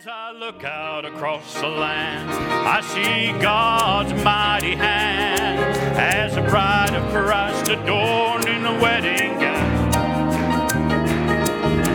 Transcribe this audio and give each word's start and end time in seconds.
As 0.00 0.06
I 0.06 0.32
look 0.32 0.64
out 0.64 1.04
across 1.04 1.60
the 1.60 1.68
land, 1.68 2.30
I 2.30 2.80
see 2.80 3.38
God's 3.38 4.14
mighty 4.24 4.74
hand 4.74 5.58
as 5.98 6.38
a 6.38 6.42
bride 6.42 6.94
of 6.94 7.06
Christ 7.12 7.68
adorned 7.68 8.46
in 8.46 8.64
a 8.64 8.80
wedding 8.80 9.38
gown. 9.38 9.92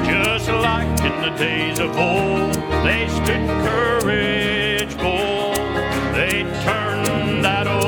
Just 0.06 0.50
like 0.50 0.88
in 1.02 1.20
the 1.24 1.36
days 1.36 1.80
of 1.80 1.98
old, 1.98 2.54
they 2.86 3.08
stood 3.08 3.48
courage 3.66 4.96
bold. 4.98 5.56
They 6.14 6.44
turned 6.64 7.44
that 7.44 7.66
old 7.66 7.85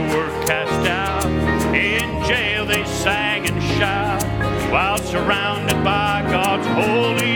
were 0.00 0.30
cast 0.46 0.88
out. 0.88 1.24
In 1.74 2.08
jail 2.26 2.64
they 2.64 2.84
sang 2.84 3.48
and 3.48 3.62
shouted 3.62 4.28
while 4.72 4.98
surrounded 4.98 5.82
by 5.82 6.22
God's 6.30 6.66
holy 6.66 7.27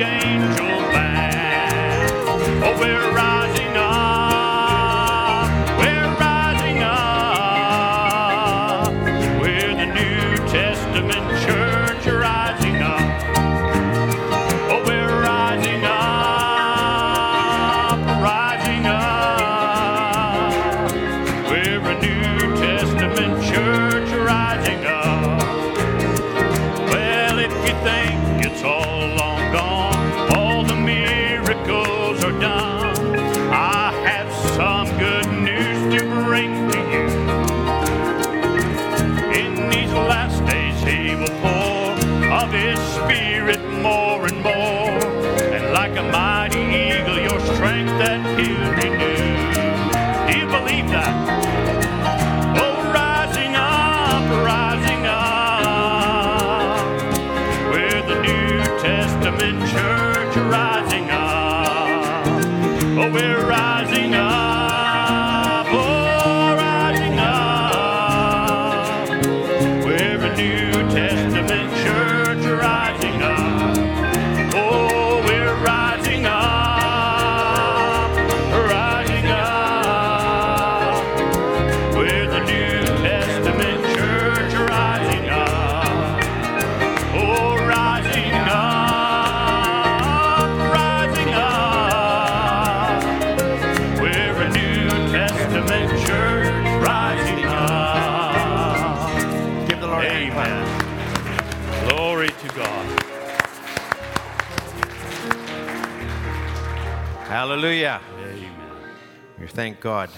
thank 109.53 109.81
God. 109.81 110.09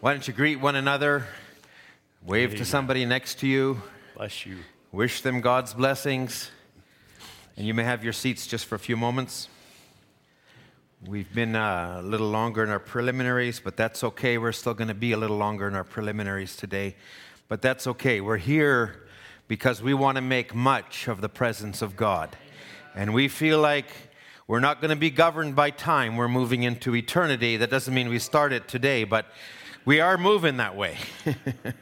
Why 0.00 0.12
don't 0.12 0.28
you 0.28 0.34
greet 0.34 0.56
one 0.56 0.76
another? 0.76 1.24
Wave 2.26 2.56
to 2.56 2.66
somebody 2.66 3.06
next 3.06 3.38
to 3.38 3.46
you. 3.46 3.80
Bless 4.14 4.44
you. 4.44 4.58
Wish 4.92 5.22
them 5.22 5.40
God's 5.40 5.72
blessings. 5.72 6.50
And 7.56 7.66
you 7.66 7.72
may 7.72 7.84
have 7.84 8.04
your 8.04 8.12
seats 8.12 8.46
just 8.46 8.66
for 8.66 8.74
a 8.74 8.78
few 8.78 8.98
moments. 8.98 9.48
We've 11.06 11.32
been 11.32 11.56
uh, 11.56 12.00
a 12.00 12.06
little 12.06 12.28
longer 12.28 12.62
in 12.62 12.68
our 12.68 12.78
preliminaries, 12.78 13.60
but 13.64 13.78
that's 13.78 14.04
okay. 14.04 14.36
We're 14.36 14.52
still 14.52 14.74
going 14.74 14.88
to 14.88 14.94
be 14.94 15.12
a 15.12 15.16
little 15.16 15.38
longer 15.38 15.66
in 15.66 15.74
our 15.74 15.84
preliminaries 15.84 16.54
today, 16.54 16.96
but 17.48 17.62
that's 17.62 17.86
okay. 17.86 18.20
We're 18.20 18.36
here 18.36 19.06
because 19.48 19.80
we 19.80 19.94
want 19.94 20.16
to 20.16 20.22
make 20.22 20.54
much 20.54 21.08
of 21.08 21.22
the 21.22 21.30
presence 21.30 21.80
of 21.80 21.96
God. 21.96 22.36
And 22.94 23.14
we 23.14 23.28
feel 23.28 23.58
like 23.58 23.86
we're 24.50 24.58
not 24.58 24.80
going 24.80 24.88
to 24.88 24.96
be 24.96 25.10
governed 25.10 25.54
by 25.54 25.70
time. 25.70 26.16
We're 26.16 26.26
moving 26.26 26.64
into 26.64 26.96
eternity. 26.96 27.56
That 27.56 27.70
doesn't 27.70 27.94
mean 27.94 28.08
we 28.08 28.18
start 28.18 28.52
it 28.52 28.66
today, 28.66 29.04
but 29.04 29.26
we 29.84 30.00
are 30.00 30.18
moving 30.18 30.56
that 30.56 30.74
way. 30.74 30.98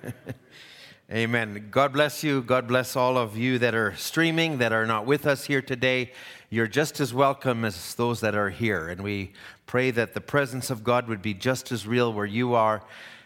Amen. 1.11 1.69
God 1.71 1.95
bless 1.95 2.23
you. 2.23 2.43
God 2.43 2.69
bless 2.69 2.95
all 2.95 3.17
of 3.17 3.39
you 3.39 3.59
that 3.61 3.75
are 3.75 3.95
streaming, 3.95 4.59
that 4.59 4.75
are 4.75 4.85
not 4.85 5.07
with 5.07 5.27
us 5.27 5.47
here 5.47 5.63
today. 5.63 6.13
You're 6.51 6.67
just 6.67 7.01
as 7.01 7.15
welcome 7.15 7.65
as 7.65 7.95
those 7.95 8.21
that 8.21 8.35
are 8.35 8.51
here. 8.51 8.89
And 8.89 9.03
we 9.03 9.33
pray 9.65 9.91
that 9.93 10.13
the 10.13 10.21
presence 10.21 10.69
of 10.69 10.85
God 10.85 11.09
would 11.09 11.23
be 11.23 11.33
just 11.33 11.73
as 11.73 11.87
real 11.87 12.13
where 12.13 12.27
you 12.27 12.53
are 12.53 12.83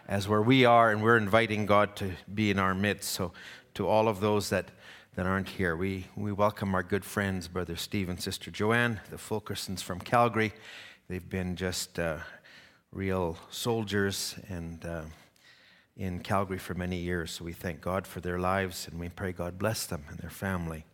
as 0.07 0.29
where 0.29 0.41
we 0.41 0.65
are. 0.65 0.93
And 0.93 1.03
we're 1.03 1.17
inviting 1.17 1.67
God 1.67 1.97
to 1.97 2.13
be 2.33 2.53
in 2.53 2.61
our 2.61 2.77
midst. 2.77 3.11
So, 3.11 3.33
to 3.75 3.89
all 3.89 4.07
of 4.07 4.21
those 4.21 4.51
that, 4.51 4.67
that 5.15 5.27
aren't 5.27 5.49
here, 5.49 5.77
we, 5.77 6.07
we 6.17 6.33
welcome 6.33 6.75
our 6.75 6.83
good 6.83 7.05
friends, 7.05 7.47
Brother 7.47 7.77
Steve 7.77 8.09
and 8.09 8.21
Sister 8.21 8.51
Joanne, 8.51 9.01
the 9.11 9.17
Fulkersons 9.17 9.83
from 9.83 10.01
Calgary. 10.01 10.53
They've 11.09 11.29
been 11.29 11.57
just 11.57 11.99
uh, 11.99 12.19
real 12.93 13.39
soldiers 13.51 14.37
and. 14.49 14.85
Uh, 14.85 15.03
in 15.97 16.21
Calgary 16.21 16.59
for 16.59 16.75
many 16.75 16.97
years. 16.97 17.31
So 17.31 17.45
we 17.45 17.53
thank 17.53 17.81
God 17.81 18.07
for 18.07 18.21
their 18.21 18.39
lives 18.39 18.89
and 18.91 18.99
we 18.99 19.09
pray 19.09 19.33
God 19.33 19.59
bless 19.59 19.87
them 19.87 20.05
and 20.09 20.19
their 20.19 20.31
family. 20.31 20.85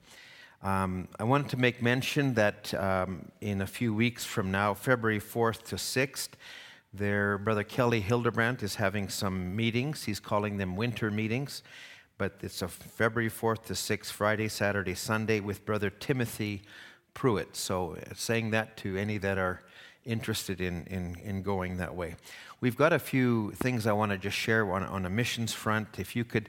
Um, 0.63 1.07
I 1.21 1.25
wanted 1.25 1.51
to 1.51 1.57
make 1.57 1.81
mention 1.81 2.35
that 2.35 2.75
um, 2.75 3.31
in 3.41 3.61
a 3.61 3.67
few 3.67 3.95
weeks 3.95 4.25
from 4.25 4.51
now, 4.51 4.75
February 4.75 5.21
4th 5.21 5.63
to 5.67 5.77
6th, 5.77 6.31
their 6.93 7.39
brother 7.39 7.63
Kelly 7.63 8.01
Hildebrandt 8.01 8.63
is 8.63 8.75
having 8.75 9.09
some 9.09 9.55
meetings. 9.55 10.05
He's 10.05 10.19
calling 10.19 10.57
them 10.57 10.75
winter 10.75 11.11
meetings, 11.13 11.63
but 12.19 12.35
it's 12.43 12.63
a 12.63 12.69
February 12.69 13.31
4th 13.31 13.65
to 13.67 13.73
6th, 13.75 14.07
Friday, 14.07 14.49
Saturday, 14.49 14.95
Sunday, 14.95 15.39
with 15.39 15.65
brother 15.65 15.89
Timothy 15.89 16.63
Pruitt. 17.15 17.55
So, 17.57 17.95
uh, 17.95 18.13
saying 18.15 18.51
that 18.51 18.77
to 18.79 18.97
any 18.97 19.19
that 19.19 19.39
are 19.39 19.63
interested 20.05 20.61
in, 20.61 20.85
in, 20.87 21.17
in 21.23 21.43
going 21.43 21.77
that 21.77 21.95
way. 21.95 22.17
We've 22.61 22.77
got 22.77 22.93
a 22.93 22.99
few 22.99 23.53
things 23.53 23.87
I 23.87 23.93
want 23.93 24.11
to 24.11 24.19
just 24.19 24.37
share 24.37 24.71
on, 24.73 24.83
on 24.83 25.07
a 25.07 25.11
missions 25.11 25.53
front. 25.53 25.99
If 25.99 26.17
you 26.17 26.25
could, 26.25 26.49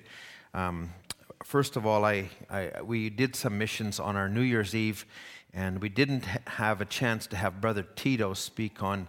um, 0.55 0.91
first 1.43 1.75
of 1.75 1.85
all, 1.85 2.03
I, 2.03 2.29
I, 2.49 2.81
we 2.83 3.11
did 3.11 3.35
some 3.35 3.57
missions 3.57 3.99
on 3.99 4.15
our 4.15 4.27
New 4.27 4.41
Year's 4.41 4.73
Eve, 4.73 5.05
and 5.53 5.81
we 5.81 5.89
didn't 5.89 6.25
have 6.47 6.81
a 6.81 6.85
chance 6.85 7.27
to 7.27 7.35
have 7.35 7.61
Brother 7.61 7.85
Tito 7.95 8.33
speak 8.33 8.81
on, 8.81 9.07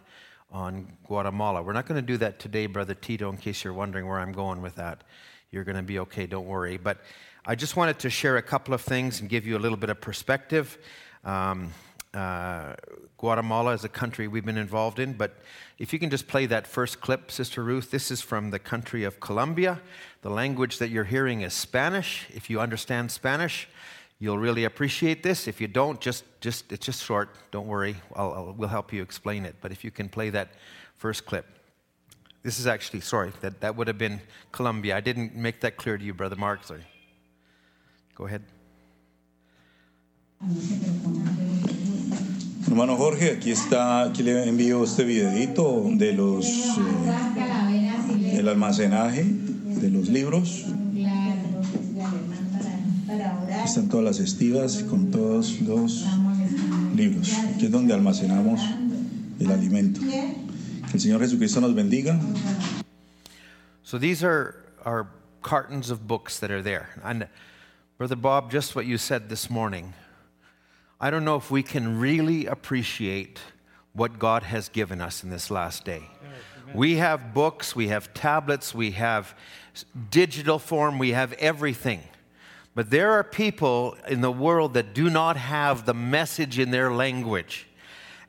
on 0.52 0.92
Guatemala. 1.06 1.62
We're 1.62 1.72
not 1.72 1.86
going 1.86 2.00
to 2.00 2.06
do 2.06 2.18
that 2.18 2.38
today, 2.38 2.66
Brother 2.66 2.94
Tito, 2.94 3.30
in 3.30 3.38
case 3.38 3.64
you're 3.64 3.72
wondering 3.72 4.06
where 4.06 4.18
I'm 4.18 4.32
going 4.32 4.60
with 4.60 4.74
that. 4.74 5.04
You're 5.52 5.64
going 5.64 5.76
to 5.76 5.82
be 5.82 5.98
okay, 6.00 6.26
don't 6.26 6.46
worry. 6.46 6.76
But 6.76 6.98
I 7.44 7.56
just 7.56 7.76
wanted 7.76 7.98
to 8.00 8.10
share 8.10 8.36
a 8.36 8.42
couple 8.42 8.72
of 8.72 8.82
things 8.82 9.20
and 9.20 9.28
give 9.28 9.46
you 9.46 9.56
a 9.56 9.58
little 9.58 9.76
bit 9.76 9.90
of 9.90 10.00
perspective. 10.00 10.78
Um, 11.24 11.72
uh, 12.14 12.74
Guatemala 13.18 13.72
is 13.72 13.84
a 13.84 13.88
country 13.88 14.28
we've 14.28 14.44
been 14.44 14.58
involved 14.58 14.98
in, 14.98 15.12
but 15.12 15.38
if 15.78 15.92
you 15.92 15.98
can 15.98 16.10
just 16.10 16.28
play 16.28 16.46
that 16.46 16.66
first 16.66 17.00
clip, 17.00 17.30
Sister 17.30 17.62
Ruth, 17.62 17.90
this 17.90 18.10
is 18.10 18.20
from 18.20 18.50
the 18.50 18.58
country 18.58 19.04
of 19.04 19.20
Colombia. 19.20 19.80
The 20.22 20.30
language 20.30 20.78
that 20.78 20.90
you're 20.90 21.04
hearing 21.04 21.40
is 21.40 21.52
Spanish. 21.52 22.26
If 22.32 22.48
you 22.48 22.60
understand 22.60 23.10
Spanish, 23.10 23.68
you'll 24.18 24.38
really 24.38 24.64
appreciate 24.64 25.22
this. 25.22 25.48
If 25.48 25.60
you 25.60 25.68
don't, 25.68 26.00
just, 26.00 26.24
just 26.40 26.72
it's 26.72 26.86
just 26.86 27.02
short. 27.02 27.30
Don't 27.50 27.66
worry. 27.66 27.96
I'll, 28.14 28.32
I'll, 28.32 28.54
we'll 28.56 28.68
help 28.68 28.92
you 28.92 29.02
explain 29.02 29.44
it. 29.44 29.56
But 29.60 29.72
if 29.72 29.84
you 29.84 29.90
can 29.90 30.08
play 30.08 30.30
that 30.30 30.50
first 30.96 31.26
clip. 31.26 31.46
This 32.42 32.58
is 32.58 32.66
actually, 32.66 33.00
sorry, 33.00 33.32
that, 33.42 33.60
that 33.60 33.76
would 33.76 33.86
have 33.86 33.98
been 33.98 34.20
Colombia. 34.50 34.96
I 34.96 35.00
didn't 35.00 35.36
make 35.36 35.60
that 35.60 35.76
clear 35.76 35.98
to 35.98 36.04
you, 36.04 36.14
Brother 36.14 36.36
Mark. 36.36 36.64
Sorry. 36.64 36.84
Go 38.14 38.26
ahead. 38.26 38.42
Hermano 42.66 42.96
Jorge, 42.96 43.32
aquí 43.32 43.50
está, 43.50 44.04
aquí 44.04 44.22
le 44.22 44.48
envío 44.48 44.84
este 44.84 45.04
videito 45.04 45.84
de 45.98 46.12
los 46.14 46.46
eh, 46.46 48.36
del 48.36 48.48
almacenaje 48.48 49.24
de 49.24 49.90
los 49.90 50.08
libros. 50.08 50.64
Aquí 53.50 53.64
están 53.66 53.88
todas 53.90 54.04
las 54.04 54.18
estivas 54.18 54.82
con 54.84 55.10
todos 55.10 55.60
los 55.60 56.06
libros. 56.96 57.34
Aquí 57.54 57.66
es 57.66 57.70
donde 57.70 57.92
almacenamos 57.92 58.62
el 59.40 59.50
alimento. 59.50 60.00
El 60.92 60.98
Señor 60.98 61.20
Jesucristo 61.20 61.60
nos 61.60 61.72
bendiga. 61.72 62.18
So 63.84 63.96
these 63.96 64.24
are, 64.24 64.56
are 64.84 65.08
cartons 65.40 65.88
of 65.88 66.08
books 66.08 66.40
that 66.40 66.50
are 66.50 66.62
there. 66.62 66.90
And 67.04 67.28
Brother 67.96 68.16
Bob, 68.16 68.50
just 68.50 68.74
what 68.74 68.86
you 68.86 68.98
said 68.98 69.28
this 69.28 69.48
morning, 69.48 69.94
I 71.00 71.10
don't 71.10 71.24
know 71.24 71.36
if 71.36 71.48
we 71.48 71.62
can 71.62 72.00
really 72.00 72.46
appreciate 72.46 73.38
what 73.92 74.18
God 74.18 74.42
has 74.42 74.68
given 74.68 75.00
us 75.00 75.22
in 75.22 75.30
this 75.30 75.48
last 75.48 75.84
day. 75.84 76.02
We 76.74 76.96
have 76.96 77.32
books, 77.32 77.76
we 77.76 77.88
have 77.88 78.12
tablets, 78.12 78.74
we 78.74 78.90
have 78.92 79.36
digital 80.10 80.58
form, 80.58 80.98
we 80.98 81.10
have 81.10 81.32
everything. 81.34 82.02
But 82.74 82.90
there 82.90 83.12
are 83.12 83.24
people 83.24 83.96
in 84.08 84.22
the 84.22 84.30
world 84.32 84.74
that 84.74 84.92
do 84.92 85.08
not 85.08 85.36
have 85.36 85.86
the 85.86 85.94
message 85.94 86.58
in 86.58 86.72
their 86.72 86.92
language. 86.92 87.68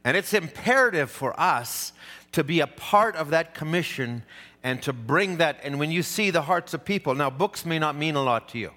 And 0.04 0.18
it's 0.18 0.34
imperative 0.34 1.12
for 1.12 1.40
us 1.40 1.94
to 2.32 2.44
be 2.44 2.60
a 2.60 2.68
part 2.68 3.16
of 3.16 3.30
that 3.30 3.54
commission 3.54 4.24
and 4.64 4.82
to 4.84 4.94
bring 4.94 5.38
that. 5.38 5.60
And 5.64 5.80
when 5.80 5.92
you 5.92 6.04
see 6.04 6.30
the 6.30 6.44
hearts 6.44 6.74
of 6.74 6.86
people, 6.86 7.16
now 7.16 7.30
books 7.30 7.66
may 7.66 7.80
not 7.80 7.96
mean 7.96 8.16
a 8.16 8.24
lot 8.24 8.48
to 8.50 8.58
you 8.58 8.72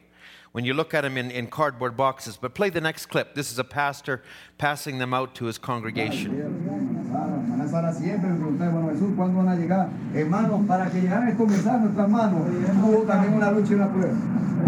when 0.54 0.64
you 0.64 0.72
look 0.72 0.94
at 0.94 1.00
them 1.00 1.16
in, 1.16 1.32
in 1.32 1.48
cardboard 1.48 1.96
boxes, 1.96 2.36
but 2.36 2.54
play 2.54 2.70
the 2.70 2.80
next 2.80 3.06
clip. 3.06 3.34
This 3.34 3.50
is 3.50 3.58
a 3.58 3.64
pastor 3.64 4.22
passing 4.56 4.98
them 4.98 5.12
out 5.12 5.34
to 5.34 5.46
his 5.46 5.58
congregation. 5.58 6.30
Hermanas, 6.30 7.72
para 7.72 7.92
siempre 7.92 8.30
me 8.30 8.38
pregunté, 8.38 8.70
bueno 8.70 8.88
Jesús, 8.90 9.16
¿cuándo 9.16 9.38
van 9.38 9.48
a 9.48 9.56
llegar? 9.56 9.88
Hermanos, 10.14 10.64
para 10.68 10.88
que 10.90 11.00
llegaran 11.00 11.28
a 11.28 11.36
comenzar 11.36 11.80
nuestras 11.80 12.08
manos, 12.08 12.42
hubo 12.84 13.02
también 13.02 13.34
una 13.34 13.50
lucha 13.50 13.72
y 13.72 13.74
una 13.74 13.92
prueba. 13.92 14.14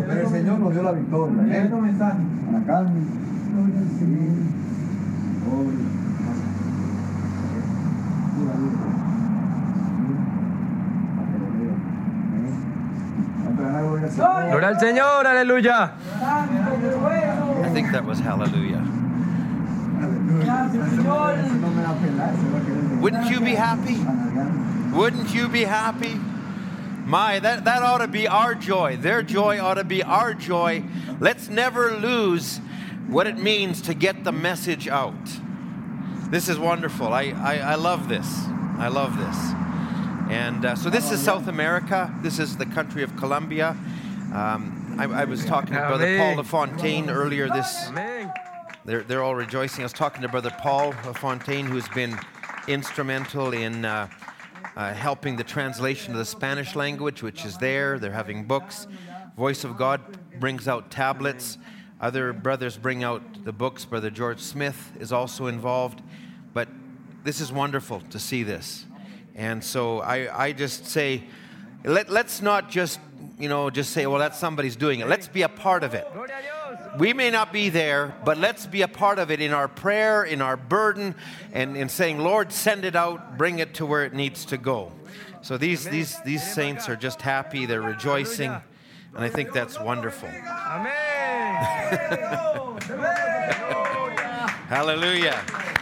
Pero 0.08 0.20
el 0.22 0.28
Señor 0.28 0.58
nos 0.58 0.72
dio 0.72 0.82
la 0.82 0.92
victoria. 0.92 1.56
¿eh? 1.56 1.70
Para 1.70 2.64
Carmen. 2.66 3.26
Gloria 14.16 14.68
al 14.68 14.76
Señor, 14.76 15.24
aleluya. 15.24 15.92
I 17.64 17.70
think 17.72 17.92
that 17.92 18.04
was 18.04 18.18
hallelujah. 18.20 18.84
Wouldn't 23.00 23.30
you 23.30 23.40
be 23.40 23.54
happy? 23.54 23.96
Wouldn't 24.94 25.34
you 25.34 25.48
be 25.48 25.64
happy? 25.64 26.20
My, 27.06 27.38
that, 27.38 27.64
that 27.64 27.82
ought 27.82 27.98
to 27.98 28.08
be 28.08 28.28
our 28.28 28.54
joy. 28.54 28.96
Their 28.96 29.22
joy 29.22 29.60
ought 29.60 29.74
to 29.74 29.84
be 29.84 30.02
our 30.02 30.34
joy. 30.34 30.82
Let's 31.20 31.48
never 31.48 31.96
lose 31.96 32.58
what 33.06 33.26
it 33.26 33.38
means 33.38 33.80
to 33.82 33.94
get 33.94 34.24
the 34.24 34.32
message 34.32 34.88
out. 34.88 35.14
This 36.28 36.49
is 36.49 36.58
wonderful. 36.58 37.12
I, 37.12 37.32
I, 37.37 37.58
I 37.58 37.75
love 37.76 38.08
this. 38.08 38.26
I 38.78 38.88
love 38.88 39.17
this. 39.17 39.37
And 40.28 40.64
uh, 40.64 40.75
so 40.75 40.90
this 40.90 41.12
is 41.12 41.23
South 41.23 41.46
America. 41.46 42.12
This 42.20 42.40
is 42.40 42.56
the 42.56 42.67
country 42.67 43.05
of 43.05 43.17
Colombia. 43.17 43.76
Um, 44.34 44.96
I, 44.99 45.05
I 45.05 45.25
was 45.25 45.44
talking 45.44 45.75
to 45.75 45.78
Brother 45.78 46.19
Paul 46.19 46.37
LaFontaine 46.37 47.11
earlier 47.11 47.49
this. 47.49 47.90
They're, 48.84 49.05
they're 49.05 49.23
all 49.23 49.37
rejoicing. 49.37 49.82
I 49.82 49.84
was 49.84 49.93
talking 49.93 50.23
to 50.23 50.28
Brother 50.28 50.50
Paul 50.58 50.94
LaFontaine, 51.05 51.67
who's 51.67 51.88
been 51.90 52.19
instrumental 52.67 53.52
in 53.52 53.84
uh, 53.84 54.08
uh, 54.76 54.94
helping 54.94 55.37
the 55.37 55.44
translation 55.44 56.12
of 56.12 56.19
the 56.19 56.25
Spanish 56.25 56.75
language, 56.75 57.23
which 57.23 57.44
is 57.44 57.56
there. 57.58 58.00
They're 58.00 58.11
having 58.11 58.46
books. 58.46 58.88
Voice 59.37 59.62
of 59.62 59.76
God 59.76 60.00
brings 60.40 60.67
out 60.67 60.90
tablets. 60.90 61.56
Other 62.00 62.32
brothers 62.32 62.76
bring 62.76 63.05
out 63.05 63.44
the 63.44 63.52
books. 63.52 63.84
Brother 63.84 64.11
George 64.11 64.40
Smith 64.40 64.93
is 64.99 65.12
also 65.12 65.46
involved. 65.46 66.02
But 66.56 66.68
this 67.22 67.42
is 67.42 67.52
wonderful 67.52 68.00
to 68.08 68.18
see 68.18 68.42
this. 68.42 68.86
And 69.34 69.62
so 69.62 70.00
I, 70.00 70.46
I 70.46 70.52
just 70.52 70.86
say, 70.86 71.24
let, 71.84 72.08
let's 72.08 72.40
not 72.40 72.70
just, 72.70 72.98
you 73.38 73.50
know, 73.50 73.68
just 73.68 73.90
say, 73.90 74.06
well, 74.06 74.18
that's 74.18 74.38
somebody's 74.38 74.74
doing 74.74 75.00
it. 75.00 75.06
Let's 75.06 75.28
be 75.28 75.42
a 75.42 75.50
part 75.50 75.84
of 75.84 75.92
it. 75.92 76.10
Gloria 76.14 76.38
a 76.38 76.42
Dios. 76.72 76.98
We 76.98 77.12
may 77.12 77.30
not 77.30 77.52
be 77.52 77.68
there, 77.68 78.16
but 78.24 78.38
let's 78.38 78.64
be 78.64 78.80
a 78.80 78.88
part 78.88 79.18
of 79.18 79.30
it 79.30 79.42
in 79.42 79.52
our 79.52 79.68
prayer, 79.68 80.24
in 80.24 80.40
our 80.40 80.56
burden, 80.56 81.14
and 81.52 81.76
in 81.76 81.90
saying, 81.90 82.20
Lord, 82.20 82.50
send 82.52 82.86
it 82.86 82.96
out, 82.96 83.36
bring 83.36 83.58
it 83.58 83.74
to 83.74 83.84
where 83.84 84.06
it 84.06 84.14
needs 84.14 84.46
to 84.46 84.56
go. 84.56 84.92
So 85.42 85.58
these, 85.58 85.84
these, 85.84 86.18
these 86.22 86.42
saints 86.42 86.88
are 86.88 86.96
just 86.96 87.20
happy, 87.20 87.66
they're 87.66 87.82
rejoicing, 87.82 88.50
and 88.50 89.22
I 89.22 89.28
think 89.28 89.52
that's 89.52 89.78
wonderful. 89.78 90.30
Amén. 90.30 90.86
Hallelujah. 94.68 95.75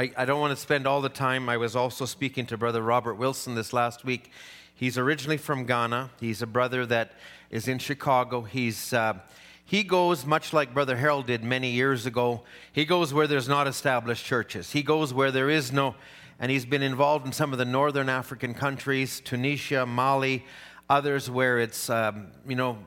I, 0.00 0.10
I 0.16 0.24
don't 0.24 0.40
want 0.40 0.56
to 0.56 0.56
spend 0.56 0.86
all 0.86 1.02
the 1.02 1.10
time. 1.10 1.50
I 1.50 1.58
was 1.58 1.76
also 1.76 2.06
speaking 2.06 2.46
to 2.46 2.56
Brother 2.56 2.80
Robert 2.80 3.16
Wilson 3.16 3.54
this 3.54 3.74
last 3.74 4.02
week. 4.02 4.30
He's 4.74 4.96
originally 4.96 5.36
from 5.36 5.66
Ghana. 5.66 6.08
He's 6.18 6.40
a 6.40 6.46
brother 6.46 6.86
that 6.86 7.12
is 7.50 7.68
in 7.68 7.78
Chicago. 7.78 8.40
He's, 8.40 8.94
uh, 8.94 9.18
he 9.62 9.82
goes, 9.82 10.24
much 10.24 10.54
like 10.54 10.72
Brother 10.72 10.96
Harold 10.96 11.26
did 11.26 11.44
many 11.44 11.72
years 11.72 12.06
ago, 12.06 12.44
he 12.72 12.86
goes 12.86 13.12
where 13.12 13.26
there's 13.26 13.46
not 13.46 13.66
established 13.66 14.24
churches. 14.24 14.70
He 14.72 14.82
goes 14.82 15.12
where 15.12 15.30
there 15.30 15.50
is 15.50 15.70
no, 15.70 15.96
and 16.38 16.50
he's 16.50 16.64
been 16.64 16.82
involved 16.82 17.26
in 17.26 17.32
some 17.32 17.52
of 17.52 17.58
the 17.58 17.66
northern 17.66 18.08
African 18.08 18.54
countries, 18.54 19.20
Tunisia, 19.20 19.84
Mali, 19.84 20.46
others 20.88 21.28
where 21.28 21.58
it's, 21.58 21.90
um, 21.90 22.28
you 22.48 22.56
know, 22.56 22.78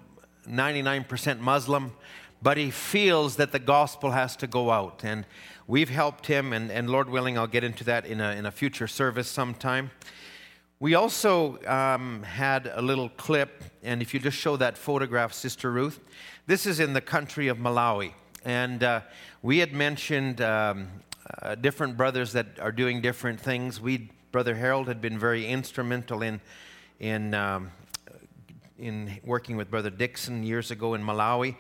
99% 0.50 1.40
Muslim, 1.42 1.94
but 2.42 2.58
he 2.58 2.72
feels 2.72 3.36
that 3.36 3.52
the 3.52 3.60
gospel 3.60 4.10
has 4.10 4.36
to 4.38 4.48
go 4.48 4.72
out. 4.72 5.04
And 5.04 5.28
we've 5.68 5.90
helped 5.90 6.28
him, 6.28 6.54
and, 6.54 6.72
and 6.72 6.90
Lord 6.90 7.10
willing, 7.10 7.38
I'll 7.38 7.48
get 7.48 7.64
into 7.64 7.84
that 7.86 8.06
in 8.06 8.22
a, 8.22 8.32
in 8.32 8.46
a 8.46 8.52
future 8.52 8.88
service 8.88 9.30
sometime. 9.30 9.92
We 10.80 10.96
also 10.96 11.60
um, 11.66 12.24
had 12.24 12.72
a 12.74 12.82
little 12.82 13.10
clip, 13.10 13.64
and 13.84 14.02
if 14.02 14.14
you 14.14 14.20
just 14.20 14.38
show 14.38 14.58
that 14.58 14.78
photograph, 14.78 15.34
Sister 15.34 15.72
Ruth, 15.72 16.00
this 16.46 16.66
is 16.66 16.80
in 16.80 16.94
the 16.94 17.02
country 17.02 17.48
of 17.48 17.58
Malawi. 17.58 18.14
And 18.44 18.84
uh, 18.84 19.02
we 19.42 19.60
had 19.60 19.72
mentioned 19.72 20.42
um, 20.42 20.88
uh, 21.42 21.56
different 21.56 21.96
brothers 21.96 22.34
that 22.34 22.60
are 22.60 22.72
doing 22.72 23.02
different 23.02 23.40
things. 23.40 23.80
We, 23.80 24.10
Brother 24.32 24.56
Harold, 24.56 24.88
had 24.88 25.00
been 25.02 25.18
very 25.18 25.48
instrumental 25.48 26.22
in, 26.22 26.42
in 27.00 27.34
um, 27.34 27.72
in 28.84 29.20
working 29.24 29.56
with 29.56 29.70
Brother 29.70 29.90
Dixon 29.90 30.44
years 30.44 30.72
ago 30.72 30.94
in 30.94 31.02
Malawi. 31.02 31.56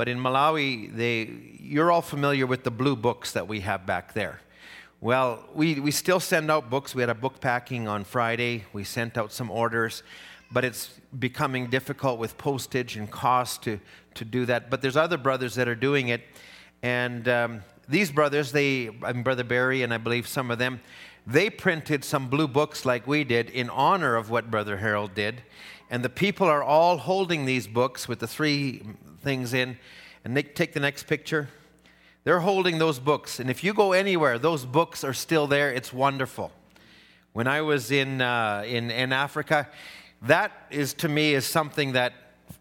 But 0.00 0.08
in 0.08 0.18
Malawi, 0.18 0.96
they, 0.96 1.30
you're 1.60 1.92
all 1.92 2.00
familiar 2.00 2.46
with 2.46 2.64
the 2.64 2.70
blue 2.70 2.96
books 2.96 3.32
that 3.32 3.46
we 3.46 3.60
have 3.60 3.84
back 3.84 4.14
there. 4.14 4.40
Well, 5.02 5.44
we, 5.54 5.78
we 5.78 5.90
still 5.90 6.20
send 6.20 6.50
out 6.50 6.70
books. 6.70 6.94
We 6.94 7.02
had 7.02 7.10
a 7.10 7.14
book 7.14 7.38
packing 7.38 7.86
on 7.86 8.04
Friday. 8.04 8.64
We 8.72 8.82
sent 8.82 9.18
out 9.18 9.30
some 9.30 9.50
orders, 9.50 10.02
but 10.50 10.64
it's 10.64 10.88
becoming 11.18 11.66
difficult 11.66 12.18
with 12.18 12.38
postage 12.38 12.96
and 12.96 13.10
cost 13.10 13.62
to, 13.64 13.78
to 14.14 14.24
do 14.24 14.46
that. 14.46 14.70
But 14.70 14.80
there's 14.80 14.96
other 14.96 15.18
brothers 15.18 15.54
that 15.56 15.68
are 15.68 15.74
doing 15.74 16.08
it. 16.08 16.22
And 16.82 17.28
um, 17.28 17.60
these 17.86 18.10
brothers, 18.10 18.52
they, 18.52 18.86
and 19.02 19.22
Brother 19.22 19.44
Barry, 19.44 19.82
and 19.82 19.92
I 19.92 19.98
believe 19.98 20.26
some 20.26 20.50
of 20.50 20.58
them, 20.58 20.80
they 21.26 21.50
printed 21.50 22.06
some 22.06 22.30
blue 22.30 22.48
books 22.48 22.86
like 22.86 23.06
we 23.06 23.22
did 23.22 23.50
in 23.50 23.68
honor 23.68 24.16
of 24.16 24.30
what 24.30 24.50
Brother 24.50 24.78
Harold 24.78 25.14
did. 25.14 25.42
And 25.90 26.04
the 26.04 26.08
people 26.08 26.46
are 26.46 26.62
all 26.62 26.98
holding 26.98 27.44
these 27.44 27.66
books 27.66 28.06
with 28.06 28.20
the 28.20 28.28
three 28.28 28.82
things 29.22 29.52
in. 29.52 29.76
And 30.24 30.36
they, 30.36 30.42
take 30.42 30.72
the 30.72 30.80
next 30.80 31.08
picture. 31.08 31.48
They're 32.24 32.40
holding 32.40 32.78
those 32.78 32.98
books. 32.98 33.40
And 33.40 33.50
if 33.50 33.64
you 33.64 33.74
go 33.74 33.92
anywhere, 33.92 34.38
those 34.38 34.64
books 34.64 35.02
are 35.02 35.14
still 35.14 35.46
there. 35.46 35.72
It's 35.72 35.92
wonderful. 35.92 36.52
When 37.32 37.46
I 37.46 37.62
was 37.62 37.90
in, 37.90 38.20
uh, 38.20 38.64
in, 38.66 38.90
in 38.90 39.12
Africa, 39.12 39.68
that 40.22 40.52
is 40.70 40.94
to 40.94 41.08
me 41.08 41.34
is 41.34 41.46
something 41.46 41.92
that 41.92 42.12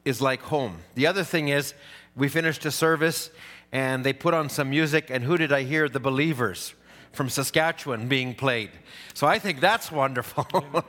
is 0.06 0.22
like 0.22 0.42
home. 0.42 0.78
The 0.96 1.08
other 1.08 1.24
thing 1.24 1.50
is, 1.50 1.74
we 2.16 2.30
finished 2.30 2.66
a 2.66 2.72
service 2.72 3.32
and 3.72 4.04
they 4.04 4.14
put 4.14 4.34
on 4.34 4.50
some 4.50 4.70
music, 4.70 5.10
and 5.10 5.24
who 5.24 5.38
did 5.38 5.52
I 5.52 5.64
hear? 5.64 5.88
The 5.88 6.00
Believers 6.00 6.74
from 7.12 7.30
Saskatchewan 7.30 8.08
being 8.08 8.34
played. 8.34 8.72
So 9.14 9.28
I 9.28 9.40
think 9.40 9.60
that's 9.60 9.92
wonderful. 9.92 10.48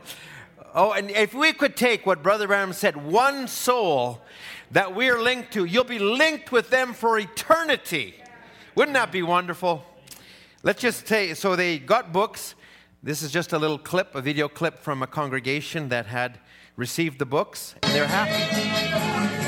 oh, 0.75 0.93
and 0.93 1.11
if 1.11 1.35
we 1.35 1.53
could 1.53 1.77
take 1.77 2.07
what 2.07 2.23
Brother 2.23 2.47
Branham 2.47 2.73
said, 2.73 2.97
one 2.97 3.49
soul 3.49 4.21
that 4.71 4.95
we're 4.95 5.21
linked 5.21 5.53
to, 5.53 5.65
you'll 5.65 5.85
be 5.85 5.99
linked 5.99 6.53
with 6.53 6.71
them 6.71 6.93
for 6.93 7.19
eternity. 7.19 8.15
Wouldn't 8.75 8.95
that 8.95 9.12
be 9.12 9.23
wonderful? 9.23 9.85
Let's 10.62 10.81
just 10.81 11.09
say 11.09 11.35
so 11.35 11.57
they 11.57 11.79
got 11.79 12.12
books. 12.12 12.55
This 13.03 13.23
is 13.23 13.33
just 13.33 13.53
a 13.53 13.59
little 13.59 13.79
clip, 13.79 14.15
a 14.15 14.21
video 14.21 14.49
clip 14.49 14.79
from 14.79 15.03
a 15.03 15.07
congregation 15.07 15.89
that 15.89 16.07
had 16.07 16.39
received 16.77 17.19
the 17.19 17.27
books, 17.27 17.75
and 17.83 17.95
they're 17.95 18.07
happy. 18.07 19.39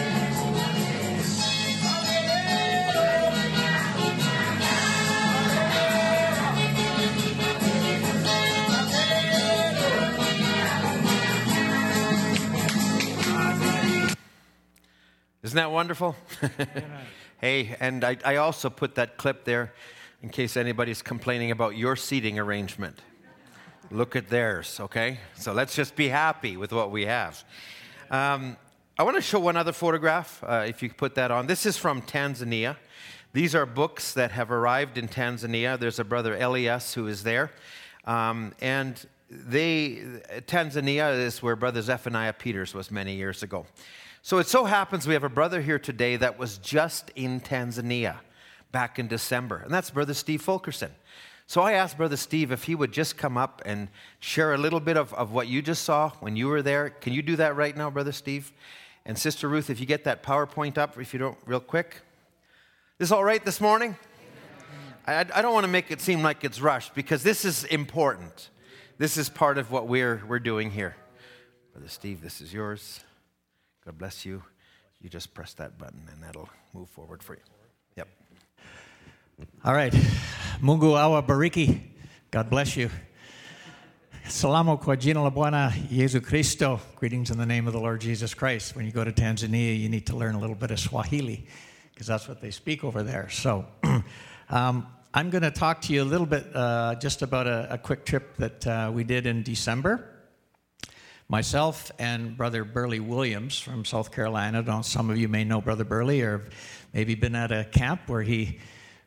Isn't 15.43 15.57
that 15.57 15.73
wonderful? 15.73 16.15
hey, 17.41 17.75
and 17.81 18.05
I, 18.05 18.17
I, 18.25 18.37
also 18.37 18.71
put 18.71 18.95
that 18.95 19.17
clip 19.17 19.45
there 19.45 19.73
in 20.23 20.29
case 20.29 20.57
anybody's 20.57 21.03
complaining 21.03 21.51
about 21.51 21.77
your 21.77 21.97
seating 21.97 22.39
arrangement. 22.39 23.01
Look 23.91 24.15
at 24.15 24.29
theirs, 24.29 24.79
okay? 24.79 25.19
So 25.35 25.53
let's 25.53 25.75
just 25.75 25.97
be 25.97 26.07
happy 26.07 26.57
with 26.57 26.73
what 26.73 26.93
we 26.93 27.07
have. 27.07 27.43
Um, 28.09 28.57
I 28.97 29.03
want 29.03 29.17
to 29.17 29.21
show 29.21 29.41
one 29.41 29.57
other 29.57 29.73
photograph, 29.73 30.45
uh, 30.47 30.65
if 30.69 30.81
you 30.81 30.91
put 30.91 31.17
that 31.17 31.33
on. 31.33 31.49
This 31.49 31.67
is 31.67 31.77
from 31.77 32.03
Tanzania. 32.03 32.77
These 33.33 33.57
are 33.57 33.67
books 33.67 34.15
that 34.15 34.31
have 34.31 34.53
arrived 34.53 34.97
in 34.97 35.09
Tanzania. 35.09 35.77
There's 35.77 35.99
a 35.99 36.05
brother 36.05 36.37
Elias 36.37 36.95
who 36.95 37.09
is 37.09 37.25
there. 37.25 37.51
Um, 38.05 38.53
and 38.61 39.05
they, 39.29 40.05
Tanzania 40.47 41.19
is 41.19 41.43
where 41.43 41.57
Brother 41.57 41.83
Zephaniah 41.83 42.33
Peters 42.35 42.75
was 42.75 42.93
many 42.93 43.17
years 43.17 43.43
ago. 43.43 43.67
So 44.25 44.39
it 44.39 44.47
so 44.47 44.67
happens 44.67 45.05
we 45.05 45.15
have 45.15 45.25
a 45.25 45.29
brother 45.29 45.61
here 45.61 45.81
today 45.81 46.15
that 46.15 46.39
was 46.39 46.59
just 46.59 47.11
in 47.17 47.41
Tanzania 47.41 48.19
back 48.71 49.01
in 49.01 49.09
December, 49.09 49.57
and 49.57 49.75
that's 49.75 49.91
Brother 49.91 50.15
Steve 50.15 50.41
Fulkerson. 50.41 50.93
So 51.49 51.61
I 51.61 51.73
asked 51.73 51.97
Brother 51.97 52.17
Steve 52.17 52.53
if 52.53 52.63
he 52.63 52.77
would 52.77 52.93
just 52.93 53.17
come 53.17 53.37
up 53.37 53.63
and 53.67 53.89
share 54.21 54.55
a 54.55 54.59
little 54.59 54.79
bit 54.79 54.97
of, 54.97 55.13
of 55.15 55.33
what 55.33 55.49
you 55.49 55.61
just 55.61 55.83
saw 55.83 56.11
when 56.21 56.37
you 56.37 56.47
were 56.47 56.63
there. 56.63 56.91
Can 56.91 57.13
you 57.13 57.21
do 57.21 57.35
that 57.35 57.57
right 57.57 57.77
now, 57.77 57.91
Brother 57.91 58.13
Steve? 58.13 58.53
And 59.05 59.19
Sister 59.19 59.49
Ruth, 59.49 59.69
if 59.71 59.81
you 59.81 59.87
get 59.87 60.05
that 60.05 60.23
PowerPoint 60.23 60.79
up, 60.79 60.97
if 61.01 61.13
you 61.13 61.19
don't, 61.19 61.37
real 61.45 61.59
quick. 61.59 62.03
This 62.99 63.11
all 63.11 63.25
right 63.25 63.45
this 63.45 63.61
morning? 63.61 63.97
I, 65.05 65.27
I 65.35 65.43
don't 65.43 65.53
want 65.53 65.65
to 65.65 65.73
make 65.73 65.91
it 65.91 66.01
seem 66.01 66.23
like 66.23 66.45
it's 66.45 66.61
rushed 66.61 66.95
because 66.95 67.25
this 67.25 67.45
is 67.45 67.65
important. 67.65 68.51
This 68.99 69.17
is 69.17 69.29
part 69.29 69.59
of 69.59 69.73
what 69.73 69.89
we're, 69.89 70.23
we're 70.29 70.39
doing 70.39 70.71
here. 70.71 70.95
Brother 71.73 71.89
Steve, 71.89 72.23
this 72.23 72.41
is 72.41 72.55
yours. 72.55 73.01
God 73.85 73.99
bless 73.99 74.25
you. 74.25 74.43
You 75.01 75.09
just 75.09 75.35
press 75.35 75.55
that 75.55 75.79
button 75.79 76.09
and 76.13 76.23
that'll 76.23 76.49
move 76.73 76.89
forward 76.89 77.23
for 77.23 77.35
you. 77.35 77.43
Yep. 77.97 78.09
All 79.65 79.75
right. 79.75 79.93
Mungu 80.61 80.97
awa 80.97 81.23
bariki. 81.23 81.81
God 82.31 82.49
bless 82.49 82.77
you. 82.77 82.91
Salamo 84.25 84.81
kwa 84.81 84.97
jina 84.97 85.23
la 85.23 85.31
Bwana 85.31 85.73
Yesu 85.89 86.23
Cristo. 86.25 86.81
Greetings 86.95 87.33
in 87.33 87.39
the 87.39 87.47
name 87.47 87.67
of 87.67 87.73
the 87.73 87.81
Lord 87.81 88.01
Jesus 88.01 88.35
Christ. 88.35 88.77
When 88.77 88.87
you 88.87 88.93
go 88.93 89.03
to 89.03 89.11
Tanzania, 89.11 89.77
you 89.79 89.89
need 89.89 90.07
to 90.07 90.17
learn 90.17 90.37
a 90.37 90.39
little 90.39 90.55
bit 90.55 90.71
of 90.71 90.79
Swahili 90.79 91.45
because 91.93 92.07
that's 92.07 92.29
what 92.29 92.41
they 92.41 92.53
speak 92.53 92.85
over 92.85 93.03
there. 93.03 93.29
So 93.31 93.67
um, 94.49 94.87
I'm 95.13 95.31
going 95.31 95.43
to 95.43 95.51
talk 95.51 95.83
to 95.83 95.93
you 95.93 96.03
a 96.03 96.05
little 96.05 96.27
bit 96.27 96.47
uh, 96.55 96.95
just 97.01 97.23
about 97.23 97.49
a, 97.49 97.75
a, 97.75 97.79
quick 97.79 98.05
trip 98.05 98.37
that 98.37 98.67
uh, 98.67 98.91
we 98.95 99.03
did 99.05 99.27
in 99.27 99.43
December. 99.43 100.09
Myself 101.33 101.91
and 101.99 102.37
Brother 102.37 102.63
Burley 102.63 103.01
Williams 103.01 103.59
from 103.59 103.87
South 103.87 104.13
Carolina. 104.13 104.83
Some 104.83 105.09
of 105.09 105.17
you 105.17 105.29
may 105.29 105.45
know 105.45 105.63
Brother 105.63 105.83
Burley 105.83 106.21
or 106.21 106.45
maybe 106.93 107.15
been 107.15 107.35
at 107.35 107.51
a 107.51 107.65
camp 107.65 108.03
where 108.07 108.21
he 108.21 108.59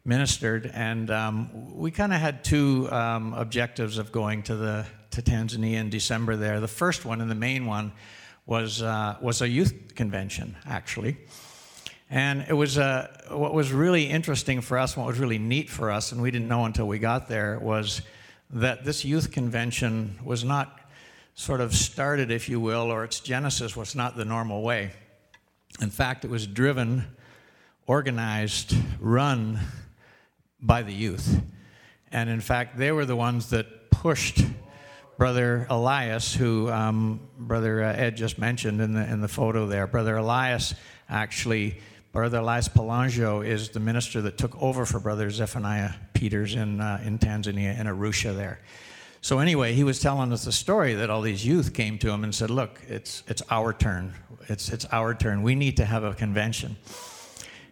ministered. 0.06 0.66
And 0.74 1.12
um, 1.12 1.76
we 1.78 1.92
kind 1.92 2.12
of 2.12 2.20
had 2.20 2.44
two 2.44 2.92
um, 2.92 3.36
objectives 3.36 4.00
of 4.00 4.12
going 4.12 4.42
to, 4.42 4.56
the, 4.56 4.88
to 5.12 5.22
Tanzania 5.22 5.76
in 5.76 5.92
December 5.92 6.36
there. 6.36 6.60
The 6.60 6.68
first 6.68 7.06
one 7.06 7.22
and 7.22 7.30
the 7.30 7.36
main 7.36 7.68
one 7.68 7.92
was, 8.48 8.82
uh, 8.82 9.18
was 9.22 9.44
a 9.44 9.48
youth 9.48 9.94
convention, 9.94 10.58
actually. 10.66 11.18
And 12.10 12.44
it 12.50 12.54
was 12.54 12.80
uh, 12.80 13.08
what 13.30 13.54
was 13.54 13.72
really 13.72 14.10
interesting 14.10 14.62
for 14.62 14.80
us, 14.80 14.98
what 14.98 15.06
was 15.06 15.20
really 15.20 15.38
neat 15.38 15.70
for 15.70 15.92
us, 15.92 16.12
and 16.12 16.24
we 16.24 16.32
didn't 16.32 16.48
know 16.48 16.66
until 16.66 16.88
we 16.88 16.98
got 16.98 17.28
there, 17.28 17.60
was 17.60 18.02
that 18.50 18.84
this 18.84 19.06
youth 19.06 19.32
convention 19.32 20.18
was 20.24 20.44
not 20.44 20.80
sort 21.36 21.60
of 21.60 21.76
started, 21.76 22.32
if 22.32 22.48
you 22.48 22.60
will, 22.60 22.92
or 22.92 23.04
its 23.04 23.20
genesis 23.20 23.76
was 23.76 23.94
not 23.94 24.16
the 24.16 24.26
normal 24.26 24.64
way. 24.64 24.92
In 25.82 25.90
fact, 25.90 26.24
it 26.24 26.32
was 26.32 26.48
driven, 26.48 27.04
organized, 27.86 28.74
run 29.00 29.60
by 30.62 30.82
the 30.82 30.94
youth. 30.94 31.42
And 32.12 32.30
in 32.30 32.40
fact, 32.40 32.78
they 32.78 32.94
were 32.94 33.06
the 33.06 33.18
ones 33.18 33.50
that 33.50 33.92
pushed 33.92 34.46
Brother 35.18 35.68
Elias, 35.70 36.34
who 36.34 36.70
um, 36.70 37.20
Brother 37.38 37.84
uh, 37.84 37.94
Ed 37.94 38.16
just 38.16 38.38
mentioned 38.38 38.80
in 38.80 38.94
the, 38.94 39.06
in 39.12 39.20
the 39.22 39.28
photo 39.28 39.68
there. 39.68 39.88
Brother 39.88 40.18
Elias 40.18 40.74
actually, 41.10 41.80
Brother 42.14 42.38
Elias 42.38 42.70
Palangio 42.70 43.46
is 43.46 43.70
the 43.70 43.80
minister 43.82 44.22
that 44.22 44.38
took 44.38 44.62
over 44.62 44.86
for 44.86 45.00
Brother 45.00 45.30
Zephaniah 45.30 45.92
Peters 46.14 46.56
in, 46.56 46.80
uh, 46.80 47.02
in 47.06 47.20
Tanzania, 47.20 47.78
in 47.78 47.88
Arusha 47.88 48.34
there. 48.36 48.60
So 49.26 49.40
anyway, 49.40 49.74
he 49.74 49.84
was 49.84 50.00
telling 50.00 50.32
us 50.32 50.46
the 50.46 50.52
story 50.52 50.94
that 50.94 51.10
all 51.10 51.22
these 51.22 51.44
youth 51.44 51.74
came 51.74 51.98
to 51.98 52.12
him 52.12 52.24
and 52.24 52.36
said, 52.36 52.52
"Look, 52.52 52.80
it's 52.88 53.24
it's 53.28 53.42
our 53.50 53.74
turn. 53.74 54.14
It's 54.50 54.70
it's 54.70 54.86
our 54.92 55.16
turn. 55.16 55.42
We 55.42 55.56
need 55.56 55.78
to 55.78 55.86
have 55.86 56.04
a 56.04 56.14
convention." 56.14 56.76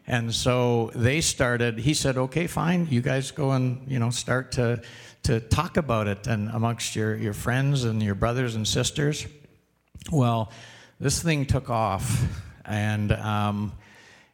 And 0.08 0.34
so 0.34 0.90
they 0.96 1.22
started. 1.22 1.78
He 1.78 1.94
said, 1.94 2.18
"Okay, 2.18 2.48
fine. 2.48 2.88
You 2.90 3.02
guys 3.02 3.30
go 3.30 3.52
and 3.52 3.88
you 3.88 4.00
know 4.00 4.10
start 4.10 4.52
to 4.54 4.82
to 5.22 5.42
talk 5.42 5.78
about 5.78 6.08
it 6.08 6.26
and 6.26 6.50
amongst 6.50 6.96
your 6.96 7.16
your 7.16 7.34
friends 7.34 7.84
and 7.84 8.02
your 8.02 8.16
brothers 8.16 8.56
and 8.56 8.68
sisters." 8.68 9.28
Well, 10.12 10.52
this 11.00 11.22
thing 11.22 11.46
took 11.46 11.70
off, 11.70 12.20
and 12.66 13.12
um, 13.12 13.74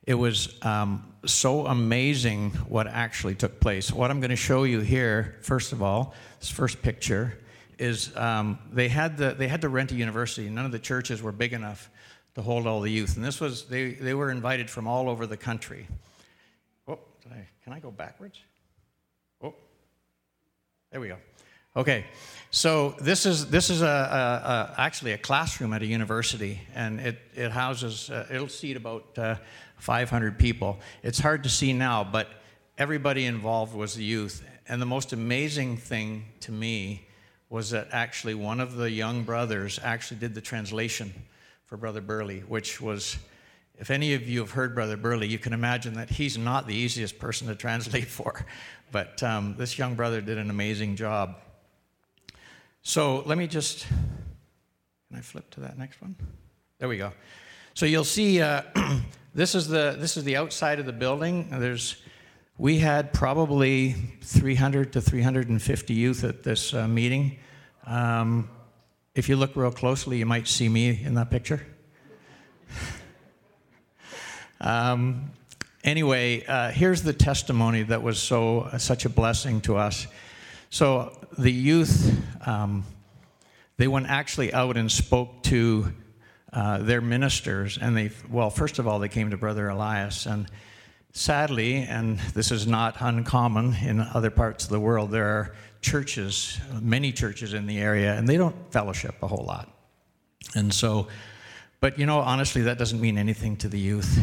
it 0.08 0.14
was 0.16 0.58
um, 0.62 1.09
so 1.26 1.66
amazing 1.68 2.52
what 2.68 2.88
actually 2.88 3.36
took 3.36 3.60
place. 3.60 3.92
What 3.92 4.10
I'm 4.12 4.20
going 4.20 4.30
to 4.30 4.36
show 4.36 4.64
you 4.64 4.80
here, 4.80 5.38
first 5.42 5.74
of 5.74 5.82
all, 5.82 6.14
this 6.40 6.50
first 6.50 6.82
picture 6.82 7.38
is 7.78 8.16
um, 8.16 8.60
they 8.72 8.90
had 8.90 9.18
the, 9.18 9.32
they 9.32 9.48
had 9.48 9.62
to 9.62 9.70
rent 9.70 9.92
a 9.92 9.96
university. 9.96 10.50
None 10.50 10.66
of 10.66 10.72
the 10.72 10.80
churches 10.80 11.22
were 11.22 11.32
big 11.32 11.54
enough 11.54 11.90
to 12.36 12.42
hold 12.42 12.68
all 12.68 12.82
the 12.82 12.92
youth, 12.92 13.16
and 13.16 13.26
this 13.26 13.42
was 13.42 13.66
they 13.66 13.92
they 13.94 14.14
were 14.14 14.32
invited 14.32 14.70
from 14.70 14.88
all 14.88 15.10
over 15.10 15.26
the 15.26 15.38
country. 15.38 15.88
Oh, 16.88 17.00
I, 17.32 17.48
can 17.64 17.74
I 17.74 17.80
go 17.80 17.92
backwards? 17.92 18.40
Oh, 19.42 19.54
there 20.92 21.02
we 21.02 21.08
go. 21.08 21.18
Okay, 21.76 22.06
so 22.52 22.96
this 23.00 23.26
is 23.26 23.50
this 23.50 23.70
is 23.70 23.82
a, 23.82 23.86
a, 23.86 23.90
a 23.90 24.82
actually 24.82 25.14
a 25.14 25.18
classroom 25.18 25.74
at 25.74 25.82
a 25.82 25.86
university, 25.86 26.62
and 26.76 27.00
it 27.00 27.20
it 27.36 27.52
houses 27.52 28.10
uh, 28.10 28.28
it'll 28.32 28.48
seat 28.48 28.76
about 28.78 29.18
uh, 29.18 29.36
500 29.80 30.38
people. 30.38 30.80
It's 31.04 31.20
hard 31.20 31.44
to 31.44 31.50
see 31.50 31.74
now, 31.74 32.04
but 32.04 32.28
everybody 32.78 33.26
involved 33.26 33.74
was 33.74 33.96
the 33.96 34.04
youth, 34.04 34.44
and 34.68 34.82
the 34.82 34.86
most 34.86 35.14
amazing 35.14 35.78
thing 35.78 36.26
to 36.42 36.52
me 36.52 37.08
was 37.50 37.72
that 37.72 37.88
actually 37.92 38.36
one 38.36 38.60
of 38.60 38.76
the 38.76 38.92
young 38.92 39.24
brothers 39.24 39.80
actually 39.82 40.20
did 40.20 40.36
the 40.36 40.42
translation 40.42 41.12
for 41.66 41.78
Brother 41.78 42.02
Burley, 42.02 42.42
which 42.42 42.80
was, 42.80 43.18
if 43.78 43.90
any 43.90 44.14
of 44.14 44.28
you 44.28 44.40
have 44.40 44.52
heard 44.52 44.76
Brother 44.76 44.98
Burley, 44.98 45.28
you 45.28 45.40
can 45.40 45.54
imagine 45.54 45.96
that 45.96 46.10
he's 46.10 46.38
not 46.38 46.68
the 46.68 46.76
easiest 46.76 47.18
person 47.18 47.48
to 47.48 47.56
translate 47.56 48.08
for. 48.08 48.46
But 48.92 49.22
um, 49.24 49.56
this 49.58 49.78
young 49.78 49.96
brother 49.96 50.22
did 50.22 50.38
an 50.38 50.50
amazing 50.50 50.96
job. 50.96 51.36
So 52.82 53.24
let 53.26 53.38
me 53.38 53.48
just, 53.48 53.86
can 53.88 55.18
I 55.18 55.22
flip 55.22 55.50
to 55.52 55.60
that 55.62 55.78
next 55.78 56.02
one? 56.02 56.16
There 56.80 56.88
we 56.88 56.98
go. 56.98 57.12
So 57.74 57.86
you'll 57.86 58.04
see 58.04 58.42
uh, 58.42 58.64
this 59.40 59.56
is 59.56 59.70
the 59.70 59.96
this 59.98 60.18
is 60.18 60.26
the 60.26 60.36
outside 60.36 60.80
of 60.80 60.86
the 60.86 60.92
building. 60.92 61.48
There's 61.50 61.96
we 62.58 62.80
had 62.80 63.14
probably 63.14 63.94
300 64.22 64.92
to 64.92 65.02
350 65.02 65.94
youth 65.94 66.26
at 66.26 66.44
this 66.44 66.74
uh, 66.74 66.90
meeting. 66.90 67.40
Um, 67.86 68.50
if 69.16 69.30
you 69.30 69.38
look 69.38 69.56
real 69.56 69.72
closely, 69.72 70.18
you 70.18 70.26
might 70.26 70.46
see 70.46 70.68
me 70.68 71.02
in 71.02 71.14
that 71.14 71.32
picture. 71.32 71.66
um, 74.60 75.32
anyway, 75.86 76.46
uh, 76.46 76.72
here's 76.72 77.04
the 77.04 77.14
testimony 77.14 77.84
that 77.84 78.04
was 78.04 78.20
so 78.20 78.64
uh, 78.64 78.78
such 78.78 79.06
a 79.06 79.10
blessing 79.10 79.62
to 79.62 79.78
us. 79.78 80.06
So 80.70 81.18
the 81.38 81.52
youth, 81.52 82.14
um, 82.46 82.84
they 83.78 83.88
went 83.88 84.08
actually 84.08 84.54
out 84.54 84.76
and 84.76 84.92
spoke 84.92 85.44
to 85.44 85.94
uh, 86.52 86.80
they're 86.80 87.02
ministers, 87.02 87.78
and 87.78 87.96
they, 87.96 88.12
well, 88.30 88.50
first 88.50 88.80
of 88.80 88.88
all, 88.88 89.00
they 89.00 89.10
came 89.10 89.30
to 89.30 89.38
Brother 89.38 89.70
Elias, 89.70 90.26
and 90.26 90.48
sadly, 91.14 91.78
and 91.78 92.20
this 92.34 92.52
is 92.52 92.68
not 92.68 92.98
uncommon 93.00 93.76
in 93.84 94.00
other 94.00 94.30
parts 94.30 94.64
of 94.64 94.70
the 94.70 94.80
world, 94.80 95.12
there 95.12 95.28
are 95.28 95.56
churches, 95.82 96.60
many 96.82 97.12
churches 97.12 97.54
in 97.54 97.66
the 97.66 97.78
area, 97.78 98.14
and 98.14 98.28
they 98.28 98.38
don't 98.38 98.56
fellowship 98.72 99.16
a 99.22 99.28
whole 99.28 99.46
lot. 99.46 99.70
And 100.56 100.74
so, 100.74 101.08
but 101.80 101.98
you 102.00 102.06
know, 102.06 102.20
honestly, 102.20 102.64
that 102.64 102.78
doesn't 102.78 103.00
mean 103.00 103.18
anything 103.18 103.56
to 103.58 103.70
the 103.70 103.80
youth. 103.80 104.20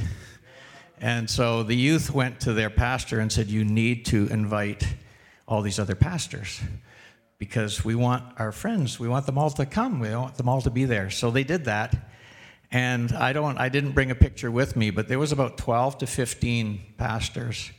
And 1.00 1.28
so 1.28 1.62
the 1.62 1.76
youth 1.76 2.11
went 2.11 2.40
to 2.40 2.54
their 2.54 2.71
pastor 2.71 3.21
and 3.21 3.30
said, 3.30 3.49
You 3.49 3.64
need 3.64 4.06
to 4.06 4.28
invite 4.28 4.87
all 5.47 5.62
these 5.62 5.78
other 5.78 5.95
pastors 5.95 6.61
because 7.38 7.85
we 7.85 7.95
want 7.95 8.25
our 8.38 8.50
friends, 8.50 8.99
we 8.99 9.09
want 9.09 9.26
them 9.26 9.37
all 9.37 9.50
to 9.50 9.66
come, 9.66 10.00
we 10.00 10.14
want 10.14 10.37
them 10.37 10.49
all 10.49 10.62
to 10.62 10.71
be 10.71 10.87
there. 10.87 11.11
So 11.11 11.30
they 11.30 11.45
did 11.45 11.66
that. 11.66 11.95
And 12.76 13.12
I 13.12 13.33
don't 13.33 13.56
I 13.56 13.71
didn't 13.71 13.92
bring 13.92 14.11
a 14.11 14.14
picture 14.14 14.50
with 14.50 14.76
me, 14.76 14.90
but 14.90 15.09
there 15.09 15.18
was 15.18 15.33
about 15.33 15.56
12 15.56 15.97
to 15.97 16.06
15 16.06 16.78
pastors 16.99 17.71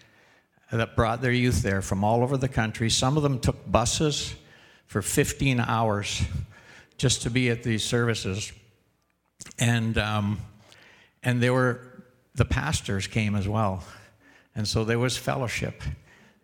that 0.72 0.96
brought 0.96 1.22
their 1.22 1.32
youth 1.32 1.62
there 1.62 1.84
from 1.84 2.04
all 2.04 2.24
over 2.24 2.36
the 2.36 2.48
country. 2.48 2.89
Some 2.89 3.16
of 3.16 3.22
them 3.22 3.38
took 3.38 3.72
buses 3.72 4.34
for 4.88 5.04
15 5.04 5.60
hours 5.60 6.24
just 6.98 7.22
to 7.22 7.30
be 7.30 7.51
at 7.51 7.62
these 7.62 7.84
services. 7.84 8.51
And 9.60 10.00
um, 10.00 10.39
and 11.22 11.44
there 11.44 11.54
were 11.54 12.04
the 12.34 12.46
pastors 12.46 13.06
came 13.06 13.36
as 13.36 13.48
well. 13.48 13.84
And 14.56 14.68
so 14.68 14.84
there 14.84 14.98
was 14.98 15.16
fellowship. 15.16 15.84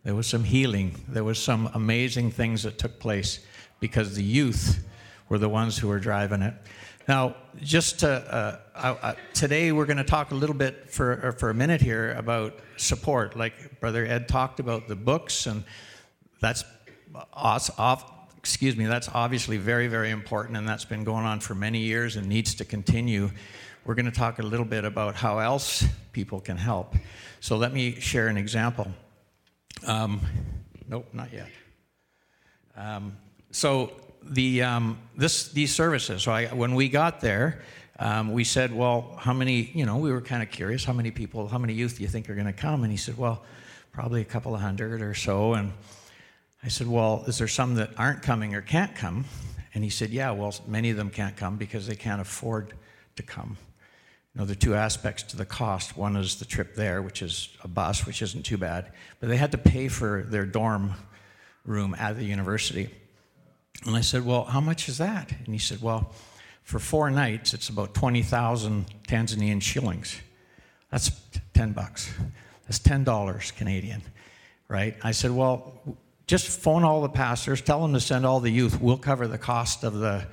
There 0.04 0.14
was 0.14 0.28
some 0.28 0.44
healing. 0.44 1.04
There 1.08 1.24
was 1.24 1.40
some 1.42 1.72
amazing 1.74 2.30
things 2.30 2.62
that 2.62 2.78
took 2.78 3.00
place 3.00 3.40
because 3.80 4.14
the 4.14 4.24
youth 4.24 4.88
were 5.28 5.40
the 5.40 5.50
ones 5.50 5.80
who 5.80 5.88
were 5.88 6.00
driving 6.00 6.44
it. 6.44 6.54
Now, 7.08 7.36
just 7.62 8.00
to, 8.00 8.10
uh, 8.10 8.60
I, 8.76 9.10
I, 9.10 9.16
today 9.34 9.74
we're 9.74 9.86
going 9.86 9.98
to 9.98 10.06
talk 10.06 10.32
a 10.32 10.36
little 10.36 10.56
bit 10.56 10.90
for, 10.90 11.28
uh, 11.28 11.32
for 11.34 11.50
a 11.50 11.54
minute 11.54 11.82
here 11.82 12.14
about 12.14 12.60
support. 12.78 13.36
Like 13.36 13.82
Brother 13.82 14.06
Ed 14.06 14.30
talked 14.30 14.62
about 14.62 14.88
the 14.88 14.96
books, 14.96 15.46
and 15.46 15.66
that's 16.40 16.64
off, 17.34 18.10
excuse 18.38 18.78
me, 18.78 18.86
that's 18.86 19.10
obviously 19.14 19.58
very, 19.58 19.88
very 19.88 20.12
important, 20.12 20.56
and 20.56 20.68
that's 20.68 20.86
been 20.86 21.04
going 21.04 21.26
on 21.26 21.42
for 21.42 21.56
many 21.56 21.80
years 21.80 22.16
and 22.16 22.28
needs 22.28 22.56
to 22.56 22.66
continue. 22.66 23.30
We're 23.84 23.96
going 23.96 24.06
to 24.06 24.12
talk 24.12 24.40
a 24.40 24.44
little 24.44 24.66
bit 24.66 24.86
about 24.86 25.16
how 25.16 25.40
else 25.40 25.86
people 26.14 26.40
can 26.40 26.56
help. 26.56 26.96
So 27.42 27.58
let 27.58 27.74
me 27.74 28.00
share 28.00 28.30
an 28.30 28.38
example. 28.38 28.90
Um, 29.86 30.22
nope, 30.88 31.08
not 31.12 31.34
yet. 31.34 31.50
Um, 32.78 33.18
so 33.52 33.92
the 34.26 34.64
um, 34.64 34.98
this 35.16 35.50
these 35.50 35.74
services. 35.74 36.24
So 36.24 36.32
I, 36.32 36.48
when 36.48 36.76
we 36.76 36.90
got 36.90 37.22
there, 37.22 37.62
um, 38.00 38.32
we 38.32 38.44
said, 38.44 38.74
"Well, 38.74 39.16
how 39.20 39.34
many?" 39.34 39.72
You 39.74 39.86
know, 39.86 39.98
we 39.98 40.12
were 40.12 40.22
kind 40.22 40.42
of 40.44 40.50
curious. 40.50 40.84
How 40.84 40.94
many 40.94 41.12
people? 41.12 41.48
How 41.48 41.58
many 41.58 41.74
youth 41.74 41.98
do 41.98 42.04
you 42.04 42.10
think 42.10 42.30
are 42.30 42.36
going 42.36 42.48
to 42.48 42.54
come? 42.54 42.84
And 42.84 42.92
he 42.92 42.98
said, 42.98 43.18
"Well, 43.18 43.44
probably 43.92 44.22
a 44.22 44.26
couple 44.26 44.56
of 44.56 44.62
hundred 44.62 45.02
or 45.02 45.14
so." 45.14 45.54
And 45.54 45.74
I 46.64 46.68
said, 46.68 46.88
"Well, 46.88 47.24
is 47.28 47.38
there 47.38 47.48
some 47.48 47.76
that 47.76 47.92
aren't 47.98 48.22
coming 48.22 48.56
or 48.56 48.62
can't 48.62 48.96
come?" 48.96 49.26
And 49.74 49.84
he 49.84 49.90
said, 49.90 50.10
"Yeah. 50.10 50.32
Well, 50.32 50.54
many 50.68 50.90
of 50.90 50.98
them 50.98 51.10
can't 51.10 51.36
come 51.36 51.58
because 51.58 51.88
they 51.88 51.96
can't 51.96 52.22
afford 52.22 52.74
to 53.16 53.24
come." 53.24 53.58
You 54.34 54.40
know, 54.40 54.46
there 54.46 54.54
are 54.54 54.56
two 54.56 54.74
aspects 54.74 55.22
to 55.24 55.38
the 55.38 55.46
cost. 55.46 55.96
One 55.96 56.16
is 56.16 56.36
the 56.36 56.46
trip 56.46 56.74
there, 56.76 57.04
which 57.04 57.22
is 57.22 57.50
a 57.64 57.68
bus, 57.68 58.08
which 58.08 58.24
isn't 58.24 58.44
too 58.44 58.58
bad, 58.58 58.92
but 59.20 59.30
they 59.30 59.38
had 59.38 59.52
to 59.52 59.60
pay 59.60 59.88
for 59.90 60.24
their 60.24 60.46
dorm 60.46 60.96
room 61.66 61.96
at 62.00 62.18
the 62.18 62.26
university. 62.26 62.90
And 63.86 63.96
I 63.96 64.02
said, 64.02 64.26
Well, 64.26 64.46
how 64.46 64.62
much 64.62 64.88
is 64.88 64.98
that? 64.98 65.32
And 65.32 65.54
he 65.54 65.60
said, 65.60 65.82
Well, 65.82 66.12
for 66.64 66.80
four 66.80 67.10
nights, 67.12 67.54
it's 67.54 67.70
about 67.70 67.94
20,000 67.94 68.86
Tanzanian 69.08 69.62
shillings. 69.62 70.22
That's 70.90 71.12
10 71.54 71.74
bucks. 71.74 72.14
That's 72.66 72.80
$10 72.80 73.56
Canadian, 73.58 74.02
right? 74.68 74.96
I 75.04 75.12
said, 75.12 75.32
Well, 75.32 75.74
just 76.28 76.48
phone 76.48 76.84
all 76.84 77.02
the 77.02 77.10
pastors, 77.10 77.62
tell 77.62 77.82
them 77.82 77.94
to 77.94 78.00
send 78.00 78.26
all 78.26 78.40
the 78.40 78.50
youth. 78.50 78.80
We'll 78.80 78.98
cover 78.98 79.28
the 79.28 79.38
cost 79.38 79.84
of 79.84 79.96
the, 79.96 80.26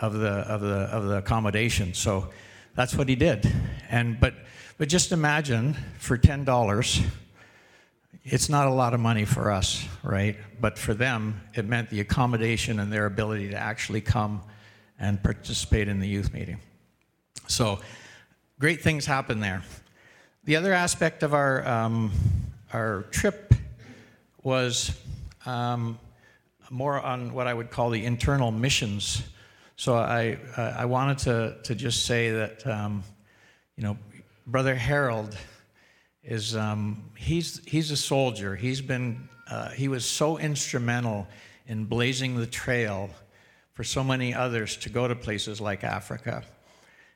of 0.00 0.14
the, 0.14 0.28
of 0.28 0.60
the, 0.62 0.68
of 0.68 1.06
the 1.06 1.18
accommodation. 1.18 1.92
So 1.92 2.30
that's 2.74 2.94
what 2.94 3.08
he 3.08 3.16
did. 3.16 3.50
And, 3.90 4.18
but, 4.18 4.34
but 4.78 4.88
just 4.88 5.12
imagine 5.12 5.74
for 5.98 6.16
$10, 6.16 7.06
it's 8.28 8.48
not 8.48 8.66
a 8.66 8.70
lot 8.70 8.92
of 8.92 8.98
money 8.98 9.24
for 9.24 9.52
us, 9.52 9.86
right? 10.02 10.36
But 10.60 10.78
for 10.78 10.94
them, 10.94 11.40
it 11.54 11.64
meant 11.64 11.90
the 11.90 12.00
accommodation 12.00 12.80
and 12.80 12.92
their 12.92 13.06
ability 13.06 13.50
to 13.50 13.56
actually 13.56 14.00
come 14.00 14.42
and 14.98 15.22
participate 15.22 15.86
in 15.86 16.00
the 16.00 16.08
youth 16.08 16.32
meeting. 16.32 16.58
So, 17.46 17.78
great 18.58 18.80
things 18.80 19.06
happen 19.06 19.38
there. 19.38 19.62
The 20.44 20.56
other 20.56 20.72
aspect 20.72 21.22
of 21.22 21.34
our, 21.34 21.66
um, 21.68 22.10
our 22.72 23.02
trip 23.12 23.54
was 24.42 24.90
um, 25.44 25.98
more 26.70 27.00
on 27.00 27.32
what 27.32 27.46
I 27.46 27.54
would 27.54 27.70
call 27.70 27.90
the 27.90 28.04
internal 28.04 28.50
missions. 28.50 29.22
So, 29.76 29.94
I, 29.94 30.38
I 30.56 30.86
wanted 30.86 31.18
to, 31.18 31.56
to 31.62 31.74
just 31.76 32.06
say 32.06 32.30
that, 32.30 32.66
um, 32.66 33.04
you 33.76 33.84
know, 33.84 33.96
Brother 34.48 34.74
Harold 34.74 35.36
is 36.26 36.56
um, 36.56 37.04
he's, 37.16 37.64
he's 37.64 37.90
a 37.92 37.96
soldier. 37.96 38.56
He's 38.56 38.80
been, 38.80 39.28
uh, 39.48 39.70
he 39.70 39.86
was 39.86 40.04
so 40.04 40.38
instrumental 40.38 41.26
in 41.68 41.84
blazing 41.84 42.36
the 42.36 42.46
trail 42.46 43.08
for 43.72 43.84
so 43.84 44.02
many 44.02 44.34
others 44.34 44.76
to 44.78 44.88
go 44.88 45.06
to 45.06 45.14
places 45.14 45.60
like 45.60 45.84
Africa. 45.84 46.42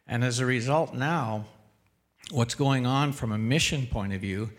And 0.06 0.22
as 0.22 0.38
a 0.38 0.46
result, 0.46 0.94
now, 0.94 1.44
what's 2.30 2.54
going 2.54 2.86
on 2.86 3.12
from 3.12 3.32
a 3.32 3.38
mission 3.38 3.86
point 3.86 4.12
of 4.12 4.20
view 4.20 4.50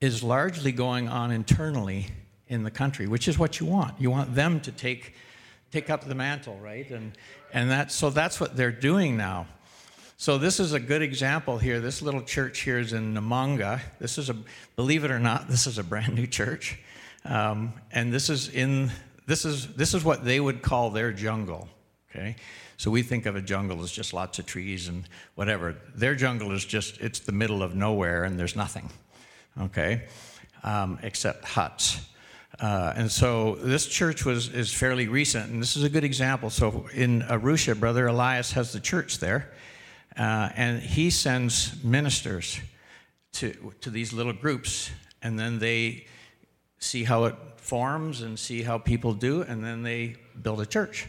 is 0.00 0.22
largely 0.22 0.70
going 0.70 1.08
on 1.08 1.32
internally 1.32 2.06
in 2.46 2.62
the 2.62 2.70
country, 2.70 3.08
which 3.08 3.26
is 3.26 3.36
what 3.36 3.58
you 3.58 3.66
want. 3.66 4.00
You 4.00 4.10
want 4.10 4.34
them 4.34 4.60
to 4.60 4.70
take, 4.70 5.14
take 5.72 5.90
up 5.90 6.04
the 6.04 6.14
mantle, 6.14 6.56
right? 6.58 6.88
And, 6.90 7.12
and 7.52 7.68
that, 7.70 7.90
so 7.90 8.10
that's 8.10 8.38
what 8.38 8.56
they're 8.56 8.70
doing 8.70 9.16
now. 9.16 9.48
So 10.20 10.36
this 10.36 10.58
is 10.58 10.72
a 10.72 10.80
good 10.80 11.00
example 11.00 11.58
here. 11.58 11.78
This 11.78 12.02
little 12.02 12.22
church 12.22 12.58
here 12.62 12.80
is 12.80 12.92
in 12.92 13.14
Namanga. 13.14 13.80
This 14.00 14.18
is 14.18 14.28
a, 14.28 14.36
believe 14.74 15.04
it 15.04 15.12
or 15.12 15.20
not, 15.20 15.46
this 15.46 15.68
is 15.68 15.78
a 15.78 15.84
brand 15.84 16.16
new 16.16 16.26
church, 16.26 16.76
um, 17.24 17.72
and 17.92 18.12
this 18.12 18.28
is 18.28 18.48
in 18.48 18.90
this 19.26 19.44
is 19.44 19.68
this 19.76 19.94
is 19.94 20.02
what 20.02 20.24
they 20.24 20.40
would 20.40 20.60
call 20.60 20.90
their 20.90 21.12
jungle. 21.12 21.68
Okay, 22.10 22.34
so 22.78 22.90
we 22.90 23.02
think 23.02 23.26
of 23.26 23.36
a 23.36 23.40
jungle 23.40 23.80
as 23.80 23.92
just 23.92 24.12
lots 24.12 24.40
of 24.40 24.46
trees 24.46 24.88
and 24.88 25.08
whatever. 25.36 25.76
Their 25.94 26.16
jungle 26.16 26.50
is 26.50 26.64
just 26.64 27.00
it's 27.00 27.20
the 27.20 27.30
middle 27.30 27.62
of 27.62 27.76
nowhere 27.76 28.24
and 28.24 28.36
there's 28.36 28.56
nothing. 28.56 28.90
Okay, 29.60 30.02
um, 30.64 30.98
except 31.04 31.44
huts. 31.44 32.08
Uh, 32.58 32.92
and 32.96 33.08
so 33.08 33.54
this 33.54 33.86
church 33.86 34.24
was 34.24 34.48
is 34.48 34.74
fairly 34.74 35.06
recent, 35.06 35.48
and 35.48 35.62
this 35.62 35.76
is 35.76 35.84
a 35.84 35.88
good 35.88 36.02
example. 36.02 36.50
So 36.50 36.88
in 36.92 37.22
Arusha, 37.22 37.78
Brother 37.78 38.08
Elias 38.08 38.50
has 38.50 38.72
the 38.72 38.80
church 38.80 39.20
there. 39.20 39.52
Uh, 40.18 40.50
and 40.56 40.82
he 40.82 41.10
sends 41.10 41.82
ministers 41.84 42.60
to, 43.32 43.72
to 43.80 43.88
these 43.88 44.12
little 44.12 44.32
groups, 44.32 44.90
and 45.22 45.38
then 45.38 45.60
they 45.60 46.06
see 46.78 47.04
how 47.04 47.24
it 47.24 47.36
forms 47.56 48.22
and 48.22 48.38
see 48.38 48.62
how 48.62 48.78
people 48.78 49.14
do, 49.14 49.42
and 49.42 49.62
then 49.62 49.82
they 49.82 50.16
build 50.42 50.60
a 50.60 50.66
church. 50.66 51.08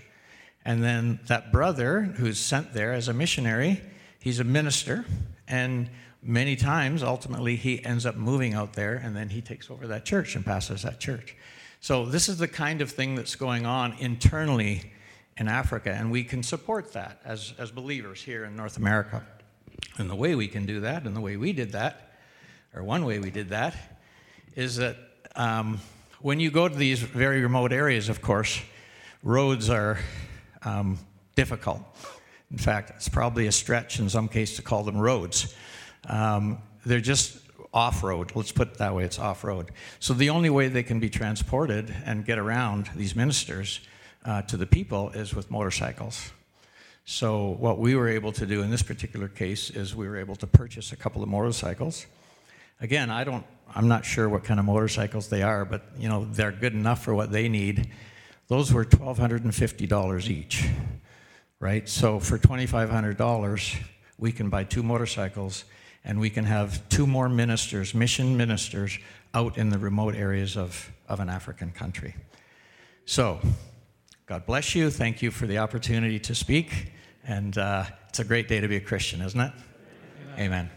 And 0.63 0.83
then 0.83 1.19
that 1.27 1.51
brother 1.51 2.01
who's 2.01 2.37
sent 2.37 2.73
there 2.73 2.93
as 2.93 3.07
a 3.07 3.13
missionary, 3.13 3.81
he's 4.19 4.39
a 4.39 4.43
minister, 4.43 5.05
and 5.47 5.89
many 6.21 6.55
times, 6.55 7.01
ultimately, 7.01 7.55
he 7.55 7.83
ends 7.83 8.05
up 8.05 8.15
moving 8.15 8.53
out 8.53 8.73
there, 8.73 8.95
and 8.95 9.15
then 9.15 9.29
he 9.29 9.41
takes 9.41 9.71
over 9.71 9.87
that 9.87 10.05
church 10.05 10.35
and 10.35 10.45
pastors 10.45 10.83
that 10.83 10.99
church. 10.99 11.35
So, 11.79 12.05
this 12.05 12.29
is 12.29 12.37
the 12.37 12.47
kind 12.47 12.81
of 12.81 12.91
thing 12.91 13.15
that's 13.15 13.35
going 13.35 13.65
on 13.65 13.93
internally 13.99 14.91
in 15.39 15.47
Africa, 15.47 15.91
and 15.91 16.11
we 16.11 16.23
can 16.23 16.43
support 16.43 16.91
that 16.93 17.21
as, 17.23 17.53
as 17.57 17.71
believers 17.71 18.21
here 18.21 18.43
in 18.43 18.55
North 18.55 18.77
America. 18.77 19.25
And 19.97 20.09
the 20.09 20.15
way 20.15 20.35
we 20.35 20.47
can 20.47 20.65
do 20.65 20.81
that, 20.81 21.05
and 21.05 21.15
the 21.15 21.21
way 21.21 21.37
we 21.37 21.53
did 21.53 21.71
that, 21.71 22.11
or 22.75 22.83
one 22.83 23.05
way 23.05 23.19
we 23.19 23.31
did 23.31 23.49
that, 23.49 23.73
is 24.55 24.75
that 24.75 24.97
um, 25.35 25.79
when 26.19 26.41
you 26.41 26.51
go 26.51 26.67
to 26.67 26.75
these 26.75 26.99
very 26.99 27.41
remote 27.41 27.71
areas, 27.71 28.09
of 28.09 28.21
course, 28.21 28.61
roads 29.23 29.69
are 29.69 29.97
um, 30.63 30.99
difficult. 31.35 31.81
In 32.51 32.57
fact, 32.57 32.91
it's 32.97 33.07
probably 33.07 33.47
a 33.47 33.51
stretch 33.51 33.99
in 33.99 34.09
some 34.09 34.27
cases 34.27 34.57
to 34.57 34.61
call 34.61 34.83
them 34.83 34.97
roads. 34.97 35.55
Um, 36.07 36.57
they're 36.85 36.99
just 36.99 37.37
off 37.73 38.03
road. 38.03 38.31
Let's 38.35 38.51
put 38.51 38.69
it 38.69 38.77
that 38.79 38.93
way 38.93 39.03
it's 39.05 39.19
off 39.19 39.43
road. 39.43 39.71
So 39.99 40.13
the 40.13 40.31
only 40.31 40.49
way 40.49 40.67
they 40.67 40.83
can 40.83 40.99
be 40.99 41.09
transported 41.09 41.95
and 42.05 42.25
get 42.25 42.39
around 42.39 42.89
these 42.95 43.15
ministers 43.15 43.79
uh, 44.25 44.41
to 44.43 44.57
the 44.57 44.65
people 44.65 45.09
is 45.11 45.33
with 45.33 45.49
motorcycles. 45.49 46.31
So, 47.05 47.55
what 47.59 47.79
we 47.79 47.95
were 47.95 48.07
able 48.07 48.31
to 48.33 48.45
do 48.45 48.61
in 48.61 48.69
this 48.69 48.83
particular 48.83 49.27
case 49.27 49.69
is 49.69 49.95
we 49.95 50.07
were 50.07 50.17
able 50.17 50.35
to 50.37 50.47
purchase 50.47 50.91
a 50.91 50.95
couple 50.95 51.23
of 51.23 51.29
motorcycles. 51.29 52.05
Again, 52.81 53.09
I 53.09 53.23
don't, 53.23 53.45
I'm 53.73 53.87
not 53.87 54.05
sure 54.05 54.29
what 54.29 54.43
kind 54.43 54.59
of 54.59 54.65
motorcycles 54.65 55.27
they 55.29 55.41
are, 55.41 55.65
but 55.65 55.83
you 55.97 56.07
know 56.07 56.25
they're 56.31 56.51
good 56.51 56.73
enough 56.73 57.03
for 57.03 57.15
what 57.15 57.31
they 57.31 57.49
need. 57.49 57.89
Those 58.47 58.73
were 58.73 58.85
$1,250 58.85 60.29
each. 60.29 60.67
right? 61.59 61.87
So 61.87 62.19
for 62.19 62.37
$2,500, 62.37 63.75
we 64.17 64.31
can 64.31 64.49
buy 64.49 64.63
two 64.63 64.83
motorcycles 64.83 65.65
and 66.03 66.19
we 66.19 66.29
can 66.29 66.45
have 66.45 66.87
two 66.89 67.05
more 67.05 67.29
ministers, 67.29 67.93
mission 67.93 68.37
ministers, 68.37 68.97
out 69.33 69.57
in 69.57 69.69
the 69.69 69.77
remote 69.77 70.15
areas 70.15 70.57
of, 70.57 70.91
of 71.07 71.19
an 71.19 71.29
African 71.29 71.71
country. 71.71 72.15
So, 73.05 73.39
God 74.29 74.45
bless 74.45 74.75
you. 74.75 74.91
Thank 74.91 75.23
you 75.23 75.31
for 75.31 75.47
the 75.47 75.57
opportunity 75.57 76.19
to 76.19 76.35
speak. 76.35 76.91
And 77.25 77.57
uh, 77.57 77.85
it's 78.09 78.19
a 78.19 78.23
great 78.23 78.47
day 78.47 78.59
to 78.59 78.67
be 78.67 78.75
a 78.75 78.79
Christian, 78.79 79.23
isn't 79.23 79.39
it? 79.39 79.51
Amen. 80.37 80.39
Amen. 80.43 80.69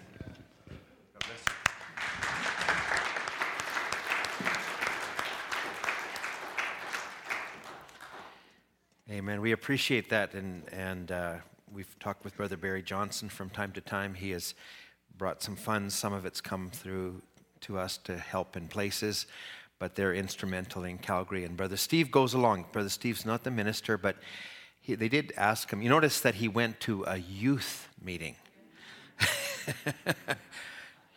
Amen. 9.11 9.41
We 9.43 9.53
appreciate 9.53 10.09
that, 10.09 10.33
and 10.33 10.63
and 10.73 11.13
uh, 11.13 11.35
we've 11.71 11.99
talked 11.99 12.25
with 12.25 12.35
Brother 12.35 12.57
Barry 12.57 12.83
Johnson 12.83 13.29
from 13.29 13.51
time 13.51 13.73
to 13.73 13.83
time. 13.83 14.15
He 14.15 14.31
has 14.31 14.55
brought 15.19 15.43
some 15.43 15.57
funds. 15.57 15.95
Some 15.95 16.15
of 16.15 16.25
it's 16.25 16.41
come 16.41 16.71
through 16.71 17.21
to 17.61 17.79
us 17.79 17.99
to 17.99 18.17
help 18.17 18.57
in 18.57 18.69
places, 18.69 19.27
but 19.83 19.97
they're 19.97 20.15
instrumental 20.15 20.85
in 20.85 20.97
Calgary. 20.97 21.43
And 21.43 21.57
Brother 21.57 21.77
Steve 21.77 22.13
goes 22.13 22.35
along. 22.35 22.67
Brother 22.71 22.89
Steve's 22.89 23.27
not 23.27 23.43
the 23.43 23.51
minister, 23.51 23.99
but 23.99 24.15
he, 24.81 24.95
they 24.95 25.09
did 25.09 25.33
ask 25.37 25.73
him. 25.73 25.83
You 25.83 25.89
notice 25.89 26.21
that 26.21 26.37
he 26.37 26.47
went 26.47 26.79
to 26.83 27.03
a 27.03 27.17
youth 27.17 27.89
meeting. 28.01 28.37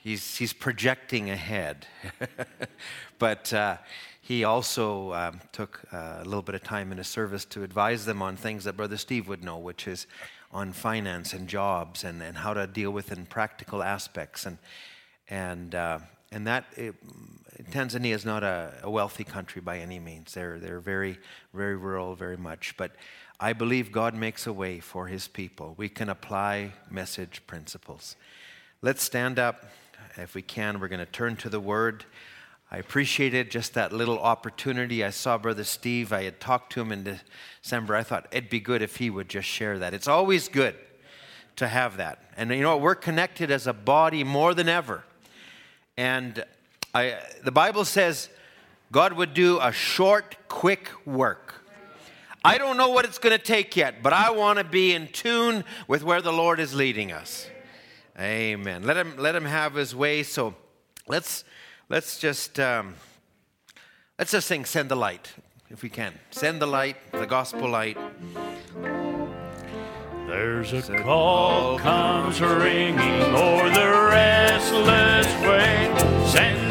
he's 0.04 0.38
he's 0.38 0.51
projecting 0.51 1.30
ahead, 1.30 1.86
but. 3.19 3.54
Uh, 3.54 3.78
he 4.19 4.43
also 4.43 5.13
um, 5.13 5.39
took 5.51 5.84
uh, 5.93 6.15
a 6.17 6.23
little 6.23 6.41
bit 6.41 6.56
of 6.56 6.63
time 6.63 6.91
in 6.91 6.97
his 6.97 7.08
service 7.08 7.45
to 7.45 7.62
advise 7.62 8.06
them 8.06 8.23
on 8.23 8.36
things 8.36 8.63
that 8.63 8.75
Brother 8.75 8.97
Steve 8.97 9.28
would 9.28 9.43
know, 9.43 9.60
which 9.60 9.88
is 9.88 10.08
on 10.51 10.73
finance 10.73 11.34
and 11.34 11.47
jobs 11.47 12.04
and, 12.04 12.23
and 12.23 12.36
how 12.36 12.56
to 12.56 12.65
deal 12.65 12.89
with 12.89 13.12
in 13.12 13.28
practical 13.28 13.84
aspects. 13.84 14.47
And, 14.47 14.58
and, 15.30 15.75
uh, 15.75 15.99
and 16.32 16.47
that, 16.47 16.65
it, 16.75 16.95
Tanzania 17.63 18.13
is 18.13 18.25
not 18.25 18.43
a, 18.43 18.73
a, 18.83 18.89
wealthy 18.89 19.23
country 19.23 19.61
by 19.61 19.79
any 19.79 19.99
means. 19.99 20.33
They're, 20.33 20.59
they're 20.59 20.79
very, 20.79 21.17
very 21.53 21.75
rural, 21.75 22.15
very 22.15 22.37
much. 22.37 22.75
But 22.77 22.91
I 23.39 23.53
believe 23.53 23.91
God 23.91 24.13
makes 24.13 24.45
a 24.45 24.53
way 24.53 24.79
for 24.79 25.07
his 25.07 25.27
people. 25.27 25.73
We 25.77 25.89
can 25.89 26.09
apply 26.09 26.73
message 26.89 27.41
principles. 27.47 28.15
Let's 28.81 29.03
stand 29.03 29.39
up. 29.39 29.65
If 30.17 30.35
we 30.35 30.41
can, 30.41 30.79
we're 30.79 30.87
going 30.87 30.99
to 30.99 31.05
turn 31.05 31.35
to 31.37 31.49
the 31.49 31.59
Word. 31.59 32.05
I 32.71 32.77
appreciated 32.77 33.51
just 33.51 33.73
that 33.75 33.93
little 33.93 34.19
opportunity. 34.19 35.03
I 35.03 35.11
saw 35.11 35.37
Brother 35.37 35.63
Steve. 35.63 36.11
I 36.11 36.23
had 36.23 36.39
talked 36.39 36.73
to 36.73 36.81
him 36.81 36.91
in 36.91 37.19
December. 37.61 37.95
I 37.95 38.03
thought 38.03 38.27
it'd 38.31 38.49
be 38.49 38.59
good 38.59 38.81
if 38.81 38.97
he 38.97 39.09
would 39.09 39.29
just 39.29 39.47
share 39.47 39.79
that. 39.79 39.93
It's 39.93 40.07
always 40.07 40.47
good 40.47 40.75
to 41.57 41.67
have 41.67 41.97
that. 41.97 42.19
And 42.35 42.49
you 42.51 42.61
know 42.61 42.71
what? 42.71 42.81
We're 42.81 42.95
connected 42.95 43.51
as 43.51 43.67
a 43.67 43.73
body 43.73 44.23
more 44.23 44.53
than 44.53 44.67
ever. 44.67 45.03
And 45.95 46.43
I, 46.95 47.17
the 47.43 47.51
Bible 47.51 47.84
says 47.84 48.29
God 48.89 49.12
would 49.13 49.34
do 49.34 49.60
a 49.60 49.73
short, 49.73 50.38
quick 50.47 50.89
work. 51.05 51.55
I 52.43 52.58
don't 52.58 52.77
know 52.77 52.89
what 52.89 53.03
it's 53.03 53.17
going 53.17 53.38
to 53.38 53.43
take 53.43 53.75
yet, 53.75 54.01
but 54.01 54.13
I 54.13 54.31
want 54.31 54.60
to 54.60 54.63
be 54.63 54.93
in 54.93 55.10
tune 55.10 55.65
with 55.89 56.03
where 56.03 56.21
the 56.21 56.31
Lord 56.31 56.62
is 56.62 56.73
leading 56.73 57.12
us. 57.12 57.49
Amen. 58.17 58.84
Let 58.84 58.95
him, 58.95 59.17
let 59.17 59.36
him 59.36 59.43
have 59.43 59.73
his 59.75 59.93
way. 59.93 60.23
So 60.23 60.55
let's 61.05 61.43
let's 61.89 62.17
just 62.17 62.62
um, 62.62 62.95
let's 64.17 64.31
just 64.31 64.47
sing 64.47 64.63
"Send 64.63 64.88
the 64.88 64.95
Light" 64.95 65.34
if 65.69 65.84
we 65.84 65.89
can. 65.89 66.13
Send 66.31 66.62
the 66.62 66.65
light, 66.67 66.95
the 67.12 67.25
gospel 67.25 67.67
light. 67.67 67.97
There's 70.27 70.71
a 70.71 71.03
call 71.03 71.77
comes 71.77 72.39
ringing 72.39 73.21
o'er 73.36 73.69
the 73.69 74.08
restless 74.12 75.27
way. 75.41 75.93
Send 76.27 76.64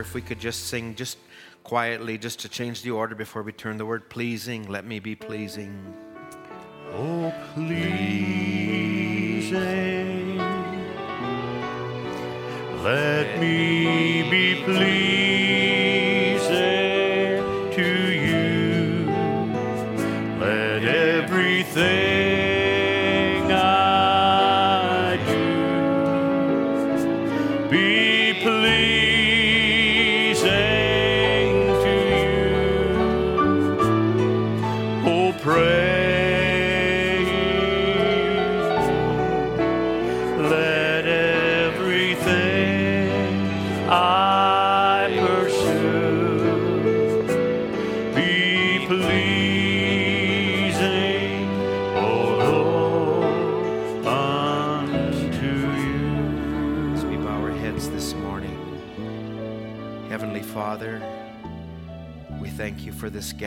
If 0.00 0.14
we 0.14 0.22
could 0.22 0.40
just 0.40 0.66
sing 0.66 0.94
just 0.94 1.18
quietly, 1.62 2.18
just 2.18 2.40
to 2.40 2.48
change 2.48 2.82
the 2.82 2.90
order 2.90 3.14
before 3.14 3.42
we 3.42 3.52
turn 3.52 3.76
the 3.76 3.86
word 3.86 4.08
pleasing. 4.08 4.68
Let 4.68 4.84
me 4.86 4.98
be 4.98 5.14
pleasing. 5.14 5.94
Oh, 6.92 7.32
pleasing. 7.54 8.80
Let 12.82 13.38
me 13.38 14.28
be 14.30 14.62
pleasing 14.64 15.49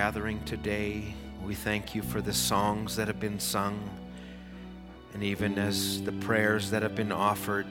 gathering 0.03 0.43
today. 0.43 1.01
We 1.45 1.55
thank 1.55 1.95
you 1.95 2.01
for 2.01 2.19
the 2.19 2.33
songs 2.33 2.97
that 2.97 3.07
have 3.07 3.21
been 3.21 3.39
sung, 3.39 3.89
and 5.13 5.23
even 5.23 5.57
as 5.57 6.03
the 6.03 6.11
prayers 6.11 6.71
that 6.71 6.83
have 6.83 6.93
been 6.93 7.13
offered. 7.13 7.67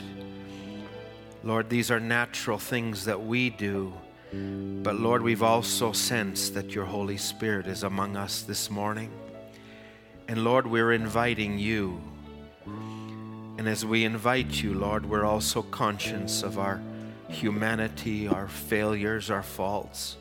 Lord, 1.44 1.68
these 1.68 1.90
are 1.90 2.00
natural 2.00 2.56
things 2.56 3.04
that 3.04 3.22
we 3.22 3.50
do, 3.50 3.92
but 4.32 4.94
Lord, 4.94 5.20
we've 5.20 5.42
also 5.42 5.92
sensed 5.92 6.54
that 6.54 6.74
your 6.74 6.86
Holy 6.86 7.18
Spirit 7.18 7.66
is 7.66 7.82
among 7.82 8.16
us 8.16 8.40
this 8.40 8.70
morning. 8.70 9.10
And 10.26 10.42
Lord, 10.42 10.66
we're 10.66 10.92
inviting 10.92 11.58
you. 11.58 12.00
And 13.58 13.68
as 13.68 13.84
we 13.84 14.06
invite 14.06 14.62
you, 14.62 14.72
Lord, 14.72 15.04
we're 15.04 15.26
also 15.26 15.60
conscious 15.60 16.42
of 16.42 16.58
our 16.58 16.80
humanity, 17.28 18.26
our 18.26 18.48
failures, 18.48 19.30
our 19.30 19.42
faults. 19.42 20.16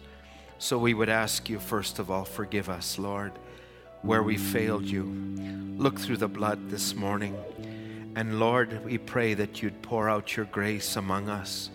So 0.62 0.78
we 0.78 0.94
would 0.94 1.10
ask 1.10 1.50
you, 1.50 1.60
first 1.60 1.98
of 1.98 2.12
all, 2.12 2.24
forgive 2.24 2.70
us, 2.70 3.00
Lord, 3.00 3.32
where 4.04 4.22
we 4.22 4.38
failed 4.38 4.86
you. 4.86 5.06
Look 5.76 6.00
through 6.00 6.18
the 6.18 6.28
blood 6.28 6.70
this 6.70 6.94
morning. 6.94 7.36
And 8.16 8.40
Lord, 8.40 8.86
we 8.86 9.00
pray 9.00 9.34
that 9.34 9.64
you'd 9.64 9.82
pour 9.82 10.08
out 10.08 10.38
your 10.38 10.46
grace 10.46 10.98
among 10.98 11.30
us. 11.30 11.72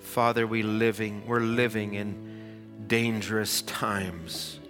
Father, 0.00 0.46
we 0.46 0.62
living, 0.62 1.26
we're 1.26 1.40
living 1.40 1.94
in 1.94 2.84
dangerous 2.86 3.62
times. 3.62 4.60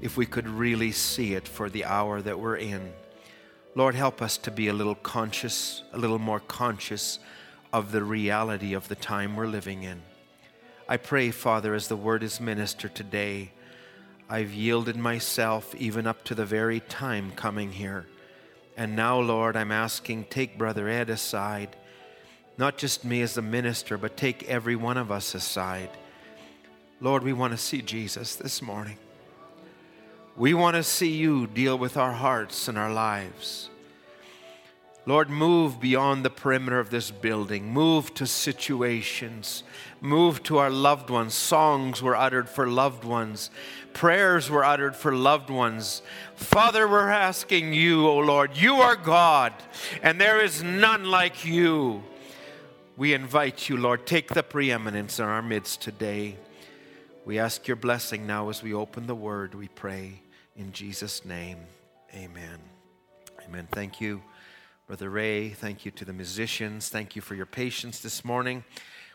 If 0.00 0.16
we 0.16 0.24
could 0.24 0.48
really 0.48 0.90
see 0.90 1.34
it 1.34 1.46
for 1.46 1.68
the 1.68 1.84
hour 1.84 2.22
that 2.22 2.40
we're 2.40 2.56
in. 2.56 2.94
Lord, 3.74 3.94
help 3.94 4.22
us 4.22 4.38
to 4.38 4.50
be 4.50 4.68
a 4.68 4.72
little 4.72 4.94
conscious, 4.94 5.82
a 5.92 5.98
little 5.98 6.18
more 6.18 6.40
conscious 6.40 7.18
of 7.74 7.92
the 7.92 8.02
reality 8.02 8.72
of 8.72 8.88
the 8.88 8.96
time 8.96 9.36
we're 9.36 9.48
living 9.48 9.82
in. 9.82 10.00
I 10.86 10.98
pray, 10.98 11.30
Father, 11.30 11.74
as 11.74 11.88
the 11.88 11.96
word 11.96 12.22
is 12.22 12.40
ministered 12.40 12.94
today, 12.94 13.52
I've 14.28 14.52
yielded 14.52 14.96
myself 14.96 15.74
even 15.76 16.06
up 16.06 16.24
to 16.24 16.34
the 16.34 16.44
very 16.44 16.80
time 16.80 17.32
coming 17.32 17.72
here. 17.72 18.06
And 18.76 18.94
now, 18.94 19.18
Lord, 19.20 19.56
I'm 19.56 19.72
asking, 19.72 20.24
take 20.24 20.58
Brother 20.58 20.88
Ed 20.88 21.08
aside, 21.08 21.76
not 22.58 22.76
just 22.76 23.04
me 23.04 23.22
as 23.22 23.34
the 23.34 23.42
minister, 23.42 23.96
but 23.96 24.16
take 24.16 24.42
every 24.44 24.76
one 24.76 24.98
of 24.98 25.10
us 25.10 25.34
aside. 25.34 25.90
Lord, 27.00 27.22
we 27.22 27.32
want 27.32 27.52
to 27.52 27.58
see 27.58 27.80
Jesus 27.80 28.36
this 28.36 28.60
morning. 28.60 28.98
We 30.36 30.52
want 30.52 30.76
to 30.76 30.82
see 30.82 31.12
you 31.12 31.46
deal 31.46 31.78
with 31.78 31.96
our 31.96 32.12
hearts 32.12 32.68
and 32.68 32.76
our 32.76 32.92
lives. 32.92 33.70
Lord, 35.06 35.28
move 35.28 35.80
beyond 35.80 36.24
the 36.24 36.30
perimeter 36.30 36.78
of 36.78 36.88
this 36.88 37.10
building. 37.10 37.70
Move 37.70 38.14
to 38.14 38.26
situations. 38.26 39.62
Move 40.00 40.42
to 40.44 40.56
our 40.56 40.70
loved 40.70 41.10
ones. 41.10 41.34
Songs 41.34 42.02
were 42.02 42.16
uttered 42.16 42.48
for 42.48 42.66
loved 42.66 43.04
ones. 43.04 43.50
Prayers 43.92 44.48
were 44.48 44.64
uttered 44.64 44.96
for 44.96 45.14
loved 45.14 45.50
ones. 45.50 46.00
Father, 46.36 46.88
we're 46.88 47.10
asking 47.10 47.74
you, 47.74 48.06
O 48.06 48.12
oh 48.12 48.18
Lord, 48.18 48.56
you 48.56 48.76
are 48.76 48.96
God, 48.96 49.52
and 50.02 50.20
there 50.20 50.42
is 50.42 50.62
none 50.62 51.04
like 51.04 51.44
you. 51.44 52.02
We 52.96 53.12
invite 53.12 53.68
you, 53.68 53.76
Lord, 53.76 54.06
take 54.06 54.28
the 54.28 54.42
preeminence 54.42 55.18
in 55.18 55.26
our 55.26 55.42
midst 55.42 55.82
today. 55.82 56.36
We 57.24 57.38
ask 57.38 57.66
your 57.66 57.76
blessing 57.76 58.26
now 58.26 58.48
as 58.48 58.62
we 58.62 58.72
open 58.72 59.06
the 59.06 59.14
word, 59.14 59.54
we 59.54 59.68
pray. 59.68 60.22
In 60.56 60.72
Jesus' 60.72 61.24
name, 61.24 61.58
amen. 62.14 62.58
Amen. 63.46 63.68
Thank 63.70 64.00
you. 64.00 64.22
Brother 64.86 65.08
Ray, 65.08 65.48
thank 65.48 65.86
you 65.86 65.90
to 65.92 66.04
the 66.04 66.12
musicians. 66.12 66.90
Thank 66.90 67.16
you 67.16 67.22
for 67.22 67.34
your 67.34 67.46
patience 67.46 68.00
this 68.00 68.22
morning. 68.22 68.64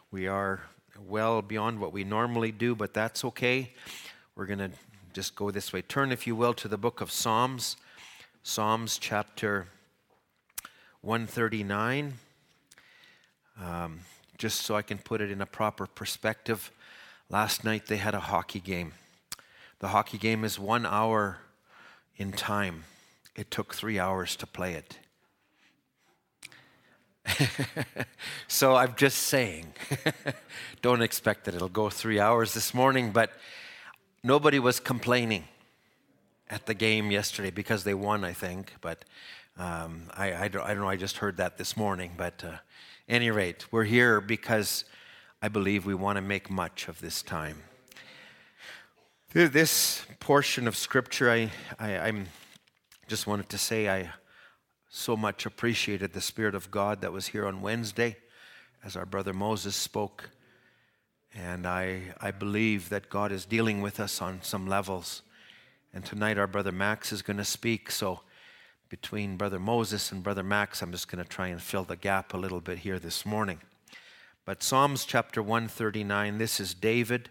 We 0.10 0.26
are 0.26 0.62
well 1.08 1.44
beyond 1.44 1.80
what 1.80 1.94
we 1.94 2.04
normally 2.04 2.52
do, 2.52 2.74
but 2.74 2.92
that's 2.92 3.24
okay. 3.24 3.74
We're 4.36 4.48
going 4.48 4.58
to 4.58 4.72
just 5.14 5.36
go 5.36 5.52
this 5.52 5.72
way. 5.72 5.84
Turn, 5.84 6.12
if 6.12 6.26
you 6.26 6.36
will, 6.36 6.56
to 6.56 6.68
the 6.68 6.78
book 6.80 7.02
of 7.02 7.12
Psalms, 7.12 7.78
Psalms 8.42 8.98
chapter 8.98 9.68
139. 11.02 12.16
Um, 13.62 14.00
just 14.40 14.62
so 14.62 14.76
I 14.76 14.82
can 14.82 14.98
put 14.98 15.22
it 15.22 15.30
in 15.30 15.40
a 15.40 15.46
proper 15.46 15.86
perspective, 15.86 16.72
last 17.30 17.64
night 17.64 17.86
they 17.86 17.98
had 17.98 18.16
a 18.16 18.22
hockey 18.22 18.60
game. 18.60 18.94
The 19.78 19.90
hockey 19.90 20.18
game 20.18 20.44
is 20.44 20.58
one 20.58 20.88
hour 20.88 21.38
in 22.18 22.32
time, 22.32 22.86
it 23.36 23.52
took 23.52 23.76
three 23.76 24.00
hours 24.00 24.36
to 24.38 24.48
play 24.48 24.74
it. 24.74 24.98
so 28.48 28.76
I'm 28.76 28.96
just 28.96 29.18
saying, 29.18 29.74
don't 30.82 31.02
expect 31.02 31.46
that 31.46 31.56
it'll 31.56 31.70
go 31.70 31.90
three 31.90 32.20
hours 32.20 32.54
this 32.54 32.74
morning, 32.74 33.12
but 33.12 33.32
nobody 34.24 34.60
was 34.60 34.80
complaining 34.80 35.46
at 36.50 36.66
the 36.66 36.74
game 36.74 37.12
yesterday 37.12 37.52
because 37.52 37.84
they 37.84 37.94
won, 37.94 38.24
I 38.24 38.34
think. 38.34 38.74
But 38.82 39.06
um, 39.58 40.04
I, 40.16 40.34
I, 40.34 40.48
don't, 40.48 40.64
I, 40.64 40.74
don't, 40.74 40.84
know, 40.84 40.90
I 40.90 40.96
just 40.96 41.18
heard 41.18 41.38
that 41.38 41.58
this 41.58 41.78
morning. 41.78 42.14
But 42.18 42.44
uh, 42.44 42.58
any 43.08 43.30
rate, 43.32 43.72
we're 43.72 43.84
here 43.84 44.22
because 44.22 44.86
I 45.42 45.48
believe 45.48 45.86
we 45.86 45.96
want 45.96 46.18
to 46.18 46.22
make 46.22 46.50
much 46.50 46.88
of 46.88 47.00
this 47.02 47.22
time. 47.22 47.64
This 49.32 50.06
portion 50.20 50.68
of 50.68 50.76
scripture, 50.76 51.30
I, 51.30 51.52
I 51.78 52.08
I'm 52.08 52.28
just 53.08 53.28
wanted 53.28 53.50
to 53.50 53.58
say 53.60 53.88
I 53.88 54.10
so 54.90 55.16
much 55.16 55.46
appreciated 55.46 56.14
the 56.14 56.22
Spirit 56.22 56.56
of 56.56 56.72
God 56.72 57.02
that 57.02 57.14
was 57.14 57.28
here 57.28 57.46
on 57.46 57.62
Wednesday 57.62 58.18
as 58.84 58.96
our 58.96 59.06
brother 59.06 59.34
Moses 59.34 59.76
spoke. 59.76 60.32
And 61.36 61.68
I, 61.68 62.16
I 62.20 62.32
believe 62.32 62.90
that 62.90 63.10
God 63.10 63.32
is 63.32 63.46
dealing 63.46 63.82
with 63.82 64.00
us 64.00 64.20
on 64.20 64.42
some 64.42 64.68
levels. 64.68 65.22
And 65.94 66.04
tonight 66.04 66.40
our 66.40 66.48
brother 66.48 66.72
Max 66.72 67.12
is 67.12 67.22
going 67.22 67.38
to 67.38 67.46
speak. 67.46 67.92
So 67.92 68.22
between 68.90 69.38
brother 69.38 69.60
Moses 69.60 70.12
and 70.12 70.24
brother 70.24 70.44
Max, 70.44 70.82
I'm 70.82 70.92
just 70.92 71.08
going 71.08 71.24
to 71.24 71.30
try 71.30 71.50
and 71.50 71.62
fill 71.62 71.84
the 71.84 71.96
gap 71.96 72.34
a 72.34 72.38
little 72.38 72.62
bit 72.62 72.80
here 72.80 72.98
this 72.98 73.28
morning. 73.28 73.60
But 74.44 74.64
Psalms 74.64 75.06
chapter 75.06 75.44
139, 75.44 76.40
this 76.40 76.60
is 76.60 76.74
David. 76.74 77.30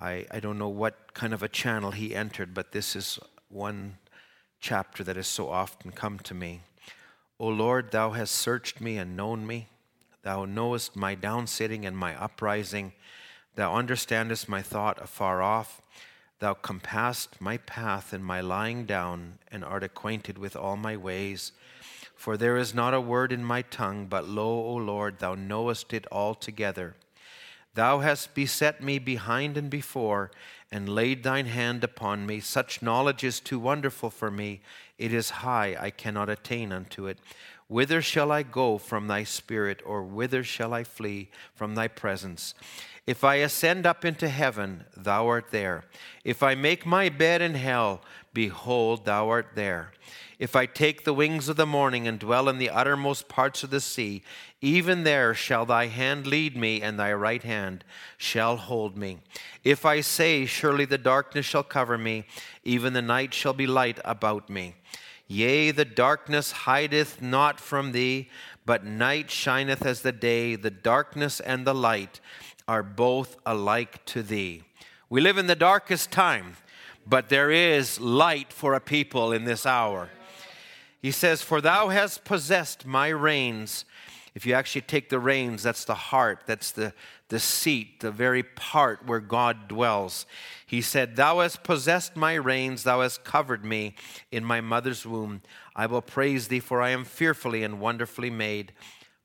I, 0.00 0.26
I 0.32 0.40
don't 0.40 0.58
know 0.58 0.68
what 0.68 1.14
kind 1.14 1.32
of 1.32 1.44
a 1.44 1.48
channel 1.48 1.92
he 1.92 2.12
entered, 2.12 2.54
but 2.54 2.72
this 2.72 2.96
is 2.96 3.20
one 3.48 3.98
chapter 4.58 5.04
that 5.04 5.14
has 5.14 5.28
so 5.28 5.48
often 5.48 5.92
come 5.92 6.18
to 6.20 6.34
me. 6.34 6.62
O 7.42 7.48
Lord, 7.48 7.90
thou 7.90 8.10
hast 8.10 8.36
searched 8.36 8.80
me 8.80 8.98
and 8.98 9.16
known 9.16 9.44
me. 9.44 9.66
Thou 10.22 10.44
knowest 10.44 10.94
my 10.94 11.16
downsitting 11.16 11.84
and 11.84 11.98
my 11.98 12.14
uprising. 12.14 12.92
Thou 13.56 13.74
understandest 13.74 14.48
my 14.48 14.62
thought 14.62 15.02
afar 15.02 15.42
off. 15.42 15.82
Thou 16.38 16.54
compassest 16.54 17.40
my 17.40 17.56
path 17.56 18.12
and 18.12 18.24
my 18.24 18.40
lying 18.40 18.86
down, 18.86 19.40
and 19.50 19.64
art 19.64 19.82
acquainted 19.82 20.38
with 20.38 20.54
all 20.54 20.76
my 20.76 20.96
ways. 20.96 21.50
For 22.14 22.36
there 22.36 22.56
is 22.56 22.76
not 22.76 22.94
a 22.94 23.00
word 23.00 23.32
in 23.32 23.44
my 23.44 23.62
tongue, 23.62 24.06
but 24.06 24.28
lo, 24.28 24.46
O 24.46 24.76
Lord, 24.76 25.18
thou 25.18 25.34
knowest 25.34 25.92
it 25.92 26.06
altogether. 26.12 26.94
Thou 27.74 27.98
hast 27.98 28.36
beset 28.36 28.80
me 28.84 29.00
behind 29.00 29.56
and 29.56 29.68
before, 29.68 30.30
and 30.72 30.88
laid 30.88 31.22
thine 31.22 31.46
hand 31.46 31.84
upon 31.84 32.26
me. 32.26 32.40
Such 32.40 32.80
knowledge 32.80 33.22
is 33.22 33.38
too 33.38 33.58
wonderful 33.58 34.08
for 34.08 34.30
me. 34.30 34.62
It 34.96 35.12
is 35.12 35.30
high, 35.30 35.76
I 35.78 35.90
cannot 35.90 36.30
attain 36.30 36.72
unto 36.72 37.06
it. 37.06 37.18
Whither 37.68 38.00
shall 38.02 38.32
I 38.32 38.42
go 38.42 38.78
from 38.78 39.06
thy 39.06 39.24
spirit, 39.24 39.82
or 39.84 40.02
whither 40.02 40.42
shall 40.42 40.72
I 40.72 40.82
flee 40.82 41.30
from 41.54 41.74
thy 41.74 41.88
presence? 41.88 42.54
If 43.06 43.22
I 43.22 43.36
ascend 43.36 43.84
up 43.84 44.04
into 44.04 44.28
heaven, 44.28 44.84
thou 44.96 45.28
art 45.28 45.50
there. 45.50 45.84
If 46.24 46.42
I 46.42 46.54
make 46.54 46.86
my 46.86 47.08
bed 47.08 47.42
in 47.42 47.54
hell, 47.54 48.02
behold, 48.32 49.04
thou 49.04 49.28
art 49.28 49.50
there. 49.54 49.92
If 50.38 50.56
I 50.56 50.66
take 50.66 51.04
the 51.04 51.14
wings 51.14 51.48
of 51.48 51.56
the 51.56 51.66
morning 51.66 52.08
and 52.08 52.18
dwell 52.18 52.48
in 52.48 52.58
the 52.58 52.70
uttermost 52.70 53.28
parts 53.28 53.62
of 53.62 53.70
the 53.70 53.80
sea, 53.80 54.22
even 54.62 55.02
there 55.02 55.34
shall 55.34 55.66
thy 55.66 55.88
hand 55.88 56.26
lead 56.26 56.56
me, 56.56 56.80
and 56.80 56.98
thy 56.98 57.12
right 57.12 57.42
hand 57.42 57.84
shall 58.16 58.56
hold 58.56 58.96
me. 58.96 59.18
If 59.64 59.84
I 59.84 60.00
say, 60.00 60.46
Surely 60.46 60.84
the 60.84 60.98
darkness 60.98 61.44
shall 61.44 61.64
cover 61.64 61.98
me, 61.98 62.24
even 62.62 62.92
the 62.92 63.02
night 63.02 63.34
shall 63.34 63.52
be 63.52 63.66
light 63.66 63.98
about 64.04 64.48
me. 64.48 64.76
Yea, 65.26 65.72
the 65.72 65.84
darkness 65.84 66.52
hideth 66.52 67.20
not 67.20 67.58
from 67.58 67.90
thee, 67.90 68.28
but 68.64 68.84
night 68.84 69.30
shineth 69.30 69.84
as 69.84 70.02
the 70.02 70.12
day. 70.12 70.54
The 70.54 70.70
darkness 70.70 71.40
and 71.40 71.66
the 71.66 71.74
light 71.74 72.20
are 72.68 72.84
both 72.84 73.36
alike 73.44 74.04
to 74.06 74.22
thee. 74.22 74.62
We 75.10 75.20
live 75.20 75.38
in 75.38 75.48
the 75.48 75.56
darkest 75.56 76.12
time, 76.12 76.56
but 77.04 77.28
there 77.28 77.50
is 77.50 77.98
light 77.98 78.52
for 78.52 78.74
a 78.74 78.80
people 78.80 79.32
in 79.32 79.44
this 79.44 79.66
hour. 79.66 80.08
He 81.00 81.10
says, 81.10 81.42
For 81.42 81.60
thou 81.60 81.88
hast 81.88 82.24
possessed 82.24 82.86
my 82.86 83.08
reins. 83.08 83.84
If 84.34 84.46
you 84.46 84.54
actually 84.54 84.82
take 84.82 85.10
the 85.10 85.18
reins, 85.18 85.62
that's 85.62 85.84
the 85.84 85.94
heart, 85.94 86.44
that's 86.46 86.70
the, 86.70 86.94
the 87.28 87.38
seat, 87.38 88.00
the 88.00 88.10
very 88.10 88.42
part 88.42 89.06
where 89.06 89.20
God 89.20 89.68
dwells. 89.68 90.24
He 90.66 90.80
said, 90.80 91.16
Thou 91.16 91.40
hast 91.40 91.62
possessed 91.62 92.16
my 92.16 92.34
reins, 92.34 92.84
thou 92.84 93.02
hast 93.02 93.24
covered 93.24 93.64
me 93.64 93.94
in 94.30 94.44
my 94.44 94.62
mother's 94.62 95.04
womb. 95.04 95.42
I 95.76 95.86
will 95.86 96.00
praise 96.00 96.48
thee, 96.48 96.60
for 96.60 96.80
I 96.80 96.90
am 96.90 97.04
fearfully 97.04 97.62
and 97.62 97.78
wonderfully 97.78 98.30
made. 98.30 98.72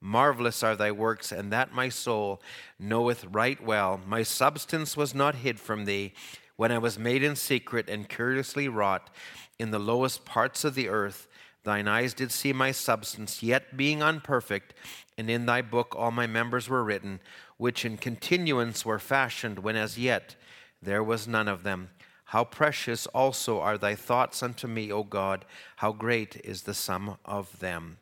Marvelous 0.01 0.61
are 0.61 0.75
thy 0.75 0.91
works, 0.91 1.31
and 1.31 1.51
that 1.51 1.73
my 1.73 1.89
soul 1.89 2.41
knoweth 2.77 3.25
right 3.25 3.63
well. 3.63 3.99
My 4.05 4.23
substance 4.23 4.97
was 4.97 5.15
not 5.15 5.35
hid 5.35 5.59
from 5.59 5.85
thee 5.85 6.13
when 6.57 6.71
I 6.71 6.77
was 6.79 6.99
made 6.99 7.23
in 7.23 7.35
secret 7.35 7.89
and 7.89 8.09
curiously 8.09 8.67
wrought 8.67 9.09
in 9.57 9.71
the 9.71 9.79
lowest 9.79 10.25
parts 10.25 10.63
of 10.63 10.75
the 10.75 10.89
earth. 10.89 11.27
Thine 11.67 11.89
eyes 11.89 12.13
did 12.13 12.31
see 12.31 12.53
my 12.53 12.71
substance, 12.71 13.43
yet 13.43 13.75
being 13.75 14.01
unperfect, 14.01 14.73
and 15.17 15.29
in 15.29 15.45
thy 15.45 15.61
book 15.61 15.93
all 15.97 16.11
my 16.11 16.25
members 16.25 16.69
were 16.69 16.81
written, 16.81 17.19
which 17.57 17.83
in 17.83 17.97
continuance 17.97 18.85
were 18.85 18.99
fashioned, 18.99 19.59
when 19.59 19.75
as 19.75 19.97
yet 19.97 20.37
there 20.81 21.03
was 21.03 21.27
none 21.27 21.49
of 21.49 21.63
them. 21.63 21.89
How 22.23 22.45
precious 22.45 23.05
also 23.07 23.59
are 23.59 23.77
thy 23.77 23.95
thoughts 23.95 24.41
unto 24.41 24.65
me, 24.65 24.93
O 24.93 25.03
God! 25.03 25.43
How 25.75 25.91
great 25.91 26.37
is 26.45 26.61
the 26.61 26.73
sum 26.73 27.17
of 27.25 27.59
them. 27.59 27.97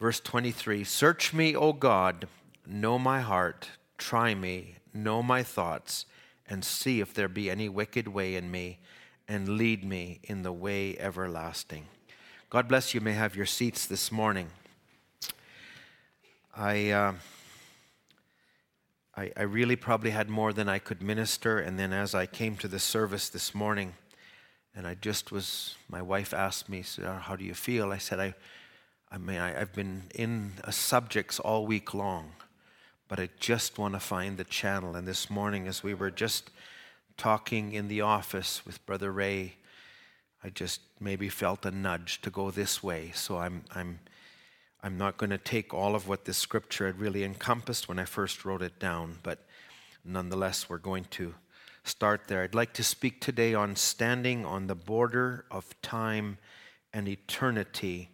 Verse 0.00 0.20
23 0.20 0.84
Search 0.84 1.34
me, 1.34 1.54
O 1.54 1.74
God, 1.74 2.26
know 2.66 2.98
my 2.98 3.20
heart, 3.20 3.68
try 3.98 4.34
me, 4.34 4.76
know 4.94 5.22
my 5.22 5.42
thoughts, 5.42 6.06
and 6.46 6.64
see 6.64 7.02
if 7.02 7.12
there 7.12 7.28
be 7.28 7.50
any 7.50 7.68
wicked 7.68 8.08
way 8.08 8.34
in 8.34 8.50
me, 8.50 8.78
and 9.28 9.50
lead 9.50 9.84
me 9.84 10.20
in 10.22 10.42
the 10.42 10.52
way 10.52 10.96
everlasting. 10.98 11.88
God 12.54 12.68
bless 12.68 12.94
you. 12.94 13.00
you 13.00 13.04
may 13.04 13.14
have 13.14 13.34
your 13.34 13.46
seats 13.46 13.84
this 13.88 14.12
morning. 14.12 14.46
I, 16.56 16.90
uh, 16.90 17.14
I, 19.16 19.32
I 19.36 19.42
really 19.42 19.74
probably 19.74 20.10
had 20.10 20.28
more 20.28 20.52
than 20.52 20.68
I 20.68 20.78
could 20.78 21.02
minister, 21.02 21.58
and 21.58 21.80
then 21.80 21.92
as 21.92 22.14
I 22.14 22.26
came 22.26 22.54
to 22.58 22.68
the 22.68 22.78
service 22.78 23.28
this 23.28 23.56
morning, 23.56 23.94
and 24.72 24.86
I 24.86 24.94
just 24.94 25.32
was, 25.32 25.74
my 25.88 26.00
wife 26.00 26.32
asked 26.32 26.68
me, 26.68 26.84
How 27.02 27.34
do 27.34 27.44
you 27.44 27.54
feel? 27.54 27.90
I 27.90 27.98
said, 27.98 28.20
I, 28.20 28.34
I 29.10 29.18
mean, 29.18 29.40
I, 29.40 29.50
have 29.50 29.72
been 29.72 30.04
in 30.14 30.52
subjects 30.70 31.40
all 31.40 31.66
week 31.66 31.92
long, 31.92 32.34
but 33.08 33.18
I 33.18 33.30
just 33.40 33.78
want 33.78 33.94
to 33.94 34.00
find 34.00 34.36
the 34.36 34.44
channel. 34.44 34.94
And 34.94 35.08
this 35.08 35.28
morning, 35.28 35.66
as 35.66 35.82
we 35.82 35.92
were 35.92 36.12
just 36.12 36.50
talking 37.16 37.72
in 37.72 37.88
the 37.88 38.02
office 38.02 38.64
with 38.64 38.86
Brother 38.86 39.10
Ray, 39.10 39.54
I 40.44 40.50
just 40.50 40.80
maybe 41.00 41.28
felt 41.28 41.64
a 41.64 41.70
nudge 41.70 42.20
to 42.22 42.30
go 42.30 42.50
this 42.50 42.82
way. 42.82 43.12
So 43.14 43.38
I'm, 43.38 43.64
I'm, 43.74 44.00
I'm 44.82 44.98
not 44.98 45.16
going 45.16 45.30
to 45.30 45.38
take 45.38 45.72
all 45.72 45.94
of 45.94 46.06
what 46.06 46.26
this 46.26 46.36
scripture 46.36 46.86
had 46.86 47.00
really 47.00 47.24
encompassed 47.24 47.88
when 47.88 47.98
I 47.98 48.04
first 48.04 48.44
wrote 48.44 48.62
it 48.62 48.78
down, 48.78 49.18
but 49.22 49.46
nonetheless, 50.04 50.68
we're 50.68 50.78
going 50.78 51.06
to 51.12 51.34
start 51.82 52.28
there. 52.28 52.42
I'd 52.42 52.54
like 52.54 52.74
to 52.74 52.84
speak 52.84 53.20
today 53.20 53.54
on 53.54 53.74
standing 53.74 54.44
on 54.44 54.66
the 54.66 54.74
border 54.74 55.46
of 55.50 55.74
time 55.80 56.38
and 56.92 57.08
eternity 57.08 58.10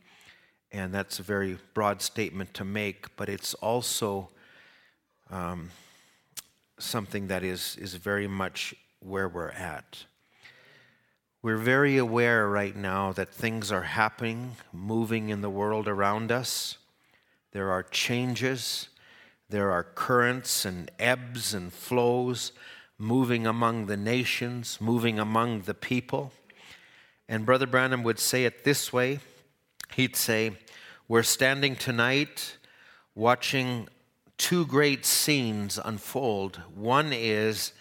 and 0.73 0.95
that's 0.95 1.19
a 1.19 1.23
very 1.23 1.59
broad 1.75 2.01
statement 2.01 2.55
to 2.55 2.65
make, 2.65 3.17
but 3.17 3.29
it's 3.29 3.55
also 3.55 4.29
um, 5.31 5.71
something 6.79 7.27
that 7.27 7.43
is, 7.43 7.77
is 7.81 7.95
very 7.95 8.29
much 8.29 8.75
where 9.01 9.29
we're 9.29 9.51
at. 9.51 10.05
We're 11.43 11.57
very 11.57 11.97
aware 11.97 12.47
right 12.47 12.77
now 12.77 13.13
that 13.13 13.31
things 13.31 13.73
are 13.73 13.85
happening, 13.85 14.57
moving 14.75 15.31
in 15.31 15.41
the 15.41 15.49
world 15.49 15.89
around 15.89 16.31
us. 16.31 16.77
There 17.53 17.71
are 17.71 17.83
changes, 17.83 18.91
there 19.49 19.71
are 19.71 19.83
currents 19.83 20.67
and 20.67 20.91
ebbs 20.99 21.55
and 21.55 21.73
flows 21.73 22.53
moving 22.99 23.47
among 23.47 23.87
the 23.87 23.97
nations, 23.97 24.83
moving 24.83 25.19
among 25.19 25.63
the 25.63 25.73
people. 25.73 26.31
And 27.27 27.47
Brother 27.47 27.67
Branham 27.67 28.03
would 28.03 28.19
say 28.19 28.45
it 28.45 28.65
this 28.65 28.93
way 28.93 29.21
he'd 29.95 30.17
say, 30.17 30.59
We're 31.09 31.23
standing 31.23 31.75
tonight 31.75 32.59
watching 33.15 33.89
two 34.37 34.67
great 34.67 35.07
scenes 35.07 35.79
unfold. 35.83 36.61
One 36.75 37.15
is 37.15 37.73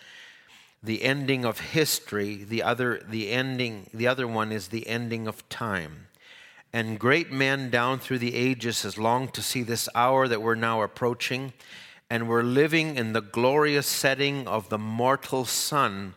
the 0.81 1.03
ending 1.03 1.45
of 1.45 1.59
history, 1.59 2.43
the 2.43 2.63
other, 2.63 3.01
the 3.07 3.31
ending, 3.31 3.89
the 3.93 4.07
other 4.07 4.27
one 4.27 4.51
is 4.51 4.69
the 4.69 4.87
ending 4.87 5.27
of 5.27 5.47
time. 5.49 6.07
And 6.71 6.99
great 6.99 7.31
men 7.31 7.69
down 7.69 7.99
through 7.99 8.19
the 8.19 8.35
ages 8.35 8.83
has 8.83 8.97
longed 8.97 9.33
to 9.33 9.41
see 9.41 9.63
this 9.63 9.89
hour 9.95 10.27
that 10.27 10.41
we're 10.41 10.55
now 10.55 10.81
approaching. 10.81 11.53
And 12.09 12.29
we're 12.29 12.43
living 12.43 12.95
in 12.95 13.13
the 13.13 13.21
glorious 13.21 13.87
setting 13.87 14.47
of 14.47 14.69
the 14.69 14.77
mortal 14.77 15.45
sun 15.45 16.15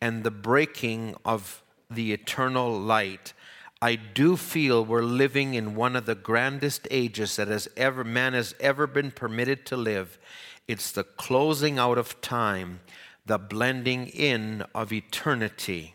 and 0.00 0.22
the 0.22 0.30
breaking 0.30 1.16
of 1.24 1.62
the 1.90 2.12
eternal 2.12 2.78
light. 2.78 3.32
I 3.80 3.96
do 3.96 4.36
feel 4.36 4.84
we're 4.84 5.02
living 5.02 5.54
in 5.54 5.76
one 5.76 5.94
of 5.94 6.06
the 6.06 6.16
grandest 6.16 6.88
ages 6.90 7.36
that 7.36 7.48
has 7.48 7.68
ever 7.76 8.02
man 8.02 8.34
has 8.34 8.54
ever 8.58 8.86
been 8.86 9.10
permitted 9.10 9.64
to 9.66 9.76
live. 9.76 10.18
It's 10.66 10.90
the 10.90 11.04
closing 11.04 11.78
out 11.78 11.98
of 11.98 12.20
time, 12.20 12.80
the 13.28 13.38
blending 13.38 14.08
in 14.08 14.64
of 14.74 14.92
eternity. 14.92 15.94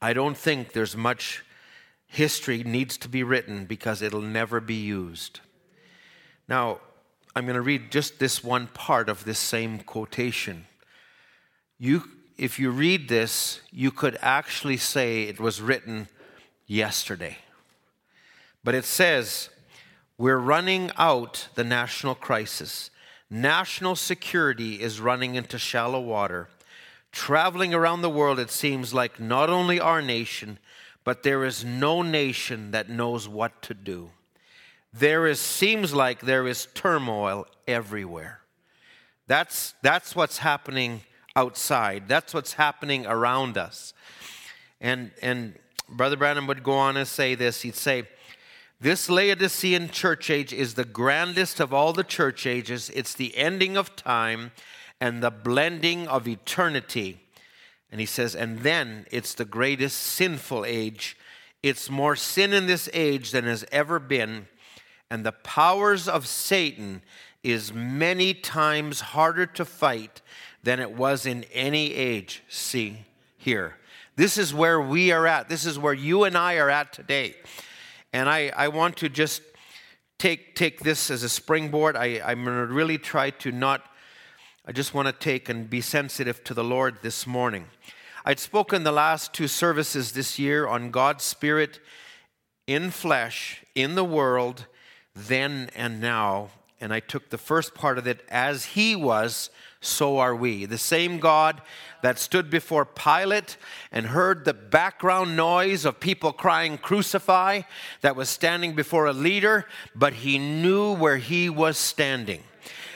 I 0.00 0.12
don't 0.12 0.36
think 0.36 0.72
there's 0.72 0.96
much 0.96 1.44
history 2.06 2.64
needs 2.64 2.96
to 2.98 3.08
be 3.08 3.22
written 3.22 3.66
because 3.66 4.00
it'll 4.00 4.22
never 4.22 4.60
be 4.60 4.74
used. 4.74 5.40
Now, 6.48 6.80
I'm 7.36 7.44
going 7.44 7.54
to 7.54 7.60
read 7.60 7.92
just 7.92 8.18
this 8.18 8.42
one 8.42 8.66
part 8.68 9.08
of 9.08 9.24
this 9.24 9.38
same 9.38 9.80
quotation. 9.80 10.66
You 11.78 12.04
if 12.38 12.58
you 12.58 12.70
read 12.70 13.10
this, 13.10 13.60
you 13.70 13.90
could 13.90 14.16
actually 14.22 14.78
say 14.78 15.24
it 15.24 15.38
was 15.38 15.60
written 15.60 16.08
yesterday. 16.66 17.36
But 18.64 18.74
it 18.74 18.86
says, 18.86 19.50
we're 20.16 20.38
running 20.38 20.90
out 20.96 21.48
the 21.54 21.64
national 21.64 22.14
crisis. 22.14 22.90
National 23.30 23.94
security 23.94 24.80
is 24.80 25.00
running 25.00 25.36
into 25.36 25.58
shallow 25.58 26.00
water. 26.00 26.48
Traveling 27.12 27.72
around 27.72 28.02
the 28.02 28.10
world, 28.10 28.40
it 28.40 28.50
seems 28.50 28.92
like 28.92 29.20
not 29.20 29.48
only 29.48 29.78
our 29.78 30.02
nation, 30.02 30.58
but 31.04 31.22
there 31.22 31.44
is 31.44 31.64
no 31.64 32.02
nation 32.02 32.72
that 32.72 32.88
knows 32.88 33.28
what 33.28 33.62
to 33.62 33.74
do. 33.74 34.10
There 34.92 35.26
is, 35.26 35.40
seems 35.40 35.94
like 35.94 36.20
there 36.20 36.48
is 36.48 36.66
turmoil 36.74 37.46
everywhere. 37.68 38.40
That's, 39.28 39.74
that's 39.82 40.16
what's 40.16 40.38
happening 40.38 41.02
outside. 41.36 42.08
That's 42.08 42.34
what's 42.34 42.54
happening 42.54 43.06
around 43.06 43.56
us. 43.56 43.94
And, 44.80 45.12
and 45.22 45.54
Brother 45.88 46.16
Branham 46.16 46.48
would 46.48 46.64
go 46.64 46.72
on 46.72 46.96
and 46.96 47.06
say 47.06 47.36
this. 47.36 47.62
He'd 47.62 47.76
say, 47.76 48.08
This 48.82 49.10
Laodicean 49.10 49.90
church 49.90 50.30
age 50.30 50.54
is 50.54 50.72
the 50.72 50.86
grandest 50.86 51.60
of 51.60 51.74
all 51.74 51.92
the 51.92 52.02
church 52.02 52.46
ages. 52.46 52.90
It's 52.94 53.12
the 53.12 53.36
ending 53.36 53.76
of 53.76 53.94
time 53.94 54.52
and 55.02 55.22
the 55.22 55.30
blending 55.30 56.08
of 56.08 56.26
eternity. 56.26 57.20
And 57.92 58.00
he 58.00 58.06
says, 58.06 58.34
and 58.34 58.60
then 58.60 59.04
it's 59.10 59.34
the 59.34 59.44
greatest 59.44 59.98
sinful 59.98 60.64
age. 60.64 61.18
It's 61.62 61.90
more 61.90 62.16
sin 62.16 62.54
in 62.54 62.66
this 62.66 62.88
age 62.94 63.32
than 63.32 63.44
has 63.44 63.66
ever 63.70 63.98
been. 63.98 64.48
And 65.10 65.26
the 65.26 65.32
powers 65.32 66.08
of 66.08 66.26
Satan 66.26 67.02
is 67.42 67.74
many 67.74 68.32
times 68.32 69.00
harder 69.00 69.44
to 69.44 69.66
fight 69.66 70.22
than 70.62 70.80
it 70.80 70.92
was 70.92 71.26
in 71.26 71.44
any 71.52 71.92
age. 71.92 72.42
See 72.48 73.04
here. 73.36 73.76
This 74.16 74.38
is 74.38 74.54
where 74.54 74.80
we 74.80 75.12
are 75.12 75.26
at. 75.26 75.50
This 75.50 75.66
is 75.66 75.78
where 75.78 75.92
you 75.92 76.24
and 76.24 76.34
I 76.34 76.56
are 76.56 76.70
at 76.70 76.94
today. 76.94 77.34
And 78.12 78.28
I, 78.28 78.52
I 78.56 78.68
want 78.68 78.96
to 78.98 79.08
just 79.08 79.42
take, 80.18 80.54
take 80.54 80.80
this 80.80 81.10
as 81.10 81.22
a 81.22 81.28
springboard. 81.28 81.96
I, 81.96 82.20
I'm 82.24 82.44
going 82.44 82.66
to 82.66 82.72
really 82.72 82.98
try 82.98 83.30
to 83.30 83.52
not, 83.52 83.82
I 84.66 84.72
just 84.72 84.94
want 84.94 85.06
to 85.06 85.12
take 85.12 85.48
and 85.48 85.70
be 85.70 85.80
sensitive 85.80 86.42
to 86.44 86.54
the 86.54 86.64
Lord 86.64 86.98
this 87.02 87.26
morning. 87.26 87.66
I'd 88.24 88.38
spoken 88.38 88.82
the 88.82 88.92
last 88.92 89.32
two 89.32 89.48
services 89.48 90.12
this 90.12 90.38
year 90.38 90.66
on 90.66 90.90
God's 90.90 91.24
Spirit 91.24 91.80
in 92.66 92.90
flesh, 92.90 93.64
in 93.74 93.94
the 93.94 94.04
world, 94.04 94.66
then 95.14 95.70
and 95.74 96.00
now. 96.00 96.50
And 96.80 96.92
I 96.92 97.00
took 97.00 97.30
the 97.30 97.38
first 97.38 97.74
part 97.74 97.96
of 97.96 98.06
it 98.06 98.22
as 98.28 98.66
He 98.66 98.94
was, 98.94 99.50
so 99.80 100.18
are 100.18 100.34
we. 100.34 100.66
The 100.66 100.78
same 100.78 101.18
God 101.18 101.62
that 102.02 102.18
stood 102.18 102.50
before 102.50 102.84
Pilate 102.84 103.56
and 103.90 104.06
heard 104.06 104.44
the 104.44 104.54
background 104.54 105.36
noise 105.36 105.84
of 105.84 106.00
people 106.00 106.32
crying, 106.32 106.78
Crucify, 106.78 107.62
that 108.02 108.16
was 108.16 108.28
standing 108.28 108.74
before 108.74 109.06
a 109.06 109.12
leader, 109.12 109.66
but 109.94 110.14
he 110.14 110.38
knew 110.38 110.94
where 110.94 111.18
he 111.18 111.48
was 111.48 111.78
standing. 111.78 112.42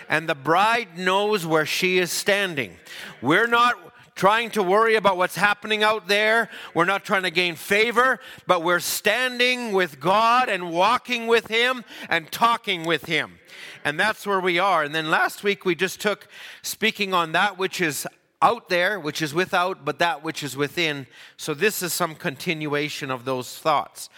And 0.09 0.29
the 0.29 0.35
bride 0.35 0.99
knows 0.99 1.47
where 1.47 1.67
she 1.67 1.99
is 1.99 2.11
standing. 2.11 2.77
We're 3.23 3.47
not 3.47 3.79
trying 4.15 4.51
to 4.51 4.63
worry 4.63 4.95
about 4.95 5.17
what's 5.17 5.37
happening 5.37 5.83
out 5.83 6.07
there. 6.07 6.49
We're 6.73 6.85
not 6.85 7.05
trying 7.05 7.25
to 7.25 7.31
gain 7.31 7.57
favor, 7.57 8.21
but 8.47 8.63
we're 8.63 8.81
standing 8.81 9.73
with 9.73 9.99
God 9.99 10.49
and 10.49 10.71
walking 10.71 11.27
with 11.27 11.49
Him 11.49 11.85
and 12.09 12.31
talking 12.31 12.85
with 12.85 13.07
Him. 13.07 13.39
And 13.85 14.01
that's 14.01 14.27
where 14.27 14.41
we 14.41 14.59
are. 14.59 14.83
And 14.83 14.95
then 14.95 15.11
last 15.11 15.45
week 15.45 15.65
we 15.65 15.75
just 15.75 16.01
took 16.01 16.27
speaking 16.63 17.13
on 17.13 17.33
that 17.33 17.59
which 17.59 17.81
is 17.81 18.07
out 18.41 18.69
there, 18.69 18.99
which 18.99 19.23
is 19.23 19.35
without, 19.35 19.85
but 19.85 19.99
that 19.99 20.25
which 20.25 20.43
is 20.43 20.57
within. 20.57 21.07
So 21.37 21.55
this 21.55 21.83
is 21.83 21.93
some 21.93 22.15
continuation 22.15 23.11
of 23.11 23.25
those 23.25 23.59
thoughts. 23.59 24.09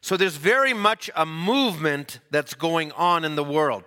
So 0.00 0.16
there's 0.16 0.36
very 0.36 0.74
much 0.74 1.10
a 1.14 1.24
movement 1.24 2.20
that's 2.30 2.54
going 2.54 2.90
on 2.92 3.24
in 3.24 3.36
the 3.36 3.44
world. 3.44 3.84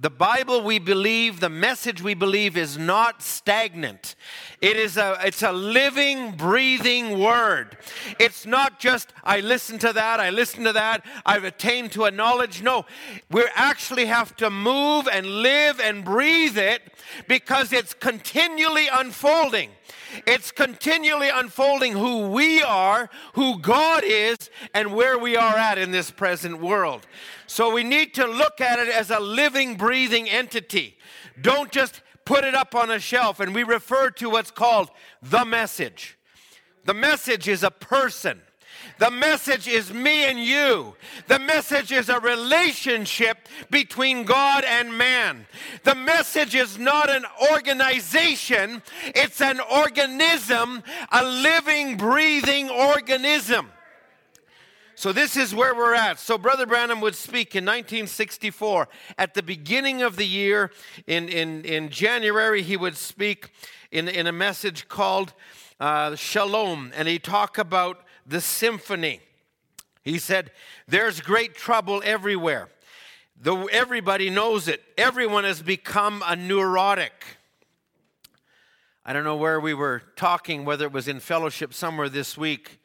The 0.00 0.08
Bible 0.08 0.62
we 0.62 0.78
believe, 0.78 1.40
the 1.40 1.50
message 1.50 2.00
we 2.00 2.14
believe 2.14 2.56
is 2.56 2.78
not 2.78 3.20
stagnant. 3.20 4.14
It 4.62 4.78
is 4.78 4.96
a 4.96 5.18
it's 5.22 5.42
a 5.42 5.52
living, 5.52 6.36
breathing 6.36 7.18
word. 7.18 7.76
It's 8.18 8.46
not 8.46 8.80
just 8.80 9.12
I 9.22 9.40
listen 9.40 9.78
to 9.80 9.92
that, 9.92 10.18
I 10.18 10.30
listen 10.30 10.64
to 10.64 10.72
that, 10.72 11.04
I've 11.26 11.44
attained 11.44 11.92
to 11.92 12.04
a 12.04 12.10
knowledge. 12.10 12.62
No, 12.62 12.86
we 13.30 13.44
actually 13.54 14.06
have 14.06 14.34
to 14.36 14.48
move 14.48 15.06
and 15.06 15.26
live 15.26 15.78
and 15.80 16.02
breathe 16.02 16.56
it 16.56 16.80
because 17.28 17.70
it's 17.70 17.92
continually 17.92 18.88
unfolding. 18.90 19.68
It's 20.26 20.50
continually 20.50 21.28
unfolding 21.28 21.92
who 21.92 22.28
we 22.28 22.62
are, 22.62 23.10
who 23.34 23.58
God 23.58 24.02
is, 24.04 24.36
and 24.74 24.94
where 24.94 25.18
we 25.18 25.36
are 25.36 25.56
at 25.56 25.78
in 25.78 25.90
this 25.90 26.10
present 26.10 26.60
world. 26.60 27.06
So 27.46 27.72
we 27.72 27.84
need 27.84 28.14
to 28.14 28.26
look 28.26 28.60
at 28.60 28.78
it 28.78 28.88
as 28.88 29.10
a 29.10 29.20
living, 29.20 29.76
breathing 29.76 30.28
entity. 30.28 30.96
Don't 31.40 31.70
just 31.70 32.02
put 32.24 32.44
it 32.44 32.54
up 32.54 32.74
on 32.74 32.90
a 32.90 32.98
shelf, 32.98 33.40
and 33.40 33.54
we 33.54 33.62
refer 33.62 34.10
to 34.10 34.30
what's 34.30 34.50
called 34.50 34.90
the 35.22 35.44
message. 35.44 36.18
The 36.84 36.94
message 36.94 37.48
is 37.48 37.62
a 37.62 37.70
person. 37.70 38.40
The 39.00 39.10
message 39.10 39.66
is 39.66 39.94
me 39.94 40.24
and 40.24 40.38
you. 40.38 40.94
The 41.26 41.38
message 41.38 41.90
is 41.90 42.10
a 42.10 42.20
relationship 42.20 43.48
between 43.70 44.24
God 44.24 44.62
and 44.62 44.96
man. 44.98 45.46
The 45.84 45.94
message 45.94 46.54
is 46.54 46.78
not 46.78 47.08
an 47.08 47.24
organization, 47.50 48.82
it's 49.06 49.40
an 49.40 49.58
organism, 49.58 50.82
a 51.10 51.24
living, 51.24 51.96
breathing 51.96 52.68
organism. 52.68 53.70
So, 54.96 55.14
this 55.14 55.34
is 55.34 55.54
where 55.54 55.74
we're 55.74 55.94
at. 55.94 56.18
So, 56.20 56.36
Brother 56.36 56.66
Branham 56.66 57.00
would 57.00 57.14
speak 57.14 57.56
in 57.56 57.64
1964. 57.64 58.86
At 59.16 59.32
the 59.32 59.42
beginning 59.42 60.02
of 60.02 60.16
the 60.16 60.26
year, 60.26 60.72
in, 61.06 61.30
in, 61.30 61.64
in 61.64 61.88
January, 61.88 62.60
he 62.60 62.76
would 62.76 62.98
speak 62.98 63.50
in, 63.90 64.08
in 64.08 64.26
a 64.26 64.32
message 64.32 64.88
called 64.88 65.32
uh, 65.80 66.16
Shalom, 66.16 66.92
and 66.94 67.08
he 67.08 67.18
talk 67.18 67.56
about 67.56 68.04
the 68.30 68.40
symphony. 68.40 69.20
He 70.02 70.18
said, 70.18 70.52
There's 70.88 71.20
great 71.20 71.54
trouble 71.54 72.00
everywhere. 72.04 72.68
Though 73.36 73.66
everybody 73.66 74.30
knows 74.30 74.68
it, 74.68 74.82
everyone 74.96 75.44
has 75.44 75.62
become 75.62 76.22
a 76.26 76.36
neurotic. 76.36 77.12
I 79.04 79.12
don't 79.12 79.24
know 79.24 79.36
where 79.36 79.58
we 79.58 79.74
were 79.74 80.02
talking, 80.14 80.64
whether 80.64 80.84
it 80.84 80.92
was 80.92 81.08
in 81.08 81.20
fellowship 81.20 81.74
somewhere 81.74 82.08
this 82.08 82.36
week, 82.36 82.80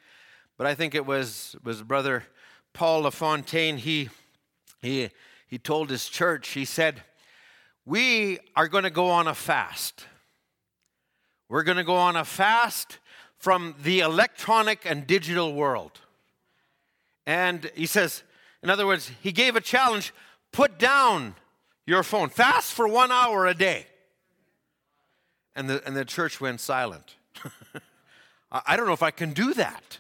but 0.58 0.66
I 0.66 0.74
think 0.74 0.96
it 0.96 1.06
was, 1.06 1.56
was 1.64 1.84
Brother 1.84 2.24
Paul 2.74 3.02
LaFontaine. 3.02 3.78
He, 3.78 4.10
he, 4.82 5.10
he 5.48 5.58
told 5.58 5.90
his 5.90 6.08
church, 6.08 6.50
he 6.50 6.66
said, 6.66 7.04
We 7.86 8.40
are 8.56 8.68
going 8.68 8.86
to 8.86 8.90
go 8.90 9.10
on 9.10 9.28
a 9.28 9.36
fast. 9.36 10.06
We're 11.50 11.64
going 11.64 11.78
to 11.78 11.84
go 11.84 11.96
on 11.96 12.16
a 12.16 12.26
fast 12.26 12.98
from 13.46 13.76
the 13.84 14.00
electronic 14.00 14.88
and 14.88 15.06
digital 15.06 15.54
world. 15.54 16.02
And 17.28 17.70
he 17.76 17.86
says, 17.86 18.24
in 18.64 18.72
other 18.72 18.88
words, 18.88 19.12
he 19.22 19.32
gave 19.32 19.56
a 19.56 19.62
challenge 19.62 20.16
put 20.52 20.80
down 20.80 21.36
your 21.86 22.02
phone, 22.02 22.30
fast 22.30 22.74
for 22.74 22.88
one 22.88 23.12
hour 23.12 23.46
a 23.46 23.54
day. 23.54 23.86
And 25.56 25.70
the, 25.70 25.86
and 25.86 25.96
the 25.96 26.06
church 26.06 26.42
went 26.42 26.60
silent. 26.60 27.18
I 28.52 28.76
don't 28.76 28.88
know 28.88 28.94
if 28.94 29.04
I 29.04 29.12
can 29.12 29.32
do 29.32 29.54
that. 29.54 30.00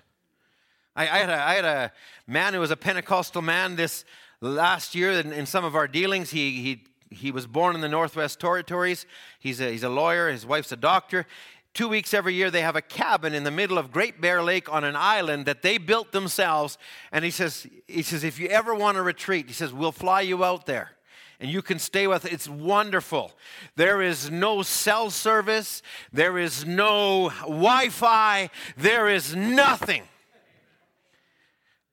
I, 0.95 1.03
I, 1.03 1.17
had 1.19 1.29
a, 1.29 1.35
I, 1.35 1.53
had 1.53 1.65
a, 1.65 1.91
man 2.25 2.55
who 2.55 2.61
was 2.61 2.71
a 2.71 2.75
Pentecostal 2.75 3.43
man 3.43 3.75
this 3.75 4.05
last 4.41 4.95
year 4.95 5.11
in, 5.11 5.31
in 5.31 5.45
some 5.45 5.63
of 5.63 5.75
our 5.75 5.87
dealings. 5.87 6.31
He, 6.31 6.63
he, 6.63 6.83
he 7.15 7.29
was 7.29 7.45
born 7.45 7.75
in 7.75 7.81
the 7.81 7.89
Northwest 7.89 8.39
Territories. 8.39 9.05
He's 9.39 9.61
a, 9.61 9.69
he's 9.69 9.83
a 9.83 9.89
lawyer, 9.89 10.31
his 10.31 10.47
wife's 10.47 10.71
a 10.71 10.77
doctor 10.77 11.27
two 11.75 11.89
weeks 11.89 12.13
every 12.13 12.33
year 12.33 12.49
they 12.49 12.61
have 12.61 12.77
a 12.77 12.81
cabin 12.81 13.35
in 13.35 13.43
the 13.43 13.51
middle 13.51 13.77
of 13.77 13.91
great 13.91 14.19
bear 14.19 14.41
lake 14.41 14.71
on 14.71 14.83
an 14.83 14.95
island 14.95 15.45
that 15.45 15.61
they 15.61 15.77
built 15.77 16.11
themselves. 16.11 16.79
And 17.11 17.23
he 17.23 17.29
says 17.29 17.67
he 17.87 18.01
says 18.01 18.23
if 18.23 18.39
you 18.39 18.47
ever 18.47 18.73
want 18.73 18.95
to 18.95 19.03
retreat 19.03 19.47
he 19.47 19.53
says 19.53 19.71
we'll 19.71 19.91
fly 19.91 20.21
you 20.21 20.43
out 20.43 20.65
there 20.65 20.91
and 21.39 21.51
you 21.51 21.61
can 21.61 21.77
stay 21.77 22.07
with 22.07 22.25
it's 22.25 22.49
wonderful. 22.49 23.33
There 23.75 24.01
is 24.01 24.31
no 24.31 24.63
cell 24.63 25.11
service. 25.11 25.83
There 26.11 26.39
is 26.39 26.65
no 26.65 27.29
wi-fi. 27.41 28.49
There 28.77 29.07
is 29.07 29.35
nothing. 29.35 30.03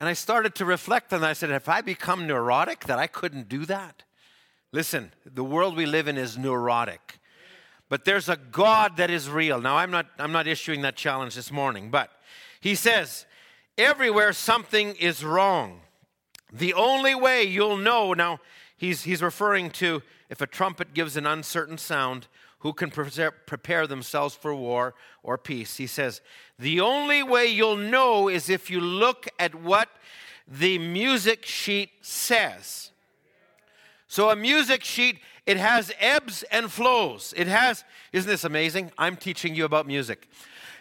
And 0.01 0.09
i 0.09 0.15
started 0.15 0.55
to 0.57 0.65
reflect 0.65 1.13
and 1.13 1.25
i 1.27 1.33
said 1.33 1.51
if 1.51 1.69
i 1.69 1.81
become 1.81 2.27
neurotic 2.27 2.87
that 2.87 2.99
i 2.99 3.09
couldn't 3.09 3.49
do 3.49 3.67
that? 3.67 4.05
Listen 4.71 5.13
the 5.27 5.45
world 5.45 5.77
we 5.77 5.87
live 5.87 6.07
in 6.07 6.17
is 6.17 6.39
neurotic 6.39 7.19
but 7.93 8.07
there's 8.07 8.31
a 8.31 8.39
God 8.39 8.97
that 8.97 9.11
is 9.11 9.29
real. 9.29 9.61
Now, 9.61 9.77
I'm 9.77 9.91
not, 9.91 10.07
I'm 10.19 10.33
not 10.33 10.47
issuing 10.47 10.81
that 10.81 10.97
challenge 10.97 11.35
this 11.35 11.53
morning, 11.53 11.91
but 11.91 12.11
he 12.59 12.75
says, 12.75 13.27
everywhere 13.77 14.33
something 14.33 14.97
is 14.97 15.23
wrong. 15.23 15.83
The 16.51 16.73
only 16.73 17.15
way 17.15 17.43
you'll 17.43 17.77
know, 17.77 18.15
now, 18.15 18.41
he's, 18.79 19.03
he's 19.03 19.21
referring 19.21 19.69
to 19.73 20.01
if 20.31 20.41
a 20.41 20.47
trumpet 20.47 20.95
gives 20.95 21.19
an 21.19 21.27
uncertain 21.27 21.77
sound, 21.77 22.29
who 22.61 22.73
can 22.73 22.91
prepare 22.91 23.87
themselves 23.87 24.35
for 24.35 24.55
war 24.55 24.95
or 25.23 25.37
peace. 25.37 25.77
He 25.77 25.87
says, 25.87 26.23
the 26.59 26.81
only 26.81 27.23
way 27.23 27.47
you'll 27.49 27.77
know 27.77 28.27
is 28.27 28.49
if 28.49 28.71
you 28.71 28.81
look 28.81 29.29
at 29.39 29.55
what 29.55 29.91
the 30.49 30.79
music 30.79 31.45
sheet 31.45 31.91
says. 32.01 32.91
So, 34.07 34.31
a 34.31 34.37
music 34.37 34.83
sheet 34.83 35.19
it 35.47 35.57
has 35.57 35.93
ebbs 35.99 36.45
and 36.45 36.71
flows. 36.71 37.35
It 37.37 37.49
has, 37.49 37.85
isn't 38.13 38.31
this 38.31 38.45
amazing? 38.45 38.93
I'm 38.97 39.17
teaching 39.17 39.55
you 39.55 39.65
about 39.65 39.87
music. 39.87 40.29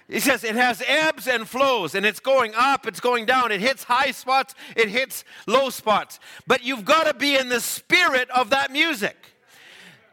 He 0.07 0.19
says 0.19 0.43
it 0.43 0.55
has 0.55 0.83
ebbs 0.85 1.27
and 1.27 1.47
flows, 1.47 1.95
and 1.95 2.05
it's 2.05 2.19
going 2.19 2.53
up, 2.55 2.85
it's 2.85 2.99
going 2.99 3.25
down. 3.25 3.51
It 3.51 3.61
hits 3.61 3.83
high 3.83 4.11
spots, 4.11 4.53
it 4.75 4.89
hits 4.89 5.23
low 5.47 5.69
spots. 5.69 6.19
But 6.45 6.63
you've 6.63 6.83
got 6.83 7.05
to 7.05 7.13
be 7.13 7.35
in 7.35 7.49
the 7.49 7.61
spirit 7.61 8.29
of 8.29 8.49
that 8.49 8.71
music. 8.71 9.15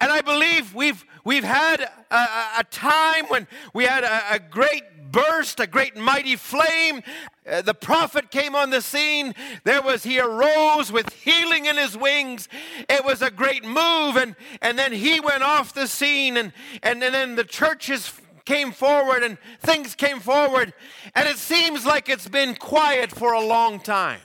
And 0.00 0.12
I 0.12 0.20
believe 0.20 0.74
we've 0.74 1.04
we've 1.24 1.44
had 1.44 1.80
a, 2.10 2.26
a 2.58 2.64
time 2.70 3.26
when 3.26 3.48
we 3.74 3.84
had 3.84 4.04
a, 4.04 4.34
a 4.34 4.38
great 4.38 4.84
burst, 5.10 5.58
a 5.58 5.66
great 5.66 5.96
mighty 5.96 6.36
flame. 6.36 7.02
Uh, 7.48 7.62
the 7.62 7.74
prophet 7.74 8.30
came 8.30 8.54
on 8.54 8.70
the 8.70 8.82
scene. 8.82 9.34
There 9.64 9.80
was, 9.80 10.02
he 10.04 10.20
arose 10.20 10.92
with 10.92 11.12
healing 11.12 11.66
in 11.66 11.76
his 11.76 11.96
wings. 11.96 12.48
It 12.88 13.04
was 13.04 13.22
a 13.22 13.30
great 13.30 13.64
move. 13.64 14.16
And, 14.16 14.36
and 14.60 14.78
then 14.78 14.92
he 14.92 15.20
went 15.20 15.42
off 15.42 15.72
the 15.72 15.86
scene. 15.86 16.36
And, 16.36 16.52
and, 16.82 17.02
and 17.02 17.14
then 17.14 17.36
the 17.36 17.44
churches 17.44 18.12
came 18.44 18.72
forward 18.72 19.22
and 19.22 19.38
things 19.60 19.94
came 19.94 20.20
forward. 20.20 20.74
And 21.14 21.28
it 21.28 21.38
seems 21.38 21.86
like 21.86 22.08
it's 22.08 22.28
been 22.28 22.54
quiet 22.54 23.10
for 23.10 23.32
a 23.32 23.40
long 23.40 23.80
time. 23.80 24.20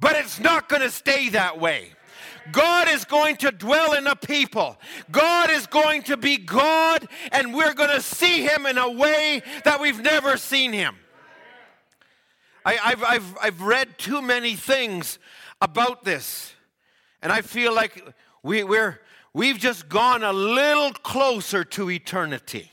But 0.00 0.16
it's 0.16 0.40
not 0.40 0.68
going 0.68 0.82
to 0.82 0.90
stay 0.90 1.30
that 1.30 1.60
way. 1.60 1.90
God 2.52 2.88
is 2.88 3.04
going 3.04 3.36
to 3.36 3.50
dwell 3.50 3.94
in 3.94 4.06
a 4.06 4.16
people. 4.16 4.78
God 5.10 5.50
is 5.50 5.66
going 5.66 6.02
to 6.04 6.16
be 6.18 6.36
God, 6.36 7.08
and 7.32 7.54
we're 7.54 7.72
going 7.72 7.90
to 7.90 8.02
see 8.02 8.42
Him 8.42 8.66
in 8.66 8.76
a 8.76 8.90
way 8.90 9.42
that 9.64 9.80
we've 9.80 10.02
never 10.02 10.36
seen 10.36 10.72
Him. 10.72 10.96
I, 12.64 12.74
have 12.74 13.04
I've, 13.04 13.38
I've 13.40 13.62
read 13.62 13.98
too 13.98 14.22
many 14.22 14.56
things 14.56 15.18
about 15.60 16.04
this, 16.04 16.54
and 17.20 17.30
I 17.30 17.42
feel 17.42 17.74
like 17.74 18.02
we, 18.42 18.64
we're, 18.64 19.00
we've 19.34 19.58
just 19.58 19.88
gone 19.88 20.22
a 20.22 20.32
little 20.32 20.92
closer 20.92 21.64
to 21.64 21.90
eternity. 21.90 22.70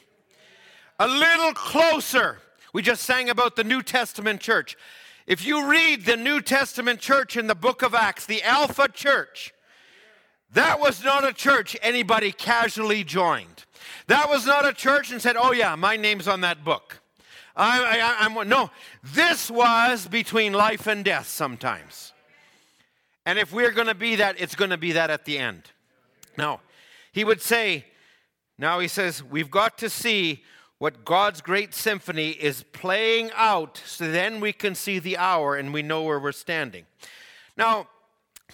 A 0.99 1.07
little 1.07 1.53
closer. 1.53 2.37
We 2.73 2.81
just 2.81 3.03
sang 3.03 3.29
about 3.29 3.55
the 3.55 3.63
New 3.63 3.81
Testament 3.81 4.39
church. 4.39 4.77
If 5.27 5.45
you 5.45 5.69
read 5.69 6.05
the 6.05 6.17
New 6.17 6.41
Testament 6.41 6.99
church 6.99 7.35
in 7.35 7.47
the 7.47 7.55
book 7.55 7.81
of 7.81 7.93
Acts, 7.93 8.25
the 8.25 8.43
Alpha 8.43 8.87
Church, 8.87 9.53
that 10.53 10.79
was 10.79 11.03
not 11.03 11.27
a 11.27 11.33
church 11.33 11.75
anybody 11.81 12.31
casually 12.31 13.03
joined. 13.03 13.65
That 14.07 14.29
was 14.29 14.45
not 14.45 14.65
a 14.65 14.73
church 14.73 15.11
and 15.11 15.21
said, 15.21 15.35
oh, 15.37 15.51
yeah, 15.51 15.75
my 15.75 15.97
name's 15.97 16.27
on 16.27 16.41
that 16.41 16.63
book. 16.63 17.00
I, 17.55 17.99
I, 17.99 18.25
I'm 18.25 18.47
no, 18.47 18.71
this 19.03 19.51
was 19.51 20.07
between 20.07 20.53
life 20.53 20.87
and 20.87 21.03
death 21.03 21.27
sometimes. 21.27 22.13
And 23.25 23.37
if 23.37 23.53
we're 23.53 23.71
going 23.71 23.87
to 23.87 23.95
be 23.95 24.15
that, 24.15 24.39
it's 24.39 24.55
going 24.55 24.71
to 24.71 24.77
be 24.77 24.93
that 24.93 25.09
at 25.09 25.25
the 25.25 25.37
end. 25.37 25.63
Now, 26.37 26.61
he 27.11 27.23
would 27.23 27.41
say, 27.41 27.85
now 28.57 28.79
he 28.79 28.87
says, 28.87 29.23
we've 29.23 29.51
got 29.51 29.77
to 29.79 29.89
see 29.89 30.43
what 30.79 31.05
God's 31.05 31.41
great 31.41 31.75
symphony 31.75 32.29
is 32.29 32.63
playing 32.71 33.29
out 33.35 33.81
so 33.85 34.11
then 34.11 34.39
we 34.39 34.53
can 34.53 34.73
see 34.73 34.97
the 34.97 35.17
hour 35.17 35.55
and 35.55 35.73
we 35.73 35.83
know 35.83 36.03
where 36.03 36.19
we're 36.19 36.31
standing. 36.31 36.85
Now, 37.55 37.87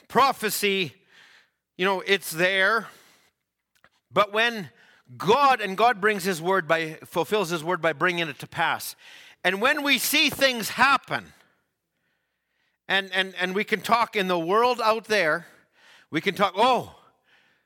prophecy 0.10 0.94
you 1.78 1.86
know, 1.86 2.02
it's 2.02 2.32
there. 2.32 2.88
But 4.12 4.34
when 4.34 4.72
God, 5.16 5.62
and 5.62 5.78
God 5.78 6.02
brings 6.02 6.24
his 6.24 6.42
word 6.42 6.68
by, 6.68 7.00
fulfills 7.06 7.50
his 7.50 7.64
word 7.64 7.82
by 7.82 7.94
bringing 7.94 8.28
it 8.28 8.40
to 8.40 8.48
pass. 8.48 8.96
And 9.44 9.62
when 9.62 9.84
we 9.84 9.98
see 10.00 10.30
things 10.30 10.70
happen, 10.70 11.34
And, 12.90 13.12
and, 13.14 13.36
and 13.36 13.54
we 13.54 13.66
can 13.66 13.82
talk 13.82 14.16
in 14.16 14.28
the 14.30 14.40
world 14.40 14.80
out 14.82 15.06
there, 15.08 15.46
we 16.10 16.22
can 16.22 16.36
talk, 16.36 16.54
oh, 16.56 16.96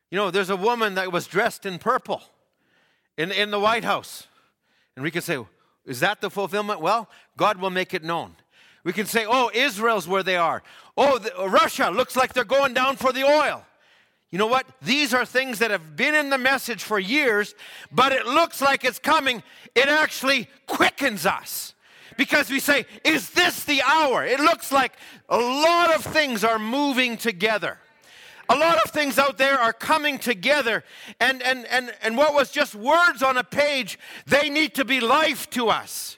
you 0.09 0.17
know, 0.17 0.31
there's 0.31 0.49
a 0.49 0.55
woman 0.55 0.95
that 0.95 1.11
was 1.11 1.27
dressed 1.27 1.65
in 1.65 1.77
purple 1.77 2.21
in, 3.17 3.31
in 3.31 3.51
the 3.51 3.59
White 3.59 3.85
House. 3.85 4.27
And 4.95 5.03
we 5.03 5.11
can 5.11 5.21
say, 5.21 5.37
is 5.85 5.99
that 5.99 6.21
the 6.21 6.29
fulfillment? 6.29 6.81
Well, 6.81 7.07
God 7.37 7.57
will 7.61 7.69
make 7.69 7.93
it 7.93 8.03
known. 8.03 8.35
We 8.83 8.93
can 8.93 9.05
say, 9.05 9.25
oh, 9.27 9.51
Israel's 9.53 10.07
where 10.07 10.23
they 10.23 10.37
are. 10.37 10.63
Oh, 10.97 11.19
the, 11.19 11.31
Russia 11.47 11.91
looks 11.91 12.15
like 12.15 12.33
they're 12.33 12.57
going 12.59 12.73
down 12.73 12.95
for 12.95 13.13
the 13.13 13.23
oil. 13.23 13.63
You 14.31 14.37
know 14.37 14.47
what? 14.47 14.65
These 14.81 15.13
are 15.13 15.25
things 15.25 15.59
that 15.59 15.71
have 15.71 15.97
been 15.97 16.15
in 16.15 16.29
the 16.29 16.37
message 16.37 16.83
for 16.83 16.97
years, 16.97 17.53
but 17.91 18.13
it 18.13 18.25
looks 18.25 18.61
like 18.61 18.85
it's 18.85 18.97
coming. 18.97 19.43
It 19.75 19.89
actually 19.89 20.47
quickens 20.67 21.25
us 21.25 21.75
because 22.17 22.49
we 22.49 22.61
say, 22.61 22.85
Is 23.03 23.31
this 23.31 23.65
the 23.65 23.81
hour? 23.85 24.25
It 24.25 24.39
looks 24.39 24.71
like 24.71 24.93
a 25.27 25.37
lot 25.37 25.93
of 25.93 26.03
things 26.05 26.45
are 26.45 26.59
moving 26.59 27.17
together. 27.17 27.77
A 28.49 28.55
lot 28.55 28.83
of 28.83 28.91
things 28.91 29.17
out 29.17 29.37
there 29.37 29.57
are 29.57 29.71
coming 29.71 30.17
together, 30.17 30.83
and, 31.21 31.41
and, 31.41 31.65
and, 31.67 31.93
and 32.01 32.17
what 32.17 32.33
was 32.33 32.51
just 32.51 32.75
words 32.75 33.23
on 33.23 33.37
a 33.37 33.45
page, 33.45 33.97
they 34.27 34.49
need 34.49 34.75
to 34.75 34.83
be 34.83 34.99
life 34.99 35.49
to 35.51 35.69
us. 35.69 36.17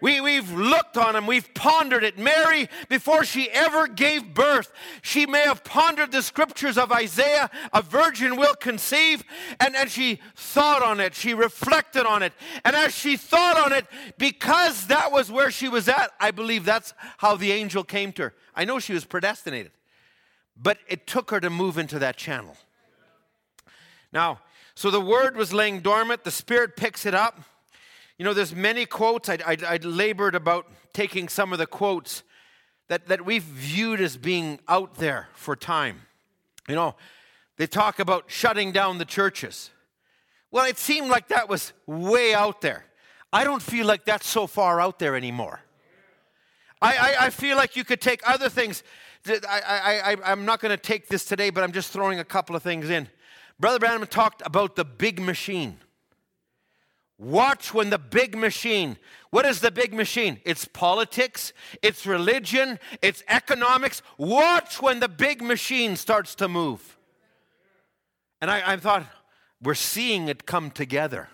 We, 0.00 0.20
we've 0.20 0.50
looked 0.50 0.96
on 0.96 1.16
him, 1.16 1.26
we've 1.26 1.52
pondered 1.54 2.04
it. 2.04 2.18
Mary, 2.18 2.68
before 2.88 3.24
she 3.24 3.50
ever 3.50 3.86
gave 3.86 4.34
birth, 4.34 4.72
she 5.02 5.26
may 5.26 5.42
have 5.42 5.62
pondered 5.64 6.12
the 6.12 6.22
scriptures 6.22 6.78
of 6.78 6.90
Isaiah, 6.90 7.50
a 7.72 7.82
virgin 7.82 8.36
will 8.36 8.54
conceive, 8.54 9.22
and, 9.58 9.76
and 9.76 9.90
she 9.90 10.20
thought 10.34 10.82
on 10.82 11.00
it, 11.00 11.14
she 11.14 11.34
reflected 11.34 12.06
on 12.06 12.22
it. 12.22 12.32
And 12.64 12.74
as 12.74 12.94
she 12.94 13.16
thought 13.16 13.58
on 13.58 13.72
it, 13.72 13.86
because 14.18 14.86
that 14.86 15.12
was 15.12 15.30
where 15.30 15.50
she 15.50 15.68
was 15.68 15.88
at, 15.88 16.10
I 16.18 16.30
believe 16.30 16.64
that's 16.64 16.94
how 17.18 17.36
the 17.36 17.52
angel 17.52 17.84
came 17.84 18.12
to 18.12 18.22
her. 18.22 18.34
I 18.54 18.64
know 18.64 18.78
she 18.78 18.94
was 18.94 19.04
predestinated, 19.04 19.72
but 20.56 20.78
it 20.88 21.06
took 21.06 21.30
her 21.30 21.40
to 21.40 21.50
move 21.50 21.78
into 21.78 21.98
that 21.98 22.16
channel. 22.16 22.56
Now, 24.12 24.40
so 24.74 24.90
the 24.90 25.00
word 25.00 25.36
was 25.36 25.52
laying 25.52 25.80
dormant, 25.80 26.24
the 26.24 26.30
Spirit 26.30 26.76
picks 26.76 27.04
it 27.04 27.14
up. 27.14 27.40
You 28.20 28.24
know, 28.24 28.34
there's 28.34 28.54
many 28.54 28.84
quotes. 28.84 29.30
I, 29.30 29.38
I, 29.46 29.56
I 29.66 29.76
labored 29.78 30.34
about 30.34 30.66
taking 30.92 31.26
some 31.26 31.54
of 31.54 31.58
the 31.58 31.66
quotes 31.66 32.22
that, 32.88 33.06
that 33.06 33.24
we've 33.24 33.42
viewed 33.42 33.98
as 34.02 34.18
being 34.18 34.60
out 34.68 34.96
there 34.96 35.30
for 35.32 35.56
time. 35.56 36.02
You 36.68 36.74
know, 36.74 36.96
they 37.56 37.66
talk 37.66 37.98
about 37.98 38.24
shutting 38.26 38.72
down 38.72 38.98
the 38.98 39.06
churches. 39.06 39.70
Well, 40.50 40.66
it 40.66 40.76
seemed 40.76 41.08
like 41.08 41.28
that 41.28 41.48
was 41.48 41.72
way 41.86 42.34
out 42.34 42.60
there. 42.60 42.84
I 43.32 43.42
don't 43.42 43.62
feel 43.62 43.86
like 43.86 44.04
that's 44.04 44.28
so 44.28 44.46
far 44.46 44.82
out 44.82 44.98
there 44.98 45.16
anymore. 45.16 45.60
I, 46.82 46.96
I, 46.96 47.24
I 47.24 47.30
feel 47.30 47.56
like 47.56 47.74
you 47.74 47.84
could 47.84 48.02
take 48.02 48.20
other 48.28 48.50
things. 48.50 48.82
I, 49.26 49.40
I, 49.48 50.12
I, 50.12 50.16
I'm 50.30 50.44
not 50.44 50.60
going 50.60 50.76
to 50.76 50.82
take 50.82 51.08
this 51.08 51.24
today, 51.24 51.48
but 51.48 51.64
I'm 51.64 51.72
just 51.72 51.90
throwing 51.90 52.18
a 52.18 52.24
couple 52.24 52.54
of 52.54 52.62
things 52.62 52.90
in. 52.90 53.08
Brother 53.58 53.78
Branham 53.78 54.06
talked 54.06 54.42
about 54.44 54.76
the 54.76 54.84
big 54.84 55.22
machine. 55.22 55.78
Watch 57.20 57.74
when 57.74 57.90
the 57.90 57.98
big 57.98 58.34
machine, 58.34 58.96
what 59.28 59.44
is 59.44 59.60
the 59.60 59.70
big 59.70 59.92
machine? 59.92 60.40
It's 60.46 60.64
politics, 60.64 61.52
it's 61.82 62.06
religion, 62.06 62.78
it's 63.02 63.22
economics. 63.28 64.00
Watch 64.16 64.80
when 64.80 65.00
the 65.00 65.08
big 65.08 65.42
machine 65.42 65.96
starts 65.96 66.34
to 66.36 66.48
move. 66.48 66.96
And 68.40 68.50
I, 68.50 68.72
I 68.72 68.76
thought, 68.78 69.04
we're 69.60 69.74
seeing 69.74 70.28
it 70.28 70.46
come 70.46 70.70
together. 70.70 71.28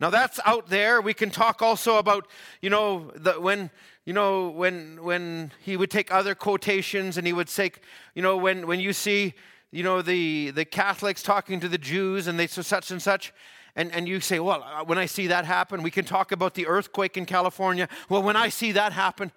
Now 0.00 0.08
that's 0.08 0.40
out 0.46 0.68
there. 0.68 1.02
We 1.02 1.12
can 1.12 1.28
talk 1.28 1.60
also 1.60 1.98
about, 1.98 2.26
you 2.62 2.70
know, 2.70 3.12
the, 3.14 3.34
when 3.34 3.70
you 4.06 4.14
know 4.14 4.48
when 4.48 5.02
when 5.02 5.52
he 5.62 5.76
would 5.76 5.90
take 5.90 6.10
other 6.10 6.34
quotations 6.34 7.18
and 7.18 7.26
he 7.26 7.34
would 7.34 7.50
say, 7.50 7.72
you 8.14 8.22
know, 8.22 8.38
when 8.38 8.66
when 8.66 8.80
you 8.80 8.94
see, 8.94 9.34
you 9.72 9.82
know, 9.82 10.00
the 10.00 10.52
the 10.52 10.64
Catholics 10.64 11.22
talking 11.22 11.60
to 11.60 11.68
the 11.68 11.76
Jews 11.78 12.26
and 12.26 12.38
they 12.38 12.46
so 12.46 12.62
such 12.62 12.90
and 12.90 13.02
such, 13.02 13.34
and, 13.76 13.92
and 13.92 14.08
you 14.08 14.20
say, 14.20 14.40
well, 14.40 14.64
uh, 14.64 14.84
when 14.84 14.96
I 14.96 15.04
see 15.06 15.26
that 15.26 15.44
happen, 15.44 15.82
we 15.82 15.90
can 15.90 16.06
talk 16.06 16.32
about 16.32 16.54
the 16.54 16.66
earthquake 16.66 17.16
in 17.16 17.26
California. 17.26 17.88
Well, 18.08 18.22
when 18.22 18.34
I 18.34 18.48
see 18.48 18.72
that 18.72 18.92
happen, 18.92 19.30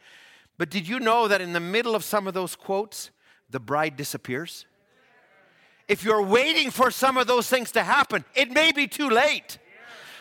but 0.57 0.69
did 0.69 0.87
you 0.87 0.99
know 0.99 1.27
that 1.27 1.41
in 1.41 1.53
the 1.53 1.59
middle 1.59 1.93
of 1.93 2.05
some 2.05 2.25
of 2.25 2.33
those 2.33 2.55
quotes, 2.55 3.11
the 3.49 3.59
bride 3.59 3.97
disappears? 3.97 4.65
If 5.89 6.03
you're 6.03 6.23
waiting 6.23 6.71
for 6.71 6.89
some 6.89 7.17
of 7.17 7.27
those 7.27 7.49
things 7.49 7.71
to 7.73 7.83
happen, 7.83 8.23
it 8.33 8.51
may 8.51 8.71
be 8.71 8.87
too 8.87 9.09
late. 9.09 9.59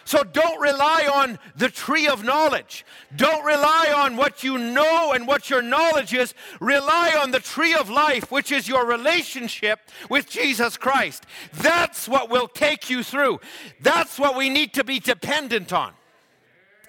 So 0.08 0.24
don't 0.24 0.58
rely 0.58 1.06
on 1.12 1.38
the 1.54 1.68
tree 1.68 2.08
of 2.08 2.24
knowledge. 2.24 2.86
Don't 3.14 3.44
rely 3.44 3.92
on 3.94 4.16
what 4.16 4.42
you 4.42 4.56
know 4.56 5.12
and 5.12 5.26
what 5.26 5.50
your 5.50 5.60
knowledge 5.60 6.14
is. 6.14 6.32
Rely 6.60 7.14
on 7.20 7.30
the 7.30 7.40
tree 7.40 7.74
of 7.74 7.90
life, 7.90 8.30
which 8.30 8.50
is 8.50 8.66
your 8.66 8.86
relationship 8.86 9.80
with 10.08 10.26
Jesus 10.26 10.78
Christ. 10.78 11.26
That's 11.52 12.08
what 12.08 12.30
will 12.30 12.48
take 12.48 12.88
you 12.88 13.02
through. 13.02 13.40
That's 13.82 14.18
what 14.18 14.34
we 14.34 14.48
need 14.48 14.72
to 14.72 14.82
be 14.82 14.98
dependent 14.98 15.74
on. 15.74 15.92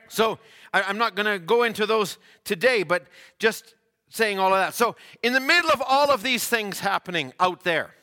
So 0.07 0.39
I, 0.73 0.89
am 0.89 0.97
not 0.97 1.15
going 1.15 1.25
to 1.25 1.39
go 1.39 1.63
into 1.63 1.85
those 1.85 2.19
today, 2.45 2.83
but 2.83 3.05
just 3.37 3.75
saying 4.07 4.39
all 4.39 4.53
of 4.53 4.59
that. 4.59 4.73
So, 4.75 4.95
in 5.21 5.33
the 5.33 5.41
middle 5.41 5.71
of 5.71 5.83
all 5.85 6.09
of 6.09 6.23
these 6.23 6.47
things 6.47 6.79
happening 6.79 7.33
out 7.37 7.65
there, 7.65 7.95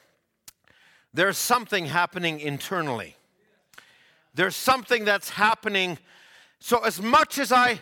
there's 1.14 1.38
something 1.38 1.86
happening 1.86 2.38
internally. 2.38 3.15
There's 4.36 4.54
something 4.54 5.06
that's 5.06 5.30
happening. 5.30 5.98
So, 6.58 6.84
as 6.84 7.00
much 7.00 7.38
as 7.38 7.50
I 7.50 7.80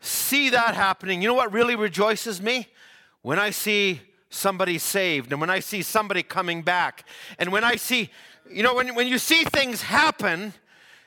see 0.00 0.50
that 0.50 0.74
happening, 0.74 1.22
you 1.22 1.28
know 1.28 1.34
what 1.34 1.50
really 1.50 1.76
rejoices 1.76 2.42
me? 2.42 2.68
When 3.22 3.38
I 3.38 3.48
see 3.48 4.02
somebody 4.28 4.76
saved 4.76 5.32
and 5.32 5.40
when 5.40 5.48
I 5.48 5.60
see 5.60 5.80
somebody 5.80 6.22
coming 6.22 6.60
back 6.60 7.08
and 7.38 7.50
when 7.50 7.64
I 7.64 7.76
see, 7.76 8.10
you 8.50 8.62
know, 8.62 8.74
when, 8.74 8.94
when 8.94 9.08
you 9.08 9.16
see 9.16 9.44
things 9.44 9.80
happen 9.80 10.52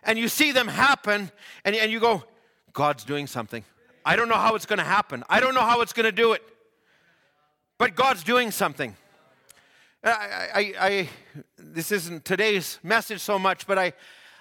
and 0.03 0.17
you 0.17 0.27
see 0.27 0.51
them 0.51 0.67
happen 0.67 1.31
and, 1.63 1.75
and 1.75 1.91
you 1.91 1.99
go, 1.99 2.23
God's 2.73 3.03
doing 3.03 3.27
something. 3.27 3.63
I 4.03 4.15
don't 4.15 4.29
know 4.29 4.35
how 4.35 4.55
it's 4.55 4.65
going 4.65 4.79
to 4.79 4.85
happen. 4.85 5.23
I 5.29 5.39
don't 5.39 5.53
know 5.53 5.61
how 5.61 5.81
it's 5.81 5.93
going 5.93 6.05
to 6.05 6.11
do 6.11 6.33
it. 6.33 6.41
But 7.77 7.93
God's 7.93 8.23
doing 8.23 8.49
something. 8.49 8.95
I, 10.03 10.09
I, 10.09 10.73
I, 10.79 11.09
this 11.59 11.91
isn't 11.91 12.25
today's 12.25 12.79
message 12.81 13.19
so 13.19 13.37
much, 13.37 13.67
but 13.67 13.77
I, 13.77 13.93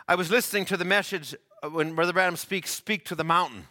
I 0.09 0.15
was 0.15 0.31
listening 0.31 0.67
to 0.67 0.77
the 0.77 0.85
message 0.85 1.35
uh, 1.65 1.69
when 1.69 1.97
Brother 1.97 2.13
Branham 2.13 2.37
speaks, 2.37 2.71
Speak 2.71 3.05
to 3.07 3.17
the 3.17 3.25
Mountain. 3.25 3.67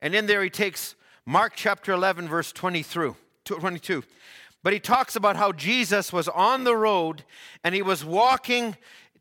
And 0.00 0.14
in 0.14 0.26
there 0.26 0.44
he 0.44 0.50
takes 0.50 0.94
Mark 1.24 1.54
chapter 1.56 1.90
11, 1.90 2.28
verse 2.28 2.52
20 2.52 2.84
through 2.84 3.16
22. 3.44 4.04
But 4.62 4.74
he 4.74 4.78
talks 4.78 5.16
about 5.16 5.34
how 5.34 5.50
Jesus 5.50 6.12
was 6.12 6.28
on 6.28 6.62
the 6.62 6.76
road 6.76 7.24
and 7.64 7.74
he 7.74 7.82
was 7.82 8.04
walking 8.04 8.76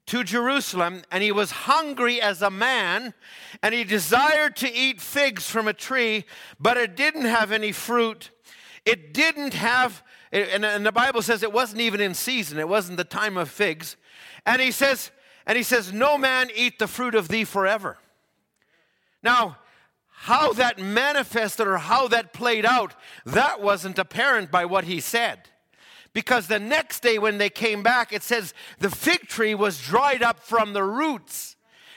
to 0.05 0.23
Jerusalem 0.23 1.01
and 1.11 1.23
he 1.23 1.31
was 1.31 1.49
hungry 1.49 2.21
as 2.21 2.43
a 2.43 2.51
man 2.51 3.15
and 3.63 3.73
he 3.73 3.83
desired 3.83 4.55
to 4.57 4.71
eat 4.71 5.01
figs 5.01 5.49
from 5.49 5.67
a 5.67 5.73
tree, 5.73 6.25
but 6.59 6.77
it 6.77 6.95
didn't 6.95 7.25
have 7.25 7.51
any 7.51 7.71
fruit. 7.71 8.29
It 8.85 9.15
didn't 9.15 9.55
have, 9.55 10.03
eh, 10.31 10.45
and 10.53 10.85
the 10.85 10.91
Bible 10.91 11.23
says 11.23 11.41
it 11.41 11.51
wasn't 11.51 11.81
even 11.81 12.01
in 12.01 12.13
season, 12.13 12.59
it 12.59 12.69
wasn't 12.69 12.97
the 12.97 13.03
time 13.03 13.35
of 13.35 13.49
figs. 13.49 13.97
And 14.45 14.61
he 14.61 14.69
says, 14.69 15.09
and 15.45 15.57
he 15.57 15.63
says, 15.63 15.93
No 15.93 16.17
man 16.17 16.49
eat 16.55 16.79
the 16.79 16.87
fruit 16.87 17.15
of 17.15 17.27
thee 17.27 17.43
forever. 17.43 17.97
Now, 19.21 19.57
how 20.07 20.53
that 20.53 20.79
manifested 20.79 21.67
or 21.67 21.77
how 21.77 22.07
that 22.07 22.33
played 22.33 22.65
out, 22.65 22.95
that 23.25 23.61
wasn't 23.61 23.99
apparent 23.99 24.49
by 24.49 24.65
what 24.65 24.85
he 24.85 24.99
said. 24.99 25.49
Because 26.13 26.47
the 26.47 26.59
next 26.59 27.01
day 27.01 27.19
when 27.19 27.37
they 27.37 27.49
came 27.49 27.83
back, 27.83 28.13
it 28.13 28.23
says 28.23 28.53
the 28.79 28.89
fig 28.89 29.27
tree 29.27 29.53
was 29.53 29.81
dried 29.81 30.23
up 30.23 30.39
from 30.39 30.73
the 30.73 30.83
roots. 30.83 31.54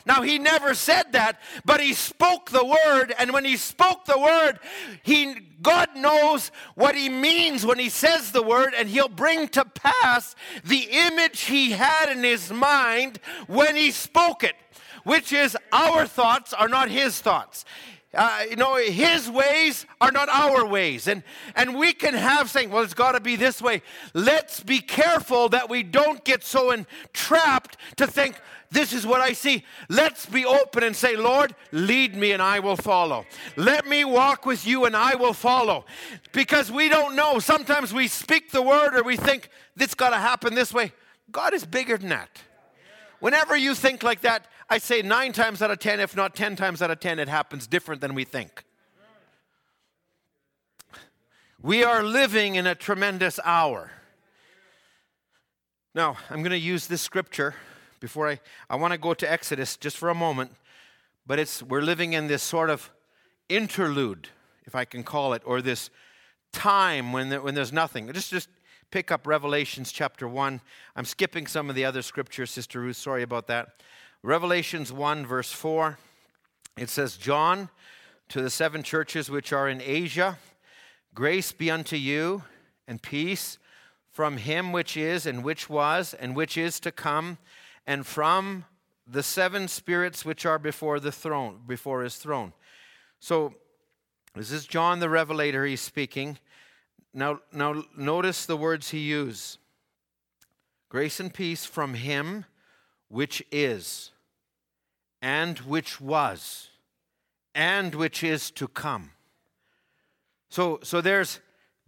Now, 0.08 0.22
he 0.22 0.38
never 0.38 0.72
said 0.72 1.12
that, 1.12 1.38
but 1.66 1.82
he 1.82 1.92
spoke 1.92 2.48
the 2.48 2.64
word, 2.64 3.14
and 3.18 3.30
when 3.30 3.44
he 3.44 3.58
spoke 3.58 4.06
the 4.06 4.18
word, 4.18 4.58
he, 5.02 5.34
God 5.60 5.90
knows 5.94 6.50
what 6.74 6.94
he 6.94 7.10
means 7.10 7.66
when 7.66 7.78
he 7.78 7.90
says 7.90 8.32
the 8.32 8.42
word, 8.42 8.72
and 8.74 8.88
he'll 8.88 9.10
bring 9.10 9.48
to 9.48 9.66
pass 9.66 10.34
the 10.64 10.88
image 10.90 11.42
he 11.42 11.72
had 11.72 12.08
in 12.10 12.24
his 12.24 12.50
mind 12.50 13.20
when 13.48 13.76
he 13.76 13.90
spoke 13.90 14.42
it, 14.42 14.54
which 15.04 15.30
is 15.30 15.58
our 15.72 16.06
thoughts 16.06 16.54
are 16.54 16.68
not 16.68 16.88
his 16.88 17.20
thoughts. 17.20 17.66
Uh, 18.14 18.44
you 18.48 18.56
know, 18.56 18.76
his 18.76 19.30
ways 19.30 19.84
are 20.00 20.10
not 20.10 20.30
our 20.30 20.64
ways. 20.64 21.06
And, 21.06 21.22
and 21.54 21.76
we 21.76 21.92
can 21.92 22.14
have 22.14 22.50
saying, 22.50 22.70
well, 22.70 22.82
it's 22.82 22.94
got 22.94 23.12
to 23.12 23.20
be 23.20 23.36
this 23.36 23.60
way. 23.60 23.82
Let's 24.14 24.62
be 24.62 24.80
careful 24.80 25.50
that 25.50 25.68
we 25.68 25.82
don't 25.82 26.24
get 26.24 26.42
so 26.42 26.70
entrapped 26.70 27.76
to 27.96 28.06
think, 28.06 28.40
this 28.70 28.92
is 28.92 29.06
what 29.06 29.20
I 29.20 29.32
see. 29.32 29.64
Let's 29.88 30.26
be 30.26 30.44
open 30.44 30.82
and 30.82 30.94
say, 30.94 31.16
Lord, 31.16 31.54
lead 31.72 32.14
me 32.14 32.32
and 32.32 32.42
I 32.42 32.60
will 32.60 32.76
follow. 32.76 33.24
Let 33.56 33.86
me 33.86 34.04
walk 34.04 34.44
with 34.44 34.66
you 34.66 34.84
and 34.84 34.94
I 34.94 35.14
will 35.14 35.32
follow. 35.32 35.86
Because 36.32 36.70
we 36.70 36.88
don't 36.88 37.16
know. 37.16 37.38
Sometimes 37.38 37.94
we 37.94 38.08
speak 38.08 38.50
the 38.50 38.62
word 38.62 38.94
or 38.94 39.02
we 39.02 39.16
think, 39.16 39.48
this 39.74 39.94
got 39.94 40.10
to 40.10 40.16
happen 40.16 40.54
this 40.54 40.74
way. 40.74 40.92
God 41.30 41.54
is 41.54 41.64
bigger 41.64 41.96
than 41.96 42.10
that. 42.10 42.42
Whenever 43.20 43.56
you 43.56 43.74
think 43.74 44.02
like 44.02 44.20
that, 44.20 44.46
I 44.68 44.78
say 44.78 45.00
nine 45.00 45.32
times 45.32 45.62
out 45.62 45.70
of 45.70 45.78
ten, 45.78 45.98
if 45.98 46.14
not 46.14 46.36
ten 46.36 46.54
times 46.54 46.82
out 46.82 46.90
of 46.90 47.00
ten, 47.00 47.18
it 47.18 47.28
happens 47.28 47.66
different 47.66 48.00
than 48.00 48.14
we 48.14 48.24
think. 48.24 48.64
We 51.60 51.82
are 51.84 52.04
living 52.04 52.54
in 52.54 52.66
a 52.66 52.74
tremendous 52.74 53.40
hour. 53.44 53.90
Now, 55.94 56.16
I'm 56.30 56.42
going 56.42 56.50
to 56.50 56.58
use 56.58 56.86
this 56.86 57.00
scripture 57.00 57.54
before 58.00 58.28
I, 58.28 58.40
I 58.70 58.76
want 58.76 58.92
to 58.92 58.98
go 58.98 59.14
to 59.14 59.30
Exodus 59.30 59.76
just 59.76 59.96
for 59.96 60.08
a 60.08 60.14
moment, 60.14 60.52
but 61.26 61.38
it's, 61.38 61.62
we're 61.62 61.82
living 61.82 62.12
in 62.12 62.26
this 62.26 62.42
sort 62.42 62.70
of 62.70 62.90
interlude, 63.48 64.28
if 64.64 64.74
I 64.74 64.84
can 64.84 65.02
call 65.02 65.32
it, 65.32 65.42
or 65.44 65.60
this 65.60 65.90
time 66.52 67.12
when, 67.12 67.30
when 67.42 67.54
there's 67.54 67.72
nothing. 67.72 68.10
Just, 68.12 68.30
just 68.30 68.48
pick 68.90 69.10
up 69.10 69.26
Revelations 69.26 69.92
chapter 69.92 70.26
1. 70.26 70.60
I'm 70.96 71.04
skipping 71.04 71.46
some 71.46 71.68
of 71.68 71.76
the 71.76 71.84
other 71.84 72.02
scriptures, 72.02 72.50
Sister 72.50 72.80
Ruth, 72.80 72.96
sorry 72.96 73.22
about 73.22 73.46
that. 73.48 73.82
Revelations 74.22 74.92
1, 74.92 75.26
verse 75.26 75.52
4, 75.52 75.98
it 76.76 76.88
says, 76.88 77.16
John, 77.16 77.68
to 78.28 78.42
the 78.42 78.50
seven 78.50 78.82
churches 78.82 79.30
which 79.30 79.52
are 79.52 79.68
in 79.68 79.80
Asia, 79.80 80.38
grace 81.14 81.52
be 81.52 81.70
unto 81.70 81.96
you 81.96 82.42
and 82.86 83.00
peace 83.00 83.58
from 84.10 84.38
him 84.38 84.72
which 84.72 84.96
is, 84.96 85.26
and 85.26 85.44
which 85.44 85.70
was, 85.70 86.14
and 86.14 86.34
which 86.34 86.56
is 86.56 86.80
to 86.80 86.90
come, 86.90 87.38
and 87.88 88.06
from 88.06 88.66
the 89.06 89.22
seven 89.22 89.66
spirits 89.66 90.22
which 90.22 90.44
are 90.44 90.58
before 90.58 91.00
the 91.00 91.10
throne, 91.10 91.60
before 91.66 92.02
his 92.02 92.16
throne. 92.16 92.52
So 93.18 93.54
this 94.34 94.52
is 94.52 94.66
John 94.66 95.00
the 95.00 95.08
Revelator, 95.08 95.64
he's 95.64 95.80
speaking. 95.80 96.38
Now, 97.14 97.40
now 97.50 97.84
notice 97.96 98.44
the 98.44 98.58
words 98.58 98.90
he 98.90 98.98
used. 98.98 99.56
Grace 100.90 101.18
and 101.18 101.32
peace 101.32 101.64
from 101.64 101.94
him 101.94 102.44
which 103.08 103.42
is, 103.50 104.10
and 105.22 105.58
which 105.60 105.98
was, 105.98 106.68
and 107.54 107.94
which 107.94 108.22
is 108.22 108.50
to 108.50 108.68
come. 108.68 109.12
So, 110.50 110.80
so 110.82 111.00
there's 111.00 111.40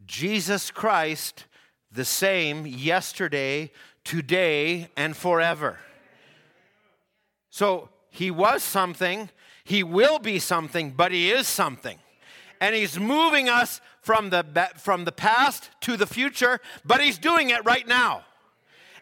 Jesus 0.07 0.70
Christ, 0.70 1.44
the 1.92 2.07
same 2.07 2.66
yesterday, 2.66 3.70
today, 4.03 4.88
and 4.96 5.14
forever. 5.14 5.78
So 7.51 7.88
he 8.11 8.30
was 8.30 8.62
something, 8.62 9.30
he 9.64 9.82
will 9.82 10.18
be 10.18 10.38
something, 10.38 10.92
but 10.92 11.12
he 11.12 11.30
is 11.30 11.46
something. 11.46 11.98
And 12.61 12.74
he's 12.74 12.98
moving 12.98 13.48
us 13.48 13.80
from 14.01 14.30
the, 14.30 14.70
from 14.76 15.05
the 15.05 15.12
past 15.12 15.70
to 15.82 15.96
the 15.96 16.07
future, 16.07 16.61
but 16.84 17.01
he's 17.01 17.18
doing 17.18 17.51
it 17.51 17.64
right 17.64 17.86
now 17.86 18.24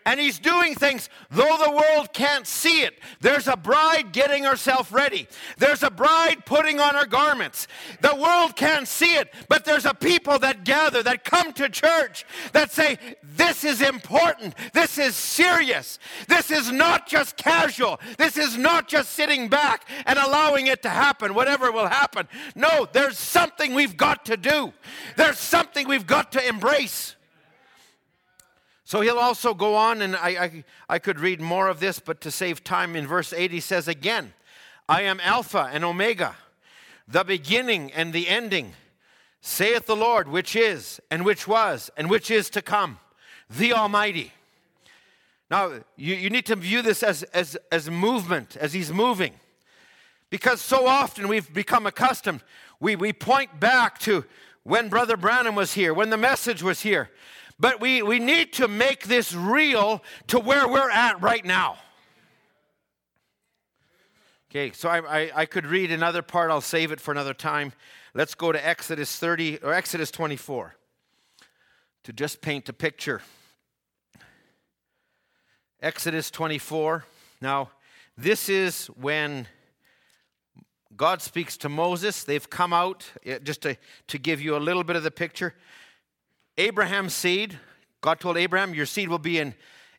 and 0.09 0.18
he's 0.18 0.38
doing 0.38 0.74
things 0.74 1.11
though 1.30 1.59
the 1.62 1.70
world 1.70 2.14
can't 2.14 2.46
see 2.46 2.80
it. 2.80 2.98
There's 3.20 3.46
a 3.46 3.59
bride 3.59 4.11
getting 4.12 4.44
herself 4.44 4.90
ready. 4.90 5.28
There's 5.59 5.82
a 5.82 5.90
bride 5.90 6.46
putting 6.46 6.80
on 6.80 6.94
her 6.94 7.04
garments. 7.04 7.68
The 8.00 8.16
world 8.16 8.56
can't 8.56 8.88
see 8.88 9.16
it, 9.16 9.34
but 9.50 9.66
there's 9.66 9.84
a 9.84 9.92
people 9.92 10.38
that 10.38 10.64
gather, 10.64 11.02
that 11.02 11.24
come 11.24 11.52
to 11.52 11.68
church, 11.68 12.24
that 12.54 12.72
say, 12.72 12.96
This 13.22 13.64
is 13.64 13.82
important. 13.82 14.54
This 14.72 14.96
is 14.96 15.14
serious. 15.14 15.98
This 16.26 16.50
is 16.50 16.72
not 16.72 17.06
just 17.06 17.36
casual. 17.36 18.00
This 18.16 18.38
is 18.38 18.56
not 18.56 18.88
just 18.88 19.11
sitting 19.11 19.48
back 19.48 19.86
and 20.06 20.18
allowing 20.18 20.68
it 20.68 20.80
to 20.84 20.88
happen, 20.88 21.34
whatever 21.34 21.70
will 21.70 21.86
happen. 21.86 22.26
No, 22.54 22.88
there's 22.90 23.18
something 23.18 23.74
we've 23.74 23.98
got 23.98 24.24
to 24.24 24.38
do, 24.38 24.72
there's 25.16 25.38
something 25.38 25.86
we've 25.86 26.06
got 26.06 26.32
to 26.32 26.48
embrace. 26.48 27.14
So 28.89 29.03
he'll 29.03 29.18
also 29.18 29.53
go 29.53 29.74
on, 29.74 30.01
and 30.01 30.16
I, 30.16 30.28
I, 30.28 30.64
I, 30.89 30.99
could 30.99 31.20
read 31.20 31.43
more 31.43 31.68
of 31.68 31.78
this, 31.78 32.01
but 32.01 32.22
to 32.22 32.30
save 32.30 32.64
time, 32.64 32.97
in 32.97 33.07
verse 33.07 33.34
8, 33.34 33.51
he 33.51 33.61
says 33.61 33.86
again, 33.86 34.32
I 34.89 35.03
am 35.03 35.20
Alpha 35.20 35.68
and 35.70 35.84
Omega, 35.84 36.34
the 37.07 37.22
beginning 37.22 37.93
and 37.93 38.14
the 38.14 38.26
ending, 38.30 38.72
saith 39.43 39.84
the 39.84 39.95
Lord, 39.95 40.26
which 40.26 40.57
is, 40.57 41.01
and 41.11 41.22
which 41.22 41.47
was, 41.47 41.91
and 41.99 42.09
which 42.09 42.30
is 42.30 42.49
to 42.49 42.62
come, 42.62 42.99
the 43.51 43.74
Almighty. 43.74 44.32
Now, 45.51 45.80
you, 45.97 46.14
you 46.14 46.30
need 46.30 46.47
to 46.47 46.57
view 46.57 46.80
this 46.80 47.03
as, 47.03 47.24
as, 47.24 47.59
as 47.70 47.91
movement, 47.91 48.57
as 48.57 48.72
he's 48.72 48.91
moving. 48.91 49.34
Because 50.30 50.62
so 50.62 50.86
often 50.86 51.28
we've 51.28 51.53
become 51.53 51.86
accustomed, 51.86 52.43
we, 52.80 52.97
we 52.97 53.12
point 53.12 53.61
back 53.61 53.99
to 53.99 54.24
when 54.62 54.89
Brother 54.89 55.18
Branham 55.18 55.57
was 55.57 55.74
here, 55.74 55.93
when 55.93 56.09
the 56.09 56.16
message 56.16 56.62
was 56.62 56.80
here. 56.80 57.11
But 57.61 57.80
we, 57.80 58.02
we 58.02 58.18
need 58.18 58.52
to 58.54 58.68
make 58.68 59.04
this 59.04 59.34
real 59.34 60.02
to 60.28 60.38
where 60.38 60.68
we're 60.68 60.90
at 60.90 61.20
right 61.20 61.44
now. 61.44 61.78
Okay, 64.50 64.72
so 64.72 64.88
I, 64.88 64.98
I, 64.98 65.30
I, 65.34 65.46
could 65.46 65.66
read 65.66 65.90
another 65.90 66.22
part. 66.22 66.50
I'll 66.50 66.62
save 66.62 66.90
it 66.90 67.00
for 67.00 67.11
another 67.11 67.34
time. 67.34 67.72
Let's 68.14 68.34
go 68.34 68.50
to 68.50 68.66
Exodus 68.66 69.18
30 69.18 69.59
or 69.59 69.74
Exodus 69.74 70.11
24 70.11 70.74
to 72.04 72.12
just 72.14 72.40
paint 72.40 72.66
a 72.70 72.72
picture. 72.72 73.20
Exodus 75.82 76.30
24. 76.30 77.04
Now, 77.42 77.70
this 78.16 78.48
is 78.48 78.86
when 78.86 79.48
God 80.96 81.20
speaks 81.20 81.56
to 81.59 81.68
Moses. 81.68 82.24
They've 82.24 82.48
come 82.48 82.72
out, 82.72 83.04
eh, 83.26 83.38
just 83.40 83.62
to, 83.62 83.76
to 84.06 84.18
give 84.18 84.40
you 84.40 84.56
a 84.56 84.59
little 84.59 84.82
bit 84.82 84.96
of 84.96 85.02
the 85.02 85.11
picture. 85.11 85.54
Abraham's 86.59 87.14
seed, 87.14 87.56
God 88.00 88.18
told 88.18 88.36
Abraham, 88.36 88.74
Your 88.74 88.84
seed 88.84 89.09
will 89.09 89.20
be 89.20 89.38
in, 89.38 89.54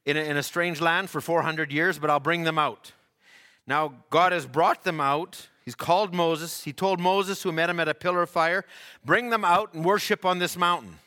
in, 0.05 0.17
a, 0.17 0.19
in 0.19 0.35
a 0.35 0.43
strange 0.43 0.81
land 0.81 1.09
for 1.09 1.21
400 1.21 1.71
years, 1.71 1.97
but 1.97 2.09
I'll 2.09 2.19
bring 2.19 2.43
them 2.43 2.59
out. 2.59 2.91
Now, 3.65 3.93
God 4.09 4.33
has 4.33 4.45
brought 4.45 4.83
them 4.83 4.99
out. 4.99 5.47
He's 5.63 5.75
called 5.75 6.13
Moses. 6.13 6.65
He 6.65 6.73
told 6.73 6.99
Moses, 6.99 7.41
who 7.43 7.53
met 7.53 7.69
him 7.69 7.79
at 7.79 7.87
a 7.87 7.93
pillar 7.93 8.23
of 8.23 8.29
fire, 8.29 8.65
Bring 9.05 9.29
them 9.29 9.45
out 9.45 9.73
and 9.73 9.85
worship 9.85 10.25
on 10.25 10.39
this 10.39 10.57
mountain. 10.57 10.99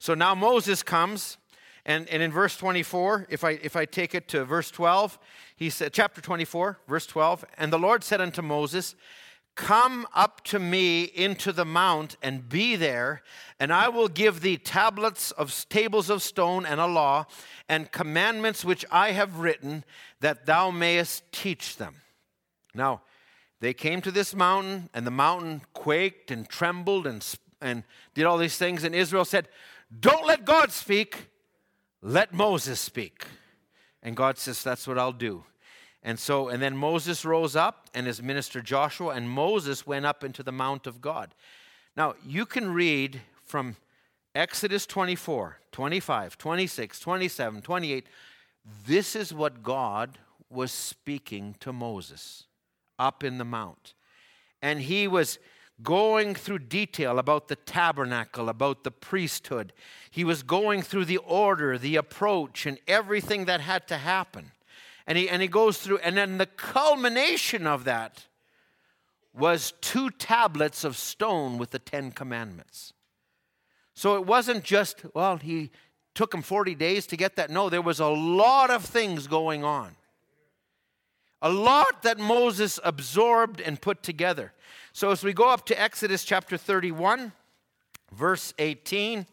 So 0.00 0.14
now 0.14 0.34
Moses 0.34 0.82
comes, 0.82 1.38
and, 1.84 2.08
and 2.08 2.20
in 2.20 2.32
verse 2.32 2.56
24, 2.56 3.28
if 3.30 3.44
I, 3.44 3.52
if 3.62 3.76
I 3.76 3.84
take 3.84 4.12
it 4.12 4.26
to 4.28 4.44
verse 4.44 4.72
12, 4.72 5.18
he 5.54 5.70
said, 5.70 5.92
chapter 5.92 6.20
24, 6.20 6.80
verse 6.88 7.06
12, 7.06 7.44
and 7.56 7.72
the 7.72 7.78
Lord 7.78 8.02
said 8.02 8.20
unto 8.20 8.42
Moses, 8.42 8.96
Come 9.56 10.06
up 10.14 10.44
to 10.44 10.58
me 10.58 11.04
into 11.04 11.50
the 11.50 11.64
mount 11.64 12.16
and 12.22 12.46
be 12.46 12.76
there, 12.76 13.22
and 13.58 13.72
I 13.72 13.88
will 13.88 14.08
give 14.08 14.42
thee 14.42 14.58
tablets 14.58 15.30
of 15.30 15.66
tables 15.70 16.10
of 16.10 16.22
stone 16.22 16.66
and 16.66 16.78
a 16.78 16.86
law 16.86 17.26
and 17.66 17.90
commandments 17.90 18.66
which 18.66 18.84
I 18.90 19.12
have 19.12 19.38
written, 19.38 19.84
that 20.20 20.44
thou 20.44 20.70
mayest 20.70 21.32
teach 21.32 21.78
them. 21.78 21.96
Now, 22.74 23.00
they 23.60 23.72
came 23.72 24.02
to 24.02 24.10
this 24.10 24.34
mountain, 24.34 24.90
and 24.92 25.06
the 25.06 25.10
mountain 25.10 25.62
quaked 25.72 26.30
and 26.30 26.46
trembled 26.46 27.06
and, 27.06 27.26
and 27.62 27.84
did 28.12 28.26
all 28.26 28.36
these 28.36 28.58
things. 28.58 28.84
And 28.84 28.94
Israel 28.94 29.24
said, 29.24 29.48
Don't 29.98 30.26
let 30.26 30.44
God 30.44 30.70
speak, 30.70 31.30
let 32.02 32.34
Moses 32.34 32.78
speak. 32.78 33.24
And 34.02 34.14
God 34.14 34.36
says, 34.36 34.62
That's 34.62 34.86
what 34.86 34.98
I'll 34.98 35.12
do. 35.12 35.44
And 36.06 36.20
so, 36.20 36.48
and 36.48 36.62
then 36.62 36.76
Moses 36.76 37.24
rose 37.24 37.56
up 37.56 37.90
and 37.92 38.06
his 38.06 38.22
minister 38.22 38.62
Joshua, 38.62 39.08
and 39.08 39.28
Moses 39.28 39.88
went 39.88 40.06
up 40.06 40.22
into 40.22 40.44
the 40.44 40.52
mount 40.52 40.86
of 40.86 41.00
God. 41.00 41.34
Now, 41.96 42.14
you 42.24 42.46
can 42.46 42.72
read 42.72 43.22
from 43.44 43.74
Exodus 44.32 44.86
24, 44.86 45.58
25, 45.72 46.38
26, 46.38 47.00
27, 47.00 47.60
28. 47.60 48.06
This 48.86 49.16
is 49.16 49.34
what 49.34 49.64
God 49.64 50.18
was 50.48 50.70
speaking 50.70 51.56
to 51.58 51.72
Moses 51.72 52.44
up 53.00 53.24
in 53.24 53.38
the 53.38 53.44
mount. 53.44 53.94
And 54.62 54.82
he 54.82 55.08
was 55.08 55.40
going 55.82 56.36
through 56.36 56.60
detail 56.60 57.18
about 57.18 57.48
the 57.48 57.56
tabernacle, 57.56 58.48
about 58.48 58.84
the 58.84 58.92
priesthood. 58.92 59.72
He 60.12 60.22
was 60.22 60.44
going 60.44 60.82
through 60.82 61.06
the 61.06 61.18
order, 61.18 61.76
the 61.76 61.96
approach, 61.96 62.64
and 62.64 62.78
everything 62.86 63.46
that 63.46 63.60
had 63.60 63.88
to 63.88 63.96
happen. 63.96 64.52
And 65.06 65.16
he, 65.16 65.28
and 65.28 65.40
he 65.40 65.48
goes 65.48 65.78
through, 65.78 65.98
and 65.98 66.16
then 66.16 66.38
the 66.38 66.46
culmination 66.46 67.66
of 67.66 67.84
that 67.84 68.26
was 69.32 69.74
two 69.80 70.10
tablets 70.10 70.82
of 70.82 70.96
stone 70.96 71.58
with 71.58 71.70
the 71.70 71.78
Ten 71.78 72.10
Commandments. 72.10 72.92
So 73.94 74.16
it 74.16 74.26
wasn't 74.26 74.64
just, 74.64 75.04
well, 75.14 75.36
he 75.36 75.70
took 76.14 76.34
him 76.34 76.42
40 76.42 76.74
days 76.74 77.06
to 77.06 77.16
get 77.16 77.36
that. 77.36 77.50
No, 77.50 77.68
there 77.68 77.82
was 77.82 78.00
a 78.00 78.08
lot 78.08 78.70
of 78.70 78.84
things 78.84 79.26
going 79.26 79.62
on. 79.62 79.94
A 81.42 81.50
lot 81.50 82.02
that 82.02 82.18
Moses 82.18 82.80
absorbed 82.82 83.60
and 83.60 83.80
put 83.80 84.02
together. 84.02 84.52
So 84.92 85.10
as 85.10 85.22
we 85.22 85.32
go 85.32 85.50
up 85.50 85.66
to 85.66 85.80
Exodus 85.80 86.24
chapter 86.24 86.56
31, 86.56 87.32
verse 88.12 88.54
18, 88.58 89.26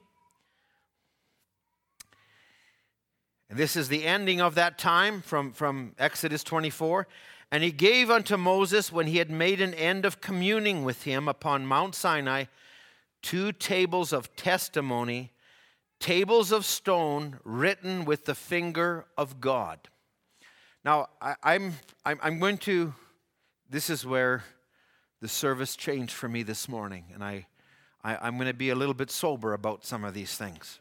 This 3.55 3.75
is 3.75 3.87
the 3.87 4.03
ending 4.03 4.41
of 4.41 4.55
that 4.55 4.77
time 4.77 5.21
from, 5.21 5.51
from 5.51 5.93
Exodus 5.99 6.43
24. 6.43 7.07
And 7.51 7.63
he 7.63 7.71
gave 7.71 8.09
unto 8.09 8.35
Moses, 8.35 8.91
when 8.91 9.05
he 9.05 9.17
had 9.17 9.29
made 9.29 9.61
an 9.61 9.75
end 9.75 10.05
of 10.05 10.21
communing 10.21 10.83
with 10.83 11.03
him 11.03 11.27
upon 11.27 11.67
Mount 11.67 11.93
Sinai, 11.93 12.45
two 13.21 13.51
tables 13.51 14.11
of 14.11 14.35
testimony, 14.35 15.31
tables 15.99 16.51
of 16.51 16.65
stone 16.65 17.39
written 17.43 18.05
with 18.05 18.25
the 18.25 18.33
finger 18.33 19.05
of 19.17 19.39
God. 19.39 19.79
Now, 20.83 21.09
I, 21.21 21.35
I'm, 21.43 21.73
I'm, 22.05 22.19
I'm 22.23 22.39
going 22.39 22.57
to, 22.59 22.95
this 23.69 23.89
is 23.89 24.03
where 24.03 24.43
the 25.21 25.27
service 25.27 25.75
changed 25.75 26.13
for 26.13 26.27
me 26.27 26.41
this 26.41 26.67
morning. 26.67 27.05
And 27.13 27.23
I, 27.23 27.45
I, 28.03 28.17
I'm 28.17 28.35
going 28.35 28.47
to 28.47 28.53
be 28.53 28.71
a 28.71 28.75
little 28.75 28.95
bit 28.95 29.11
sober 29.11 29.53
about 29.53 29.85
some 29.85 30.03
of 30.03 30.15
these 30.15 30.35
things. 30.35 30.79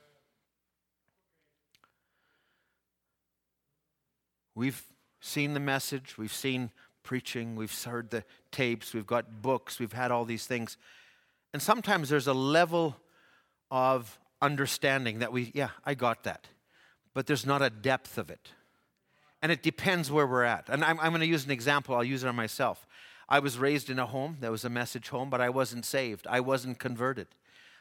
We've 4.55 4.82
seen 5.20 5.55
the 5.55 5.61
message, 5.61 6.18
we've 6.18 6.32
seen 6.32 6.70
preaching, 7.03 7.57
we've 7.57 7.84
heard 7.84 8.11
the 8.11 8.24
tapes, 8.50 8.92
we've 8.92 9.07
got 9.07 9.42
books, 9.42 9.78
we've 9.78 9.92
had 9.92 10.11
all 10.11 10.24
these 10.24 10.46
things. 10.46 10.76
And 11.53 11.62
sometimes 11.62 12.09
there's 12.09 12.26
a 12.26 12.34
level 12.34 12.96
of 13.70 14.18
understanding 14.40 15.20
that 15.20 15.32
we, 15.32 15.53
yeah, 15.55 15.70
I 15.84 15.94
got 15.94 16.24
that. 16.24 16.46
But 17.14 17.26
there's 17.26 17.46
not 17.46 17.62
a 17.62 17.70
depth 17.70 18.18
of 18.18 18.30
it. 18.30 18.50
And 19.40 19.50
it 19.50 19.62
depends 19.62 20.11
where 20.11 20.26
we're 20.26 20.44
at. 20.44 20.68
And 20.68 20.84
I'm, 20.84 20.98
I'm 21.00 21.11
going 21.11 21.20
to 21.20 21.26
use 21.26 21.44
an 21.44 21.50
example, 21.50 21.94
I'll 21.94 22.05
use 22.05 22.24
it 22.24 22.28
on 22.28 22.36
myself. 22.36 22.86
I 23.28 23.38
was 23.38 23.59
raised 23.59 23.88
in 23.88 23.98
a 23.98 24.07
home 24.07 24.36
that 24.40 24.50
was 24.50 24.64
a 24.64 24.70
message 24.70 25.09
home, 25.09 25.30
but 25.30 25.40
I 25.40 25.48
wasn't 25.48 25.86
saved. 25.86 26.26
I 26.28 26.40
wasn't 26.40 26.78
converted. 26.78 27.28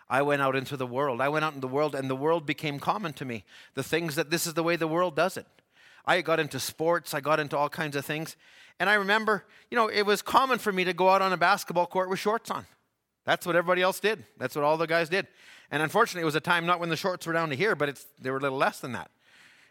I 0.09 0.21
went 0.21 0.41
out 0.41 0.55
into 0.55 0.77
the 0.77 0.87
world. 0.87 1.21
I 1.21 1.29
went 1.29 1.45
out 1.45 1.53
in 1.53 1.61
the 1.61 1.67
world, 1.67 1.95
and 1.95 2.09
the 2.09 2.15
world 2.15 2.45
became 2.45 2.79
common 2.79 3.13
to 3.13 3.25
me. 3.25 3.43
The 3.73 3.83
things 3.83 4.15
that 4.15 4.29
this 4.29 4.47
is 4.47 4.53
the 4.53 4.63
way 4.63 4.75
the 4.75 4.87
world 4.87 5.15
does 5.15 5.37
it. 5.37 5.45
I 6.05 6.21
got 6.21 6.39
into 6.39 6.59
sports, 6.59 7.13
I 7.13 7.21
got 7.21 7.39
into 7.39 7.57
all 7.57 7.69
kinds 7.69 7.95
of 7.95 8.05
things. 8.05 8.35
And 8.79 8.89
I 8.89 8.95
remember, 8.95 9.45
you 9.69 9.77
know, 9.77 9.87
it 9.87 10.03
was 10.03 10.21
common 10.21 10.57
for 10.57 10.71
me 10.71 10.83
to 10.85 10.93
go 10.93 11.09
out 11.09 11.21
on 11.21 11.33
a 11.33 11.37
basketball 11.37 11.85
court 11.85 12.09
with 12.09 12.19
shorts 12.19 12.49
on. 12.49 12.65
That's 13.25 13.45
what 13.45 13.55
everybody 13.55 13.81
else 13.81 13.99
did. 13.99 14.25
That's 14.37 14.55
what 14.55 14.65
all 14.65 14.77
the 14.77 14.87
guys 14.87 15.09
did. 15.09 15.27
And 15.69 15.83
unfortunately, 15.83 16.23
it 16.23 16.25
was 16.25 16.35
a 16.35 16.41
time 16.41 16.65
not 16.65 16.79
when 16.79 16.89
the 16.89 16.95
shorts 16.95 17.27
were 17.27 17.33
down 17.33 17.49
to 17.49 17.55
here, 17.55 17.75
but 17.75 17.89
it's, 17.89 18.05
they 18.19 18.31
were 18.31 18.37
a 18.37 18.41
little 18.41 18.57
less 18.57 18.79
than 18.79 18.93
that. 18.93 19.11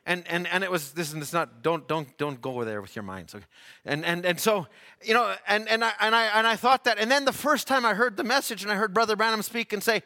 And, 0.07 0.25
and, 0.29 0.47
and 0.47 0.65
it 0.65 0.71
was, 0.71 0.93
this 0.93 1.13
is 1.13 1.33
not, 1.33 1.63
don't, 1.63 1.87
don't, 1.87 2.17
don't 2.17 2.41
go 2.41 2.65
there 2.65 2.81
with 2.81 2.97
your 2.97 3.03
minds. 3.03 3.35
Okay? 3.35 3.45
And, 3.85 4.05
and, 4.05 4.25
and 4.25 4.41
so, 4.41 4.67
you 5.03 5.13
know, 5.13 5.35
and, 5.47 5.69
and, 5.69 5.85
I, 5.85 5.93
and, 6.01 6.15
I, 6.15 6.27
and 6.39 6.47
I 6.47 6.57
thought 6.57 6.85
that. 6.85 6.99
And 6.99 7.11
then 7.11 7.27
the 7.27 7.33
first 7.33 7.67
time 7.67 7.85
I 7.85 7.95
heard 7.95 8.17
the 8.17 8.25
message 8.25 8.63
and 8.63 8.73
I 8.73 8.77
heard 8.77 8.95
Brother 8.95 9.15
Branham 9.15 9.43
speak 9.43 9.73
and 9.73 9.83
say, 9.83 10.03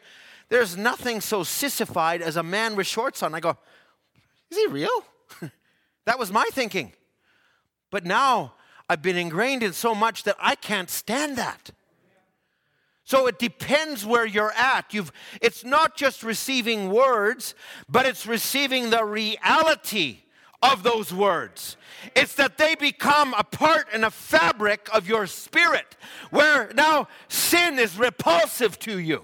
there's 0.49 0.75
nothing 0.75 1.21
so 1.21 1.43
sissified 1.43 2.21
as 2.21 2.35
a 2.35 2.43
man 2.43 2.75
with 2.75 2.87
shorts 2.87 3.23
on. 3.23 3.33
I 3.33 3.39
go, 3.39 3.57
is 4.51 4.57
he 4.57 4.67
real? 4.67 5.05
that 6.05 6.19
was 6.19 6.31
my 6.31 6.45
thinking. 6.51 6.93
But 7.91 8.05
now 8.05 8.53
I've 8.89 9.01
been 9.01 9.17
ingrained 9.17 9.63
in 9.63 9.73
so 9.73 9.95
much 9.95 10.23
that 10.23 10.35
I 10.39 10.55
can't 10.55 10.89
stand 10.89 11.37
that. 11.37 11.71
So 13.03 13.27
it 13.27 13.37
depends 13.37 14.03
where 14.03 14.25
you're 14.25 14.51
at. 14.53 14.93
You've, 14.93 15.11
it's 15.39 15.63
not 15.63 15.95
just 15.95 16.23
receiving 16.23 16.89
words, 16.89 17.53
but 17.87 18.07
it's 18.07 18.25
receiving 18.25 18.89
the 18.89 19.05
reality 19.05 20.21
of 20.63 20.81
those 20.81 21.13
words. 21.13 21.77
It's 22.15 22.33
that 22.35 22.57
they 22.57 22.73
become 22.73 23.35
a 23.35 23.43
part 23.43 23.87
and 23.93 24.03
a 24.05 24.09
fabric 24.09 24.89
of 24.91 25.07
your 25.07 25.27
spirit, 25.27 25.95
where 26.31 26.71
now 26.73 27.07
sin 27.27 27.77
is 27.77 27.97
repulsive 27.99 28.79
to 28.79 28.97
you. 28.97 29.23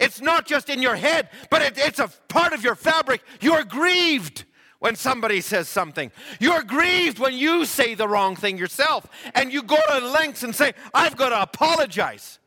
It's 0.00 0.22
not 0.22 0.46
just 0.46 0.70
in 0.70 0.80
your 0.80 0.96
head, 0.96 1.28
but 1.50 1.62
it, 1.62 1.74
it's 1.76 1.98
a 1.98 2.08
part 2.28 2.54
of 2.54 2.64
your 2.64 2.74
fabric. 2.74 3.22
You're 3.40 3.64
grieved 3.64 4.46
when 4.82 4.96
somebody 4.96 5.40
says 5.40 5.68
something. 5.68 6.10
You're 6.40 6.64
grieved 6.64 7.20
when 7.20 7.34
you 7.34 7.66
say 7.66 7.94
the 7.94 8.08
wrong 8.08 8.34
thing 8.34 8.58
yourself, 8.58 9.06
and 9.32 9.52
you 9.52 9.62
go 9.62 9.78
to 9.88 10.04
lengths 10.04 10.42
and 10.42 10.52
say, 10.52 10.72
I've 10.92 11.16
got 11.16 11.28
to 11.28 11.40
apologize. 11.40 12.40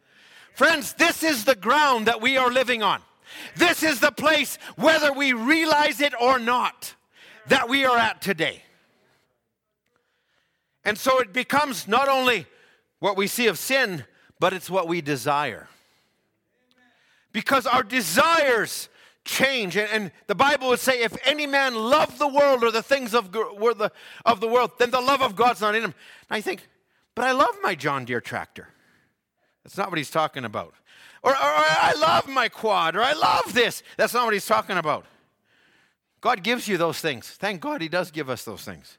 Friends, 0.54 0.92
this 0.96 1.24
is 1.24 1.46
the 1.46 1.56
ground 1.56 2.08
that 2.08 2.20
we 2.20 2.36
are 2.36 2.52
living 2.52 2.84
on. 2.84 3.02
This 3.56 3.84
is 3.84 4.02
the 4.02 4.12
place, 4.12 4.58
whether 4.76 5.14
we 5.14 5.32
realize 5.32 6.02
it 6.02 6.14
or 6.20 6.38
not, 6.38 6.94
that 7.48 7.70
we 7.70 7.86
are 7.86 7.98
at 7.98 8.22
today. 8.22 8.62
And 10.84 10.98
so 10.98 11.20
it 11.20 11.32
becomes 11.32 11.88
not 11.88 12.10
only 12.10 12.48
what 13.00 13.16
we 13.16 13.28
see 13.28 13.48
of 13.48 13.58
sin, 13.58 14.04
but 14.42 14.52
it's 14.52 14.70
what 14.70 14.90
we 14.90 15.00
desire. 15.00 15.70
Because 17.32 17.66
our 17.66 17.84
desires 17.84 18.90
change. 19.26 19.76
And, 19.76 20.12
the 20.28 20.36
Bible 20.36 20.70
would 20.70 20.80
say, 20.80 21.04
if 21.04 21.16
any 21.26 21.46
man 21.46 21.76
love 21.76 22.18
the 22.18 22.28
world 22.28 22.64
or 22.64 22.72
the 22.72 22.84
things 22.84 23.14
of, 23.14 23.32
the, 23.32 23.92
of 24.26 24.40
the 24.40 24.48
world, 24.48 24.72
then 24.80 24.92
the 24.92 25.02
love 25.02 25.22
of 25.22 25.36
God's 25.36 25.62
not 25.62 25.76
in 25.76 25.84
him. 25.84 25.94
And 26.30 26.38
I 26.38 26.42
think, 26.42 26.68
but 27.16 27.26
I 27.26 27.32
love 27.32 27.56
my 27.62 27.76
John 27.76 28.06
Deere 28.06 28.22
tractor. 28.22 28.70
That's 29.64 29.78
not 29.78 29.90
what 29.90 29.98
he's 29.98 30.12
talking 30.12 30.46
about. 30.46 30.74
Or, 31.24 31.32
or, 31.32 31.36
or, 31.36 31.40
I 31.42 31.96
love 32.00 32.28
my 32.28 32.50
quad, 32.50 32.96
or 32.96 33.02
I 33.02 33.14
love 33.14 33.52
this. 33.54 33.82
That's 33.98 34.14
not 34.14 34.26
what 34.26 34.34
he's 34.34 34.46
talking 34.46 34.78
about. 34.78 35.06
God 36.22 36.44
gives 36.44 36.68
you 36.68 36.78
those 36.78 37.00
things. 37.00 37.28
Thank 37.30 37.62
God 37.62 37.82
he 37.82 37.90
does 37.90 38.12
give 38.12 38.30
us 38.30 38.44
those 38.44 38.64
things. 38.64 38.98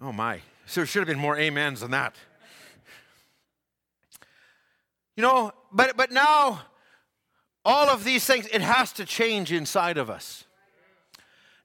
Oh 0.00 0.12
my. 0.12 0.40
So 0.66 0.80
there 0.80 0.86
should 0.86 1.00
have 1.00 1.08
been 1.08 1.18
more 1.18 1.38
amens 1.38 1.80
than 1.80 1.90
that. 1.90 2.16
You 5.16 5.22
know, 5.22 5.52
but 5.70 5.96
but 5.96 6.10
now 6.10 6.62
all 7.64 7.88
of 7.88 8.04
these 8.04 8.24
things, 8.24 8.46
it 8.52 8.60
has 8.60 8.92
to 8.94 9.04
change 9.04 9.52
inside 9.52 9.98
of 9.98 10.10
us. 10.10 10.44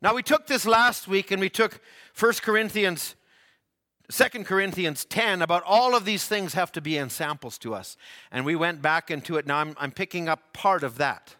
Now 0.02 0.14
we 0.14 0.24
took 0.24 0.48
this 0.48 0.66
last 0.66 1.08
week 1.08 1.32
and 1.32 1.42
we 1.42 1.50
took 1.50 1.82
1 2.18 2.34
Corinthians 2.42 3.16
Second 4.10 4.46
Corinthians 4.46 5.04
10 5.04 5.42
about 5.42 5.64
all 5.66 5.94
of 5.94 6.06
these 6.06 6.26
things 6.28 6.54
have 6.54 6.72
to 6.74 6.82
be 6.82 6.98
ensamples 6.98 7.58
to 7.58 7.74
us. 7.76 7.98
And 8.32 8.46
we 8.46 8.56
went 8.56 8.82
back 8.82 9.12
into 9.12 9.36
it. 9.36 9.46
Now 9.46 9.58
I'm, 9.58 9.76
I'm 9.78 9.92
picking 9.92 10.30
up 10.30 10.54
part 10.54 10.84
of 10.84 10.98
that. 10.98 11.36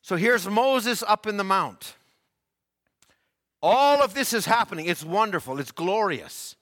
So 0.00 0.16
here's 0.16 0.48
Moses 0.48 1.02
up 1.02 1.26
in 1.26 1.36
the 1.36 1.44
mount. 1.44 1.94
All 3.62 4.02
of 4.02 4.14
this 4.14 4.32
is 4.32 4.46
happening. 4.46 4.86
It's 4.86 5.04
wonderful, 5.04 5.58
it's 5.60 5.72
glorious. 5.72 6.56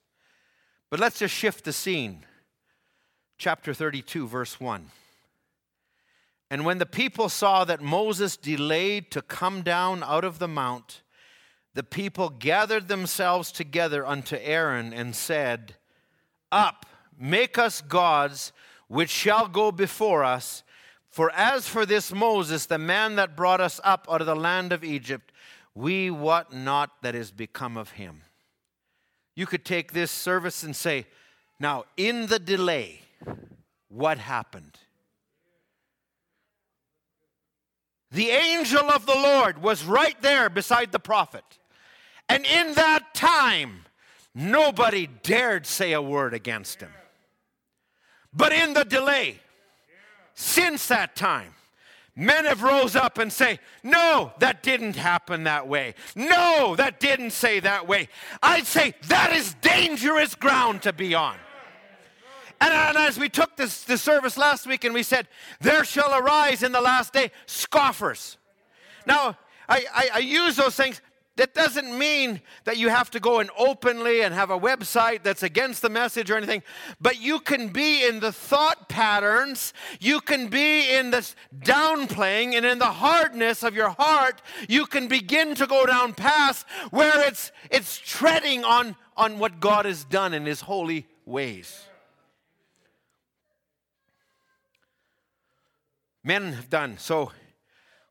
But 0.90 0.98
let's 0.98 1.18
just 1.18 1.34
shift 1.34 1.64
the 1.64 1.72
scene. 1.72 2.24
Chapter 3.38 3.74
32, 3.74 4.26
verse 4.26 4.58
1. 4.58 4.90
And 6.50 6.64
when 6.64 6.78
the 6.78 6.86
people 6.86 7.28
saw 7.28 7.64
that 7.64 7.80
Moses 7.80 8.36
delayed 8.36 9.10
to 9.10 9.22
come 9.22 9.62
down 9.62 10.02
out 10.02 10.24
of 10.24 10.38
the 10.38 10.48
mount, 10.48 11.02
the 11.74 11.82
people 11.82 12.30
gathered 12.30 12.88
themselves 12.88 13.50
together 13.52 14.06
unto 14.06 14.36
Aaron 14.36 14.92
and 14.92 15.14
said, 15.14 15.76
Up, 16.52 16.86
make 17.18 17.58
us 17.58 17.80
gods 17.80 18.52
which 18.88 19.10
shall 19.10 19.48
go 19.48 19.72
before 19.72 20.22
us. 20.24 20.62
For 21.10 21.30
as 21.32 21.68
for 21.68 21.84
this 21.84 22.12
Moses, 22.12 22.66
the 22.66 22.78
man 22.78 23.16
that 23.16 23.36
brought 23.36 23.60
us 23.60 23.80
up 23.82 24.06
out 24.10 24.20
of 24.20 24.26
the 24.26 24.36
land 24.36 24.72
of 24.72 24.84
Egypt, 24.84 25.32
we 25.74 26.10
wot 26.10 26.54
not 26.54 27.02
that 27.02 27.14
is 27.14 27.30
become 27.30 27.76
of 27.76 27.90
him. 27.92 28.22
You 29.34 29.46
could 29.46 29.64
take 29.64 29.92
this 29.92 30.10
service 30.10 30.62
and 30.62 30.74
say, 30.74 31.06
Now, 31.60 31.84
in 31.96 32.28
the 32.28 32.38
delay, 32.38 33.00
what 33.88 34.18
happened? 34.18 34.78
The 38.16 38.30
angel 38.30 38.90
of 38.90 39.04
the 39.04 39.14
Lord 39.14 39.60
was 39.60 39.84
right 39.84 40.16
there 40.22 40.48
beside 40.48 40.90
the 40.90 40.98
prophet. 40.98 41.44
And 42.30 42.46
in 42.46 42.72
that 42.72 43.12
time, 43.12 43.84
nobody 44.34 45.06
dared 45.22 45.66
say 45.66 45.92
a 45.92 46.00
word 46.00 46.32
against 46.32 46.80
him. 46.80 46.92
But 48.32 48.54
in 48.54 48.72
the 48.72 48.86
delay, 48.86 49.36
since 50.32 50.88
that 50.88 51.14
time, 51.14 51.52
men 52.14 52.46
have 52.46 52.62
rose 52.62 52.96
up 52.96 53.18
and 53.18 53.30
say, 53.30 53.58
no, 53.82 54.32
that 54.38 54.62
didn't 54.62 54.96
happen 54.96 55.44
that 55.44 55.68
way. 55.68 55.94
No, 56.14 56.74
that 56.76 56.98
didn't 56.98 57.32
say 57.32 57.60
that 57.60 57.86
way. 57.86 58.08
I'd 58.42 58.64
say 58.64 58.94
that 59.08 59.34
is 59.34 59.52
dangerous 59.60 60.34
ground 60.34 60.80
to 60.84 60.94
be 60.94 61.14
on. 61.14 61.36
And, 62.60 62.72
and 62.72 62.96
as 62.96 63.18
we 63.18 63.28
took 63.28 63.56
this, 63.56 63.84
this 63.84 64.02
service 64.02 64.36
last 64.36 64.66
week 64.66 64.84
and 64.84 64.94
we 64.94 65.02
said, 65.02 65.28
there 65.60 65.84
shall 65.84 66.14
arise 66.14 66.62
in 66.62 66.72
the 66.72 66.80
last 66.80 67.12
day 67.12 67.30
scoffers. 67.46 68.38
Now, 69.06 69.36
I, 69.68 69.84
I, 69.94 70.08
I 70.14 70.18
use 70.18 70.56
those 70.56 70.74
things 70.74 71.00
that 71.36 71.52
doesn't 71.52 71.96
mean 71.96 72.40
that 72.64 72.78
you 72.78 72.88
have 72.88 73.10
to 73.10 73.20
go 73.20 73.40
and 73.40 73.50
openly 73.58 74.22
and 74.22 74.34
have 74.34 74.50
a 74.50 74.58
website 74.58 75.22
that's 75.22 75.42
against 75.42 75.82
the 75.82 75.90
message 75.90 76.30
or 76.30 76.36
anything, 76.36 76.62
but 76.98 77.20
you 77.20 77.40
can 77.40 77.68
be 77.68 78.06
in 78.06 78.20
the 78.20 78.32
thought 78.32 78.88
patterns, 78.88 79.74
you 80.00 80.20
can 80.20 80.48
be 80.48 80.94
in 80.94 81.10
this 81.10 81.36
downplaying, 81.58 82.54
and 82.54 82.64
in 82.64 82.78
the 82.78 82.86
hardness 82.86 83.62
of 83.62 83.74
your 83.74 83.90
heart, 83.90 84.40
you 84.66 84.86
can 84.86 85.08
begin 85.08 85.54
to 85.54 85.66
go 85.66 85.84
down 85.84 86.14
paths 86.14 86.64
where 86.90 87.28
it's, 87.28 87.52
it's 87.70 87.98
treading 87.98 88.64
on, 88.64 88.96
on 89.16 89.38
what 89.38 89.60
God 89.60 89.84
has 89.84 90.04
done 90.04 90.32
in 90.32 90.46
His 90.46 90.62
holy 90.62 91.06
ways. 91.26 91.86
Men 96.26 96.54
have 96.54 96.68
done. 96.68 96.98
So, 96.98 97.30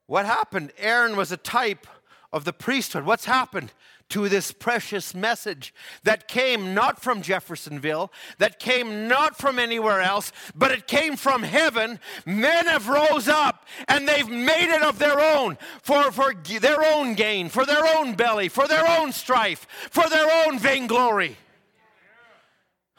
what 0.05 0.25
happened? 0.25 0.71
Aaron 0.77 1.17
was 1.17 1.33
a 1.33 1.37
type 1.37 1.85
of 2.31 2.45
the 2.45 2.53
priesthood. 2.53 3.03
What's 3.03 3.25
happened 3.25 3.73
to 4.07 4.29
this 4.29 4.53
precious 4.53 5.13
message 5.13 5.73
that 6.03 6.29
came 6.29 6.73
not 6.73 7.01
from 7.01 7.21
Jeffersonville, 7.21 8.13
that 8.37 8.57
came 8.57 9.09
not 9.09 9.37
from 9.37 9.59
anywhere 9.59 9.99
else, 9.99 10.31
but 10.55 10.71
it 10.71 10.87
came 10.87 11.17
from 11.17 11.43
heaven? 11.43 11.99
Men 12.25 12.67
have 12.67 12.87
rose 12.87 13.27
up 13.27 13.65
and 13.89 14.07
they've 14.07 14.29
made 14.29 14.73
it 14.73 14.81
of 14.81 14.97
their 14.97 15.19
own 15.19 15.57
for, 15.83 16.09
for 16.13 16.33
their 16.61 16.85
own 16.85 17.15
gain, 17.15 17.49
for 17.49 17.65
their 17.65 17.97
own 17.97 18.13
belly, 18.13 18.47
for 18.47 18.65
their 18.65 18.89
own 18.97 19.11
strife, 19.11 19.67
for 19.91 20.07
their 20.09 20.47
own 20.47 20.57
vainglory. 20.57 21.35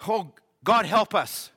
Oh, 0.06 0.32
God 0.62 0.84
help 0.84 1.14
us. 1.14 1.50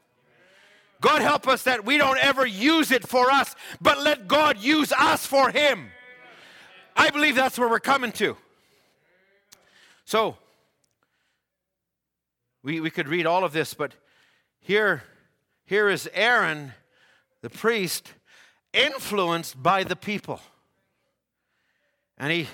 God 1.02 1.22
help 1.22 1.48
us 1.48 1.64
that 1.64 1.86
we 1.86 1.98
don't 1.98 2.18
ever 2.18 2.46
use 2.46 2.92
it 2.92 3.08
for 3.08 3.32
us, 3.32 3.56
but 3.80 4.02
let 4.02 4.28
God 4.28 4.60
use 4.60 4.92
us 4.92 5.26
for 5.26 5.50
Him. 5.50 5.90
I 6.96 7.10
believe 7.10 7.36
that's 7.36 7.58
where 7.58 7.70
we're 7.70 7.80
coming 7.80 8.12
to. 8.14 8.36
So, 10.04 10.38
we, 12.64 12.82
we 12.82 12.90
could 12.90 13.08
read 13.08 13.26
all 13.26 13.44
of 13.44 13.54
this, 13.54 13.74
but 13.74 13.94
here, 14.60 15.04
here 15.66 15.90
is 15.90 16.10
Aaron, 16.14 16.74
the 17.42 17.50
priest, 17.50 18.14
influenced 18.74 19.62
by 19.62 19.84
the 19.84 19.96
people. 19.96 20.42
And 22.18 22.32
he, 22.32 22.48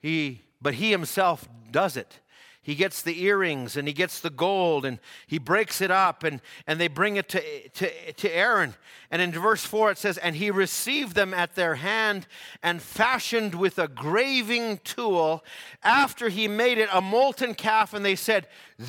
he, 0.00 0.42
but 0.62 0.74
he 0.74 0.92
himself 0.92 1.48
does 1.72 1.96
it. 1.96 2.20
He 2.66 2.74
gets 2.74 3.00
the 3.00 3.22
earrings 3.22 3.76
and 3.76 3.86
he 3.86 3.94
gets 3.94 4.18
the 4.18 4.28
gold 4.28 4.84
and 4.84 4.98
he 5.28 5.38
breaks 5.38 5.80
it 5.80 5.92
up 5.92 6.24
and, 6.24 6.40
and 6.66 6.80
they 6.80 6.88
bring 6.88 7.14
it 7.14 7.28
to, 7.28 7.68
to, 7.68 8.12
to 8.14 8.36
Aaron. 8.36 8.74
And 9.08 9.22
in 9.22 9.30
verse 9.30 9.64
4 9.64 9.92
it 9.92 9.98
says, 9.98 10.18
And 10.18 10.34
he 10.34 10.50
received 10.50 11.14
them 11.14 11.32
at 11.32 11.54
their 11.54 11.76
hand 11.76 12.26
and 12.64 12.82
fashioned 12.82 13.54
with 13.54 13.78
a 13.78 13.86
graving 13.86 14.78
tool. 14.78 15.44
After 15.84 16.28
he 16.28 16.48
made 16.48 16.78
it 16.78 16.88
a 16.92 17.00
molten 17.00 17.54
calf, 17.54 17.94
and 17.94 18.04
they 18.04 18.16
said, 18.16 18.48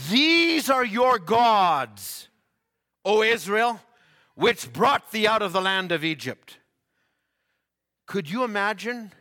These 0.09 0.71
are 0.71 0.83
your 0.83 1.19
gods, 1.19 2.29
O 3.05 3.21
Israel, 3.21 3.79
which 4.33 4.73
brought 4.73 5.11
thee 5.11 5.27
out 5.27 5.43
of 5.43 5.53
the 5.53 5.61
land 5.61 5.91
of 5.91 6.03
Egypt. 6.03 6.57
Could 8.07 8.27
you 8.27 8.43
imagine? 8.43 9.11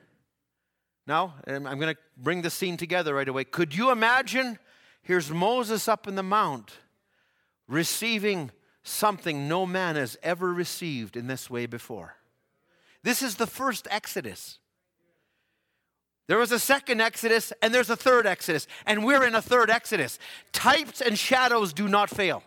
Now, 1.06 1.34
um, 1.46 1.66
I'm 1.66 1.78
going 1.78 1.94
to 1.94 2.00
bring 2.16 2.42
the 2.42 2.50
scene 2.50 2.76
together 2.76 3.14
right 3.14 3.28
away. 3.28 3.44
Could 3.44 3.74
you 3.74 3.90
imagine? 3.90 4.58
Here's 5.02 5.30
Moses 5.30 5.86
up 5.86 6.08
in 6.08 6.16
the 6.16 6.22
mount 6.22 6.72
receiving 7.68 8.50
something 8.82 9.48
no 9.48 9.66
man 9.66 9.96
has 9.96 10.16
ever 10.22 10.52
received 10.52 11.16
in 11.16 11.26
this 11.26 11.50
way 11.50 11.66
before. 11.66 12.16
This 13.02 13.22
is 13.22 13.36
the 13.36 13.46
first 13.46 13.86
Exodus. 13.90 14.58
There 16.28 16.38
was 16.38 16.50
a 16.50 16.58
second 16.58 17.00
Exodus, 17.00 17.52
and 17.62 17.72
there's 17.72 17.90
a 17.90 17.96
third 17.96 18.26
Exodus, 18.26 18.66
and 18.84 19.04
we're 19.04 19.24
in 19.24 19.34
a 19.34 19.42
third 19.42 19.70
Exodus. 19.70 20.18
Types 20.52 21.00
and 21.00 21.16
shadows 21.16 21.72
do 21.72 21.86
not 21.88 22.10
fail. 22.10 22.42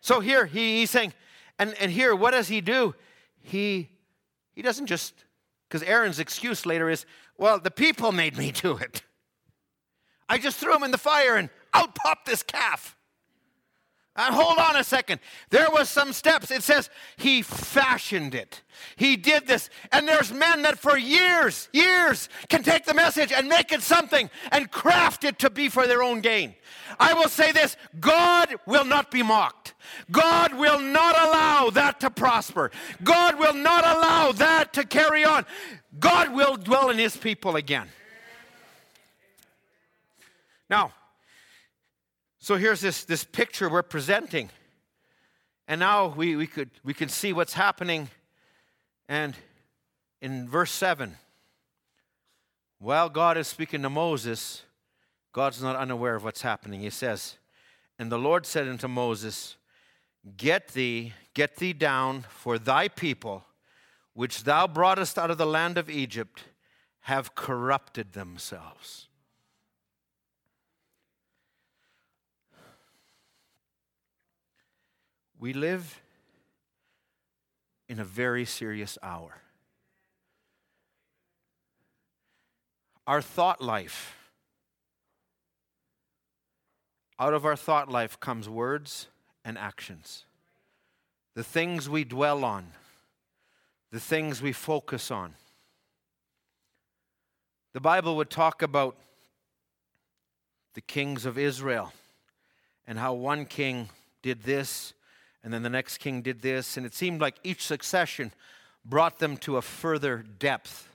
So 0.00 0.20
here 0.20 0.46
he, 0.46 0.80
he's 0.80 0.90
saying, 0.90 1.12
and, 1.58 1.74
and 1.80 1.90
here, 1.90 2.16
what 2.16 2.32
does 2.32 2.48
he 2.48 2.60
do? 2.60 2.94
He 3.42 3.90
he 4.54 4.62
doesn't 4.62 4.86
just 4.86 5.14
because 5.68 5.82
Aaron's 5.82 6.20
excuse 6.20 6.66
later 6.66 6.88
is, 6.88 7.04
well, 7.36 7.58
the 7.58 7.70
people 7.70 8.12
made 8.12 8.36
me 8.36 8.52
do 8.52 8.76
it. 8.76 9.02
I 10.28 10.38
just 10.38 10.58
threw 10.58 10.74
him 10.74 10.82
in 10.82 10.90
the 10.90 10.98
fire 10.98 11.36
and 11.36 11.50
out 11.72 11.94
popped 11.94 12.26
this 12.26 12.42
calf. 12.42 12.96
And 14.16 14.32
hold 14.32 14.58
on 14.58 14.76
a 14.76 14.84
second. 14.84 15.20
There 15.50 15.68
was 15.72 15.88
some 15.88 16.12
steps. 16.12 16.52
It 16.52 16.62
says 16.62 16.88
he 17.16 17.42
fashioned 17.42 18.32
it. 18.32 18.62
He 18.94 19.16
did 19.16 19.48
this. 19.48 19.70
And 19.90 20.06
there's 20.06 20.32
men 20.32 20.62
that 20.62 20.78
for 20.78 20.96
years, 20.96 21.68
years 21.72 22.28
can 22.48 22.62
take 22.62 22.84
the 22.84 22.94
message 22.94 23.32
and 23.32 23.48
make 23.48 23.72
it 23.72 23.82
something 23.82 24.30
and 24.52 24.70
craft 24.70 25.24
it 25.24 25.40
to 25.40 25.50
be 25.50 25.68
for 25.68 25.88
their 25.88 26.00
own 26.00 26.20
gain. 26.20 26.54
I 27.00 27.14
will 27.14 27.28
say 27.28 27.50
this 27.50 27.76
God 27.98 28.54
will 28.66 28.84
not 28.84 29.10
be 29.10 29.24
mocked. 29.24 29.74
God 30.12 30.54
will 30.54 30.78
not 30.78 31.16
allow 31.18 31.70
that 31.70 31.98
to 32.00 32.10
prosper. 32.10 32.70
God 33.02 33.36
will 33.38 33.54
not 33.54 33.84
allow 33.84 34.30
that 34.32 34.72
to 34.74 34.84
carry 34.84 35.24
on. 35.24 35.44
God 35.98 36.32
will 36.32 36.56
dwell 36.56 36.90
in 36.90 36.98
his 36.98 37.16
people 37.16 37.56
again. 37.56 37.88
Now, 40.70 40.92
so 42.44 42.56
here's 42.56 42.82
this, 42.82 43.04
this 43.04 43.24
picture 43.24 43.70
we're 43.70 43.82
presenting. 43.82 44.50
And 45.66 45.80
now 45.80 46.08
we, 46.08 46.36
we, 46.36 46.46
could, 46.46 46.68
we 46.84 46.92
can 46.92 47.08
see 47.08 47.32
what's 47.32 47.54
happening. 47.54 48.10
And 49.08 49.34
in 50.20 50.46
verse 50.46 50.70
7, 50.70 51.16
while 52.78 53.08
God 53.08 53.38
is 53.38 53.48
speaking 53.48 53.80
to 53.80 53.88
Moses, 53.88 54.60
God's 55.32 55.62
not 55.62 55.74
unaware 55.76 56.16
of 56.16 56.24
what's 56.24 56.42
happening. 56.42 56.82
He 56.82 56.90
says, 56.90 57.38
And 57.98 58.12
the 58.12 58.18
Lord 58.18 58.44
said 58.44 58.68
unto 58.68 58.88
Moses, 58.88 59.56
Get 60.36 60.68
thee, 60.68 61.14
get 61.32 61.56
thee 61.56 61.72
down, 61.72 62.26
for 62.28 62.58
thy 62.58 62.88
people, 62.88 63.46
which 64.12 64.44
thou 64.44 64.66
broughtest 64.66 65.18
out 65.18 65.30
of 65.30 65.38
the 65.38 65.46
land 65.46 65.78
of 65.78 65.88
Egypt, 65.88 66.44
have 67.00 67.34
corrupted 67.34 68.12
themselves. 68.12 69.08
We 75.44 75.52
live 75.52 76.00
in 77.86 78.00
a 78.00 78.04
very 78.04 78.46
serious 78.46 78.96
hour. 79.02 79.42
Our 83.06 83.20
thought 83.20 83.60
life, 83.60 84.16
out 87.18 87.34
of 87.34 87.44
our 87.44 87.56
thought 87.56 87.90
life 87.90 88.18
comes 88.18 88.48
words 88.48 89.08
and 89.44 89.58
actions. 89.58 90.24
The 91.34 91.44
things 91.44 91.90
we 91.90 92.04
dwell 92.04 92.42
on, 92.42 92.68
the 93.90 94.00
things 94.00 94.40
we 94.40 94.52
focus 94.52 95.10
on. 95.10 95.34
The 97.74 97.80
Bible 97.80 98.16
would 98.16 98.30
talk 98.30 98.62
about 98.62 98.96
the 100.72 100.80
kings 100.80 101.26
of 101.26 101.36
Israel 101.36 101.92
and 102.86 102.98
how 102.98 103.12
one 103.12 103.44
king 103.44 103.90
did 104.22 104.44
this 104.44 104.94
and 105.44 105.52
then 105.52 105.62
the 105.62 105.70
next 105.70 105.98
king 105.98 106.22
did 106.22 106.40
this, 106.40 106.78
and 106.78 106.86
it 106.86 106.94
seemed 106.94 107.20
like 107.20 107.36
each 107.44 107.64
succession 107.64 108.32
brought 108.82 109.18
them 109.18 109.36
to 109.36 109.58
a 109.58 109.62
further 109.62 110.24
depth 110.38 110.88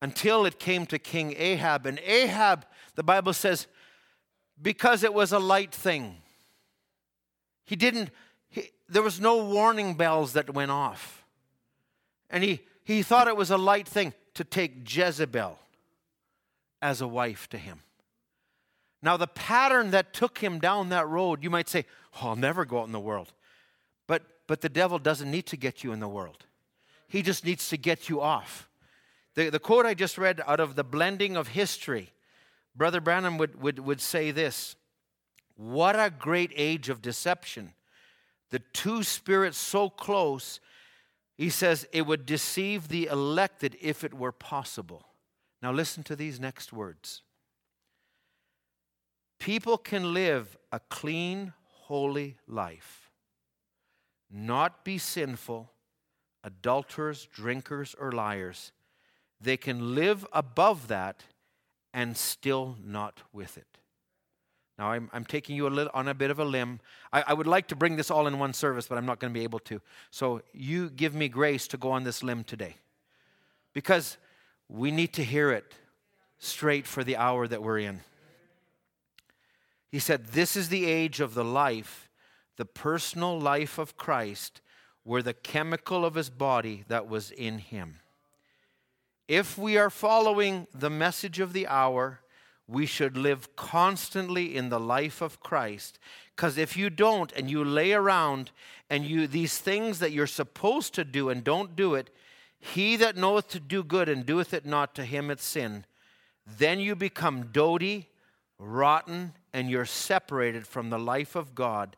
until 0.00 0.46
it 0.46 0.58
came 0.58 0.86
to 0.86 0.98
King 0.98 1.34
Ahab. 1.36 1.84
And 1.84 1.98
Ahab, 2.00 2.64
the 2.94 3.02
Bible 3.02 3.34
says, 3.34 3.66
because 4.60 5.04
it 5.04 5.12
was 5.12 5.30
a 5.30 5.38
light 5.38 5.74
thing, 5.74 6.16
he 7.66 7.76
didn't, 7.76 8.10
he, 8.48 8.70
there 8.88 9.02
was 9.02 9.20
no 9.20 9.44
warning 9.44 9.94
bells 9.94 10.32
that 10.32 10.52
went 10.52 10.70
off. 10.70 11.24
And 12.30 12.42
he, 12.42 12.60
he 12.82 13.02
thought 13.02 13.28
it 13.28 13.36
was 13.36 13.50
a 13.50 13.58
light 13.58 13.86
thing 13.86 14.14
to 14.34 14.44
take 14.44 14.90
Jezebel 14.90 15.58
as 16.80 17.00
a 17.00 17.08
wife 17.08 17.48
to 17.50 17.58
him. 17.58 17.80
Now, 19.04 19.18
the 19.18 19.26
pattern 19.26 19.90
that 19.90 20.14
took 20.14 20.38
him 20.38 20.58
down 20.58 20.88
that 20.88 21.06
road, 21.06 21.44
you 21.44 21.50
might 21.50 21.68
say, 21.68 21.84
oh, 22.14 22.28
I'll 22.28 22.36
never 22.36 22.64
go 22.64 22.80
out 22.80 22.86
in 22.86 22.92
the 22.92 22.98
world. 22.98 23.34
But, 24.06 24.22
but 24.46 24.62
the 24.62 24.70
devil 24.70 24.98
doesn't 24.98 25.30
need 25.30 25.44
to 25.46 25.58
get 25.58 25.84
you 25.84 25.92
in 25.92 26.00
the 26.00 26.08
world, 26.08 26.46
he 27.06 27.20
just 27.20 27.44
needs 27.44 27.68
to 27.68 27.76
get 27.76 28.08
you 28.08 28.22
off. 28.22 28.66
The, 29.34 29.50
the 29.50 29.58
quote 29.58 29.84
I 29.84 29.92
just 29.92 30.16
read 30.16 30.40
out 30.46 30.58
of 30.58 30.74
the 30.74 30.84
blending 30.84 31.36
of 31.36 31.48
history, 31.48 32.14
Brother 32.74 33.00
Branham 33.00 33.36
would, 33.36 33.60
would, 33.60 33.78
would 33.78 34.00
say 34.00 34.30
this 34.30 34.74
What 35.54 35.96
a 35.96 36.10
great 36.10 36.52
age 36.56 36.88
of 36.88 37.02
deception. 37.02 37.74
The 38.48 38.60
two 38.72 39.02
spirits 39.02 39.58
so 39.58 39.90
close, 39.90 40.60
he 41.36 41.50
says 41.50 41.86
it 41.92 42.06
would 42.06 42.24
deceive 42.24 42.88
the 42.88 43.06
elected 43.06 43.76
if 43.82 44.02
it 44.02 44.14
were 44.14 44.32
possible. 44.32 45.04
Now, 45.60 45.72
listen 45.72 46.04
to 46.04 46.16
these 46.16 46.40
next 46.40 46.72
words. 46.72 47.20
People 49.38 49.78
can 49.78 50.14
live 50.14 50.56
a 50.72 50.80
clean, 50.80 51.52
holy 51.64 52.36
life, 52.46 53.10
not 54.30 54.84
be 54.84 54.98
sinful, 54.98 55.70
adulterers, 56.42 57.26
drinkers, 57.32 57.94
or 57.98 58.12
liars. 58.12 58.72
They 59.40 59.56
can 59.56 59.94
live 59.94 60.26
above 60.32 60.88
that 60.88 61.24
and 61.92 62.16
still 62.16 62.76
not 62.82 63.20
with 63.32 63.56
it. 63.56 63.66
Now, 64.78 64.90
I'm, 64.90 65.08
I'm 65.12 65.24
taking 65.24 65.54
you 65.54 65.68
a 65.68 65.70
little, 65.70 65.90
on 65.94 66.08
a 66.08 66.14
bit 66.14 66.30
of 66.30 66.40
a 66.40 66.44
limb. 66.44 66.80
I, 67.12 67.24
I 67.28 67.34
would 67.34 67.46
like 67.46 67.68
to 67.68 67.76
bring 67.76 67.94
this 67.94 68.10
all 68.10 68.26
in 68.26 68.38
one 68.38 68.52
service, 68.52 68.88
but 68.88 68.98
I'm 68.98 69.06
not 69.06 69.20
going 69.20 69.32
to 69.32 69.38
be 69.38 69.44
able 69.44 69.60
to. 69.60 69.80
So, 70.10 70.42
you 70.52 70.90
give 70.90 71.14
me 71.14 71.28
grace 71.28 71.68
to 71.68 71.76
go 71.76 71.92
on 71.92 72.02
this 72.02 72.24
limb 72.24 72.42
today. 72.42 72.76
Because 73.72 74.16
we 74.68 74.90
need 74.90 75.12
to 75.14 75.24
hear 75.24 75.50
it 75.50 75.74
straight 76.38 76.86
for 76.86 77.04
the 77.04 77.16
hour 77.16 77.46
that 77.46 77.62
we're 77.62 77.78
in. 77.78 78.00
He 79.94 80.00
said, 80.00 80.26
This 80.26 80.56
is 80.56 80.70
the 80.70 80.86
age 80.86 81.20
of 81.20 81.34
the 81.34 81.44
life, 81.44 82.10
the 82.56 82.64
personal 82.64 83.38
life 83.38 83.78
of 83.78 83.96
Christ, 83.96 84.60
where 85.04 85.22
the 85.22 85.32
chemical 85.32 86.04
of 86.04 86.16
his 86.16 86.30
body 86.30 86.82
that 86.88 87.08
was 87.08 87.30
in 87.30 87.58
him. 87.58 88.00
If 89.28 89.56
we 89.56 89.78
are 89.78 89.90
following 89.90 90.66
the 90.74 90.90
message 90.90 91.38
of 91.38 91.52
the 91.52 91.68
hour, 91.68 92.18
we 92.66 92.86
should 92.86 93.16
live 93.16 93.54
constantly 93.54 94.56
in 94.56 94.68
the 94.68 94.80
life 94.80 95.22
of 95.22 95.38
Christ. 95.38 96.00
Because 96.34 96.58
if 96.58 96.76
you 96.76 96.90
don't 96.90 97.30
and 97.30 97.48
you 97.48 97.64
lay 97.64 97.92
around 97.92 98.50
and 98.90 99.04
you 99.04 99.28
these 99.28 99.58
things 99.58 100.00
that 100.00 100.10
you're 100.10 100.26
supposed 100.26 100.92
to 100.94 101.04
do 101.04 101.28
and 101.28 101.44
don't 101.44 101.76
do 101.76 101.94
it, 101.94 102.10
he 102.58 102.96
that 102.96 103.16
knoweth 103.16 103.46
to 103.50 103.60
do 103.60 103.84
good 103.84 104.08
and 104.08 104.26
doeth 104.26 104.54
it 104.54 104.66
not 104.66 104.96
to 104.96 105.04
him 105.04 105.30
it's 105.30 105.44
sin. 105.44 105.84
Then 106.44 106.80
you 106.80 106.96
become 106.96 107.50
doty, 107.52 108.08
rotten, 108.58 109.34
and 109.54 109.70
you're 109.70 109.86
separated 109.86 110.66
from 110.66 110.90
the 110.90 110.98
life 110.98 111.34
of 111.34 111.54
God 111.54 111.96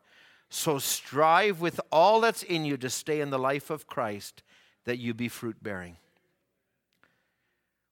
So 0.49 0.79
strive 0.79 1.59
with 1.59 1.79
all 1.91 2.21
that's 2.21 2.43
in 2.43 2.65
you 2.65 2.77
to 2.77 2.89
stay 2.89 3.19
in 3.19 3.29
the 3.29 3.39
life 3.39 3.69
of 3.69 3.87
Christ, 3.87 4.43
that 4.85 4.97
you 4.97 5.13
be 5.13 5.27
fruit 5.27 5.61
bearing. 5.61 5.97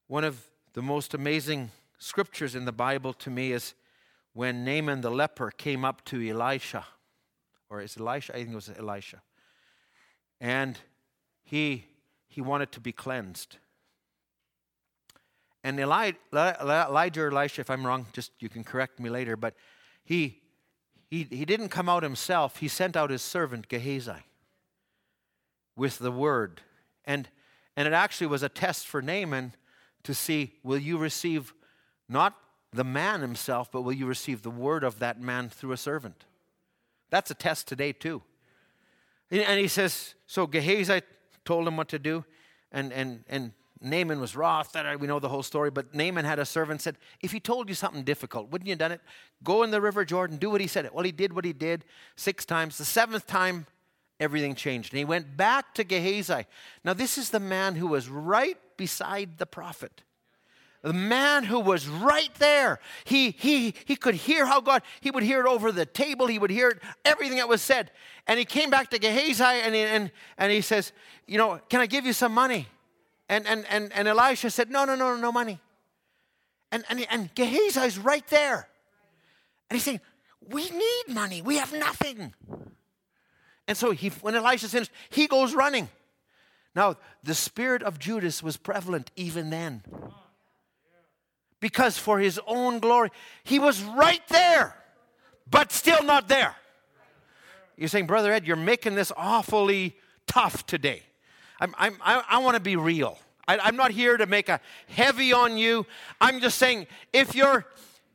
One 0.07 0.23
of 0.23 0.45
the 0.73 0.81
most 0.81 1.13
amazing 1.13 1.71
scriptures 1.97 2.55
in 2.55 2.65
the 2.65 2.71
Bible 2.71 3.13
to 3.13 3.29
me 3.29 3.51
is 3.51 3.73
when 4.33 4.63
Naaman 4.63 5.01
the 5.01 5.11
leper 5.11 5.51
came 5.51 5.83
up 5.83 6.03
to 6.05 6.29
Elisha, 6.29 6.85
or 7.69 7.81
is 7.81 7.97
Elisha? 7.97 8.33
I 8.33 8.37
think 8.37 8.51
it 8.51 8.55
was 8.55 8.71
Elisha. 8.77 9.21
And 10.39 10.77
he, 11.43 11.85
he 12.27 12.41
wanted 12.41 12.71
to 12.73 12.79
be 12.79 12.91
cleansed. 12.91 13.57
And 15.65 15.79
Eli, 15.79 16.11
Elijah 16.31 17.23
or 17.23 17.31
Elisha, 17.31 17.61
if 17.61 17.71
I'm 17.71 17.87
wrong, 17.87 18.05
just 18.13 18.31
you 18.39 18.49
can 18.49 18.63
correct 18.63 18.99
me 18.99 19.09
later, 19.09 19.35
but 19.35 19.55
he, 20.03 20.39
he, 21.09 21.23
he 21.23 21.43
didn't 21.43 21.69
come 21.69 21.89
out 21.89 22.03
himself. 22.03 22.57
He 22.57 22.67
sent 22.67 22.95
out 22.95 23.09
his 23.09 23.23
servant 23.23 23.67
Gehazi 23.67 24.27
with 25.75 25.97
the 25.97 26.11
word. 26.11 26.61
And, 27.03 27.27
and 27.75 27.87
it 27.87 27.95
actually 27.95 28.27
was 28.27 28.43
a 28.43 28.47
test 28.47 28.85
for 28.85 29.01
Naaman 29.01 29.53
to 30.03 30.13
see 30.13 30.53
will 30.61 30.77
you 30.77 30.99
receive 30.99 31.51
not 32.07 32.35
the 32.71 32.83
man 32.83 33.21
himself, 33.21 33.71
but 33.71 33.81
will 33.81 33.93
you 33.93 34.05
receive 34.05 34.43
the 34.43 34.51
word 34.51 34.83
of 34.83 34.99
that 34.99 35.19
man 35.19 35.49
through 35.49 35.71
a 35.71 35.77
servant? 35.77 36.25
That's 37.09 37.31
a 37.31 37.35
test 37.35 37.67
today, 37.67 37.91
too. 37.91 38.21
And 39.31 39.59
he 39.59 39.67
says, 39.67 40.13
so 40.27 40.45
Gehazi 40.45 41.01
told 41.43 41.67
him 41.67 41.75
what 41.75 41.87
to 41.87 41.97
do, 41.97 42.23
and, 42.71 42.93
and, 42.93 43.23
and 43.27 43.51
Naaman 43.85 44.19
was 44.19 44.35
wroth. 44.35 44.75
We 44.99 45.07
know 45.07 45.19
the 45.19 45.29
whole 45.29 45.43
story, 45.43 45.69
but 45.69 45.93
Naaman 45.93 46.25
had 46.25 46.39
a 46.39 46.45
servant 46.45 46.81
said, 46.81 46.97
if 47.21 47.31
he 47.31 47.39
told 47.39 47.69
you 47.69 47.75
something 47.75 48.03
difficult, 48.03 48.51
wouldn't 48.51 48.67
you 48.67 48.71
have 48.71 48.79
done 48.79 48.91
it? 48.91 49.01
Go 49.43 49.63
in 49.63 49.71
the 49.71 49.79
river 49.79 50.03
Jordan, 50.03 50.37
do 50.37 50.49
what 50.49 50.61
he 50.61 50.67
said. 50.67 50.89
Well, 50.91 51.05
he 51.05 51.11
did 51.11 51.33
what 51.33 51.45
he 51.45 51.53
did 51.53 51.85
six 52.15 52.45
times. 52.45 52.77
The 52.77 52.85
seventh 52.85 53.27
time, 53.27 53.67
everything 54.19 54.55
changed. 54.55 54.91
And 54.91 54.97
he 54.97 55.05
went 55.05 55.37
back 55.37 55.73
to 55.75 55.83
Gehazi. 55.83 56.45
Now, 56.83 56.93
this 56.93 57.17
is 57.17 57.29
the 57.29 57.39
man 57.39 57.75
who 57.75 57.87
was 57.87 58.09
right 58.09 58.57
beside 58.77 59.37
the 59.37 59.45
prophet 59.45 60.03
the 60.85 60.93
man 60.93 61.43
who 61.43 61.59
was 61.59 61.87
right 61.87 62.29
there. 62.35 62.79
He, 63.05 63.31
he, 63.31 63.73
he 63.85 63.95
could 63.95 64.13
hear 64.13 64.45
how 64.45 64.61
God, 64.61 64.83
he 65.01 65.09
would 65.09 65.23
hear 65.23 65.39
it 65.39 65.47
over 65.47 65.71
the 65.71 65.87
table, 65.87 66.27
he 66.27 66.37
would 66.37 66.51
hear 66.51 66.69
it, 66.69 66.79
everything 67.03 67.37
that 67.37 67.49
was 67.49 67.63
said. 67.63 67.89
And 68.27 68.37
he 68.37 68.45
came 68.45 68.69
back 68.69 68.91
to 68.91 68.99
Gehazi 68.99 69.43
and 69.43 69.73
he, 69.73 69.81
and, 69.81 70.11
and 70.37 70.51
he 70.51 70.61
says, 70.61 70.91
You 71.25 71.39
know, 71.39 71.59
can 71.69 71.81
I 71.81 71.87
give 71.87 72.05
you 72.05 72.13
some 72.13 72.35
money? 72.35 72.67
And, 73.27 73.47
and, 73.47 73.65
and, 73.69 73.91
and 73.93 74.07
Elisha 74.07 74.49
said, 74.49 74.69
No, 74.69 74.85
no, 74.85 74.95
no, 74.95 75.15
no 75.15 75.31
money. 75.31 75.59
And, 76.71 76.83
and, 76.89 77.05
and 77.09 77.33
Gehazi's 77.35 77.97
right 77.97 78.25
there. 78.27 78.67
And 79.69 79.75
he's 79.75 79.83
saying, 79.83 80.01
We 80.47 80.69
need 80.69 81.03
money, 81.09 81.41
we 81.41 81.57
have 81.57 81.73
nothing. 81.73 82.33
And 83.67 83.75
so 83.75 83.91
he, 83.91 84.09
when 84.21 84.35
Elisha 84.35 84.67
finished, 84.69 84.91
he 85.09 85.27
goes 85.27 85.55
running. 85.55 85.89
Now, 86.75 86.97
the 87.23 87.33
spirit 87.33 87.81
of 87.81 87.97
Judas 87.97 88.43
was 88.43 88.57
prevalent 88.57 89.09
even 89.15 89.49
then 89.49 89.81
because 91.59 91.97
for 91.97 92.19
his 92.19 92.39
own 92.45 92.79
glory, 92.79 93.09
he 93.43 93.57
was 93.57 93.81
right 93.81 94.21
there, 94.27 94.75
but 95.49 95.71
still 95.71 96.03
not 96.03 96.27
there. 96.27 96.55
You're 97.77 97.89
saying, 97.89 98.07
Brother 98.07 98.31
Ed, 98.31 98.45
you're 98.45 98.55
making 98.55 98.95
this 98.95 99.11
awfully 99.17 99.95
tough 100.27 100.65
today. 100.65 101.03
I'm, 101.59 101.73
I'm, 101.77 101.97
I, 102.01 102.23
I 102.29 102.37
want 102.39 102.55
to 102.55 102.61
be 102.61 102.75
real. 102.75 103.17
I, 103.47 103.57
I'm 103.57 103.75
not 103.75 103.91
here 103.91 104.17
to 104.17 104.25
make 104.25 104.49
a 104.49 104.59
heavy 104.87 105.33
on 105.33 105.57
you. 105.57 105.85
I'm 106.19 106.39
just 106.39 106.57
saying, 106.57 106.87
if 107.13 107.35
you're, 107.35 107.65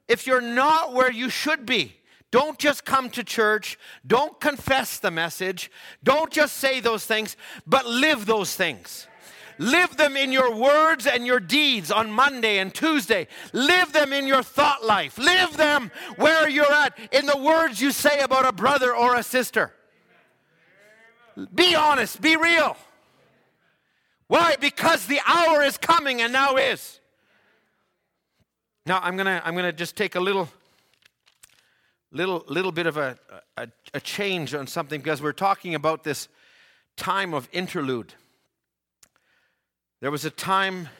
if 0.09 0.27
you're 0.27 0.41
not 0.41 0.93
where 0.93 1.11
you 1.11 1.31
should 1.31 1.67
be, 1.67 1.97
don't 2.31 2.59
just 2.59 2.85
come 2.85 3.11
to 3.11 3.25
church. 3.25 3.79
Don't 4.07 4.41
confess 4.41 4.99
the 4.99 5.11
message. 5.11 5.71
Don't 6.05 6.31
just 6.31 6.57
say 6.57 6.81
those 6.81 7.05
things, 7.05 7.37
but 7.67 7.87
live 7.87 8.27
those 8.27 8.55
things. 8.55 9.09
Live 9.59 9.99
them 9.99 10.17
in 10.17 10.33
your 10.33 10.55
words 10.55 11.07
and 11.07 11.27
your 11.27 11.39
deeds 11.39 11.91
on 11.91 12.11
Monday 12.11 12.59
and 12.59 12.73
Tuesday. 12.73 13.27
Live 13.53 13.93
them 13.93 14.13
in 14.13 14.27
your 14.27 14.43
thought 14.43 14.85
life. 14.85 15.19
Live 15.19 15.57
them 15.57 15.91
where 16.17 16.49
you're 16.49 16.73
at 16.73 16.97
in 17.13 17.27
the 17.27 17.37
words 17.37 17.81
you 17.81 17.91
say 17.91 18.21
about 18.21 18.47
a 18.47 18.53
brother 18.53 18.95
or 18.95 19.17
a 19.17 19.23
sister. 19.23 19.75
Be 21.55 21.75
honest, 21.75 22.23
be 22.23 22.37
real. 22.37 22.77
Why? 24.31 24.55
Because 24.61 25.09
the 25.09 25.19
hour 25.27 25.61
is 25.61 25.77
coming 25.77 26.21
and 26.23 26.33
now 26.33 26.55
is. 26.55 27.01
Now 28.87 29.01
I'm 29.03 29.17
gonna 29.17 29.43
I'm 29.45 29.57
gonna 29.57 29.73
just 29.73 29.97
take 29.97 30.15
a 30.15 30.21
little 30.21 30.49
little 32.13 32.45
little 32.47 32.71
bit 32.71 32.87
of 32.87 32.97
a, 32.97 33.19
a, 33.57 33.67
a 33.93 34.01
change 34.01 34.55
on 34.55 34.69
something 34.69 35.01
because 35.01 35.21
we're 35.21 35.33
talking 35.33 35.75
about 35.75 36.05
this 36.05 36.29
time 36.97 37.35
of 37.35 37.49
interlude. 37.51 38.15
There 40.01 40.13
was 40.13 40.25
a 40.25 40.31
time 40.31 40.91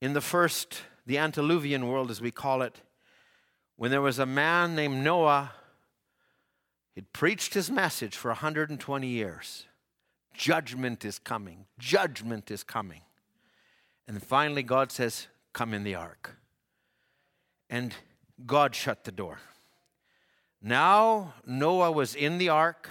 in 0.00 0.12
the 0.12 0.20
first, 0.20 0.82
the 1.06 1.18
antediluvian 1.18 1.88
world, 1.88 2.12
as 2.12 2.20
we 2.20 2.30
call 2.30 2.62
it, 2.62 2.82
when 3.74 3.90
there 3.90 4.00
was 4.00 4.20
a 4.20 4.26
man 4.26 4.76
named 4.76 5.02
Noah. 5.02 5.50
He'd 6.94 7.12
preached 7.12 7.54
his 7.54 7.68
message 7.68 8.16
for 8.16 8.28
120 8.28 9.08
years. 9.08 9.66
Judgment 10.34 11.04
is 11.04 11.18
coming. 11.18 11.66
Judgment 11.78 12.50
is 12.50 12.62
coming. 12.62 13.02
And 14.08 14.22
finally, 14.22 14.62
God 14.62 14.90
says, 14.92 15.28
Come 15.52 15.74
in 15.74 15.82
the 15.82 15.96
ark. 15.96 16.36
And 17.68 17.94
God 18.46 18.74
shut 18.74 19.04
the 19.04 19.12
door. 19.12 19.38
Now, 20.62 21.34
Noah 21.44 21.90
was 21.90 22.14
in 22.14 22.38
the 22.38 22.48
ark, 22.48 22.88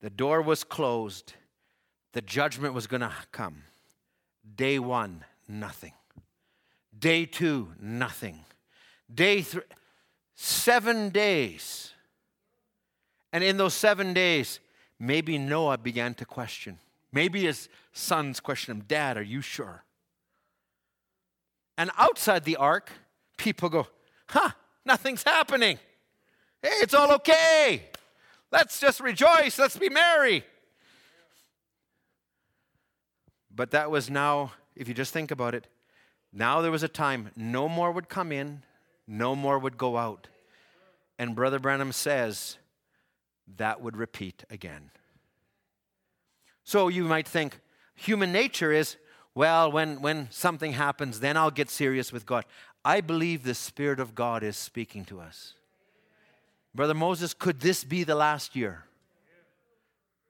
the 0.00 0.10
door 0.10 0.42
was 0.42 0.64
closed 0.64 1.34
the 2.14 2.22
judgment 2.22 2.72
was 2.72 2.86
going 2.86 3.02
to 3.02 3.12
come. 3.32 3.64
Day 4.56 4.78
one, 4.78 5.24
nothing. 5.48 5.92
Day 6.96 7.26
two, 7.26 7.72
nothing. 7.80 8.44
Day 9.12 9.42
three, 9.42 9.62
seven 10.36 11.10
days. 11.10 11.92
And 13.32 13.42
in 13.42 13.56
those 13.56 13.74
seven 13.74 14.14
days, 14.14 14.60
maybe 14.98 15.38
Noah 15.38 15.78
began 15.78 16.14
to 16.14 16.24
question. 16.24 16.78
Maybe 17.12 17.44
his 17.44 17.68
sons 17.92 18.40
questioned 18.40 18.80
him, 18.80 18.84
Dad, 18.88 19.16
are 19.16 19.22
you 19.22 19.40
sure? 19.40 19.84
And 21.76 21.90
outside 21.96 22.44
the 22.44 22.56
ark, 22.56 22.90
people 23.36 23.68
go, 23.68 23.86
Huh, 24.28 24.50
nothing's 24.84 25.22
happening. 25.22 25.78
Hey, 26.62 26.70
it's 26.80 26.94
all 26.94 27.12
okay. 27.12 27.90
Let's 28.50 28.80
just 28.80 29.00
rejoice. 29.00 29.58
Let's 29.58 29.76
be 29.76 29.88
merry. 29.88 30.44
But 33.54 33.70
that 33.72 33.90
was 33.90 34.10
now, 34.10 34.52
if 34.74 34.88
you 34.88 34.94
just 34.94 35.12
think 35.12 35.30
about 35.30 35.54
it, 35.54 35.66
now 36.32 36.60
there 36.60 36.70
was 36.70 36.82
a 36.82 36.88
time 36.88 37.30
no 37.36 37.68
more 37.68 37.92
would 37.92 38.08
come 38.08 38.32
in, 38.32 38.62
no 39.06 39.36
more 39.36 39.58
would 39.58 39.78
go 39.78 39.96
out. 39.96 40.26
And 41.18 41.36
Brother 41.36 41.58
Branham 41.58 41.92
says 41.92 42.58
that 43.56 43.80
would 43.80 43.96
repeat 43.96 44.44
again. 44.50 44.90
So 46.64 46.88
you 46.88 47.04
might 47.04 47.28
think 47.28 47.60
human 47.94 48.32
nature 48.32 48.72
is, 48.72 48.96
well, 49.34 49.70
when, 49.70 50.00
when 50.00 50.28
something 50.30 50.72
happens, 50.72 51.20
then 51.20 51.36
I'll 51.36 51.50
get 51.50 51.70
serious 51.70 52.12
with 52.12 52.24
God. 52.24 52.44
I 52.84 53.00
believe 53.00 53.42
the 53.42 53.54
Spirit 53.54 54.00
of 54.00 54.14
God 54.14 54.42
is 54.42 54.56
speaking 54.56 55.04
to 55.06 55.20
us. 55.20 55.54
Brother 56.74 56.94
Moses, 56.94 57.34
could 57.34 57.60
this 57.60 57.84
be 57.84 58.04
the 58.04 58.14
last 58.14 58.56
year? 58.56 58.84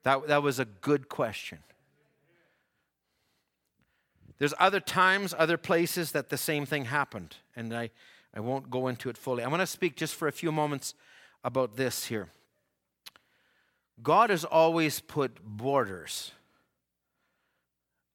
That, 0.03 0.27
that 0.27 0.43
was 0.43 0.59
a 0.59 0.65
good 0.65 1.09
question. 1.09 1.59
There's 4.37 4.53
other 4.59 4.79
times, 4.79 5.33
other 5.37 5.57
places 5.57 6.11
that 6.11 6.29
the 6.29 6.37
same 6.37 6.65
thing 6.65 6.85
happened, 6.85 7.37
and 7.55 7.73
I, 7.73 7.89
I 8.33 8.41
won't 8.41 8.69
go 8.69 8.87
into 8.87 9.09
it 9.09 9.17
fully. 9.17 9.43
I 9.43 9.47
want 9.47 9.61
to 9.61 9.67
speak 9.67 9.95
just 9.95 10.13
for 10.13 10.27
a 10.27 10.31
few 10.31 10.51
moments 10.51 10.93
about 11.43 11.77
this 11.77 12.05
here. 12.05 12.27
God 14.03 14.29
has 14.29 14.43
always 14.43 14.99
put 14.99 15.43
borders 15.43 16.31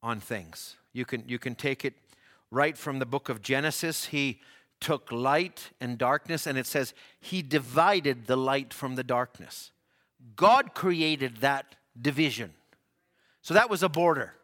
on 0.02 0.20
things. 0.20 0.76
You 0.92 1.04
can, 1.04 1.24
you 1.26 1.38
can 1.38 1.54
take 1.54 1.84
it 1.84 1.94
right 2.50 2.76
from 2.76 2.98
the 2.98 3.06
book 3.06 3.28
of 3.28 3.42
Genesis. 3.42 4.06
He 4.06 4.40
took 4.80 5.12
light 5.12 5.70
and 5.80 5.98
darkness, 5.98 6.46
and 6.46 6.58
it 6.58 6.66
says 6.66 6.94
he 7.20 7.42
divided 7.42 8.26
the 8.26 8.36
light 8.36 8.72
from 8.72 8.94
the 8.94 9.04
darkness. 9.04 9.72
God 10.36 10.74
created 10.74 11.38
that 11.38 11.76
division. 12.00 12.52
So 13.42 13.54
that 13.54 13.70
was 13.70 13.82
a 13.82 13.88
border. 13.88 14.34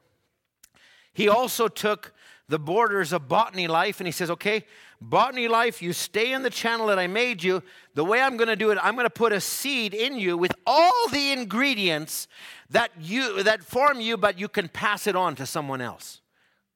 He 1.12 1.28
also 1.28 1.68
took 1.68 2.12
the 2.48 2.58
borders 2.58 3.12
of 3.12 3.28
botany 3.28 3.66
life 3.66 3.98
and 3.98 4.06
he 4.06 4.12
says, 4.12 4.30
okay, 4.30 4.64
botany 5.00 5.48
life, 5.48 5.82
you 5.82 5.92
stay 5.92 6.32
in 6.32 6.42
the 6.42 6.50
channel 6.50 6.86
that 6.86 6.98
I 6.98 7.06
made 7.06 7.42
you. 7.42 7.62
The 7.94 8.04
way 8.04 8.20
I'm 8.20 8.36
going 8.36 8.48
to 8.48 8.56
do 8.56 8.70
it, 8.70 8.78
I'm 8.80 8.94
going 8.94 9.06
to 9.06 9.10
put 9.10 9.32
a 9.32 9.40
seed 9.40 9.94
in 9.94 10.18
you 10.18 10.36
with 10.36 10.52
all 10.66 11.08
the 11.10 11.32
ingredients 11.32 12.28
that 12.70 12.90
you 13.00 13.42
that 13.42 13.64
form 13.64 14.00
you, 14.00 14.16
but 14.16 14.38
you 14.38 14.48
can 14.48 14.68
pass 14.68 15.06
it 15.06 15.16
on 15.16 15.34
to 15.36 15.46
someone 15.46 15.80
else. 15.80 16.20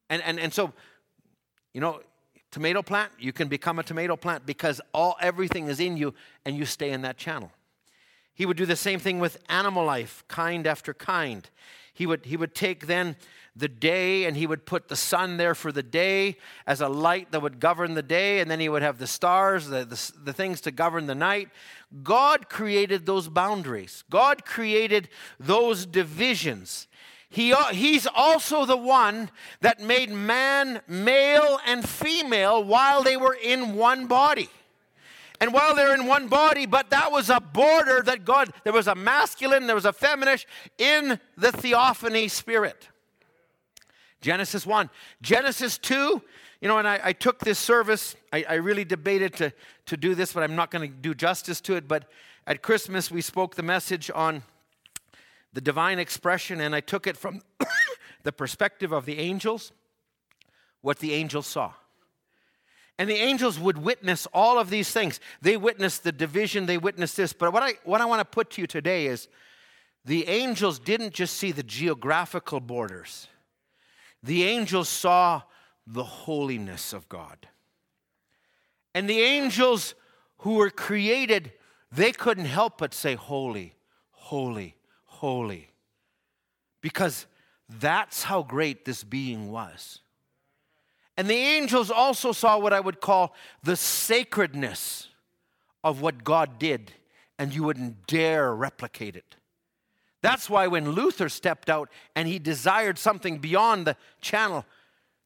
And 0.08 0.22
and 0.22 0.40
and 0.40 0.52
so, 0.52 0.72
you 1.72 1.80
know, 1.80 2.00
tomato 2.50 2.82
plant, 2.82 3.12
you 3.18 3.32
can 3.32 3.48
become 3.48 3.78
a 3.78 3.82
tomato 3.82 4.16
plant 4.16 4.46
because 4.46 4.80
all 4.92 5.16
everything 5.20 5.68
is 5.68 5.78
in 5.78 5.96
you 5.96 6.14
and 6.44 6.56
you 6.56 6.64
stay 6.64 6.90
in 6.90 7.02
that 7.02 7.16
channel. 7.16 7.52
He 8.34 8.46
would 8.46 8.56
do 8.56 8.66
the 8.66 8.76
same 8.76 8.98
thing 8.98 9.20
with 9.20 9.38
animal 9.48 9.84
life, 9.84 10.24
kind 10.26 10.66
after 10.66 10.94
kind. 10.94 11.48
He 12.00 12.06
would, 12.06 12.24
he 12.24 12.38
would 12.38 12.54
take 12.54 12.86
then 12.86 13.14
the 13.54 13.68
day 13.68 14.24
and 14.24 14.34
he 14.34 14.46
would 14.46 14.64
put 14.64 14.88
the 14.88 14.96
sun 14.96 15.36
there 15.36 15.54
for 15.54 15.70
the 15.70 15.82
day 15.82 16.38
as 16.66 16.80
a 16.80 16.88
light 16.88 17.30
that 17.30 17.42
would 17.42 17.60
govern 17.60 17.92
the 17.92 18.02
day, 18.02 18.40
and 18.40 18.50
then 18.50 18.58
he 18.58 18.70
would 18.70 18.80
have 18.80 18.96
the 18.96 19.06
stars, 19.06 19.66
the, 19.66 19.84
the, 19.84 20.12
the 20.24 20.32
things 20.32 20.62
to 20.62 20.70
govern 20.70 21.06
the 21.06 21.14
night. 21.14 21.50
God 22.02 22.48
created 22.48 23.04
those 23.04 23.28
boundaries, 23.28 24.02
God 24.08 24.46
created 24.46 25.10
those 25.38 25.84
divisions. 25.84 26.86
He, 27.28 27.52
uh, 27.52 27.66
he's 27.66 28.06
also 28.06 28.64
the 28.64 28.78
one 28.78 29.30
that 29.60 29.78
made 29.78 30.08
man 30.08 30.80
male 30.88 31.60
and 31.66 31.86
female 31.86 32.64
while 32.64 33.02
they 33.02 33.18
were 33.18 33.36
in 33.40 33.74
one 33.74 34.06
body. 34.06 34.48
And 35.40 35.54
while 35.54 35.74
they're 35.74 35.94
in 35.94 36.06
one 36.06 36.28
body, 36.28 36.66
but 36.66 36.90
that 36.90 37.10
was 37.10 37.30
a 37.30 37.40
border 37.40 38.02
that 38.02 38.26
God, 38.26 38.52
there 38.62 38.74
was 38.74 38.86
a 38.86 38.94
masculine, 38.94 39.66
there 39.66 39.74
was 39.74 39.86
a 39.86 39.92
feminine 39.92 40.38
in 40.76 41.18
the 41.36 41.50
theophany 41.50 42.28
spirit. 42.28 42.88
Genesis 44.20 44.66
1. 44.66 44.90
Genesis 45.22 45.78
2, 45.78 46.22
you 46.60 46.68
know, 46.68 46.76
and 46.76 46.86
I, 46.86 47.00
I 47.02 47.12
took 47.14 47.38
this 47.38 47.58
service, 47.58 48.16
I, 48.32 48.44
I, 48.46 48.54
really 48.54 48.84
debated 48.84 49.32
to, 49.34 49.52
to 49.86 49.96
do 49.96 50.14
this, 50.14 50.34
but 50.34 50.42
I'm 50.42 50.56
not 50.56 50.70
going 50.70 50.90
to 50.90 50.94
do 50.94 51.14
justice 51.14 51.58
to 51.62 51.76
it. 51.76 51.88
But 51.88 52.04
at 52.46 52.60
Christmas, 52.60 53.10
we 53.10 53.22
spoke 53.22 53.54
the 53.54 53.62
message 53.62 54.10
on 54.14 54.42
the 55.54 55.62
divine 55.62 55.98
expression, 55.98 56.60
and 56.60 56.74
I 56.74 56.80
took 56.80 57.06
it 57.06 57.16
from 57.16 57.40
the 58.24 58.32
perspective 58.32 58.92
of 58.92 59.06
the 59.06 59.18
angels, 59.18 59.72
what 60.82 60.98
the 60.98 61.14
angels 61.14 61.46
saw. 61.46 61.72
And 63.00 63.08
the 63.08 63.14
angels 63.14 63.58
would 63.58 63.78
witness 63.78 64.26
all 64.26 64.58
of 64.58 64.68
these 64.68 64.90
things. 64.90 65.20
They 65.40 65.56
witnessed 65.56 66.04
the 66.04 66.12
division, 66.12 66.66
they 66.66 66.76
witnessed 66.76 67.16
this. 67.16 67.32
But 67.32 67.50
what 67.50 67.62
I, 67.62 67.72
what 67.84 68.02
I 68.02 68.04
want 68.04 68.20
to 68.20 68.26
put 68.26 68.50
to 68.50 68.60
you 68.60 68.66
today 68.66 69.06
is 69.06 69.26
the 70.04 70.28
angels 70.28 70.78
didn't 70.78 71.14
just 71.14 71.38
see 71.38 71.50
the 71.50 71.62
geographical 71.62 72.60
borders, 72.60 73.26
the 74.22 74.44
angels 74.44 74.90
saw 74.90 75.40
the 75.86 76.04
holiness 76.04 76.92
of 76.92 77.08
God. 77.08 77.48
And 78.94 79.08
the 79.08 79.20
angels 79.20 79.94
who 80.40 80.56
were 80.56 80.68
created, 80.68 81.52
they 81.90 82.12
couldn't 82.12 82.44
help 82.44 82.76
but 82.76 82.92
say, 82.92 83.14
Holy, 83.14 83.76
holy, 84.10 84.76
holy. 85.06 85.70
Because 86.82 87.24
that's 87.66 88.24
how 88.24 88.42
great 88.42 88.84
this 88.84 89.04
being 89.04 89.50
was. 89.50 90.00
And 91.20 91.28
the 91.28 91.34
angels 91.34 91.90
also 91.90 92.32
saw 92.32 92.58
what 92.58 92.72
I 92.72 92.80
would 92.80 93.02
call 93.02 93.34
the 93.62 93.76
sacredness 93.76 95.08
of 95.84 96.00
what 96.00 96.24
God 96.24 96.58
did, 96.58 96.94
and 97.38 97.54
you 97.54 97.62
wouldn't 97.62 98.06
dare 98.06 98.54
replicate 98.54 99.16
it. 99.16 99.36
That's 100.22 100.48
why 100.48 100.66
when 100.66 100.92
Luther 100.92 101.28
stepped 101.28 101.68
out 101.68 101.90
and 102.16 102.26
he 102.26 102.38
desired 102.38 102.96
something 102.96 103.36
beyond 103.36 103.86
the 103.86 103.98
channel, 104.22 104.64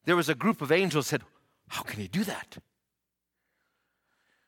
there 0.03 0.17
was 0.17 0.27
a 0.27 0.35
group 0.35 0.61
of 0.61 0.69
angels 0.69 1.07
said, 1.07 1.21
How 1.69 1.83
can 1.83 2.01
he 2.01 2.09
do 2.09 2.25
that? 2.25 2.57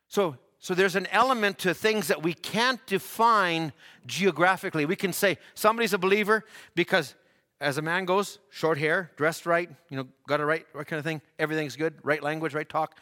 So, 0.10 0.36
so 0.60 0.74
there's 0.74 0.98
an 0.98 1.08
element 1.14 1.60
to 1.60 1.74
things 1.74 2.10
that 2.10 2.22
we 2.22 2.34
can't 2.34 2.86
define 2.86 3.72
geographically. 4.06 4.84
We 4.84 4.98
can 4.98 5.14
say 5.14 5.38
somebody's 5.54 5.94
a 5.94 5.98
believer 5.98 6.44
because 6.76 7.16
as 7.60 7.78
a 7.78 7.82
man 7.82 8.06
goes, 8.06 8.40
short 8.50 8.78
hair, 8.78 9.12
dressed 9.18 9.46
right, 9.46 9.70
you 9.90 9.98
know, 9.98 10.08
got 10.28 10.40
a 10.40 10.46
right, 10.46 10.66
right 10.74 10.86
kind 10.86 11.00
of 11.00 11.04
thing, 11.04 11.22
everything's 11.40 11.76
good, 11.76 11.96
right 12.04 12.22
language, 12.22 12.54
right 12.54 12.70
talk, 12.70 12.98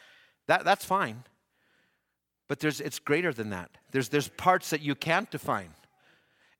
that, 0.47 0.63
that's 0.63 0.85
fine. 0.85 1.23
But 2.47 2.59
there's, 2.59 2.79
it's 2.79 2.99
greater 2.99 3.33
than 3.33 3.49
that. 3.49 3.71
There's, 3.91 4.09
there's 4.09 4.27
parts 4.27 4.69
that 4.69 4.81
you 4.81 4.95
can't 4.95 5.29
define. 5.29 5.71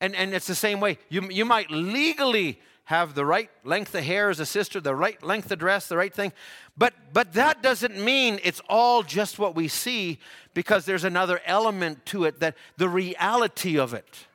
And, 0.02 0.16
and 0.16 0.34
it's 0.34 0.48
the 0.48 0.56
same 0.56 0.80
way. 0.80 0.98
You, 1.10 1.30
you 1.30 1.46
might 1.46 1.72
legally 1.72 2.60
have 2.86 3.16
the 3.16 3.26
right 3.26 3.50
length 3.64 3.96
of 3.96 4.04
hair 4.04 4.30
as 4.30 4.40
a 4.40 4.46
sister, 4.46 4.80
the 4.80 4.96
right 4.96 5.22
length 5.24 5.52
of 5.52 5.60
dress, 5.60 5.88
the 5.88 5.98
right 5.98 6.14
thing. 6.14 6.34
But, 6.78 6.94
but 7.14 7.34
that 7.34 7.64
doesn't 7.64 7.98
mean 7.98 8.40
it's 8.44 8.62
all 8.68 9.04
just 9.04 9.40
what 9.40 9.56
we 9.56 9.68
see 9.68 10.20
because 10.54 10.86
there's 10.86 11.04
another 11.04 11.40
element 11.46 12.06
to 12.08 12.26
it 12.26 12.40
that 12.42 12.56
the 12.78 12.90
reality 12.90 13.80
of 13.80 13.94
it. 13.94 14.28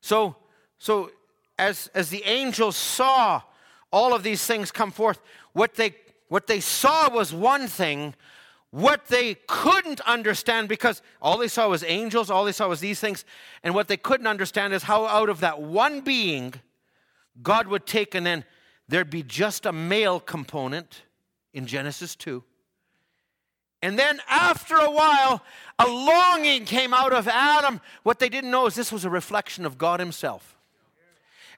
So, 0.00 0.34
so 0.78 1.10
as, 1.60 1.90
as 1.94 2.08
the 2.08 2.24
angels 2.24 2.76
saw 2.76 3.42
all 3.92 4.14
of 4.14 4.22
these 4.22 4.44
things 4.44 4.72
come 4.72 4.90
forth, 4.90 5.20
what 5.52 5.74
they, 5.74 5.94
what 6.28 6.46
they 6.46 6.60
saw 6.60 7.10
was 7.10 7.32
one 7.32 7.68
thing. 7.68 8.14
What 8.70 9.08
they 9.08 9.34
couldn't 9.48 10.00
understand, 10.02 10.68
because 10.68 11.02
all 11.20 11.38
they 11.38 11.48
saw 11.48 11.68
was 11.68 11.82
angels, 11.82 12.30
all 12.30 12.44
they 12.44 12.52
saw 12.52 12.68
was 12.68 12.78
these 12.78 13.00
things, 13.00 13.24
and 13.64 13.74
what 13.74 13.88
they 13.88 13.96
couldn't 13.96 14.28
understand 14.28 14.72
is 14.72 14.84
how 14.84 15.06
out 15.06 15.28
of 15.28 15.40
that 15.40 15.60
one 15.60 16.02
being, 16.02 16.54
God 17.42 17.66
would 17.66 17.84
take 17.84 18.14
and 18.14 18.24
then 18.24 18.44
there'd 18.86 19.10
be 19.10 19.24
just 19.24 19.66
a 19.66 19.72
male 19.72 20.20
component 20.20 21.02
in 21.52 21.66
Genesis 21.66 22.14
2. 22.14 22.44
And 23.82 23.98
then 23.98 24.20
after 24.28 24.76
a 24.76 24.90
while, 24.90 25.42
a 25.80 25.88
longing 25.88 26.64
came 26.64 26.94
out 26.94 27.12
of 27.12 27.26
Adam. 27.26 27.80
What 28.04 28.20
they 28.20 28.28
didn't 28.28 28.52
know 28.52 28.66
is 28.66 28.76
this 28.76 28.92
was 28.92 29.04
a 29.04 29.10
reflection 29.10 29.66
of 29.66 29.78
God 29.78 29.98
Himself. 29.98 30.59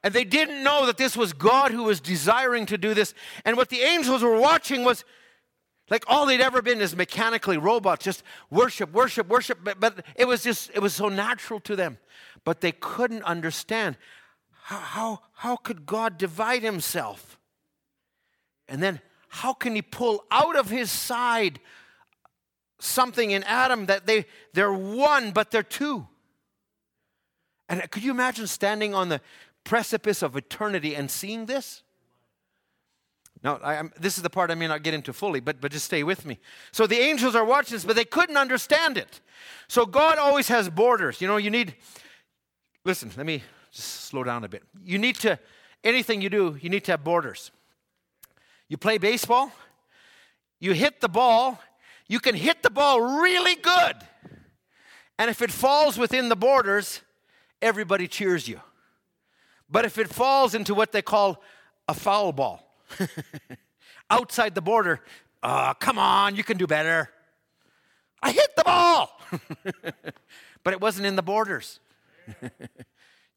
And 0.05 0.13
they 0.13 0.25
didn't 0.25 0.65
know 0.65 0.87
that 0.87 0.97
this 0.97 1.17
was 1.17 1.33
God 1.33 1.71
who 1.71 1.85
was 1.85 2.01
desiring 2.01 2.67
to 2.67 2.79
do 2.79 2.93
this. 2.93 3.15
And 3.45 3.57
what 3.57 3.69
the 3.69 3.81
angels 3.81 4.23
were 4.23 4.39
watching 4.39 4.85
was 4.85 5.05
like 5.91 6.05
all 6.09 6.27
they'd 6.27 6.41
ever 6.41 6.63
been 6.63 6.81
is 6.81 6.97
mechanically 6.97 7.59
robots, 7.59 8.05
just 8.05 8.23
worship, 8.51 8.93
worship, 8.93 9.29
worship. 9.29 9.59
But, 9.63 9.79
but 9.79 10.05
it 10.17 10.27
was 10.27 10.43
just, 10.43 10.71
it 10.75 10.81
was 10.81 10.95
so 10.95 11.09
natural 11.09 11.61
to 11.61 11.77
them. 11.77 11.99
But 12.45 12.61
they 12.61 12.73
couldn't 12.73 13.23
understand 13.23 13.97
how, 14.65 14.79
how, 14.79 15.21
how 15.35 15.57
could 15.57 15.87
God 15.87 16.19
divide 16.19 16.63
himself? 16.63 17.39
And 18.69 18.83
then 18.83 19.01
how 19.29 19.53
can 19.53 19.75
he 19.75 19.83
pull 19.83 20.25
out 20.31 20.57
of 20.57 20.71
his 20.71 20.91
side 20.91 21.61
something 22.81 23.31
in 23.31 23.45
Adam 23.45 23.87
that 23.87 24.07
they, 24.07 24.27
they're 24.55 24.73
one, 24.73 25.31
but 25.31 25.51
they're 25.51 25.63
two? 25.63 26.07
And 27.69 27.89
could 27.91 28.03
you 28.03 28.11
imagine 28.11 28.47
standing 28.47 28.95
on 28.95 29.09
the 29.09 29.21
precipice 29.65 30.23
of 30.23 30.37
eternity 30.37 30.95
and 30.95 31.11
seeing 31.11 31.47
this? 31.47 31.83
Now, 33.43 33.59
I, 33.63 33.83
this 33.99 34.17
is 34.17 34.23
the 34.23 34.31
part 34.31 34.51
I 34.51 34.55
may 34.55 34.69
not 34.69 34.85
get 34.85 34.95
into 34.95 35.13
fully, 35.13 35.41
but, 35.41 35.61
but 35.61 35.73
just 35.73 35.87
stay 35.87 36.05
with 36.05 36.25
me. 36.25 36.39
So 36.71 36.87
the 36.87 36.99
angels 36.99 37.35
are 37.35 37.45
watching 37.45 37.75
this, 37.75 37.85
but 37.85 37.97
they 37.97 38.05
couldn't 38.05 38.37
understand 38.37 38.97
it. 38.97 39.21
So 39.67 39.85
God 39.85 40.19
always 40.19 40.49
has 40.49 40.69
borders. 40.69 41.21
You 41.21 41.27
know, 41.27 41.39
you 41.39 41.51
need, 41.51 41.75
listen, 42.85 43.11
let 43.17 43.27
me 43.27 43.43
just 43.73 43.89
slow 43.89 44.23
down 44.23 44.45
a 44.45 44.49
bit. 44.49 44.63
You 44.85 44.99
need 44.99 45.17
to, 45.17 45.39
anything 45.83 46.21
you 46.21 46.31
do, 46.31 46.57
you 46.61 46.71
need 46.71 46.85
to 46.85 46.93
have 46.93 47.03
borders. 47.03 47.51
You 48.69 48.77
play 48.77 48.99
baseball, 48.99 49.51
you 50.61 50.73
hit 50.73 51.01
the 51.01 51.09
ball, 51.09 51.61
you 52.07 52.21
can 52.21 52.37
hit 52.37 52.63
the 52.63 52.71
ball 52.71 53.01
really 53.01 53.57
good. 53.57 53.97
And 55.19 55.29
if 55.29 55.43
it 55.43 55.51
falls 55.51 55.99
within 55.99 56.29
the 56.29 56.37
borders, 56.37 57.03
everybody 57.61 58.07
cheers 58.07 58.47
you. 58.47 58.61
But 59.73 59.87
if 59.87 59.97
it 59.97 60.09
falls 60.09 60.55
into 60.55 60.75
what 60.75 60.93
they 60.93 61.01
call 61.01 61.43
a 61.89 61.95
foul 61.95 62.33
ball, 62.33 62.63
outside 64.11 64.55
the 64.55 64.61
border, 64.61 65.01
uh, 65.43 65.73
come 65.75 65.99
on, 65.99 66.37
you 66.37 66.45
can 66.45 66.59
do 66.59 66.67
better. 66.67 67.09
I 68.23 68.33
hit 68.33 68.55
the 68.55 68.65
ball, 68.65 69.19
but 70.63 70.75
it 70.75 70.81
wasn't 70.81 71.07
in 71.07 71.17
the 71.17 71.23
borders. 71.23 71.81
you 72.43 72.51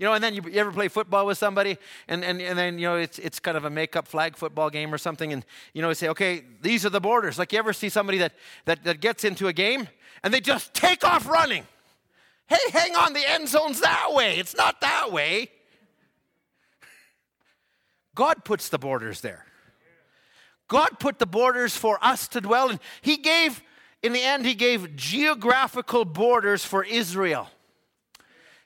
know, 0.01 0.13
and 0.13 0.21
then 0.21 0.35
you, 0.35 0.41
you, 0.43 0.59
ever 0.59 0.73
play 0.73 0.89
football 0.89 1.25
with 1.25 1.37
somebody, 1.37 1.77
and, 2.09 2.23
and, 2.23 2.41
and 2.41 2.59
then, 2.59 2.77
you 2.77 2.85
know, 2.85 2.97
it's, 2.97 3.17
it's 3.17 3.39
kind 3.39 3.55
of 3.55 3.63
a 3.63 3.69
make-up 3.69 4.05
flag 4.05 4.35
football 4.35 4.69
game 4.69 4.93
or 4.93 4.97
something, 4.97 5.31
and, 5.31 5.45
you 5.73 5.81
know, 5.81 5.87
you 5.87 5.95
say, 5.95 6.09
okay, 6.09 6.43
these 6.61 6.85
are 6.85 6.89
the 6.89 7.01
borders. 7.01 7.39
Like, 7.39 7.53
you 7.53 7.59
ever 7.59 7.71
see 7.71 7.87
somebody 7.87 8.17
that, 8.17 8.33
that, 8.65 8.83
that 8.83 8.99
gets 8.99 9.23
into 9.23 9.47
a 9.47 9.53
game, 9.53 9.87
and 10.21 10.33
they 10.33 10.41
just 10.41 10.73
take 10.73 11.05
off 11.05 11.27
running. 11.27 11.63
Hey, 12.47 12.57
hang 12.73 12.95
on, 12.95 13.13
the 13.13 13.27
end 13.27 13.47
zone's 13.47 13.79
that 13.79 14.13
way. 14.13 14.37
It's 14.37 14.55
not 14.55 14.81
that 14.81 15.11
way. 15.13 15.49
God 18.15 18.43
puts 18.45 18.69
the 18.69 18.79
borders 18.79 19.21
there. 19.21 19.45
God 20.67 20.99
put 20.99 21.19
the 21.19 21.25
borders 21.27 21.77
for 21.77 21.99
us 22.01 22.27
to 22.29 22.41
dwell 22.41 22.69
in. 22.69 22.79
He 23.01 23.17
gave, 23.17 23.61
in 24.01 24.13
the 24.13 24.23
end, 24.23 24.45
He 24.45 24.55
gave 24.55 24.95
geographical 24.95 26.05
borders 26.05 26.65
for 26.65 26.83
Israel. 26.83 27.49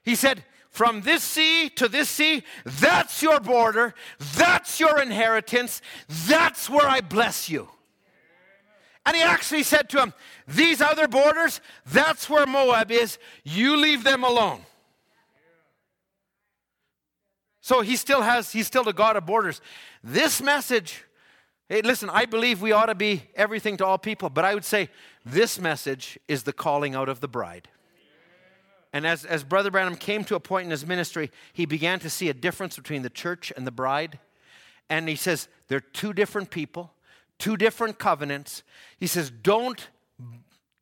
He 0.04 0.16
said, 0.16 0.46
from 0.70 1.02
this 1.02 1.24
sea 1.24 1.70
to 1.72 1.90
this 1.90 2.10
sea, 2.10 2.44
that's 2.64 3.22
your 3.22 3.40
border, 3.40 3.96
that's 4.36 4.80
your 4.80 5.02
inheritance, 5.02 5.82
that's 6.08 6.70
where 6.70 6.88
I 6.88 7.02
bless 7.02 7.50
you. 7.50 7.68
And 9.06 9.16
he 9.16 9.24
actually 9.24 9.64
said 9.64 9.90
to 9.90 10.02
him, 10.02 10.14
These 10.48 10.82
other 10.82 11.08
borders, 11.08 11.62
that's 11.86 12.30
where 12.30 12.46
Moab 12.46 12.92
is, 12.92 13.18
you 13.44 13.76
leave 13.76 14.04
them 14.04 14.24
alone. 14.24 14.62
So 17.70 17.82
he 17.82 17.98
still 17.98 18.24
has, 18.24 18.52
he's 18.52 18.66
still 18.66 18.84
the 18.84 18.94
God 18.94 19.16
of 19.16 19.28
borders. 19.28 19.62
This 20.04 20.42
message, 20.42 21.04
hey, 21.68 21.84
listen, 21.84 22.10
I 22.10 22.26
believe 22.26 22.64
we 22.64 22.72
ought 22.72 22.88
to 22.88 22.96
be 22.96 23.22
everything 23.36 23.78
to 23.78 23.86
all 23.86 24.00
people, 24.00 24.32
but 24.32 24.44
I 24.44 24.56
would 24.56 24.66
say 24.66 24.90
this 25.24 25.60
message 25.60 26.18
is 26.28 26.42
the 26.42 26.52
calling 26.52 26.96
out 26.96 27.10
of 27.10 27.20
the 27.20 27.28
bride. 27.28 27.68
And 28.92 29.06
as, 29.06 29.24
as 29.24 29.44
Brother 29.44 29.70
Branham 29.70 29.98
came 29.98 30.24
to 30.24 30.36
a 30.36 30.40
point 30.40 30.66
in 30.66 30.72
his 30.72 30.84
ministry, 30.84 31.30
he 31.54 31.68
began 31.68 32.00
to 32.00 32.10
see 32.10 32.28
a 32.28 32.34
difference 32.34 32.76
between 32.76 33.04
the 33.04 33.10
church 33.12 33.54
and 33.56 33.68
the 33.68 33.72
bride. 33.72 34.18
And 34.90 35.08
he 35.08 35.16
says, 35.16 35.48
they're 35.68 35.80
two 35.80 36.12
different 36.12 36.50
people, 36.50 36.92
two 37.38 37.56
different 37.56 38.00
covenants. 38.00 38.64
He 38.98 39.06
says, 39.06 39.30
don't 39.30 39.90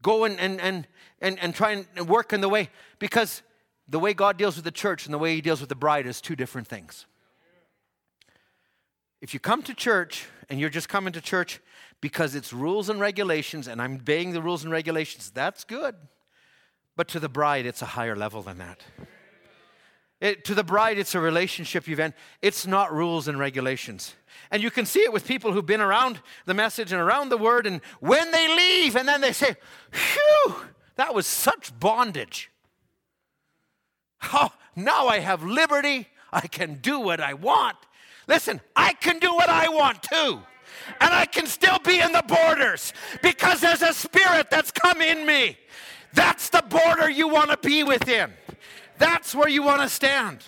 go 0.02 0.24
and, 0.24 0.40
and, 0.40 0.62
and, 0.62 0.88
and, 1.20 1.38
and 1.40 1.54
try 1.54 1.84
and 1.98 2.08
work 2.08 2.32
in 2.32 2.40
the 2.40 2.48
way, 2.48 2.70
because 2.98 3.42
the 3.88 4.00
way 4.00 4.14
God 4.14 4.38
deals 4.38 4.56
with 4.56 4.66
the 4.66 4.72
church 4.72 5.06
and 5.06 5.14
the 5.14 5.18
way 5.18 5.36
he 5.36 5.42
deals 5.42 5.60
with 5.60 5.70
the 5.70 5.76
bride 5.76 6.06
is 6.06 6.20
two 6.22 6.36
different 6.36 6.68
things. 6.68 7.06
If 9.22 9.34
you 9.34 9.40
come 9.40 9.64
to 9.64 9.74
church 9.74 10.28
and 10.50 10.60
you're 10.60 10.70
just 10.70 10.90
coming 10.90 11.14
to 11.14 11.22
church 11.22 11.60
because 12.02 12.36
it's 12.36 12.54
rules 12.54 12.90
and 12.90 13.00
regulations, 13.00 13.68
and 13.68 13.82
I'm 13.82 13.96
obeying 13.96 14.32
the 14.32 14.42
rules 14.42 14.64
and 14.64 14.72
regulations, 14.72 15.32
that's 15.34 15.64
good. 15.64 15.96
But 16.96 17.08
to 17.10 17.20
the 17.20 17.30
bride, 17.30 17.66
it's 17.66 17.82
a 17.82 17.88
higher 17.88 18.16
level 18.16 18.42
than 18.42 18.58
that. 18.60 18.82
It, 20.20 20.46
to 20.46 20.56
the 20.56 20.64
bride, 20.64 20.98
it's 20.98 21.14
a 21.14 21.20
relationship 21.20 21.88
you've 21.88 22.02
It's 22.42 22.66
not 22.66 22.92
rules 22.92 23.28
and 23.28 23.38
regulations. 23.38 24.16
And 24.50 24.64
you 24.64 24.72
can 24.72 24.86
see 24.86 25.02
it 25.02 25.14
with 25.14 25.28
people 25.28 25.54
who've 25.54 25.66
been 25.66 25.82
around 25.82 26.20
the 26.46 26.56
message 26.56 26.92
and 26.92 27.00
around 27.00 27.30
the 27.30 27.38
word, 27.38 27.68
and 27.68 27.82
when 28.00 28.32
they 28.32 28.48
leave, 28.48 28.96
and 28.96 29.08
then 29.08 29.22
they 29.22 29.34
say, 29.34 29.56
Phew, 29.92 30.56
that 30.96 31.14
was 31.14 31.28
such 31.28 31.78
bondage. 31.80 32.52
Oh, 34.34 34.50
now 34.76 35.08
I 35.08 35.20
have 35.20 35.44
liberty. 35.44 36.08
I 36.32 36.48
can 36.48 36.76
do 36.76 37.00
what 37.00 37.20
I 37.20 37.34
want. 37.34 37.78
Listen, 38.28 38.62
I 38.76 38.94
can 38.94 39.20
do 39.20 39.34
what 39.34 39.50
I 39.50 39.70
want 39.70 40.04
too. 40.04 40.42
And 41.02 41.14
I 41.14 41.26
can 41.26 41.48
still 41.48 41.80
be 41.80 42.00
in 42.00 42.12
the 42.12 42.24
borders 42.28 42.94
because 43.22 43.62
there's 43.62 43.82
a 43.82 43.94
spirit 43.94 44.50
that's 44.50 44.72
come 44.72 45.02
in 45.02 45.26
me. 45.26 45.58
That's 46.14 46.50
the 46.50 46.64
border 46.68 47.10
you 47.10 47.28
want 47.28 47.52
to 47.52 47.58
be 47.58 47.84
within. 47.84 48.32
That's 48.98 49.36
where 49.36 49.50
you 49.50 49.64
want 49.64 49.82
to 49.82 49.90
stand. 49.90 50.44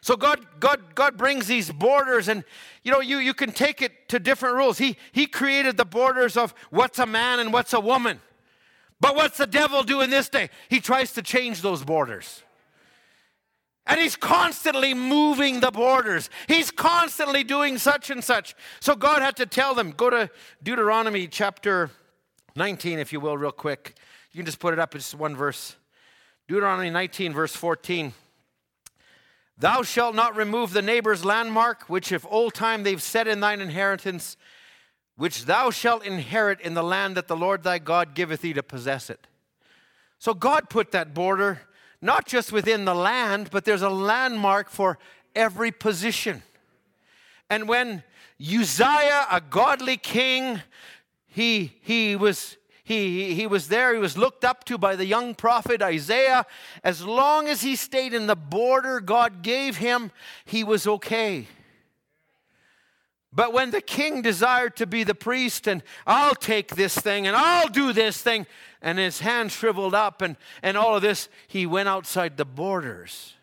So 0.00 0.16
God, 0.16 0.44
God, 0.58 0.94
God 0.94 1.16
brings 1.16 1.46
these 1.46 1.70
borders, 1.70 2.28
and 2.28 2.42
you 2.82 2.90
know, 2.90 3.00
you, 3.00 3.18
you 3.18 3.34
can 3.34 3.52
take 3.52 3.80
it 3.82 4.08
to 4.08 4.18
different 4.18 4.56
rules. 4.56 4.78
He, 4.78 4.96
he 5.12 5.26
created 5.26 5.76
the 5.76 5.84
borders 5.84 6.36
of 6.36 6.54
what's 6.70 6.98
a 6.98 7.06
man 7.06 7.38
and 7.38 7.52
what's 7.52 7.72
a 7.72 7.80
woman. 7.80 8.20
But 9.02 9.16
what's 9.16 9.36
the 9.36 9.48
devil 9.48 9.82
doing 9.82 10.10
this 10.10 10.28
day? 10.28 10.48
He 10.68 10.80
tries 10.80 11.12
to 11.14 11.22
change 11.22 11.60
those 11.60 11.82
borders. 11.82 12.44
And 13.84 14.00
he's 14.00 14.14
constantly 14.14 14.94
moving 14.94 15.58
the 15.58 15.72
borders. 15.72 16.30
He's 16.46 16.70
constantly 16.70 17.42
doing 17.42 17.78
such 17.78 18.10
and 18.10 18.22
such. 18.22 18.54
So 18.78 18.94
God 18.94 19.20
had 19.20 19.34
to 19.38 19.46
tell 19.46 19.74
them 19.74 19.90
go 19.90 20.08
to 20.08 20.30
Deuteronomy 20.62 21.26
chapter 21.26 21.90
19, 22.54 23.00
if 23.00 23.12
you 23.12 23.18
will, 23.18 23.36
real 23.36 23.50
quick. 23.50 23.96
You 24.30 24.38
can 24.38 24.46
just 24.46 24.60
put 24.60 24.72
it 24.72 24.78
up, 24.78 24.94
it's 24.94 25.12
one 25.12 25.34
verse. 25.34 25.74
Deuteronomy 26.46 26.90
19, 26.90 27.32
verse 27.32 27.56
14. 27.56 28.14
Thou 29.58 29.82
shalt 29.82 30.14
not 30.14 30.36
remove 30.36 30.72
the 30.72 30.80
neighbor's 30.80 31.24
landmark, 31.24 31.90
which 31.90 32.12
if 32.12 32.24
old 32.30 32.54
time 32.54 32.84
they've 32.84 33.02
set 33.02 33.26
in 33.26 33.40
thine 33.40 33.60
inheritance, 33.60 34.36
which 35.22 35.44
thou 35.44 35.70
shalt 35.70 36.04
inherit 36.04 36.60
in 36.60 36.74
the 36.74 36.82
land 36.82 37.16
that 37.16 37.28
the 37.28 37.36
Lord 37.36 37.62
thy 37.62 37.78
God 37.78 38.12
giveth 38.12 38.40
thee 38.40 38.54
to 38.54 38.62
possess 38.64 39.08
it. 39.08 39.28
So 40.18 40.34
God 40.34 40.68
put 40.68 40.90
that 40.90 41.14
border 41.14 41.60
not 42.00 42.26
just 42.26 42.50
within 42.50 42.86
the 42.86 42.94
land, 42.96 43.48
but 43.52 43.64
there's 43.64 43.82
a 43.82 43.88
landmark 43.88 44.68
for 44.68 44.98
every 45.36 45.70
position. 45.70 46.42
And 47.48 47.68
when 47.68 48.02
Uzziah, 48.40 49.28
a 49.30 49.40
godly 49.40 49.96
king, 49.96 50.60
he, 51.28 51.72
he, 51.82 52.16
was, 52.16 52.56
he, 52.82 53.32
he 53.34 53.46
was 53.46 53.68
there, 53.68 53.94
he 53.94 54.00
was 54.00 54.18
looked 54.18 54.44
up 54.44 54.64
to 54.64 54.76
by 54.76 54.96
the 54.96 55.06
young 55.06 55.36
prophet 55.36 55.82
Isaiah. 55.82 56.46
As 56.82 57.04
long 57.04 57.46
as 57.46 57.62
he 57.62 57.76
stayed 57.76 58.12
in 58.12 58.26
the 58.26 58.34
border 58.34 58.98
God 58.98 59.42
gave 59.42 59.76
him, 59.76 60.10
he 60.44 60.64
was 60.64 60.84
okay. 60.84 61.46
But 63.32 63.52
when 63.52 63.70
the 63.70 63.80
king 63.80 64.20
desired 64.20 64.76
to 64.76 64.86
be 64.86 65.04
the 65.04 65.14
priest, 65.14 65.66
and 65.66 65.82
I'll 66.06 66.34
take 66.34 66.74
this 66.74 66.94
thing 66.94 67.26
and 67.26 67.34
I'll 67.34 67.68
do 67.68 67.92
this 67.92 68.20
thing, 68.20 68.46
and 68.82 68.98
his 68.98 69.20
hand 69.20 69.52
shriveled 69.52 69.94
up 69.94 70.20
and, 70.20 70.36
and 70.62 70.76
all 70.76 70.96
of 70.96 71.02
this, 71.02 71.28
he 71.48 71.64
went 71.64 71.88
outside 71.88 72.36
the 72.36 72.44
borders. 72.44 73.34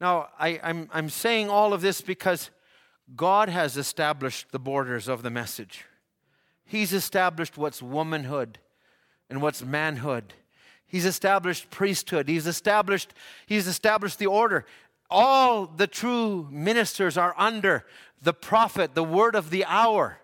Now, 0.00 0.28
I, 0.38 0.60
I'm, 0.62 0.88
I'm 0.92 1.10
saying 1.10 1.50
all 1.50 1.72
of 1.72 1.80
this 1.80 2.00
because 2.00 2.50
God 3.16 3.48
has 3.48 3.76
established 3.76 4.52
the 4.52 4.58
borders 4.58 5.08
of 5.08 5.22
the 5.22 5.30
message. 5.30 5.84
He's 6.64 6.92
established 6.92 7.58
what's 7.58 7.82
womanhood 7.82 8.58
and 9.28 9.42
what's 9.42 9.62
manhood. 9.64 10.34
He's 10.86 11.04
established 11.04 11.70
priesthood. 11.70 12.28
He's 12.28 12.46
established, 12.46 13.12
he's 13.46 13.66
established 13.66 14.18
the 14.20 14.26
order. 14.26 14.64
All 15.10 15.66
the 15.66 15.88
true 15.88 16.46
ministers 16.50 17.18
are 17.18 17.34
under 17.36 17.84
the 18.22 18.34
prophet, 18.34 18.94
the 18.94 19.04
word 19.04 19.34
of 19.34 19.50
the 19.50 19.64
hour. 19.64 20.18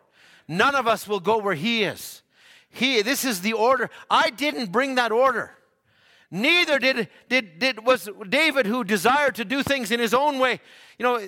None 0.49 0.75
of 0.75 0.87
us 0.87 1.09
will 1.09 1.21
go 1.21 1.39
where 1.39 1.55
he 1.55 1.85
is. 1.85 2.23
He, 2.69 3.03
this 3.03 3.25
is 3.25 3.41
the 3.41 3.55
order. 3.55 3.91
I 4.11 4.31
didn't 4.31 4.71
bring 4.71 4.97
that 4.97 5.13
order. 5.13 5.53
Neither 6.31 6.79
did, 6.79 7.09
did, 7.29 7.59
did 7.59 7.87
was 7.87 8.09
David 8.29 8.67
who 8.67 8.85
desired 8.85 9.37
to 9.37 9.45
do 9.45 9.63
things 9.63 9.91
in 9.91 10.01
his 10.01 10.13
own 10.13 10.39
way. 10.39 10.61
You 10.99 11.05
know, 11.05 11.27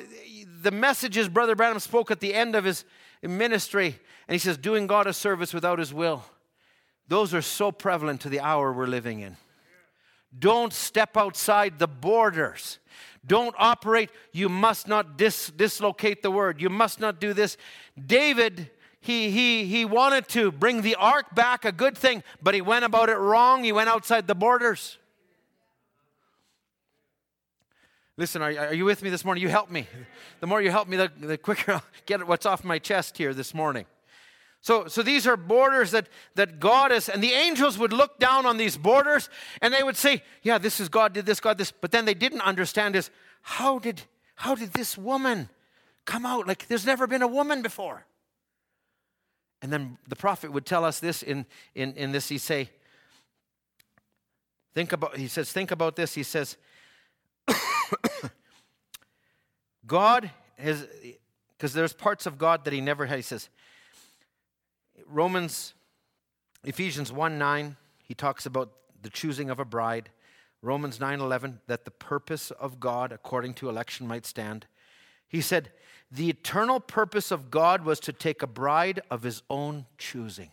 the 0.63 0.71
messages 0.71 1.29
Brother 1.29 1.55
Branham 1.55 1.79
spoke 1.79 2.11
at 2.11 2.21
the 2.21 2.35
end 2.35 2.55
of 2.55 2.65
his 2.65 2.85
ministry, 3.23 3.99
and 4.27 4.35
he 4.35 4.39
says, 4.39 4.59
doing 4.59 4.87
God 4.87 5.07
a 5.07 5.13
service 5.13 5.55
without 5.55 5.79
his 5.79 5.95
will. 5.95 6.25
Those 7.07 7.33
are 7.33 7.43
so 7.43 7.73
prevalent 7.73 8.21
to 8.23 8.29
the 8.29 8.41
hour 8.41 8.73
we're 8.73 8.87
living 8.87 9.21
in. 9.21 9.37
Don't 10.37 10.73
step 10.73 11.17
outside 11.17 11.79
the 11.79 11.89
borders. 11.89 12.79
Don't 13.29 13.55
operate. 13.59 14.11
You 14.33 14.49
must 14.49 14.89
not 14.89 15.17
dis- 15.17 15.53
dislocate 15.55 16.23
the 16.23 16.31
word. 16.31 16.61
You 16.61 16.71
must 16.71 16.99
not 16.99 17.21
do 17.21 17.33
this. 17.33 17.57
David 17.97 18.71
he, 19.01 19.31
he, 19.31 19.65
he 19.65 19.85
wanted 19.85 20.29
to 20.29 20.51
bring 20.51 20.83
the 20.83 20.97
ark 20.97 21.35
back, 21.35 21.65
a 21.65 21.73
good 21.73 21.97
thing, 21.97 22.23
but 22.43 22.55
he 22.55 22.61
went 22.61 22.85
about 22.85 23.09
it 23.09 23.17
wrong. 23.17 23.65
He 23.65 23.73
went 23.73 23.89
outside 23.89 24.27
the 24.27 24.35
borders. 24.35 24.99
Listen, 28.17 28.43
are, 28.43 28.51
are 28.51 28.75
you 28.75 28.85
with 28.85 29.03
me 29.03 29.11
this 29.11 29.25
morning? 29.25 29.43
You 29.43 29.49
help 29.49 29.71
me. 29.71 29.87
The 30.41 30.47
more 30.49 30.61
you 30.61 30.71
help 30.71 30.89
me, 30.89 30.97
the, 30.97 31.11
the 31.21 31.39
quicker 31.39 31.73
I'll 31.75 31.85
get 32.05 32.27
what's 32.27 32.47
off 32.47 32.65
my 32.65 32.79
chest 32.79 33.17
here 33.17 33.33
this 33.33 33.55
morning. 33.55 33.87
So, 34.61 34.87
so 34.89 35.03
these 35.03 35.27
are 35.27 35.37
borders 35.37 35.93
that, 35.93 36.09
that 36.35 36.61
God 36.61 36.93
is, 36.93 37.09
and 37.09 37.23
the 37.23 37.33
angels 37.33 37.79
would 37.79 37.93
look 37.93 38.19
down 38.19 38.45
on 38.45 38.57
these 38.57 38.77
borders 38.77 39.31
and 39.63 39.73
they 39.73 39.83
would 39.83 39.97
say, 39.97 40.23
Yeah, 40.43 40.59
this 40.59 40.81
is 40.81 40.89
God 40.89 41.13
did 41.13 41.27
this, 41.27 41.41
God 41.41 41.59
this. 41.59 41.71
But 41.71 41.93
then 41.93 42.05
they 42.05 42.15
didn't 42.15 42.41
understand 42.41 42.97
is 42.97 43.11
how 43.43 43.79
did 43.79 44.03
how 44.35 44.55
did 44.55 44.73
this 44.73 44.97
woman 44.97 45.49
come 46.05 46.25
out? 46.25 46.47
Like 46.47 46.69
there's 46.69 46.87
never 46.87 47.07
been 47.07 47.23
a 47.23 47.29
woman 47.29 47.63
before. 47.63 48.05
And 49.61 49.73
then 49.73 49.99
the 50.07 50.17
prophet 50.17 50.53
would 50.53 50.65
tell 50.65 50.85
us 50.85 51.01
this 51.01 51.23
in, 51.23 51.45
in, 51.75 51.95
in 51.95 52.13
this. 52.13 52.29
He 52.29 52.39
say, 52.39 52.71
think 54.75 54.93
about, 54.93 55.17
he 55.17 55.27
says, 55.27 55.51
think 55.51 55.71
about 55.71 55.97
this. 55.97 56.15
He 56.15 56.23
says, 56.23 56.57
God 59.87 60.31
has, 60.57 60.87
because 61.57 61.73
there's 61.73 61.93
parts 61.93 62.27
of 62.27 62.39
God 62.39 62.65
that 62.65 62.73
he 62.73 62.81
never 62.81 63.07
had. 63.07 63.17
He 63.17 63.23
says, 63.23 63.49
Romans, 65.09 65.75
Ephesians 66.65 67.13
1 67.13 67.39
9, 67.39 67.77
he 68.03 68.15
talks 68.15 68.47
about 68.47 68.73
the 69.01 69.11
choosing 69.11 69.51
of 69.51 69.59
a 69.59 69.65
bride. 69.65 70.11
Romans 70.61 71.01
9 71.01 71.21
11, 71.21 71.61
that 71.67 71.85
the 71.85 71.91
purpose 71.91 72.51
of 72.51 72.81
God 72.81 73.13
according 73.13 73.55
to 73.55 73.69
election 73.69 74.07
might 74.07 74.27
stand. 74.27 74.67
He 75.29 75.41
said, 75.41 75.71
the 76.11 76.31
eternal 76.31 76.81
purpose 76.81 77.31
of 77.31 77.51
God 77.51 77.85
was 77.85 78.01
to 78.01 78.13
take 78.13 78.43
a 78.43 78.47
bride 78.47 79.01
of 79.11 79.23
his 79.23 79.43
own 79.51 79.87
choosing. 79.99 80.51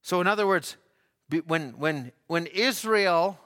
So, 0.00 0.20
in 0.20 0.26
other 0.26 0.46
words, 0.46 0.76
when, 1.46 1.70
when, 1.70 2.12
when 2.26 2.46
Israel, 2.46 3.38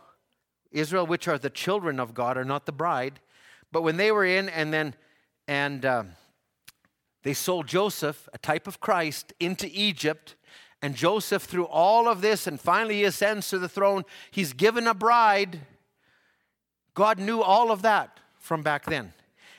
Israel, 0.70 1.06
which 1.06 1.28
are 1.28 1.38
the 1.38 1.50
children 1.50 1.98
of 1.98 2.12
God, 2.12 2.36
are 2.36 2.44
not 2.44 2.66
the 2.66 2.72
bride, 2.72 3.20
but 3.72 3.82
when 3.82 3.96
they 3.96 4.12
were 4.12 4.24
in 4.24 4.48
and 4.48 4.72
then, 4.72 4.94
and 5.46 5.86
um, 5.86 6.10
they 7.22 7.34
sold 7.34 7.66
Joseph, 7.66 8.28
a 8.32 8.38
type 8.38 8.66
of 8.66 8.80
Christ, 8.80 9.32
into 9.40 9.68
Egypt, 9.72 10.36
and 10.80 10.94
Joseph, 10.94 11.42
through 11.42 11.66
all 11.66 12.08
of 12.08 12.20
this, 12.20 12.46
and 12.46 12.60
finally 12.60 12.96
he 12.96 13.04
ascends 13.04 13.48
to 13.50 13.58
the 13.58 13.68
throne, 13.68 14.04
he's 14.30 14.52
given 14.52 14.86
a 14.86 14.94
bride. 14.94 15.60
God 16.94 17.18
knew 17.18 17.42
all 17.42 17.72
of 17.72 17.82
that 17.82 18.20
from 18.38 18.62
back 18.62 18.84
then. 18.84 19.12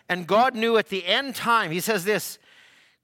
And 0.07 0.25
God 0.25 0.55
knew 0.55 0.77
at 0.77 0.87
the 0.87 1.05
end 1.05 1.35
time, 1.35 1.71
he 1.71 1.79
says 1.79 2.05
this 2.05 2.39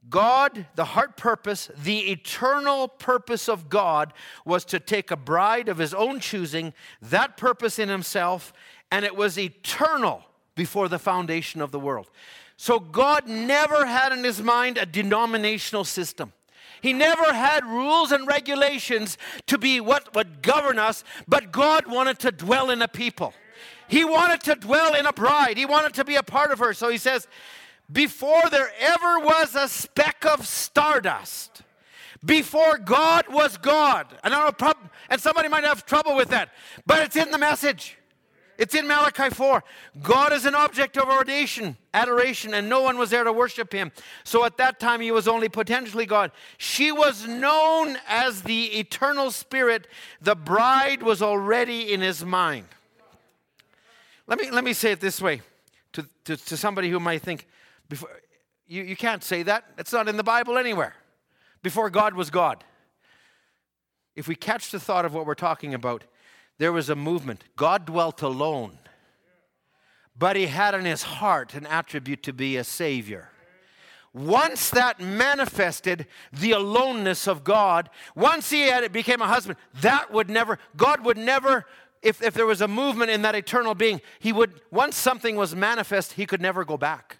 God, 0.09 0.65
the 0.75 0.85
heart 0.85 1.17
purpose, 1.17 1.69
the 1.75 2.11
eternal 2.11 2.87
purpose 2.87 3.49
of 3.49 3.69
God 3.69 4.13
was 4.45 4.63
to 4.65 4.79
take 4.79 5.11
a 5.11 5.17
bride 5.17 5.67
of 5.67 5.77
his 5.77 5.93
own 5.93 6.19
choosing, 6.19 6.73
that 7.01 7.37
purpose 7.37 7.79
in 7.79 7.89
himself, 7.89 8.53
and 8.91 9.03
it 9.03 9.15
was 9.15 9.37
eternal 9.37 10.23
before 10.53 10.87
the 10.87 10.99
foundation 10.99 11.61
of 11.61 11.71
the 11.71 11.79
world. 11.79 12.09
So 12.57 12.79
God 12.79 13.27
never 13.27 13.85
had 13.85 14.11
in 14.11 14.23
his 14.23 14.41
mind 14.41 14.77
a 14.77 14.85
denominational 14.85 15.83
system. 15.83 16.33
He 16.81 16.93
never 16.93 17.33
had 17.33 17.65
rules 17.65 18.11
and 18.11 18.27
regulations 18.27 19.17
to 19.47 19.57
be 19.57 19.79
what 19.79 20.13
would 20.13 20.41
govern 20.41 20.77
us, 20.77 21.03
but 21.27 21.51
God 21.51 21.87
wanted 21.87 22.19
to 22.19 22.31
dwell 22.31 22.69
in 22.69 22.81
a 22.81 22.87
people. 22.87 23.33
He 23.87 24.05
wanted 24.05 24.41
to 24.41 24.55
dwell 24.55 24.93
in 24.93 25.05
a 25.05 25.13
bride. 25.13 25.57
He 25.57 25.65
wanted 25.65 25.93
to 25.95 26.05
be 26.05 26.15
a 26.15 26.23
part 26.23 26.51
of 26.51 26.59
her. 26.59 26.73
So 26.73 26.89
he 26.89 26.97
says, 26.97 27.27
before 27.91 28.43
there 28.49 28.71
ever 28.79 29.19
was 29.19 29.55
a 29.55 29.67
speck 29.67 30.25
of 30.25 30.47
stardust, 30.47 31.61
before 32.23 32.77
God 32.77 33.25
was 33.29 33.57
God. 33.57 34.07
And, 34.23 34.33
I 34.33 34.49
don't 34.49 34.61
know, 34.61 34.73
and 35.09 35.21
somebody 35.21 35.49
might 35.49 35.63
have 35.63 35.85
trouble 35.85 36.15
with 36.15 36.29
that, 36.29 36.49
but 36.85 36.99
it's 36.99 37.15
in 37.15 37.31
the 37.31 37.37
message. 37.37 37.97
It's 38.57 38.73
in 38.73 38.87
Malachi 38.87 39.29
4. 39.29 39.63
God 40.01 40.33
is 40.33 40.45
an 40.45 40.55
object 40.55 40.97
of 40.97 41.09
adoration, 41.09 41.77
adoration, 41.93 42.53
and 42.53 42.69
no 42.69 42.81
one 42.81 42.97
was 42.97 43.09
there 43.09 43.23
to 43.23 43.33
worship 43.33 43.73
him. 43.73 43.91
So 44.23 44.45
at 44.45 44.57
that 44.57 44.79
time, 44.79 45.01
he 45.01 45.11
was 45.11 45.27
only 45.27 45.49
potentially 45.49 46.05
God. 46.05 46.31
She 46.57 46.91
was 46.91 47.27
known 47.27 47.97
as 48.07 48.43
the 48.43 48.65
eternal 48.79 49.31
spirit. 49.31 49.87
The 50.21 50.35
bride 50.35 51.03
was 51.03 51.21
already 51.21 51.91
in 51.91 52.01
his 52.01 52.23
mind. 52.23 52.67
Let 54.27 54.39
me, 54.39 54.49
let 54.49 54.63
me 54.63 54.73
say 54.73 54.91
it 54.91 55.01
this 55.01 55.21
way 55.21 55.41
to, 55.93 56.07
to, 56.25 56.37
to 56.37 56.57
somebody 56.57 56.89
who 56.89 56.99
might 56.99 57.21
think, 57.21 57.47
before, 57.89 58.09
you, 58.67 58.83
you 58.83 58.95
can't 58.95 59.23
say 59.23 59.43
that. 59.43 59.65
It's 59.77 59.93
not 59.93 60.07
in 60.07 60.17
the 60.17 60.23
Bible 60.23 60.57
anywhere. 60.57 60.95
Before 61.61 61.89
God 61.89 62.13
was 62.13 62.29
God. 62.29 62.63
If 64.15 64.27
we 64.27 64.35
catch 64.35 64.71
the 64.71 64.79
thought 64.79 65.05
of 65.05 65.13
what 65.13 65.25
we're 65.25 65.35
talking 65.35 65.73
about, 65.73 66.05
there 66.57 66.71
was 66.71 66.89
a 66.89 66.95
movement. 66.95 67.43
God 67.55 67.85
dwelt 67.85 68.21
alone, 68.21 68.77
but 70.17 70.35
he 70.35 70.47
had 70.47 70.73
in 70.73 70.85
his 70.85 71.03
heart 71.03 71.53
an 71.53 71.65
attribute 71.65 72.23
to 72.23 72.33
be 72.33 72.57
a 72.57 72.63
savior. 72.63 73.29
Once 74.13 74.69
that 74.69 75.01
manifested 75.01 76.07
the 76.31 76.53
aloneness 76.53 77.27
of 77.27 77.43
God, 77.43 77.89
once 78.15 78.49
he 78.49 78.61
had 78.61 78.83
it 78.83 78.93
became 78.93 79.21
a 79.21 79.27
husband, 79.27 79.57
that 79.81 80.11
would 80.13 80.29
never, 80.29 80.57
God 80.77 81.03
would 81.03 81.17
never, 81.17 81.65
if, 82.01 82.21
if 82.21 82.33
there 82.33 82.45
was 82.45 82.61
a 82.61 82.67
movement 82.67 83.11
in 83.11 83.23
that 83.23 83.35
eternal 83.35 83.75
being, 83.75 83.99
he 84.19 84.31
would, 84.31 84.61
once 84.71 84.95
something 84.95 85.35
was 85.35 85.53
manifest, 85.53 86.13
he 86.13 86.25
could 86.25 86.41
never 86.41 86.63
go 86.63 86.77
back. 86.77 87.17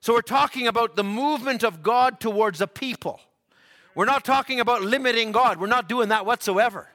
So 0.00 0.12
we're 0.14 0.22
talking 0.22 0.66
about 0.66 0.96
the 0.96 1.04
movement 1.04 1.62
of 1.62 1.80
God 1.80 2.18
towards 2.18 2.60
a 2.60 2.66
people. 2.66 3.20
We're 3.94 4.04
not 4.04 4.24
talking 4.24 4.58
about 4.58 4.82
limiting 4.82 5.30
God. 5.30 5.60
We're 5.60 5.68
not 5.68 5.88
doing 5.88 6.08
that 6.08 6.26
whatsoever. 6.26 6.88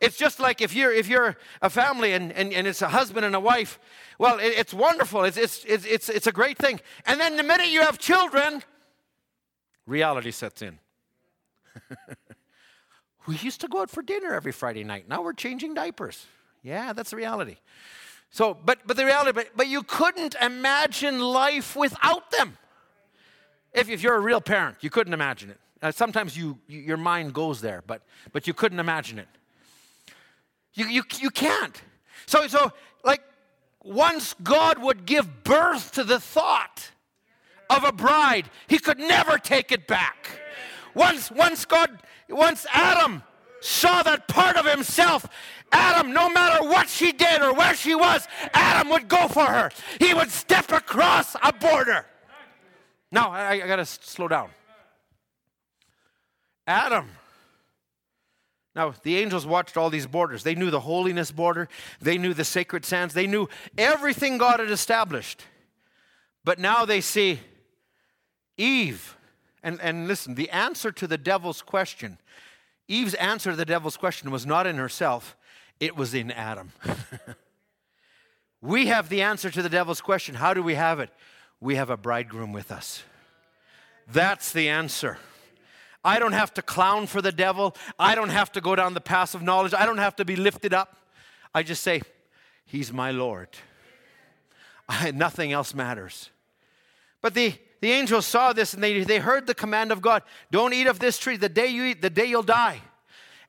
It's 0.00 0.16
just 0.16 0.40
like 0.40 0.60
if 0.60 0.74
you're 0.74 0.92
if 0.92 1.08
you're 1.08 1.36
a 1.62 1.70
family 1.70 2.12
and, 2.12 2.32
and, 2.32 2.52
and 2.52 2.66
it's 2.66 2.82
a 2.82 2.88
husband 2.88 3.24
and 3.24 3.34
a 3.34 3.40
wife, 3.40 3.78
well, 4.18 4.38
it, 4.38 4.54
it's 4.56 4.74
wonderful. 4.74 5.24
It's, 5.24 5.36
it's, 5.36 5.64
it's, 5.64 5.84
it's, 5.84 6.08
it's 6.08 6.26
a 6.26 6.32
great 6.32 6.58
thing. 6.58 6.80
And 7.06 7.20
then 7.20 7.36
the 7.36 7.42
minute 7.42 7.68
you 7.68 7.82
have 7.82 7.98
children, 7.98 8.62
reality 9.86 10.30
sets 10.30 10.62
in. 10.62 10.78
we 13.26 13.36
used 13.36 13.60
to 13.60 13.68
go 13.68 13.82
out 13.82 13.90
for 13.90 14.02
dinner 14.02 14.32
every 14.32 14.52
Friday 14.52 14.84
night. 14.84 15.08
Now 15.08 15.22
we're 15.22 15.32
changing 15.32 15.74
diapers. 15.74 16.26
Yeah, 16.62 16.92
that's 16.92 17.10
the 17.10 17.16
reality. 17.16 17.56
So, 18.30 18.54
but 18.54 18.80
but 18.86 18.96
the 18.96 19.04
reality, 19.04 19.32
but, 19.32 19.50
but 19.54 19.68
you 19.68 19.82
couldn't 19.82 20.34
imagine 20.40 21.20
life 21.20 21.76
without 21.76 22.30
them. 22.30 22.58
If, 23.72 23.88
if 23.88 24.02
you're 24.02 24.16
a 24.16 24.20
real 24.20 24.40
parent, 24.40 24.78
you 24.80 24.90
couldn't 24.90 25.12
imagine 25.12 25.50
it. 25.50 25.60
Uh, 25.82 25.92
sometimes 25.92 26.36
you, 26.36 26.58
you, 26.66 26.80
your 26.80 26.96
mind 26.96 27.34
goes 27.34 27.60
there, 27.60 27.82
but 27.86 28.02
but 28.32 28.46
you 28.46 28.54
couldn't 28.54 28.80
imagine 28.80 29.18
it. 29.18 29.28
You, 30.76 30.86
you, 30.86 31.02
you 31.18 31.30
can't. 31.30 31.82
So, 32.26 32.46
so, 32.46 32.70
like, 33.02 33.22
once 33.82 34.34
God 34.42 34.80
would 34.80 35.06
give 35.06 35.42
birth 35.42 35.92
to 35.92 36.04
the 36.04 36.20
thought 36.20 36.90
of 37.68 37.82
a 37.82 37.92
bride, 37.92 38.48
he 38.68 38.78
could 38.78 38.98
never 38.98 39.38
take 39.38 39.72
it 39.72 39.88
back. 39.88 40.38
Once, 40.94 41.30
once 41.30 41.64
God, 41.64 41.98
once 42.28 42.66
Adam 42.72 43.22
saw 43.60 44.02
that 44.02 44.28
part 44.28 44.56
of 44.56 44.66
himself, 44.66 45.26
Adam, 45.72 46.12
no 46.12 46.28
matter 46.28 46.66
what 46.68 46.88
she 46.88 47.10
did 47.10 47.42
or 47.42 47.54
where 47.54 47.74
she 47.74 47.94
was, 47.94 48.28
Adam 48.52 48.90
would 48.90 49.08
go 49.08 49.28
for 49.28 49.44
her. 49.44 49.70
He 49.98 50.14
would 50.14 50.30
step 50.30 50.70
across 50.72 51.34
a 51.42 51.52
border. 51.52 52.06
Now, 53.10 53.30
I, 53.30 53.52
I 53.52 53.66
got 53.66 53.76
to 53.76 53.86
slow 53.86 54.28
down. 54.28 54.50
Adam 56.66 57.08
now, 58.76 58.92
the 59.02 59.16
angels 59.16 59.46
watched 59.46 59.78
all 59.78 59.88
these 59.88 60.06
borders. 60.06 60.42
They 60.42 60.54
knew 60.54 60.70
the 60.70 60.80
holiness 60.80 61.30
border, 61.30 61.66
they 61.98 62.18
knew 62.18 62.34
the 62.34 62.44
sacred 62.44 62.84
sands, 62.84 63.14
they 63.14 63.26
knew 63.26 63.48
everything 63.78 64.36
God 64.36 64.60
had 64.60 64.70
established. 64.70 65.42
But 66.44 66.58
now 66.58 66.84
they 66.84 67.00
see 67.00 67.40
Eve. 68.58 69.16
And, 69.62 69.80
and 69.80 70.06
listen, 70.06 70.34
the 70.34 70.50
answer 70.50 70.92
to 70.92 71.06
the 71.06 71.16
devil's 71.16 71.62
question, 71.62 72.18
Eve's 72.86 73.14
answer 73.14 73.50
to 73.50 73.56
the 73.56 73.64
devil's 73.64 73.96
question 73.96 74.30
was 74.30 74.44
not 74.44 74.66
in 74.66 74.76
herself, 74.76 75.36
it 75.80 75.96
was 75.96 76.12
in 76.12 76.30
Adam. 76.30 76.72
we 78.60 78.86
have 78.86 79.08
the 79.08 79.22
answer 79.22 79.50
to 79.50 79.62
the 79.62 79.70
devil's 79.70 80.02
question. 80.02 80.34
How 80.34 80.52
do 80.52 80.62
we 80.62 80.74
have 80.74 81.00
it? 81.00 81.08
We 81.60 81.76
have 81.76 81.88
a 81.88 81.96
bridegroom 81.96 82.52
with 82.52 82.70
us. 82.70 83.02
That's 84.06 84.52
the 84.52 84.68
answer. 84.68 85.18
I 86.06 86.20
don't 86.20 86.32
have 86.32 86.54
to 86.54 86.62
clown 86.62 87.08
for 87.08 87.20
the 87.20 87.32
devil. 87.32 87.74
I 87.98 88.14
don't 88.14 88.28
have 88.28 88.52
to 88.52 88.60
go 88.60 88.76
down 88.76 88.94
the 88.94 89.00
path 89.00 89.34
of 89.34 89.42
knowledge. 89.42 89.74
I 89.74 89.84
don't 89.84 89.98
have 89.98 90.14
to 90.16 90.24
be 90.24 90.36
lifted 90.36 90.72
up. 90.72 90.96
I 91.52 91.64
just 91.64 91.82
say, 91.82 92.00
He's 92.64 92.92
my 92.92 93.10
Lord. 93.10 93.48
I, 94.88 95.10
nothing 95.10 95.52
else 95.52 95.74
matters. 95.74 96.30
But 97.20 97.34
the, 97.34 97.54
the 97.80 97.90
angels 97.90 98.24
saw 98.24 98.52
this 98.52 98.72
and 98.72 98.82
they, 98.82 99.02
they 99.02 99.18
heard 99.18 99.48
the 99.48 99.54
command 99.54 99.90
of 99.90 100.00
God 100.00 100.22
don't 100.52 100.72
eat 100.72 100.86
of 100.86 101.00
this 101.00 101.18
tree. 101.18 101.36
The 101.36 101.48
day 101.48 101.66
you 101.66 101.84
eat, 101.84 102.02
the 102.02 102.10
day 102.10 102.26
you'll 102.26 102.42
die. 102.42 102.80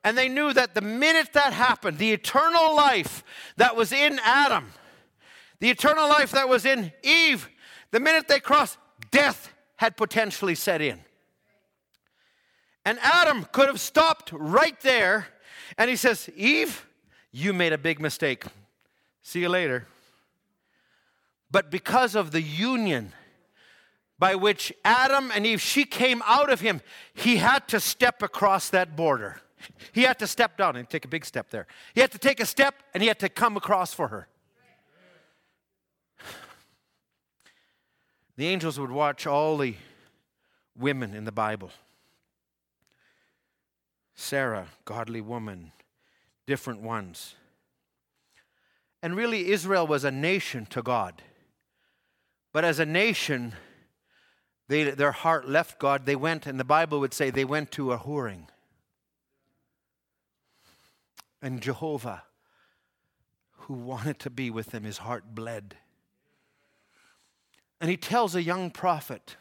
And 0.04 0.18
they 0.18 0.30
knew 0.30 0.52
that 0.54 0.74
the 0.74 0.82
minute 0.82 1.34
that 1.34 1.54
happened, 1.54 2.00
the 2.00 2.12
eternal 2.12 2.76
life 2.76 3.24
that 3.58 3.76
was 3.76 3.92
in 3.92 4.20
Adam, 4.24 4.72
the 5.60 5.70
eternal 5.70 6.08
life 6.08 6.32
that 6.32 6.50
was 6.50 6.66
in 6.66 6.92
Eve, 7.04 7.50
the 7.92 8.00
minute 8.00 8.28
they 8.28 8.40
crossed, 8.40 8.78
death 9.12 9.54
had 9.76 9.96
potentially 9.96 10.56
set 10.56 10.82
in. 10.82 11.02
And 12.88 13.00
Adam 13.02 13.46
could 13.52 13.68
have 13.68 13.82
stopped 13.82 14.32
right 14.32 14.80
there 14.80 15.28
and 15.78 15.90
he 15.90 15.98
says, 15.98 16.30
Eve, 16.38 16.88
you 17.34 17.52
made 17.52 17.74
a 17.74 17.78
big 17.78 18.00
mistake. 18.00 18.46
See 19.22 19.42
you 19.42 19.50
later. 19.50 19.88
But 21.52 21.70
because 21.70 22.16
of 22.16 22.32
the 22.32 22.42
union 22.42 23.12
by 24.18 24.36
which 24.36 24.72
Adam 24.86 25.34
and 25.36 25.46
Eve, 25.46 25.60
she 25.60 25.84
came 25.84 26.24
out 26.26 26.50
of 26.50 26.62
him, 26.62 26.80
he 27.14 27.36
had 27.36 27.68
to 27.68 27.82
step 27.82 28.22
across 28.22 28.70
that 28.70 28.96
border. 28.96 29.42
He 29.92 30.04
had 30.04 30.18
to 30.20 30.28
step 30.28 30.56
down 30.56 30.78
and 30.78 30.90
take 30.90 31.04
a 31.04 31.10
big 31.10 31.26
step 31.26 31.50
there. 31.50 31.68
He 31.94 32.00
had 32.00 32.14
to 32.14 32.18
take 32.18 32.40
a 32.40 32.46
step 32.46 32.74
and 32.94 33.04
he 33.04 33.10
had 33.10 33.20
to 33.20 33.28
come 33.28 33.58
across 33.58 33.94
for 33.94 34.08
her. 34.08 34.30
The 38.38 38.48
angels 38.48 38.80
would 38.80 38.92
watch 38.92 39.28
all 39.28 39.58
the 39.58 39.76
women 40.78 41.14
in 41.14 41.26
the 41.26 41.34
Bible. 41.34 41.72
Sarah, 44.18 44.68
godly 44.84 45.22
woman, 45.22 45.72
different 46.46 46.82
ones. 46.82 47.36
And 49.02 49.16
really, 49.16 49.52
Israel 49.52 49.88
was 49.88 50.04
a 50.04 50.12
nation 50.12 50.66
to 50.72 50.82
God. 50.82 51.22
But 52.52 52.66
as 52.66 52.80
a 52.80 52.86
nation, 52.86 53.54
they, 54.68 54.90
their 54.90 55.12
heart 55.12 55.48
left 55.48 55.80
God. 55.80 56.06
They 56.06 56.16
went, 56.16 56.48
and 56.48 56.60
the 56.60 56.66
Bible 56.66 57.00
would 57.00 57.14
say 57.14 57.30
they 57.30 57.46
went 57.46 57.72
to 57.74 57.94
a 57.94 58.00
whoring. 58.00 58.48
And 61.42 61.62
Jehovah, 61.62 62.24
who 63.52 63.76
wanted 63.76 64.18
to 64.20 64.30
be 64.30 64.50
with 64.50 64.72
them, 64.72 64.84
his 64.84 64.98
heart 64.98 65.36
bled. 65.36 65.76
And 67.80 67.92
he 67.92 67.98
tells 67.98 68.34
a 68.34 68.42
young 68.42 68.72
prophet 68.72 69.38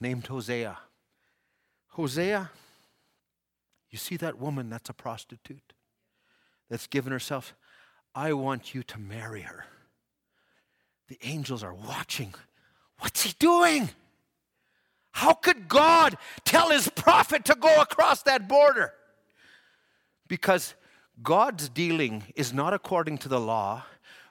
named 0.00 0.26
Hosea 0.26 0.78
Hosea, 1.92 2.50
you 3.92 3.98
see 3.98 4.16
that 4.16 4.38
woman 4.38 4.70
that's 4.70 4.90
a 4.90 4.94
prostitute 4.94 5.74
that's 6.68 6.88
given 6.88 7.12
herself? 7.12 7.54
I 8.14 8.32
want 8.32 8.74
you 8.74 8.82
to 8.82 8.98
marry 8.98 9.42
her. 9.42 9.66
The 11.08 11.18
angels 11.22 11.62
are 11.62 11.74
watching. 11.74 12.34
What's 12.98 13.22
he 13.22 13.34
doing? 13.38 13.90
How 15.12 15.34
could 15.34 15.68
God 15.68 16.16
tell 16.44 16.70
his 16.70 16.88
prophet 16.88 17.44
to 17.44 17.54
go 17.54 17.80
across 17.80 18.22
that 18.22 18.48
border? 18.48 18.94
Because 20.26 20.74
God's 21.22 21.68
dealing 21.68 22.24
is 22.34 22.52
not 22.52 22.72
according 22.72 23.18
to 23.18 23.28
the 23.28 23.40
law. 23.40 23.84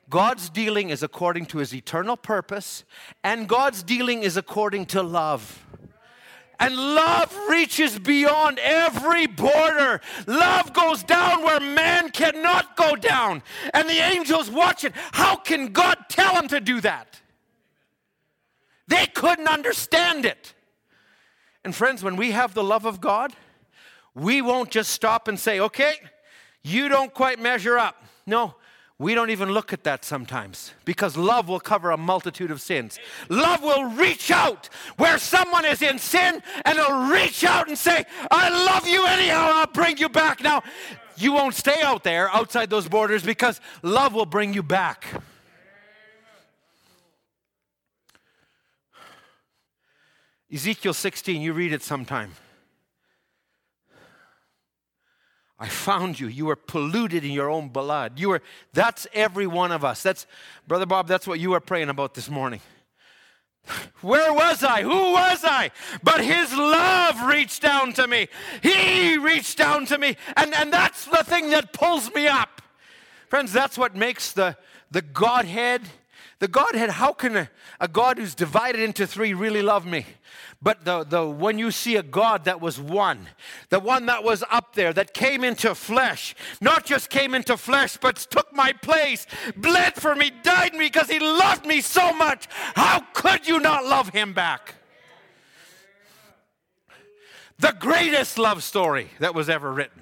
God's 0.10 0.50
dealing 0.50 0.90
is 0.90 1.04
according 1.04 1.46
to 1.48 1.60
his 1.60 1.74
eternal 1.74 2.18
purpose, 2.18 2.84
and 3.24 3.48
God's 3.48 3.84
dealing 3.84 4.24
is 4.24 4.36
according 4.36 4.88
to 4.88 5.04
love. 5.04 5.66
And 6.62 6.76
love 6.76 7.36
reaches 7.50 7.98
beyond 7.98 8.60
every 8.60 9.26
border. 9.26 10.00
Love 10.28 10.74
goes 10.74 11.02
down 11.02 11.44
where 11.44 11.60
man 11.60 12.12
cannot 12.12 12.78
go 12.78 12.96
down. 12.96 13.42
And 13.74 13.90
the 13.90 13.98
angels 13.98 14.50
watch 14.50 14.84
it. 14.84 14.94
How 15.12 15.36
can 15.36 15.74
God 15.74 15.98
tell 16.08 16.36
them 16.36 16.48
to 16.50 16.60
do 16.60 16.80
that? 16.82 17.20
They 18.88 19.08
couldn't 19.08 19.48
understand 19.48 20.24
it. 20.24 20.54
And 21.64 21.76
friends, 21.76 22.04
when 22.04 22.16
we 22.16 22.30
have 22.32 22.54
the 22.54 22.64
love 22.64 22.86
of 22.86 23.02
God, 23.02 23.34
we 24.14 24.44
won't 24.44 24.70
just 24.70 24.92
stop 24.92 25.28
and 25.28 25.40
say, 25.40 25.60
okay, 25.60 25.96
you 26.62 26.90
don't 26.90 27.12
quite 27.12 27.40
measure 27.40 27.80
up. 27.80 28.04
No, 28.28 28.54
we 29.02 29.16
don't 29.16 29.32
even 29.32 29.50
look 29.50 29.74
at 29.74 29.84
that 29.84 30.06
sometimes 30.06 30.74
because 30.86 31.18
love 31.18 31.50
will 31.50 31.60
cover 31.60 31.90
a 31.90 31.98
multitude 31.98 32.52
of 32.52 32.62
sins. 32.62 33.00
Love 33.30 33.64
will 33.64 33.86
reach 33.86 34.30
out 34.30 34.70
where 34.98 35.18
someone 35.18 35.66
is 35.66 35.82
in 35.82 35.98
sin 35.98 36.44
and 36.66 36.78
it'll 36.78 37.08
reach 37.10 37.44
out 37.44 37.68
and 37.68 37.76
say, 37.76 38.06
I 38.30 38.50
love 38.50 38.88
you 38.88 39.04
anyhow, 39.08 39.54
I'll 39.56 39.66
bring 39.66 39.98
you 39.98 40.08
back. 40.08 40.44
Now, 40.44 40.62
you 41.18 41.34
won't 41.34 41.56
stay 41.56 41.82
out 41.82 42.04
there 42.04 42.30
outside 42.30 42.70
those 42.70 42.88
borders 42.88 43.24
because 43.24 43.60
love 43.82 44.14
will 44.14 44.28
bring 44.28 44.54
you 44.54 44.62
back. 44.62 45.08
Ezekiel 50.54 50.94
16, 50.94 51.42
you 51.42 51.54
read 51.54 51.74
it 51.74 51.82
sometime. 51.82 52.34
I 55.62 55.68
found 55.68 56.20
you. 56.20 56.28
You 56.28 56.48
were 56.48 56.56
polluted 56.56 57.24
in 57.24 57.30
your 57.30 57.48
own 57.48 57.70
blood. 57.70 58.20
You 58.20 58.30
were, 58.30 58.42
that's 58.74 59.06
every 59.14 59.46
one 59.46 59.72
of 59.72 59.86
us. 59.86 60.02
That's, 60.02 60.26
Brother 60.68 60.88
Bob, 60.88 61.08
that's 61.08 61.28
what 61.28 61.40
you 61.40 61.52
were 61.52 61.60
praying 61.60 61.90
about 61.90 62.16
this 62.16 62.32
morning. 62.32 62.62
Where 64.02 64.34
was 64.34 64.64
I? 64.64 64.82
Who 64.82 65.12
was 65.12 65.46
I? 65.46 65.70
But 66.02 66.22
his 66.26 66.52
love 66.58 67.28
reached 67.28 67.62
down 67.62 67.94
to 67.94 68.08
me. 68.08 68.28
He 68.64 69.20
reached 69.20 69.60
down 69.60 69.86
to 69.86 70.00
me. 70.00 70.18
And, 70.36 70.52
and 70.56 70.74
that's 70.74 71.06
the 71.06 71.24
thing 71.24 71.52
that 71.52 71.74
pulls 71.74 72.12
me 72.12 72.28
up. 72.28 72.64
Friends, 73.30 73.54
that's 73.54 73.78
what 73.78 73.96
makes 73.96 74.32
the, 74.32 74.58
the 74.90 75.04
Godhead. 75.04 75.84
The 76.42 76.48
Godhead, 76.48 76.90
how 76.90 77.14
can 77.14 77.36
a, 77.38 77.50
a 77.80 77.88
God 77.88 78.18
who's 78.18 78.34
divided 78.34 78.82
into 78.82 79.06
three 79.06 79.32
really 79.36 79.62
love 79.62 79.86
me? 79.86 80.08
But 80.60 80.84
the, 80.86 81.04
the, 81.04 81.30
when 81.30 81.60
you 81.60 81.70
see 81.70 81.98
a 81.98 82.04
God 82.04 82.46
that 82.46 82.60
was 82.60 82.80
one, 82.80 83.28
the 83.70 83.80
one 83.80 84.08
that 84.08 84.24
was 84.24 84.44
up 84.50 84.74
there, 84.74 84.92
that 84.92 85.14
came 85.14 85.44
into 85.44 85.76
flesh, 85.76 86.34
not 86.60 86.84
just 86.84 87.12
came 87.12 87.36
into 87.36 87.58
flesh, 87.58 87.96
but 87.98 88.16
took 88.16 88.52
my 88.56 88.74
place, 88.74 89.28
bled 89.56 89.94
for 89.94 90.16
me, 90.16 90.32
died 90.42 90.74
me 90.74 90.88
because 90.88 91.08
he 91.12 91.20
loved 91.20 91.68
me 91.68 91.80
so 91.80 92.12
much, 92.12 92.48
how 92.76 93.02
could 93.14 93.48
you 93.48 93.60
not 93.60 93.86
love 93.86 94.10
him 94.10 94.34
back? 94.34 94.74
The 97.60 97.76
greatest 97.80 98.40
love 98.40 98.64
story 98.64 99.12
that 99.20 99.36
was 99.36 99.48
ever 99.48 99.72
written. 99.72 100.01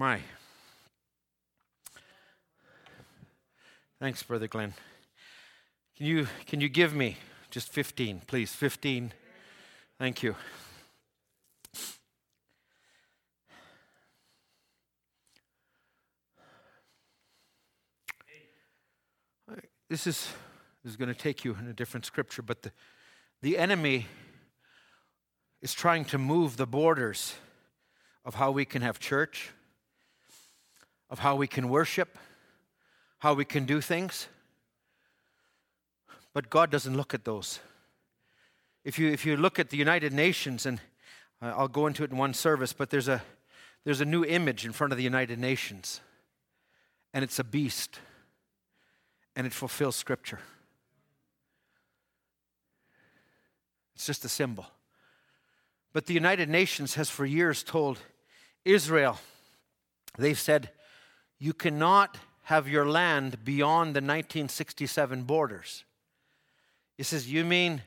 My. 0.00 0.18
Thanks, 4.00 4.22
Brother 4.22 4.48
Glenn. 4.48 4.72
Can 5.94 6.06
you, 6.06 6.26
can 6.46 6.62
you 6.62 6.70
give 6.70 6.94
me 6.94 7.18
just 7.50 7.68
15, 7.68 8.22
please? 8.26 8.54
15. 8.54 9.12
Thank 9.98 10.22
you. 10.22 10.36
This 19.90 20.06
is, 20.06 20.32
this 20.82 20.92
is 20.92 20.96
going 20.96 21.12
to 21.12 21.14
take 21.14 21.44
you 21.44 21.54
in 21.60 21.68
a 21.68 21.74
different 21.74 22.06
scripture, 22.06 22.40
but 22.40 22.62
the, 22.62 22.72
the 23.42 23.58
enemy 23.58 24.06
is 25.60 25.74
trying 25.74 26.06
to 26.06 26.16
move 26.16 26.56
the 26.56 26.66
borders 26.66 27.34
of 28.24 28.36
how 28.36 28.50
we 28.50 28.64
can 28.64 28.80
have 28.80 28.98
church, 28.98 29.50
of 31.10 31.18
how 31.18 31.36
we 31.36 31.46
can 31.46 31.68
worship 31.68 32.16
how 33.20 33.34
we 33.34 33.44
can 33.44 33.64
do 33.66 33.80
things. 33.80 34.28
But 36.32 36.50
God 36.50 36.70
doesn't 36.70 36.96
look 36.96 37.14
at 37.14 37.24
those. 37.24 37.60
If 38.82 38.98
you, 38.98 39.10
if 39.10 39.26
you 39.26 39.36
look 39.36 39.58
at 39.58 39.68
the 39.68 39.76
United 39.76 40.12
Nations, 40.12 40.64
and 40.64 40.80
I'll 41.40 41.68
go 41.68 41.86
into 41.86 42.02
it 42.02 42.10
in 42.10 42.16
one 42.16 42.34
service, 42.34 42.72
but 42.72 42.88
there's 42.88 43.08
a, 43.08 43.22
there's 43.84 44.00
a 44.00 44.06
new 44.06 44.24
image 44.24 44.64
in 44.64 44.72
front 44.72 44.92
of 44.92 44.96
the 44.96 45.04
United 45.04 45.38
Nations, 45.38 46.00
and 47.12 47.22
it's 47.22 47.38
a 47.38 47.44
beast, 47.44 48.00
and 49.36 49.46
it 49.46 49.52
fulfills 49.52 49.96
Scripture. 49.96 50.40
It's 53.94 54.06
just 54.06 54.24
a 54.24 54.30
symbol. 54.30 54.66
But 55.92 56.06
the 56.06 56.14
United 56.14 56.48
Nations 56.48 56.94
has 56.94 57.10
for 57.10 57.26
years 57.26 57.62
told 57.62 57.98
Israel, 58.64 59.18
they've 60.16 60.38
said, 60.38 60.70
you 61.40 61.52
cannot 61.52 62.18
have 62.42 62.68
your 62.68 62.86
land 62.86 63.44
beyond 63.44 63.96
the 63.96 64.00
1967 64.00 65.24
borders. 65.24 65.84
He 66.96 67.02
says, 67.02 67.32
You 67.32 67.44
mean 67.44 67.82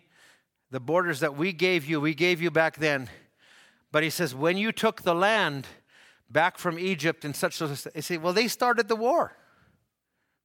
the 0.72 0.82
borders 0.82 1.22
that 1.22 1.38
we 1.38 1.54
gave 1.54 1.86
you, 1.86 2.02
we 2.02 2.14
gave 2.14 2.42
you 2.42 2.52
back 2.52 2.78
then. 2.78 3.10
But 3.94 4.04
he 4.04 4.10
says, 4.10 4.36
When 4.36 4.58
you 4.58 4.74
took 4.74 5.04
the 5.04 5.16
land 5.16 5.68
back 6.30 6.58
from 6.58 6.78
Egypt 6.78 7.24
and 7.24 7.34
such, 7.36 7.60
they 7.60 8.02
say, 8.02 8.18
Well, 8.18 8.34
they 8.34 8.50
started 8.50 8.90
the 8.90 8.96
war. 8.98 9.38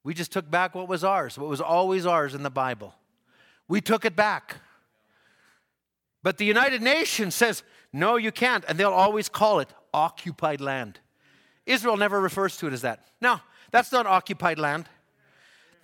We 0.04 0.14
just 0.14 0.30
took 0.30 0.48
back 0.48 0.76
what 0.76 0.86
was 0.86 1.02
ours, 1.02 1.36
what 1.36 1.48
was 1.48 1.60
always 1.60 2.06
ours 2.06 2.34
in 2.34 2.44
the 2.44 2.50
Bible. 2.50 2.94
We 3.66 3.80
took 3.80 4.04
it 4.04 4.14
back. 4.14 4.56
But 6.22 6.38
the 6.38 6.44
United 6.44 6.82
Nations 6.82 7.34
says, 7.34 7.62
no, 7.92 8.16
you 8.16 8.32
can't. 8.32 8.64
And 8.68 8.78
they'll 8.78 8.90
always 8.90 9.28
call 9.28 9.60
it 9.60 9.68
occupied 9.92 10.60
land. 10.60 11.00
Israel 11.68 11.96
never 11.96 12.20
refers 12.20 12.56
to 12.58 12.66
it 12.66 12.72
as 12.72 12.82
that. 12.82 13.04
No, 13.20 13.40
that's 13.70 13.92
not 13.92 14.06
occupied 14.06 14.58
land. 14.58 14.88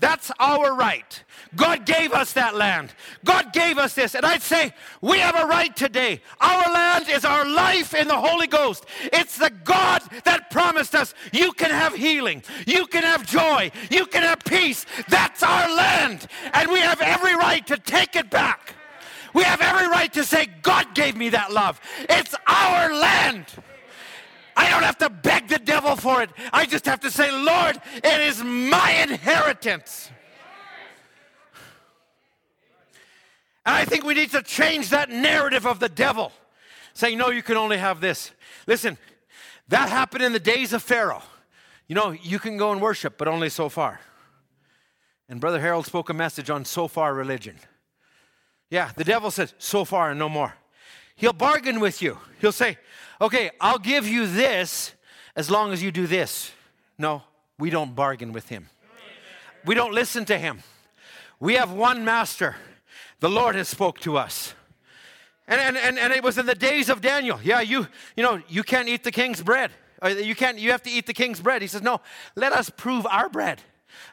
That's 0.00 0.32
our 0.40 0.74
right. 0.74 1.22
God 1.54 1.86
gave 1.86 2.12
us 2.12 2.32
that 2.32 2.56
land. 2.56 2.92
God 3.24 3.52
gave 3.52 3.78
us 3.78 3.94
this. 3.94 4.14
And 4.14 4.26
I'd 4.26 4.42
say 4.42 4.72
we 5.00 5.18
have 5.18 5.36
a 5.36 5.46
right 5.46 5.74
today. 5.74 6.20
Our 6.40 6.72
land 6.72 7.08
is 7.08 7.24
our 7.24 7.48
life 7.48 7.94
in 7.94 8.08
the 8.08 8.16
Holy 8.16 8.48
Ghost. 8.48 8.86
It's 9.12 9.38
the 9.38 9.50
God 9.50 10.02
that 10.24 10.50
promised 10.50 10.94
us 10.94 11.14
you 11.32 11.52
can 11.52 11.70
have 11.70 11.94
healing, 11.94 12.42
you 12.66 12.86
can 12.86 13.02
have 13.02 13.24
joy, 13.24 13.70
you 13.90 14.06
can 14.06 14.22
have 14.22 14.40
peace. 14.44 14.84
That's 15.08 15.42
our 15.42 15.74
land. 15.74 16.26
And 16.52 16.70
we 16.70 16.80
have 16.80 17.00
every 17.00 17.36
right 17.36 17.64
to 17.68 17.76
take 17.76 18.16
it 18.16 18.30
back. 18.30 18.74
We 19.32 19.42
have 19.42 19.60
every 19.60 19.88
right 19.88 20.12
to 20.12 20.24
say, 20.24 20.46
God 20.62 20.94
gave 20.94 21.16
me 21.16 21.30
that 21.30 21.52
love. 21.52 21.80
It's 22.08 22.34
our 22.46 22.94
land. 22.94 23.46
I 24.56 24.70
don't 24.70 24.82
have 24.82 24.98
to 24.98 25.10
beg 25.10 25.48
the 25.48 25.58
devil 25.58 25.96
for 25.96 26.22
it. 26.22 26.30
I 26.52 26.66
just 26.66 26.86
have 26.86 27.00
to 27.00 27.10
say, 27.10 27.30
Lord, 27.30 27.80
it 27.96 28.20
is 28.20 28.42
my 28.42 28.92
inheritance. 29.08 30.10
And 33.66 33.74
I 33.74 33.84
think 33.84 34.04
we 34.04 34.14
need 34.14 34.30
to 34.32 34.42
change 34.42 34.90
that 34.90 35.10
narrative 35.10 35.66
of 35.66 35.80
the 35.80 35.88
devil, 35.88 36.32
saying, 36.92 37.16
no, 37.18 37.30
you 37.30 37.42
can 37.42 37.56
only 37.56 37.78
have 37.78 38.00
this. 38.00 38.30
Listen, 38.66 38.98
that 39.68 39.88
happened 39.88 40.22
in 40.22 40.32
the 40.32 40.40
days 40.40 40.72
of 40.72 40.82
Pharaoh. 40.82 41.22
You 41.88 41.94
know, 41.94 42.10
you 42.10 42.38
can 42.38 42.56
go 42.56 42.72
and 42.72 42.80
worship, 42.80 43.16
but 43.18 43.26
only 43.26 43.48
so 43.48 43.68
far. 43.68 44.00
And 45.28 45.40
Brother 45.40 45.60
Harold 45.60 45.86
spoke 45.86 46.10
a 46.10 46.14
message 46.14 46.50
on 46.50 46.64
so 46.64 46.86
far 46.88 47.14
religion. 47.14 47.56
Yeah, 48.70 48.90
the 48.96 49.04
devil 49.04 49.30
says, 49.30 49.54
so 49.58 49.84
far 49.84 50.10
and 50.10 50.18
no 50.18 50.28
more. 50.28 50.54
He'll 51.16 51.32
bargain 51.32 51.80
with 51.80 52.02
you. 52.02 52.18
He'll 52.40 52.52
say, 52.52 52.76
okay, 53.20 53.50
I'll 53.60 53.78
give 53.78 54.06
you 54.06 54.26
this 54.26 54.92
as 55.36 55.50
long 55.50 55.72
as 55.72 55.82
you 55.82 55.90
do 55.90 56.06
this. 56.06 56.52
No, 56.98 57.22
we 57.58 57.70
don't 57.70 57.94
bargain 57.94 58.32
with 58.32 58.48
him. 58.48 58.68
We 59.64 59.74
don't 59.74 59.92
listen 59.92 60.24
to 60.26 60.38
him. 60.38 60.62
We 61.40 61.54
have 61.54 61.72
one 61.72 62.04
master. 62.04 62.56
The 63.20 63.30
Lord 63.30 63.54
has 63.54 63.68
spoke 63.68 64.00
to 64.00 64.16
us. 64.18 64.54
And, 65.46 65.60
and, 65.60 65.76
and, 65.76 65.98
and 65.98 66.12
it 66.12 66.22
was 66.22 66.38
in 66.38 66.46
the 66.46 66.54
days 66.54 66.88
of 66.88 67.00
Daniel. 67.00 67.38
Yeah, 67.42 67.60
you, 67.60 67.86
you 68.16 68.22
know, 68.22 68.40
you 68.48 68.62
can't 68.62 68.88
eat 68.88 69.04
the 69.04 69.12
king's 69.12 69.42
bread. 69.42 69.70
Uh, 70.02 70.08
you 70.08 70.34
can't, 70.34 70.58
you 70.58 70.70
have 70.70 70.82
to 70.82 70.90
eat 70.90 71.06
the 71.06 71.14
king's 71.14 71.40
bread. 71.40 71.62
He 71.62 71.68
says, 71.68 71.82
no, 71.82 72.00
let 72.34 72.52
us 72.52 72.70
prove 72.70 73.06
our 73.06 73.28
bread. 73.28 73.62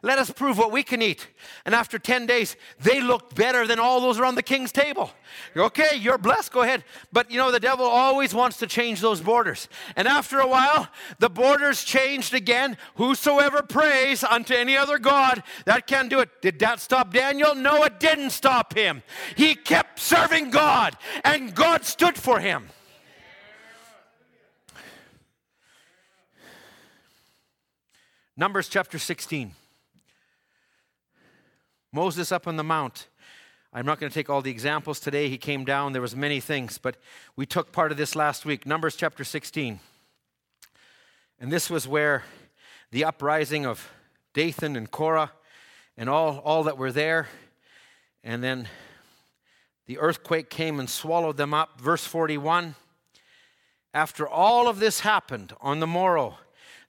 Let 0.02 0.20
us 0.20 0.32
prove 0.32 0.58
what 0.58 0.72
we 0.72 0.84
can 0.84 1.02
eat. 1.02 1.28
And 1.66 1.76
after 1.76 2.00
10 2.00 2.26
days, 2.26 2.56
they 2.80 3.02
looked 3.02 3.36
better 3.36 3.68
than 3.68 3.80
all 3.80 4.02
those 4.02 4.20
around 4.20 4.36
the 4.36 4.44
king's 4.44 4.72
table. 4.72 5.12
Okay, 5.56 5.98
you're 5.98 6.18
blessed, 6.18 6.52
go 6.52 6.62
ahead. 6.62 6.84
But 7.12 7.30
you 7.32 7.38
know, 7.38 7.52
the 7.52 7.60
devil 7.60 7.86
always 7.86 8.34
wants 8.34 8.58
to 8.58 8.68
change 8.68 9.02
those 9.02 9.22
borders. 9.22 9.68
And 9.96 10.08
after 10.08 10.40
a 10.40 10.48
while, 10.48 10.88
the 11.20 11.30
borders 11.30 11.84
changed 11.84 12.34
again. 12.34 12.78
Whosoever 12.96 13.62
prays 13.62 14.24
unto 14.24 14.54
any 14.54 14.76
other 14.76 14.98
God, 14.98 15.44
that 15.66 15.88
can 15.88 16.08
do 16.08 16.20
it. 16.20 16.42
Did 16.42 16.60
that 16.60 16.80
stop 16.80 17.14
Daniel? 17.14 17.56
No, 17.56 17.84
it 17.84 18.00
didn't 18.00 18.32
stop 18.32 18.74
him. 18.74 19.04
He 19.36 19.56
kept 19.56 20.00
serving 20.00 20.50
God, 20.50 20.98
and 21.24 21.54
God 21.54 21.86
stood 21.86 22.18
for 22.18 22.40
him. 22.40 22.70
Numbers 28.38 28.70
chapter 28.70 28.98
16. 28.98 29.52
Moses 31.94 32.32
up 32.32 32.48
on 32.48 32.56
the 32.56 32.64
mount. 32.64 33.08
I'm 33.74 33.86
not 33.86 34.00
going 34.00 34.10
to 34.10 34.14
take 34.14 34.30
all 34.30 34.42
the 34.42 34.52
examples 34.52 35.00
today. 35.00 35.28
He 35.28 35.38
came 35.38 35.66
down. 35.66 35.92
There 35.92 36.02
was 36.02 36.16
many 36.16 36.40
things, 36.40 36.78
but 36.78 36.96
we 37.36 37.46
took 37.46 37.74
part 37.74 37.92
of 37.92 37.98
this 37.98 38.16
last 38.16 38.46
week. 38.46 38.66
Numbers 38.66 38.96
chapter 38.96 39.26
16. 39.26 39.80
And 41.40 41.52
this 41.52 41.70
was 41.70 41.90
where 41.90 42.24
the 42.92 43.04
uprising 43.04 43.66
of 43.66 43.92
Dathan 44.34 44.78
and 44.78 44.90
Korah 44.90 45.34
and 45.98 46.10
all, 46.10 46.40
all 46.40 46.64
that 46.64 46.78
were 46.78 46.94
there. 46.94 47.28
And 48.24 48.42
then 48.42 48.70
the 49.86 50.00
earthquake 50.00 50.50
came 50.50 50.80
and 50.80 50.90
swallowed 50.90 51.36
them 51.36 51.54
up. 51.54 51.82
Verse 51.82 52.06
41 52.06 52.76
After 53.94 54.26
all 54.26 54.70
of 54.70 54.80
this 54.80 55.02
happened 55.02 55.54
on 55.60 55.82
the 55.82 55.88
morrow, 55.88 56.38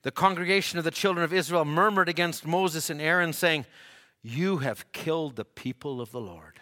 the 0.03 0.11
congregation 0.11 0.79
of 0.79 0.85
the 0.85 0.91
children 0.91 1.25
of 1.25 1.33
Israel 1.33 1.65
murmured 1.65 2.07
against 2.07 2.45
Moses 2.45 2.89
and 2.89 3.01
Aaron, 3.01 3.33
saying, 3.33 3.65
You 4.23 4.57
have 4.59 4.91
killed 4.93 5.35
the 5.35 5.45
people 5.45 5.99
of 5.99 6.11
the 6.11 6.21
Lord. 6.21 6.59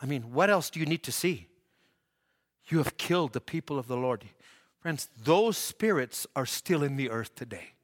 I 0.00 0.06
mean, 0.06 0.32
what 0.32 0.50
else 0.50 0.70
do 0.70 0.80
you 0.80 0.86
need 0.86 1.02
to 1.04 1.12
see? 1.12 1.48
You 2.66 2.78
have 2.78 2.96
killed 2.96 3.34
the 3.34 3.40
people 3.40 3.78
of 3.78 3.86
the 3.86 3.96
Lord. 3.96 4.24
Friends, 4.80 5.08
those 5.22 5.56
spirits 5.56 6.26
are 6.34 6.46
still 6.46 6.82
in 6.82 6.96
the 6.96 7.10
earth 7.10 7.34
today. 7.34 7.74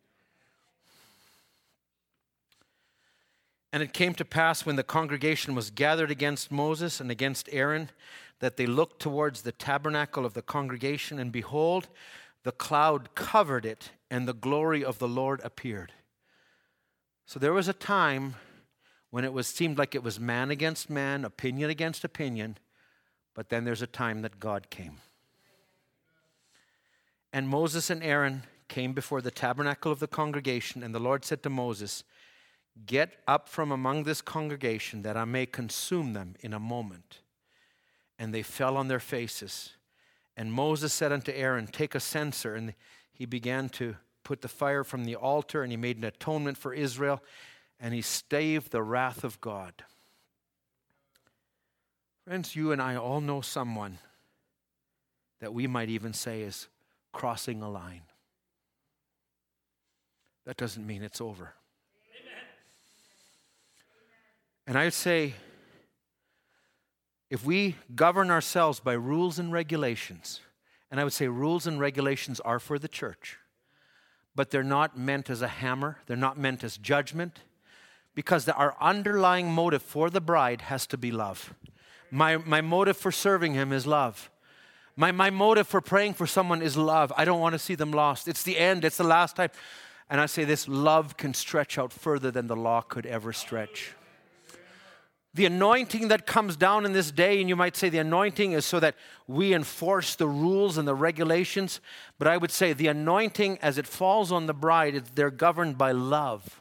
And 3.73 3.83
it 3.83 3.93
came 3.93 4.15
to 4.15 4.25
pass 4.25 4.65
when 4.65 4.77
the 4.77 4.83
congregation 4.83 5.55
was 5.55 5.71
gathered 5.71 6.11
against 6.11 6.51
Moses 6.51 7.01
and 7.01 7.11
against 7.11 7.49
Aaron 7.53 7.91
that 8.41 8.57
they 8.57 8.67
looked 8.67 9.01
towards 9.01 9.43
the 9.43 9.53
tabernacle 9.53 10.25
of 10.25 10.33
the 10.33 10.43
congregation, 10.43 11.19
and 11.19 11.31
behold, 11.31 11.89
the 12.45 12.53
cloud 12.53 13.15
covered 13.15 13.67
it, 13.67 13.91
and 14.11 14.27
the 14.27 14.33
glory 14.33 14.83
of 14.83 14.99
the 14.99 15.09
Lord 15.09 15.41
appeared. 15.45 15.93
So 17.29 17.39
there 17.39 17.53
was 17.53 17.69
a 17.69 17.75
time 17.75 18.37
when 19.11 19.23
it 19.23 19.35
was 19.35 19.47
seemed 19.47 19.77
like 19.77 19.95
it 19.95 20.03
was 20.03 20.19
man 20.19 20.51
against 20.51 20.89
man, 20.89 21.27
opinion 21.27 21.69
against 21.69 22.03
opinion, 22.03 22.57
but 23.35 23.51
then 23.51 23.65
there's 23.65 23.83
a 23.83 23.87
time 23.87 24.23
that 24.23 24.41
God 24.41 24.71
came. 24.71 24.97
And 27.31 27.47
Moses 27.47 27.91
and 27.91 28.03
Aaron 28.03 28.45
came 28.69 28.95
before 28.95 29.21
the 29.21 29.31
tabernacle 29.31 29.93
of 29.93 29.99
the 29.99 30.07
congregation, 30.07 30.83
and 30.83 30.95
the 30.95 30.99
Lord 30.99 31.23
said 31.23 31.43
to 31.43 31.51
Moses, 31.51 32.03
Get 32.87 33.19
up 33.29 33.47
from 33.47 33.73
among 33.73 34.05
this 34.05 34.23
congregation 34.23 35.03
that 35.03 35.19
I 35.19 35.27
may 35.27 35.45
consume 35.45 36.15
them 36.15 36.35
in 36.41 36.55
a 36.55 36.59
moment. 36.59 37.19
And 38.19 38.33
they 38.33 38.43
fell 38.43 38.75
on 38.75 38.89
their 38.89 39.01
faces. 39.01 39.75
And 40.35 40.51
Moses 40.51 40.95
said 40.95 41.13
unto 41.13 41.33
Aaron, 41.33 41.67
Take 41.67 41.95
a 41.95 42.01
censer. 42.01 42.55
And 42.55 42.73
he 43.13 43.27
began 43.27 43.69
to 43.71 43.97
put 44.25 44.43
the 44.43 44.49
fire 44.49 44.85
from 44.85 45.05
the 45.05 45.17
altar, 45.17 45.63
and 45.63 45.73
he 45.73 45.77
made 45.77 45.97
an 45.97 46.05
atonement 46.05 46.59
for 46.59 46.73
Israel, 46.75 47.23
and 47.81 47.95
he 47.95 48.03
staved 48.03 48.71
the 48.73 48.83
wrath 48.83 49.25
of 49.25 49.41
God. 49.41 49.73
Friends, 52.27 52.55
you 52.55 52.73
and 52.73 52.83
I 52.83 52.97
all 52.97 53.21
know 53.21 53.41
someone 53.41 53.99
that 55.41 55.55
we 55.55 55.67
might 55.67 55.89
even 55.89 56.13
say 56.13 56.43
is 56.43 56.69
crossing 57.13 57.63
a 57.63 57.71
line. 57.71 58.03
That 60.45 60.57
doesn't 60.57 60.87
mean 60.87 61.03
it's 61.03 61.21
over. 61.21 61.55
And 64.67 64.77
I 64.77 64.85
would 64.85 64.95
say, 64.95 65.35
if 67.31 67.45
we 67.45 67.77
govern 67.95 68.31
ourselves 68.31 68.81
by 68.81 68.93
rules 68.93 69.39
and 69.39 69.53
regulations, 69.53 70.41
and 70.91 71.01
I 71.01 71.05
would 71.05 71.13
say 71.13 71.29
rules 71.29 71.67
and 71.67 71.81
regulations 71.81 72.41
are 72.41 72.59
for 72.59 72.79
the 72.79 72.89
church, 72.89 73.39
but 74.39 74.53
they're 74.53 74.63
not 74.63 74.97
meant 74.97 75.29
as 75.31 75.43
a 75.43 75.49
hammer, 75.49 75.99
they're 76.07 76.17
not 76.17 76.39
meant 76.39 76.63
as 76.63 76.77
judgment, 76.77 77.41
because 78.15 78.49
our 78.49 78.77
underlying 78.81 79.51
motive 79.51 79.83
for 79.83 80.11
the 80.11 80.21
bride 80.21 80.61
has 80.61 80.87
to 80.87 80.97
be 80.97 81.11
love. 81.11 81.53
My, 82.13 82.37
my 82.37 82.61
motive 82.61 82.97
for 82.97 83.11
serving 83.11 83.55
him 83.55 83.73
is 83.73 83.85
love. 83.85 84.31
My, 84.95 85.11
my 85.11 85.31
motive 85.31 85.67
for 85.67 85.81
praying 85.81 86.15
for 86.15 86.25
someone 86.25 86.63
is 86.63 86.77
love. 86.77 87.13
I 87.17 87.25
don't 87.25 87.41
want 87.41 87.55
to 87.55 87.59
see 87.59 87.75
them 87.75 87.91
lost. 87.91 88.29
It's 88.29 88.45
the 88.45 88.57
end, 88.57 88.85
it's 88.85 88.99
the 88.99 89.03
last 89.03 89.35
time. 89.35 89.51
And 90.09 90.21
I 90.21 90.27
say 90.27 90.45
this 90.45 90.69
love 90.69 91.17
can 91.17 91.35
stretch 91.35 91.77
out 91.77 91.93
further 91.93 92.31
than 92.31 92.47
the 92.47 92.55
law 92.55 92.81
could 92.81 93.07
ever 93.07 93.33
stretch 93.33 93.93
the 95.39 95.47
anointing 95.47 96.09
that 96.09 96.27
comes 96.27 96.57
down 96.57 96.85
in 96.85 96.93
this 96.93 97.13
day, 97.13 97.39
and 97.39 97.49
you 97.49 97.55
might 97.55 97.77
say 97.77 97.89
the 97.89 97.99
anointing 97.99 98.53
is 98.53 98.67
so 98.67 98.81
that 98.81 98.97
we 99.29 99.55
enforce 99.55 100.17
the 100.17 100.27
rules 100.27 100.77
and 100.77 100.89
the 100.89 100.97
regulations, 100.97 101.81
but 102.19 102.27
I 102.27 102.37
would 102.37 102.51
say 102.51 102.73
the 102.73 102.89
anointing 102.89 103.57
as 103.63 103.79
it 103.79 103.87
falls 103.87 104.33
on 104.33 104.47
the 104.47 104.53
bride, 104.53 105.01
they're 105.15 105.31
governed 105.31 105.79
by 105.79 105.93
love. 105.93 106.61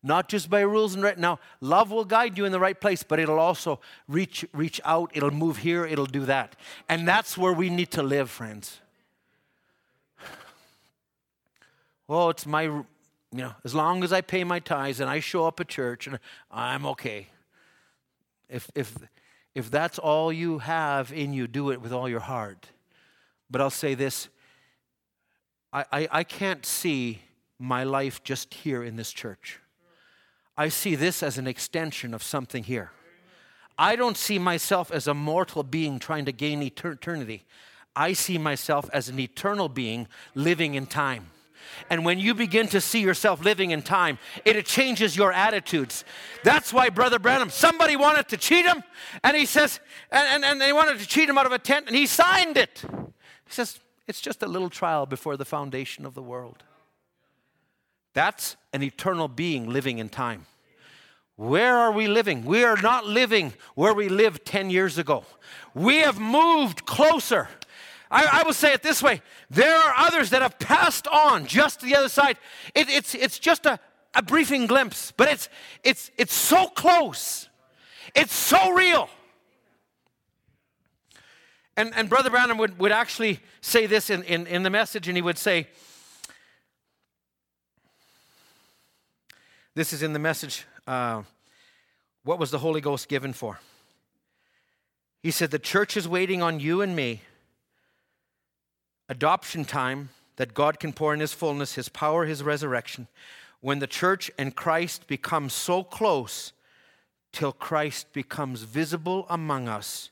Not 0.00 0.28
just 0.28 0.48
by 0.48 0.60
rules 0.60 0.94
and 0.94 1.02
right 1.02 1.18
now, 1.18 1.40
love 1.60 1.90
will 1.90 2.04
guide 2.04 2.38
you 2.38 2.44
in 2.44 2.52
the 2.52 2.60
right 2.60 2.80
place, 2.80 3.02
but 3.02 3.18
it'll 3.18 3.40
also 3.40 3.80
reach 4.06 4.44
reach 4.52 4.80
out, 4.84 5.10
it'll 5.12 5.32
move 5.32 5.56
here, 5.56 5.84
it'll 5.84 6.06
do 6.06 6.24
that. 6.26 6.54
And 6.88 7.08
that's 7.08 7.36
where 7.36 7.52
we 7.52 7.68
need 7.68 7.90
to 7.92 8.02
live, 8.02 8.30
friends. 8.30 8.80
Oh, 12.06 12.28
it's 12.28 12.46
my 12.46 12.64
you 12.64 12.84
know, 13.32 13.54
as 13.64 13.74
long 13.74 14.04
as 14.04 14.12
I 14.12 14.20
pay 14.20 14.44
my 14.44 14.60
tithes 14.60 15.00
and 15.00 15.10
I 15.10 15.18
show 15.18 15.46
up 15.46 15.58
at 15.58 15.66
church 15.66 16.06
and 16.06 16.20
I'm 16.52 16.86
okay. 16.86 17.28
If, 18.48 18.70
if, 18.74 18.96
if 19.54 19.70
that's 19.70 19.98
all 19.98 20.32
you 20.32 20.58
have 20.58 21.12
in 21.12 21.32
you, 21.32 21.46
do 21.46 21.70
it 21.70 21.80
with 21.80 21.92
all 21.92 22.08
your 22.08 22.20
heart. 22.20 22.66
But 23.50 23.60
I'll 23.60 23.70
say 23.70 23.94
this 23.94 24.28
I, 25.72 25.84
I, 25.92 26.08
I 26.10 26.24
can't 26.24 26.64
see 26.64 27.20
my 27.58 27.84
life 27.84 28.22
just 28.22 28.54
here 28.54 28.82
in 28.82 28.96
this 28.96 29.12
church. 29.12 29.60
I 30.56 30.68
see 30.68 30.94
this 30.94 31.22
as 31.22 31.38
an 31.38 31.46
extension 31.46 32.14
of 32.14 32.22
something 32.22 32.62
here. 32.62 32.92
I 33.76 33.96
don't 33.96 34.16
see 34.16 34.38
myself 34.38 34.92
as 34.92 35.08
a 35.08 35.14
mortal 35.14 35.64
being 35.64 35.98
trying 35.98 36.26
to 36.26 36.32
gain 36.32 36.62
eternity. 36.62 37.44
I 37.96 38.12
see 38.12 38.38
myself 38.38 38.88
as 38.92 39.08
an 39.08 39.18
eternal 39.18 39.68
being 39.68 40.06
living 40.34 40.74
in 40.74 40.86
time. 40.86 41.26
And 41.90 42.04
when 42.04 42.18
you 42.18 42.34
begin 42.34 42.68
to 42.68 42.80
see 42.80 43.00
yourself 43.00 43.44
living 43.44 43.70
in 43.70 43.82
time, 43.82 44.18
it 44.44 44.64
changes 44.66 45.16
your 45.16 45.32
attitudes. 45.32 46.04
That's 46.42 46.72
why 46.72 46.90
Brother 46.90 47.18
Branham, 47.18 47.50
somebody 47.50 47.96
wanted 47.96 48.28
to 48.28 48.36
cheat 48.36 48.64
him, 48.64 48.82
and 49.22 49.36
he 49.36 49.46
says, 49.46 49.80
and, 50.10 50.26
and, 50.28 50.44
and 50.44 50.60
they 50.60 50.72
wanted 50.72 50.98
to 51.00 51.06
cheat 51.06 51.28
him 51.28 51.38
out 51.38 51.46
of 51.46 51.52
a 51.52 51.58
tent, 51.58 51.86
and 51.86 51.96
he 51.96 52.06
signed 52.06 52.56
it. 52.56 52.82
He 52.90 53.52
says, 53.52 53.80
it's 54.06 54.20
just 54.20 54.42
a 54.42 54.46
little 54.46 54.70
trial 54.70 55.06
before 55.06 55.36
the 55.36 55.44
foundation 55.44 56.04
of 56.04 56.14
the 56.14 56.22
world. 56.22 56.62
That's 58.12 58.56
an 58.72 58.82
eternal 58.82 59.28
being 59.28 59.70
living 59.70 59.98
in 59.98 60.08
time. 60.08 60.46
Where 61.36 61.76
are 61.76 61.90
we 61.90 62.06
living? 62.06 62.44
We 62.44 62.62
are 62.62 62.76
not 62.76 63.06
living 63.06 63.54
where 63.74 63.92
we 63.92 64.08
lived 64.08 64.44
10 64.44 64.70
years 64.70 64.98
ago. 64.98 65.24
We 65.74 65.98
have 65.98 66.20
moved 66.20 66.86
closer 66.86 67.48
I, 68.14 68.40
I 68.40 68.42
will 68.44 68.52
say 68.52 68.72
it 68.72 68.82
this 68.82 69.02
way 69.02 69.20
there 69.50 69.76
are 69.76 69.94
others 69.96 70.30
that 70.30 70.40
have 70.40 70.58
passed 70.60 71.08
on 71.08 71.46
just 71.46 71.80
to 71.80 71.86
the 71.86 71.96
other 71.96 72.08
side. 72.08 72.38
It, 72.74 72.88
it's, 72.88 73.14
it's 73.16 73.40
just 73.40 73.66
a, 73.66 73.80
a 74.14 74.22
briefing 74.22 74.68
glimpse, 74.68 75.12
but 75.16 75.28
it's, 75.28 75.48
it's, 75.82 76.12
it's 76.16 76.32
so 76.32 76.68
close, 76.68 77.48
it's 78.14 78.32
so 78.32 78.72
real. 78.72 79.10
And, 81.76 81.92
and 81.96 82.08
Brother 82.08 82.30
Branham 82.30 82.56
would, 82.58 82.78
would 82.78 82.92
actually 82.92 83.40
say 83.60 83.86
this 83.86 84.08
in, 84.08 84.22
in, 84.22 84.46
in 84.46 84.62
the 84.62 84.70
message, 84.70 85.08
and 85.08 85.16
he 85.16 85.22
would 85.22 85.38
say, 85.38 85.66
This 89.76 89.92
is 89.92 90.04
in 90.04 90.12
the 90.12 90.20
message. 90.20 90.66
Uh, 90.86 91.24
what 92.22 92.38
was 92.38 92.52
the 92.52 92.60
Holy 92.60 92.80
Ghost 92.80 93.08
given 93.08 93.32
for? 93.32 93.58
He 95.20 95.32
said, 95.32 95.50
The 95.50 95.58
church 95.58 95.96
is 95.96 96.06
waiting 96.06 96.42
on 96.42 96.60
you 96.60 96.80
and 96.80 96.94
me 96.94 97.22
adoption 99.08 99.64
time 99.64 100.10
that 100.36 100.54
God 100.54 100.80
can 100.80 100.92
pour 100.92 101.14
in 101.14 101.20
His 101.20 101.32
fullness, 101.32 101.74
His 101.74 101.88
power, 101.88 102.24
His 102.24 102.42
resurrection, 102.42 103.08
when 103.60 103.78
the 103.78 103.86
church 103.86 104.30
and 104.38 104.54
Christ 104.54 105.06
become 105.06 105.48
so 105.48 105.82
close 105.82 106.52
till 107.32 107.52
Christ 107.52 108.12
becomes 108.12 108.62
visible 108.62 109.26
among 109.28 109.68
us 109.68 110.10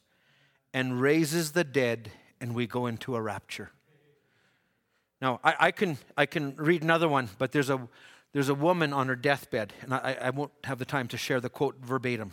and 0.74 1.00
raises 1.00 1.52
the 1.52 1.64
dead 1.64 2.10
and 2.40 2.54
we 2.54 2.66
go 2.66 2.86
into 2.86 3.14
a 3.14 3.20
rapture. 3.20 3.70
Now, 5.20 5.38
I, 5.44 5.54
I 5.60 5.70
can, 5.70 5.98
I 6.16 6.26
can 6.26 6.56
read 6.56 6.82
another 6.82 7.08
one, 7.08 7.28
but 7.38 7.52
there's 7.52 7.70
a, 7.70 7.88
there's 8.32 8.48
a 8.48 8.54
woman 8.54 8.92
on 8.92 9.06
her 9.06 9.14
deathbed, 9.14 9.72
and 9.82 9.94
I, 9.94 10.16
I 10.20 10.30
won't 10.30 10.50
have 10.64 10.78
the 10.78 10.84
time 10.84 11.06
to 11.08 11.16
share 11.16 11.40
the 11.40 11.48
quote 11.48 11.76
verbatim. 11.80 12.32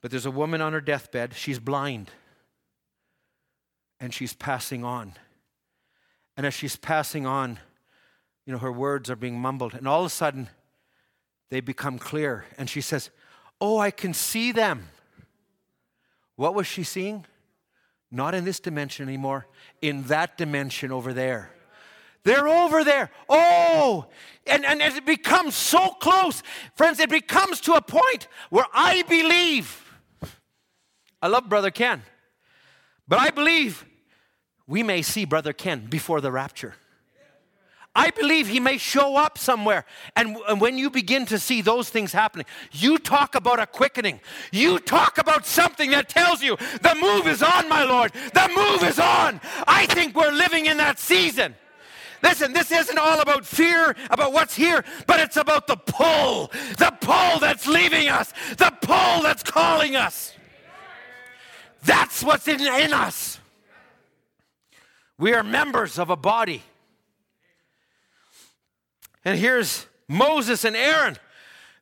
But 0.00 0.10
there's 0.10 0.26
a 0.26 0.32
woman 0.32 0.60
on 0.60 0.72
her 0.72 0.80
deathbed, 0.80 1.34
she's 1.34 1.60
blind 1.60 2.10
and 4.02 4.12
she's 4.12 4.34
passing 4.34 4.84
on. 4.84 5.14
And 6.36 6.44
as 6.44 6.52
she's 6.52 6.74
passing 6.74 7.24
on, 7.24 7.60
you 8.44 8.52
know, 8.52 8.58
her 8.58 8.72
words 8.72 9.08
are 9.08 9.16
being 9.16 9.38
mumbled, 9.38 9.74
and 9.74 9.86
all 9.86 10.00
of 10.00 10.06
a 10.06 10.10
sudden, 10.10 10.50
they 11.50 11.60
become 11.60 11.98
clear. 11.98 12.44
And 12.58 12.68
she 12.68 12.80
says, 12.80 13.10
Oh, 13.60 13.78
I 13.78 13.92
can 13.92 14.12
see 14.12 14.50
them. 14.50 14.88
What 16.34 16.54
was 16.54 16.66
she 16.66 16.82
seeing? 16.82 17.24
Not 18.10 18.34
in 18.34 18.44
this 18.44 18.58
dimension 18.58 19.08
anymore, 19.08 19.46
in 19.80 20.02
that 20.04 20.36
dimension 20.36 20.90
over 20.90 21.12
there. 21.12 21.52
They're 22.24 22.48
over 22.48 22.82
there. 22.82 23.10
Oh, 23.28 24.06
and, 24.48 24.64
and 24.64 24.82
it 24.82 25.06
becomes 25.06 25.54
so 25.54 25.90
close. 25.90 26.42
Friends, 26.74 26.98
it 26.98 27.08
becomes 27.08 27.60
to 27.62 27.74
a 27.74 27.80
point 27.80 28.26
where 28.50 28.66
I 28.74 29.02
believe. 29.02 29.78
I 31.20 31.28
love 31.28 31.48
Brother 31.48 31.70
Ken, 31.70 32.02
but 33.06 33.20
I 33.20 33.30
believe 33.30 33.86
we 34.72 34.82
may 34.82 35.02
see 35.02 35.26
Brother 35.26 35.52
Ken 35.52 35.84
before 35.84 36.22
the 36.22 36.32
rapture. 36.32 36.76
I 37.94 38.08
believe 38.08 38.48
he 38.48 38.58
may 38.58 38.78
show 38.78 39.16
up 39.16 39.36
somewhere. 39.36 39.84
And, 40.16 40.38
and, 40.48 40.62
when 40.62 40.78
you 40.78 40.88
begin 40.88 41.26
to 41.26 41.38
see 41.38 41.60
those 41.60 41.90
things 41.90 42.10
happening, 42.10 42.46
you 42.70 42.96
talk 42.96 43.34
about 43.34 43.60
a 43.60 43.66
quickening. 43.66 44.18
You 44.50 44.78
talk 44.78 45.18
about 45.18 45.44
something 45.44 45.90
that 45.90 46.08
tells 46.08 46.42
you 46.42 46.56
the 46.56 46.96
move 46.98 47.26
is 47.26 47.42
on, 47.42 47.68
my 47.68 47.84
Lord. 47.84 48.14
The 48.32 48.50
move 48.56 48.82
is 48.88 48.98
on. 48.98 49.42
I 49.66 49.84
think 49.90 50.16
we're 50.16 50.32
living 50.32 50.64
in 50.64 50.78
that 50.78 50.98
season. 50.98 51.54
Listen, 52.22 52.54
this 52.54 52.72
isn't 52.72 52.96
all 52.96 53.20
about 53.20 53.44
fear, 53.44 53.94
about 54.08 54.32
what's 54.32 54.54
here, 54.54 54.86
but 55.06 55.20
it's 55.20 55.36
about 55.36 55.66
the 55.66 55.76
pull. 55.76 56.50
The 56.78 56.96
pull 57.02 57.40
that's 57.40 57.66
leaving 57.66 58.08
us, 58.08 58.32
the 58.56 58.72
pull 58.80 59.22
that's 59.22 59.42
calling 59.42 59.96
us. 59.96 60.32
That's 61.84 62.24
what's 62.24 62.48
in, 62.48 62.62
in 62.62 62.94
us. 62.94 63.38
We 65.22 65.34
are 65.34 65.44
members 65.44 66.00
of 66.00 66.10
a 66.10 66.16
body. 66.16 66.64
And 69.24 69.38
here's 69.38 69.86
Moses 70.08 70.64
and 70.64 70.74
Aaron. 70.74 71.16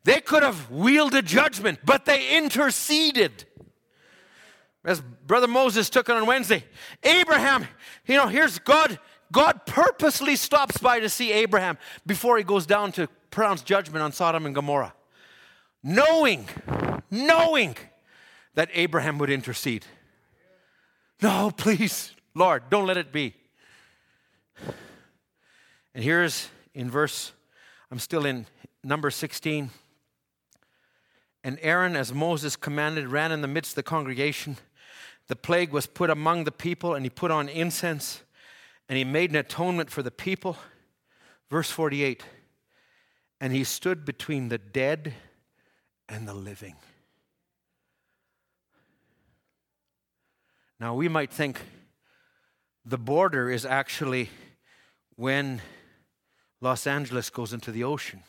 They 0.04 0.20
could 0.20 0.42
have 0.42 0.70
wielded 0.70 1.24
judgment, 1.24 1.78
but 1.82 2.04
they 2.04 2.36
interceded. 2.36 3.46
As 4.84 5.00
Brother 5.00 5.48
Moses 5.48 5.88
took 5.88 6.10
it 6.10 6.16
on 6.16 6.26
Wednesday, 6.26 6.64
Abraham, 7.02 7.66
you 8.06 8.18
know, 8.18 8.26
here's 8.26 8.58
God. 8.58 8.98
God 9.32 9.64
purposely 9.64 10.36
stops 10.36 10.76
by 10.76 11.00
to 11.00 11.08
see 11.08 11.32
Abraham 11.32 11.78
before 12.04 12.36
he 12.36 12.44
goes 12.44 12.66
down 12.66 12.92
to 12.92 13.08
pronounce 13.30 13.62
judgment 13.62 14.02
on 14.02 14.12
Sodom 14.12 14.44
and 14.44 14.54
Gomorrah, 14.54 14.92
knowing, 15.82 16.46
knowing 17.10 17.74
that 18.54 18.68
Abraham 18.74 19.16
would 19.16 19.30
intercede. 19.30 19.86
No, 21.22 21.50
please, 21.50 22.12
Lord, 22.34 22.64
don't 22.70 22.86
let 22.86 22.96
it 22.96 23.12
be. 23.12 23.34
And 25.94 26.04
here's 26.04 26.48
in 26.74 26.90
verse, 26.90 27.32
I'm 27.90 27.98
still 27.98 28.24
in 28.24 28.46
number 28.84 29.10
16. 29.10 29.70
And 31.42 31.58
Aaron, 31.62 31.96
as 31.96 32.12
Moses 32.12 32.54
commanded, 32.54 33.08
ran 33.08 33.32
in 33.32 33.40
the 33.40 33.48
midst 33.48 33.72
of 33.72 33.76
the 33.76 33.82
congregation. 33.82 34.56
The 35.26 35.36
plague 35.36 35.72
was 35.72 35.86
put 35.86 36.10
among 36.10 36.44
the 36.44 36.52
people, 36.52 36.94
and 36.94 37.04
he 37.04 37.10
put 37.10 37.30
on 37.30 37.48
incense, 37.48 38.22
and 38.88 38.98
he 38.98 39.04
made 39.04 39.30
an 39.30 39.36
atonement 39.36 39.90
for 39.90 40.02
the 40.02 40.10
people. 40.10 40.56
Verse 41.48 41.70
48 41.70 42.22
And 43.40 43.52
he 43.52 43.64
stood 43.64 44.04
between 44.04 44.48
the 44.48 44.58
dead 44.58 45.14
and 46.08 46.28
the 46.28 46.34
living. 46.34 46.76
Now, 50.78 50.94
we 50.94 51.08
might 51.08 51.30
think 51.32 51.60
the 52.84 52.98
border 52.98 53.50
is 53.50 53.64
actually 53.64 54.30
when 55.16 55.60
Los 56.60 56.86
Angeles 56.86 57.30
goes 57.30 57.52
into 57.52 57.72
the 57.72 57.84
ocean. 57.84 58.22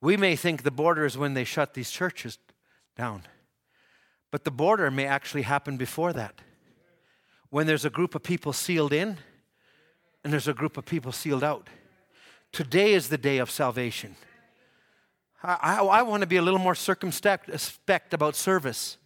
We 0.00 0.16
may 0.16 0.36
think 0.36 0.62
the 0.62 0.70
border 0.70 1.04
is 1.04 1.18
when 1.18 1.34
they 1.34 1.44
shut 1.44 1.74
these 1.74 1.90
churches 1.90 2.38
down, 2.96 3.22
but 4.30 4.44
the 4.44 4.50
border 4.50 4.90
may 4.90 5.06
actually 5.06 5.42
happen 5.42 5.76
before 5.76 6.12
that. 6.12 6.40
When 7.50 7.66
there's 7.66 7.84
a 7.84 7.90
group 7.90 8.14
of 8.14 8.22
people 8.22 8.52
sealed 8.52 8.92
in 8.92 9.16
and 10.22 10.32
there's 10.32 10.48
a 10.48 10.54
group 10.54 10.76
of 10.76 10.84
people 10.84 11.12
sealed 11.12 11.42
out. 11.42 11.68
Today 12.52 12.92
is 12.92 13.08
the 13.08 13.18
day 13.18 13.38
of 13.38 13.50
salvation. 13.50 14.16
I, 15.42 15.54
I, 15.54 15.84
I 15.84 16.02
want 16.02 16.22
to 16.22 16.26
be 16.26 16.36
a 16.36 16.42
little 16.42 16.60
more 16.60 16.74
circumspect 16.74 17.50
uh, 17.50 17.98
about 18.12 18.36
service, 18.36 18.98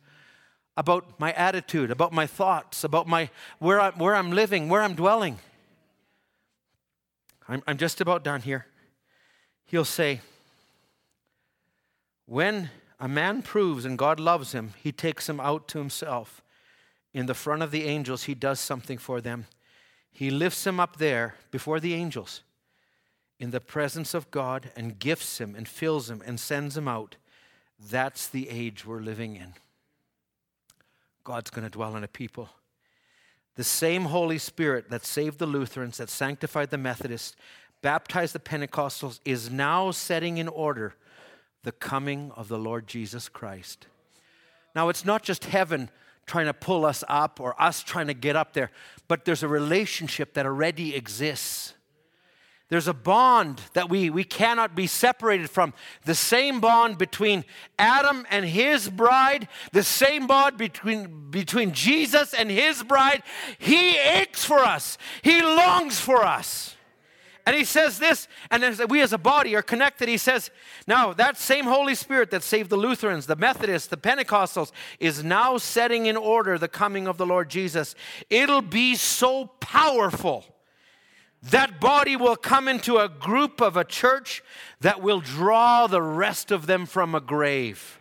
about 0.77 1.19
my 1.19 1.33
attitude, 1.33 1.91
about 1.91 2.13
my 2.13 2.27
thoughts, 2.27 2.85
about 2.85 3.07
my, 3.07 3.29
where, 3.59 3.81
I, 3.81 3.91
where 3.91 4.15
I'm 4.15 4.33
living, 4.33 4.69
where 4.69 4.83
I'm 4.83 4.95
dwelling. 4.95 5.39
I'm, 7.49 7.63
I'm 7.67 7.77
just 7.77 8.01
about 8.01 8.25
done 8.25 8.43
here. 8.43 8.67
He'll 9.67 9.85
say, 9.85 10.21
When 12.27 12.71
a 12.99 13.09
man 13.09 13.43
proves 13.43 13.85
and 13.85 13.99
God 13.99 14.19
loves 14.19 14.53
him, 14.53 14.75
he 14.83 14.93
takes 14.93 15.29
him 15.29 15.41
out 15.41 15.69
to 15.69 15.79
himself. 15.79 16.43
In 17.13 17.27
the 17.27 17.35
front 17.35 17.63
of 17.63 17.71
the 17.71 17.85
angels, 17.85 18.25
he 18.25 18.35
does 18.35 18.59
something 18.59 18.97
for 18.97 19.21
them. 19.21 19.47
He 20.11 20.31
lifts 20.31 20.67
him 20.67 20.81
up 20.81 20.97
there 20.97 21.35
before 21.51 21.81
the 21.81 21.95
angels 21.95 22.43
in 23.39 23.51
the 23.51 23.61
presence 23.61 24.15
of 24.15 24.31
God 24.31 24.71
and 24.77 24.99
gifts 24.99 25.39
him 25.39 25.55
and 25.57 25.67
fills 25.67 26.09
him 26.09 26.23
and 26.25 26.39
sends 26.39 26.77
him 26.77 26.87
out. 26.87 27.17
That's 27.91 28.29
the 28.29 28.49
age 28.49 28.87
we're 28.87 29.01
living 29.01 29.35
in. 29.35 29.55
God's 31.25 31.51
going 31.51 31.65
to 31.65 31.71
dwell 31.71 31.97
in 31.97 32.05
a 32.05 32.09
people 32.09 32.49
the 33.55 33.65
same 33.65 34.05
Holy 34.05 34.39
Spirit 34.39 34.91
that 34.91 35.05
saved 35.05 35.39
the 35.39 35.47
Lutherans, 35.47 35.99
that 35.99 36.09
sanctified 36.09 36.71
the 36.71 36.79
Methodists, 36.79 37.37
baptized 37.83 38.35
the 38.35 38.39
Pentecostals, 38.39 39.21
is 39.25 39.51
now 39.51 39.91
setting 39.91 40.39
in 40.39 40.49
order 40.49 40.95
the 41.63 41.73
coming 41.73 42.33
of 42.35 42.49
the 42.49 42.59
Lord 42.59 42.87
Jesus 42.87 43.29
Christ. 43.29 43.87
Now, 44.75 44.89
it's 44.89 45.05
not 45.05 45.23
just 45.23 45.45
heaven 45.47 45.91
trying 46.25 46.47
to 46.47 46.55
pull 46.55 46.87
us 46.87 47.05
up 47.09 47.41
or 47.41 47.61
us 47.61 47.83
trying 47.83 48.07
to 48.07 48.15
get 48.15 48.37
up 48.37 48.55
there, 48.55 48.71
but 49.07 49.25
there's 49.25 49.43
a 49.43 49.49
relationship 49.49 50.33
that 50.35 50.47
already 50.47 50.95
exists. 50.95 51.75
There's 52.69 52.89
a 52.89 52.95
bond 52.95 53.61
that 53.75 53.91
we, 53.91 54.09
we 54.09 54.25
cannot 54.25 54.75
be 54.75 54.87
separated 54.87 55.51
from. 55.51 55.75
The 56.07 56.15
same 56.15 56.59
bond 56.61 56.97
between 56.97 57.45
Adam 57.79 58.27
and 58.31 58.47
his 58.47 58.89
bride, 58.89 59.49
the 59.73 59.83
same 59.83 60.27
bond 60.27 60.57
between, 60.57 61.31
between 61.31 61.73
Jesus 61.73 62.33
and 62.33 62.51
his 62.51 62.83
bride. 62.83 63.23
He 63.59 63.99
aches 63.99 64.45
for 64.45 64.61
us, 64.61 64.97
he 65.23 65.43
longs 65.43 66.01
for 66.01 66.25
us. 66.25 66.77
And 67.45 67.57
he 67.57 67.65
says 67.65 67.99
this, 67.99 68.29
and 68.53 68.63
as 68.63 68.81
we 68.89 69.03
as 69.03 69.13
a 69.13 69.19
body 69.19 69.57
are 69.57 69.63
connected, 69.63 70.09
he 70.09 70.17
says, 70.17 70.51
now 70.87 71.13
that 71.13 71.37
same 71.37 71.65
Holy 71.65 71.97
Spirit 71.97 72.31
that 72.31 72.45
saved 72.45 72.71
the 72.71 72.77
Lutherans, 72.77 73.27
the 73.27 73.35
Methodists, 73.35 73.89
the 73.89 73.97
Pentecostals, 73.97 74.71
is 75.01 75.25
now 75.25 75.59
setting 75.59 76.07
in 76.07 76.17
order 76.17 76.57
the 76.57 76.69
coming 76.69 77.09
of 77.09 77.19
the 77.19 77.27
Lord 77.27 77.51
Jesus. 77.51 77.97
It'll 78.31 78.63
be 78.63 78.95
so 78.95 79.47
powerful 79.59 80.45
that 81.51 81.81
body 81.81 82.17
will 82.17 82.37
come 82.37 82.69
into 82.69 82.99
a 82.99 83.09
group 83.09 83.61
of 83.61 83.77
a 83.77 83.85
church 83.85 84.43
that 84.81 85.03
will 85.03 85.21
draw 85.21 85.87
the 85.87 86.03
rest 86.03 86.51
of 86.51 86.67
them 86.67 86.87
from 86.87 87.15
a 87.15 87.21
grave. 87.21 87.99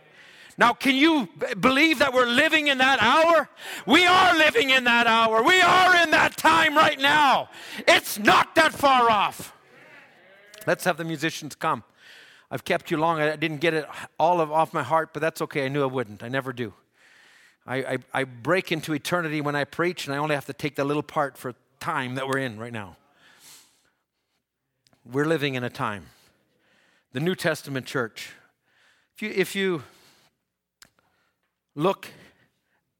Now, 0.58 0.74
can 0.74 0.94
you 0.94 1.28
believe 1.58 1.98
that 1.98 2.12
we're 2.12 2.26
living 2.26 2.68
in 2.68 2.78
that 2.78 3.02
hour? 3.02 3.48
We 3.86 4.06
are 4.06 4.36
living 4.36 4.70
in 4.70 4.84
that 4.84 5.06
hour. 5.06 5.42
We 5.42 5.60
are 5.60 5.96
in 6.02 6.10
that 6.10 6.36
time 6.36 6.76
right 6.76 7.00
now. 7.00 7.48
It's 7.88 8.18
not 8.18 8.54
that 8.54 8.72
far 8.72 9.10
off. 9.10 9.54
Let's 10.66 10.84
have 10.84 10.98
the 10.98 11.04
musicians 11.04 11.54
come. 11.54 11.82
I've 12.50 12.64
kept 12.64 12.90
you 12.90 12.98
long. 12.98 13.20
I 13.20 13.34
didn't 13.34 13.58
get 13.58 13.72
it 13.72 13.86
all 14.20 14.40
of, 14.40 14.52
off 14.52 14.74
my 14.74 14.82
heart, 14.82 15.14
but 15.14 15.20
that's 15.20 15.40
okay. 15.42 15.64
I 15.64 15.68
knew 15.68 15.82
I 15.82 15.86
wouldn't. 15.86 16.22
I 16.22 16.28
never 16.28 16.52
do. 16.52 16.74
I, 17.66 17.76
I, 17.76 17.98
I 18.12 18.24
break 18.24 18.70
into 18.70 18.92
eternity 18.92 19.40
when 19.40 19.56
I 19.56 19.64
preach, 19.64 20.06
and 20.06 20.14
I 20.14 20.18
only 20.18 20.34
have 20.34 20.46
to 20.46 20.52
take 20.52 20.76
the 20.76 20.84
little 20.84 21.02
part 21.02 21.38
for 21.38 21.54
time 21.80 22.14
that 22.16 22.28
we're 22.28 22.38
in 22.38 22.58
right 22.58 22.72
now. 22.72 22.96
We're 25.04 25.26
living 25.26 25.56
in 25.56 25.64
a 25.64 25.70
time. 25.70 26.06
The 27.12 27.18
New 27.18 27.34
Testament 27.34 27.86
church. 27.86 28.34
If 29.16 29.22
you, 29.22 29.30
if 29.34 29.56
you 29.56 29.82
look, 31.74 32.06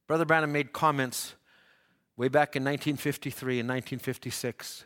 Brother 0.09 0.25
Branham 0.25 0.51
made 0.51 0.73
comments 0.73 1.35
way 2.17 2.27
back 2.27 2.57
in 2.57 2.65
1953 2.65 3.61
and 3.61 3.69
1956. 3.69 4.85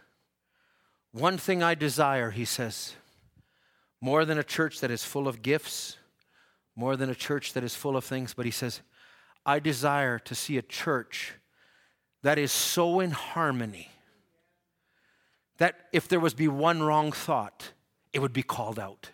One 1.12 1.38
thing 1.38 1.62
I 1.62 1.74
desire, 1.74 2.32
he 2.32 2.44
says, 2.44 2.94
more 4.02 4.26
than 4.26 4.36
a 4.36 4.44
church 4.44 4.80
that 4.80 4.90
is 4.90 5.02
full 5.02 5.26
of 5.26 5.40
gifts, 5.40 5.96
more 6.76 6.96
than 6.96 7.08
a 7.08 7.14
church 7.14 7.54
that 7.54 7.64
is 7.64 7.74
full 7.74 7.96
of 7.96 8.04
things, 8.04 8.34
but 8.34 8.44
he 8.44 8.50
says, 8.50 8.82
I 9.46 9.58
desire 9.58 10.18
to 10.18 10.34
see 10.34 10.58
a 10.58 10.62
church 10.62 11.32
that 12.22 12.38
is 12.38 12.52
so 12.52 13.00
in 13.00 13.12
harmony 13.12 13.88
that 15.58 15.86
if 15.92 16.08
there 16.08 16.20
was 16.20 16.34
be 16.34 16.48
one 16.48 16.82
wrong 16.82 17.12
thought, 17.12 17.72
it 18.12 18.20
would 18.20 18.32
be 18.32 18.42
called 18.42 18.78
out. 18.78 19.10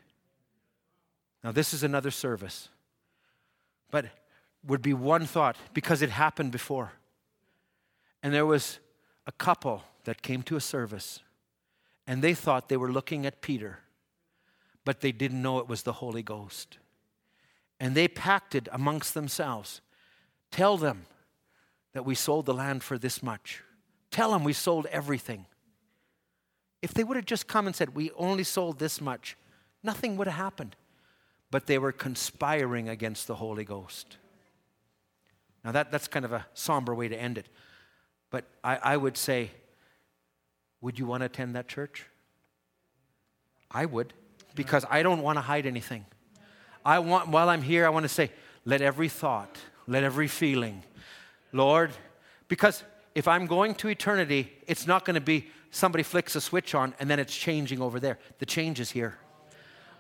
Now, 1.44 1.52
this 1.52 1.74
is 1.74 1.82
another 1.82 2.10
service, 2.10 2.68
but 3.90 4.06
would 4.64 4.82
be 4.82 4.94
one 4.94 5.26
thought 5.26 5.56
because 5.74 6.02
it 6.02 6.10
happened 6.10 6.52
before. 6.52 6.92
And 8.22 8.32
there 8.32 8.46
was 8.46 8.78
a 9.26 9.32
couple 9.32 9.82
that 10.04 10.22
came 10.22 10.42
to 10.44 10.56
a 10.56 10.60
service, 10.60 11.20
and 12.06 12.22
they 12.22 12.34
thought 12.34 12.68
they 12.68 12.76
were 12.76 12.92
looking 12.92 13.26
at 13.26 13.40
Peter, 13.40 13.80
but 14.84 15.00
they 15.00 15.12
didn't 15.12 15.42
know 15.42 15.58
it 15.58 15.68
was 15.68 15.82
the 15.82 15.94
Holy 15.94 16.22
Ghost. 16.22 16.78
And 17.80 17.96
they 17.96 18.06
pacted 18.06 18.68
amongst 18.72 19.14
themselves 19.14 19.80
tell 20.52 20.76
them 20.76 21.06
that 21.94 22.04
we 22.04 22.14
sold 22.14 22.46
the 22.46 22.54
land 22.54 22.82
for 22.82 22.98
this 22.98 23.22
much, 23.22 23.62
tell 24.10 24.30
them 24.30 24.44
we 24.44 24.52
sold 24.52 24.86
everything. 24.86 25.46
If 26.82 26.92
they 26.92 27.04
would 27.04 27.16
have 27.16 27.24
just 27.24 27.46
come 27.46 27.66
and 27.66 27.74
said, 27.74 27.94
We 27.94 28.10
only 28.12 28.44
sold 28.44 28.78
this 28.78 29.00
much, 29.00 29.36
nothing 29.82 30.16
would 30.16 30.26
have 30.26 30.36
happened. 30.36 30.76
But 31.50 31.66
they 31.66 31.78
were 31.78 31.92
conspiring 31.92 32.88
against 32.88 33.26
the 33.26 33.36
Holy 33.36 33.64
Ghost. 33.64 34.16
Now, 35.64 35.72
that, 35.72 35.92
that's 35.92 36.08
kind 36.08 36.24
of 36.24 36.32
a 36.32 36.46
somber 36.54 36.94
way 36.94 37.08
to 37.08 37.16
end 37.16 37.38
it. 37.38 37.46
But 38.30 38.44
I, 38.64 38.78
I 38.82 38.96
would 38.96 39.16
say, 39.16 39.50
Would 40.80 40.98
you 40.98 41.06
want 41.06 41.20
to 41.20 41.26
attend 41.26 41.54
that 41.54 41.68
church? 41.68 42.06
I 43.70 43.86
would, 43.86 44.12
because 44.54 44.84
I 44.90 45.02
don't 45.02 45.22
want 45.22 45.36
to 45.36 45.40
hide 45.40 45.66
anything. 45.66 46.04
I 46.84 46.98
want, 46.98 47.28
while 47.28 47.48
I'm 47.48 47.62
here, 47.62 47.86
I 47.86 47.90
want 47.90 48.04
to 48.04 48.08
say, 48.08 48.30
let 48.64 48.80
every 48.80 49.08
thought, 49.08 49.56
let 49.86 50.02
every 50.02 50.28
feeling, 50.28 50.82
Lord, 51.52 51.92
because 52.48 52.82
if 53.14 53.28
I'm 53.28 53.46
going 53.46 53.74
to 53.76 53.88
eternity, 53.88 54.52
it's 54.66 54.86
not 54.86 55.04
going 55.04 55.14
to 55.14 55.20
be 55.20 55.48
somebody 55.72 56.04
flicks 56.04 56.36
a 56.36 56.40
switch 56.40 56.76
on 56.76 56.94
and 57.00 57.10
then 57.10 57.18
it's 57.18 57.34
changing 57.34 57.80
over 57.80 57.98
there. 57.98 58.18
The 58.38 58.46
change 58.46 58.78
is 58.78 58.92
here. 58.92 59.18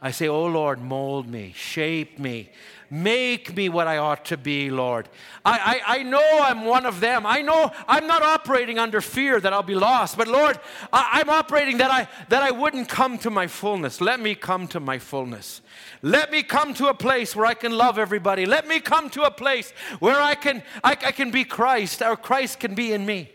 I 0.04 0.10
say, 0.10 0.26
Oh 0.26 0.46
Lord, 0.46 0.80
mold 0.80 1.28
me, 1.28 1.52
shape 1.54 2.18
me, 2.18 2.50
make 2.90 3.54
me 3.56 3.68
what 3.68 3.86
I 3.86 3.98
ought 3.98 4.24
to 4.26 4.36
be, 4.36 4.68
Lord. 4.68 5.08
I, 5.44 5.80
I, 5.86 5.98
I 5.98 6.02
know 6.02 6.40
I'm 6.42 6.64
one 6.64 6.86
of 6.86 6.98
them. 6.98 7.24
I 7.24 7.40
know 7.40 7.70
I'm 7.86 8.08
not 8.08 8.20
operating 8.20 8.80
under 8.80 9.00
fear 9.00 9.38
that 9.38 9.52
I'll 9.52 9.62
be 9.62 9.76
lost, 9.76 10.18
but 10.18 10.26
Lord, 10.26 10.58
I, 10.92 11.20
I'm 11.20 11.30
operating 11.30 11.78
that 11.78 11.92
I, 11.92 12.08
that 12.30 12.42
I 12.42 12.50
wouldn't 12.50 12.88
come 12.88 13.16
to 13.18 13.30
my 13.30 13.46
fullness. 13.46 14.00
Let 14.00 14.18
me 14.18 14.34
come 14.34 14.66
to 14.68 14.80
my 14.80 14.98
fullness. 14.98 15.62
Let 16.02 16.32
me 16.32 16.42
come 16.42 16.74
to 16.74 16.88
a 16.88 16.94
place 16.94 17.36
where 17.36 17.46
I 17.46 17.54
can 17.54 17.70
love 17.70 17.96
everybody. 17.96 18.44
Let 18.44 18.66
me 18.66 18.80
come 18.80 19.08
to 19.10 19.22
a 19.22 19.30
place 19.30 19.70
where 20.00 20.20
I 20.20 20.34
can, 20.34 20.64
I, 20.82 20.90
I 20.90 21.12
can 21.12 21.30
be 21.30 21.44
Christ, 21.44 22.02
or 22.02 22.16
Christ 22.16 22.58
can 22.58 22.74
be 22.74 22.92
in 22.92 23.06
me. 23.06 23.30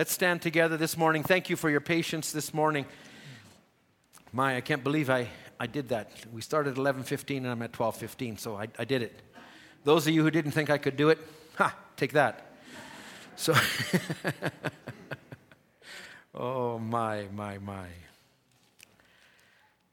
Let's 0.00 0.14
stand 0.14 0.40
together 0.40 0.78
this 0.78 0.96
morning. 0.96 1.22
Thank 1.22 1.50
you 1.50 1.56
for 1.56 1.68
your 1.68 1.82
patience 1.82 2.32
this 2.32 2.54
morning. 2.54 2.86
My, 4.32 4.56
I 4.56 4.62
can't 4.62 4.82
believe 4.82 5.10
I, 5.10 5.28
I 5.58 5.66
did 5.66 5.90
that. 5.90 6.10
We 6.32 6.40
started 6.40 6.70
at 6.70 6.76
11:15 6.78 7.36
and 7.36 7.48
I'm 7.48 7.60
at 7.60 7.72
12:15, 7.72 8.38
so 8.40 8.56
I, 8.56 8.68
I 8.78 8.86
did 8.86 9.02
it. 9.02 9.20
Those 9.84 10.06
of 10.06 10.14
you 10.14 10.22
who 10.22 10.30
didn't 10.30 10.52
think 10.52 10.70
I 10.70 10.78
could 10.78 10.96
do 10.96 11.10
it, 11.10 11.18
ha, 11.54 11.76
take 11.98 12.14
that. 12.14 12.56
So, 13.36 13.52
oh 16.34 16.78
my, 16.78 17.26
my, 17.34 17.58
my. 17.58 17.88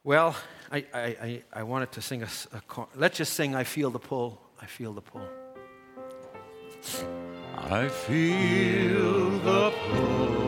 Well, 0.06 0.38
I, 0.72 0.86
I, 0.94 1.02
I, 1.02 1.44
I 1.52 1.64
wanted 1.64 1.92
to 1.92 2.02
sing 2.02 2.24
a, 2.24 2.30
a, 2.54 2.86
let's 2.96 3.18
just 3.18 3.34
sing 3.34 3.56
I 3.56 3.66
Feel 3.66 3.90
the 3.90 4.00
Pull. 4.00 4.42
I 4.62 4.68
Feel 4.68 4.94
the 4.94 5.02
Pull. 5.02 5.28
I 7.58 7.90
feel 7.90 9.30
the 9.40 9.72
pull. 9.90 10.47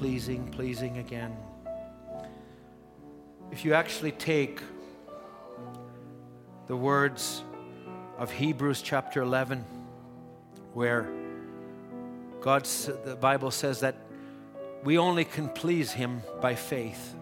Pleasing, 0.00 0.46
pleasing 0.46 0.96
again. 0.96 1.36
If 3.52 3.66
you 3.66 3.74
actually 3.74 4.12
take 4.12 4.62
the 6.68 6.74
words 6.74 7.42
of 8.16 8.30
Hebrews 8.30 8.80
chapter 8.80 9.20
11, 9.20 9.62
where 10.72 11.06
God, 12.40 12.64
the 13.04 13.18
Bible 13.20 13.50
says 13.50 13.80
that 13.80 13.94
we 14.84 14.96
only 14.96 15.26
can 15.26 15.50
please 15.50 15.92
Him 15.92 16.22
by 16.40 16.54
faith. 16.54 17.14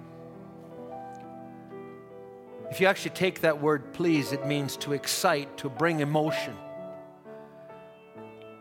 If 2.70 2.80
you 2.80 2.86
actually 2.86 3.10
take 3.10 3.40
that 3.40 3.60
word 3.60 3.92
please, 3.92 4.30
it 4.30 4.46
means 4.46 4.76
to 4.76 4.92
excite, 4.92 5.58
to 5.58 5.68
bring 5.68 5.98
emotion. 5.98 6.54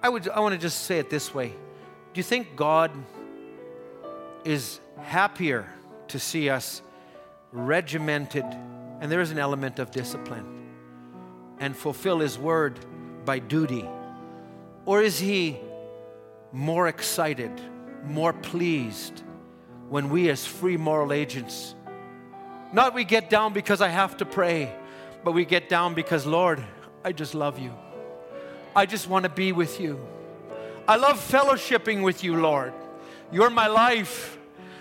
I 0.02 0.10
would 0.10 0.28
I 0.28 0.40
want 0.40 0.54
to 0.54 0.60
just 0.60 0.86
say 0.86 0.98
it 0.98 1.12
this 1.12 1.36
way. 1.36 1.50
Do 1.50 2.20
you 2.20 2.24
think 2.24 2.56
God 2.56 2.90
is 4.48 4.80
happier 5.02 5.68
to 6.08 6.18
see 6.18 6.50
us 6.50 6.82
regimented, 7.52 8.46
and 9.02 9.12
there 9.12 9.20
is 9.20 9.30
an 9.30 9.38
element 9.38 9.78
of 9.78 9.92
discipline, 9.92 10.46
and 11.60 11.76
fulfill 11.76 12.20
His 12.20 12.40
word 12.40 12.80
by 13.26 13.40
duty? 13.40 13.86
Or 14.86 15.02
is 15.02 15.20
He 15.20 15.58
more 16.54 16.88
excited, 16.88 17.52
more 18.06 18.32
pleased 18.32 19.22
when 19.90 20.10
we, 20.10 20.30
as 20.30 20.46
free 20.46 20.78
moral 20.78 21.12
agents, 21.12 21.76
not 22.72 22.94
we 22.94 23.04
get 23.04 23.30
down 23.30 23.52
because 23.52 23.82
I 23.82 23.90
have 23.90 24.16
to 24.18 24.26
pray, 24.26 24.74
but 25.26 25.34
we 25.34 25.44
get 25.44 25.68
down 25.68 25.94
because, 25.94 26.26
Lord, 26.26 26.64
I 27.04 27.12
just 27.12 27.36
love 27.36 27.60
you. 27.60 27.74
I 28.74 28.86
just 28.86 29.10
want 29.10 29.24
to 29.24 29.30
be 29.30 29.52
with 29.52 29.82
you. 29.82 30.00
I 30.88 30.96
love 30.96 31.20
fellowshipping 31.20 32.02
with 32.02 32.24
you, 32.24 32.38
Lord. 32.38 32.72
You're 33.30 33.50
my 33.50 33.68
life. 33.68 34.37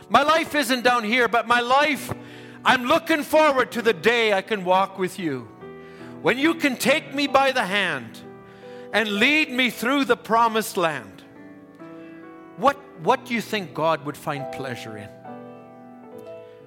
My 0.08 0.22
life 0.22 0.54
isn't 0.54 0.82
down 0.82 1.04
here, 1.04 1.28
but 1.28 1.48
my 1.48 1.60
life, 1.60 2.12
I'm 2.64 2.84
looking 2.84 3.22
forward 3.22 3.72
to 3.72 3.82
the 3.82 3.92
day 3.92 4.32
I 4.32 4.42
can 4.42 4.64
walk 4.64 4.98
with 4.98 5.18
you. 5.18 5.48
When 6.22 6.38
you 6.38 6.54
can 6.54 6.76
take 6.76 7.14
me 7.14 7.26
by 7.26 7.52
the 7.52 7.64
hand 7.64 8.20
and 8.92 9.08
lead 9.08 9.50
me 9.50 9.70
through 9.70 10.04
the 10.04 10.16
promised 10.16 10.76
land. 10.76 11.22
What, 12.56 12.76
what 13.00 13.26
do 13.26 13.34
you 13.34 13.40
think 13.40 13.74
God 13.74 14.04
would 14.06 14.16
find 14.16 14.50
pleasure 14.52 14.96
in? 14.96 15.08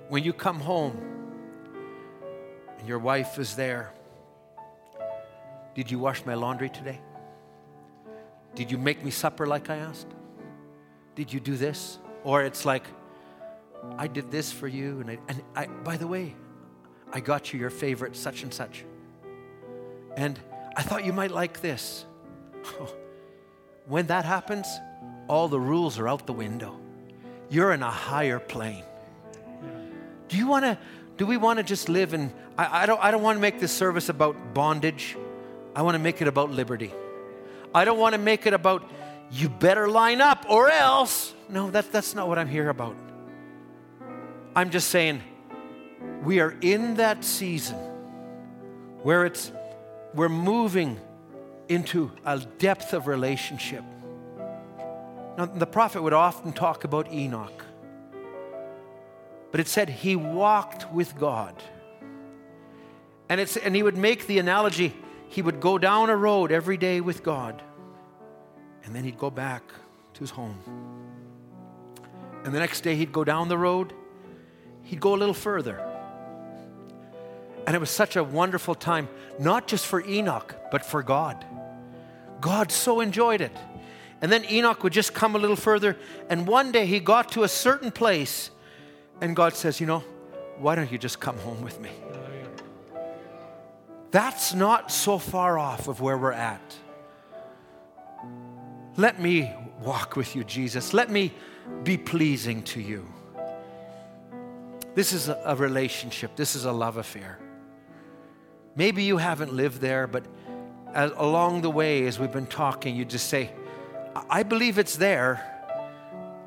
When 0.09 0.23
you 0.23 0.33
come 0.33 0.59
home 0.59 0.97
and 2.77 2.87
your 2.87 2.99
wife 2.99 3.39
is 3.39 3.55
there. 3.55 3.93
Did 5.75 5.89
you 5.89 5.99
wash 5.99 6.25
my 6.25 6.33
laundry 6.33 6.69
today? 6.69 6.99
Did 8.55 8.71
you 8.71 8.77
make 8.77 9.03
me 9.03 9.11
supper 9.11 9.47
like 9.47 9.69
I 9.69 9.77
asked? 9.77 10.07
Did 11.15 11.31
you 11.31 11.39
do 11.39 11.55
this? 11.55 11.99
Or 12.23 12.43
it's 12.43 12.65
like, 12.65 12.83
I 13.97 14.07
did 14.07 14.31
this 14.31 14.51
for 14.51 14.67
you, 14.67 14.99
and 14.99 15.11
I, 15.11 15.19
and 15.27 15.41
I 15.55 15.67
by 15.67 15.97
the 15.97 16.07
way, 16.07 16.35
I 17.11 17.19
got 17.19 17.53
you 17.53 17.59
your 17.59 17.69
favorite 17.69 18.15
such 18.15 18.43
and 18.43 18.53
such. 18.53 18.85
And 20.15 20.39
I 20.75 20.81
thought 20.81 21.05
you 21.05 21.13
might 21.13 21.31
like 21.31 21.61
this. 21.61 22.05
When 23.89 24.05
that 24.05 24.23
happens, 24.23 24.67
all 25.27 25.47
the 25.47 25.59
rules 25.59 25.97
are 25.97 26.07
out 26.07 26.27
the 26.27 26.33
window. 26.33 26.79
You're 27.49 27.73
in 27.73 27.81
a 27.81 27.89
higher 27.89 28.37
plane. 28.37 28.83
Do 30.27 30.37
you 30.37 30.45
want 30.45 30.63
to? 30.65 30.77
Do 31.17 31.25
we 31.25 31.37
want 31.37 31.57
to 31.57 31.63
just 31.63 31.89
live 31.89 32.13
in? 32.13 32.31
I, 32.55 32.83
I 32.83 32.85
don't. 32.85 33.03
I 33.03 33.09
don't 33.09 33.23
want 33.23 33.37
to 33.37 33.41
make 33.41 33.59
this 33.59 33.71
service 33.71 34.07
about 34.07 34.53
bondage. 34.53 35.17
I 35.75 35.81
want 35.81 35.95
to 35.95 35.99
make 35.99 36.21
it 36.21 36.27
about 36.27 36.51
liberty. 36.51 36.93
I 37.73 37.83
don't 37.83 37.97
want 37.97 38.13
to 38.13 38.19
make 38.19 38.45
it 38.45 38.53
about 38.53 38.87
you 39.31 39.49
better 39.49 39.87
line 39.87 40.21
up 40.21 40.45
or 40.47 40.69
else. 40.69 41.33
No, 41.49 41.71
that, 41.71 41.91
that's 41.91 42.13
not 42.13 42.27
what 42.27 42.37
I'm 42.37 42.47
here 42.47 42.69
about. 42.69 42.95
I'm 44.59 44.71
just 44.71 44.89
saying 44.89 45.21
we 46.21 46.41
are 46.41 46.53
in 46.59 46.95
that 46.95 47.23
season 47.23 47.77
where 49.03 49.25
it's 49.25 49.53
we're 50.13 50.27
moving 50.27 50.99
into 51.69 52.11
a 52.25 52.39
depth 52.39 52.91
of 52.91 53.07
relationship. 53.07 53.85
Now, 55.37 55.45
the 55.45 55.65
prophet 55.65 56.01
would 56.01 56.11
often 56.11 56.51
talk 56.51 56.83
about 56.83 57.09
Enoch, 57.09 57.63
but 59.51 59.61
it 59.61 59.69
said 59.69 59.87
he 59.87 60.17
walked 60.17 60.91
with 60.91 61.17
God. 61.17 61.55
And, 63.29 63.39
it's, 63.39 63.55
and 63.55 63.73
he 63.73 63.81
would 63.81 63.95
make 63.95 64.27
the 64.27 64.39
analogy 64.39 64.93
he 65.29 65.41
would 65.41 65.61
go 65.61 65.77
down 65.77 66.09
a 66.09 66.17
road 66.17 66.51
every 66.51 66.75
day 66.75 66.99
with 66.99 67.23
God, 67.23 67.61
and 68.83 68.93
then 68.93 69.05
he'd 69.05 69.17
go 69.17 69.29
back 69.29 69.63
to 70.15 70.19
his 70.19 70.31
home. 70.31 70.59
And 72.43 72.53
the 72.53 72.59
next 72.59 72.81
day 72.81 72.97
he'd 72.97 73.13
go 73.13 73.23
down 73.23 73.47
the 73.47 73.57
road, 73.57 73.93
he'd 74.89 74.99
go 74.99 75.13
a 75.13 75.17
little 75.17 75.35
further. 75.35 75.85
And 77.67 77.75
it 77.75 77.79
was 77.79 77.91
such 77.91 78.15
a 78.15 78.23
wonderful 78.23 78.73
time, 78.73 79.07
not 79.37 79.67
just 79.67 79.85
for 79.85 80.03
Enoch, 80.03 80.55
but 80.71 80.83
for 80.83 81.03
God. 81.03 81.45
God 82.41 82.71
so 82.71 82.99
enjoyed 82.99 83.41
it. 83.41 83.55
And 84.19 84.31
then 84.31 84.43
Enoch 84.49 84.83
would 84.83 84.91
just 84.91 85.13
come 85.13 85.35
a 85.35 85.37
little 85.37 85.55
further, 85.55 85.95
and 86.27 86.47
one 86.47 86.71
day 86.71 86.87
he 86.87 86.99
got 86.99 87.31
to 87.33 87.43
a 87.43 87.47
certain 87.47 87.91
place, 87.91 88.49
and 89.21 89.35
God 89.35 89.53
says, 89.53 89.79
You 89.79 89.85
know, 89.85 90.03
why 90.57 90.73
don't 90.73 90.91
you 90.91 90.97
just 90.97 91.19
come 91.19 91.37
home 91.37 91.61
with 91.61 91.79
me? 91.79 91.91
That's 94.09 94.55
not 94.55 94.91
so 94.91 95.19
far 95.19 95.59
off 95.59 95.87
of 95.87 96.01
where 96.01 96.17
we're 96.17 96.31
at. 96.31 96.75
Let 98.97 99.21
me 99.21 99.53
walk 99.81 100.15
with 100.15 100.35
you, 100.35 100.43
Jesus. 100.43 100.95
Let 100.95 101.11
me 101.11 101.31
be 101.83 101.95
pleasing 101.95 102.63
to 102.63 102.81
you. 102.81 103.05
This 104.99 105.13
is 105.13 105.29
a, 105.29 105.55
relationship, 105.55 106.35
this 106.35 106.57
is 106.57 106.65
a 106.65 106.73
love 106.73 106.97
affair. 106.97 107.39
Maybe 108.75 109.03
you 109.03 109.15
haven't 109.15 109.53
lived 109.53 109.79
there, 109.79 110.07
but 110.07 110.25
as, 110.93 111.13
along 111.15 111.61
the 111.61 111.69
way, 111.69 112.05
as 112.05 112.19
we've 112.19 112.33
been 112.33 112.45
talking, 112.45 112.97
you 112.97 113.05
just 113.05 113.29
say, 113.29 113.49
I 114.29 114.43
believe 114.43 114.77
it's 114.77 114.97
there. 114.97 115.41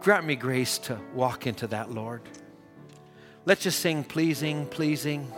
Grant 0.00 0.26
me 0.26 0.36
grace 0.36 0.76
to 0.80 1.00
walk 1.14 1.46
into 1.46 1.66
that, 1.68 1.92
Lord. 1.92 2.20
Let's 3.46 3.62
just 3.62 3.80
sing, 3.80 4.04
pleasing, 4.04 4.66
pleasing. 4.66 5.32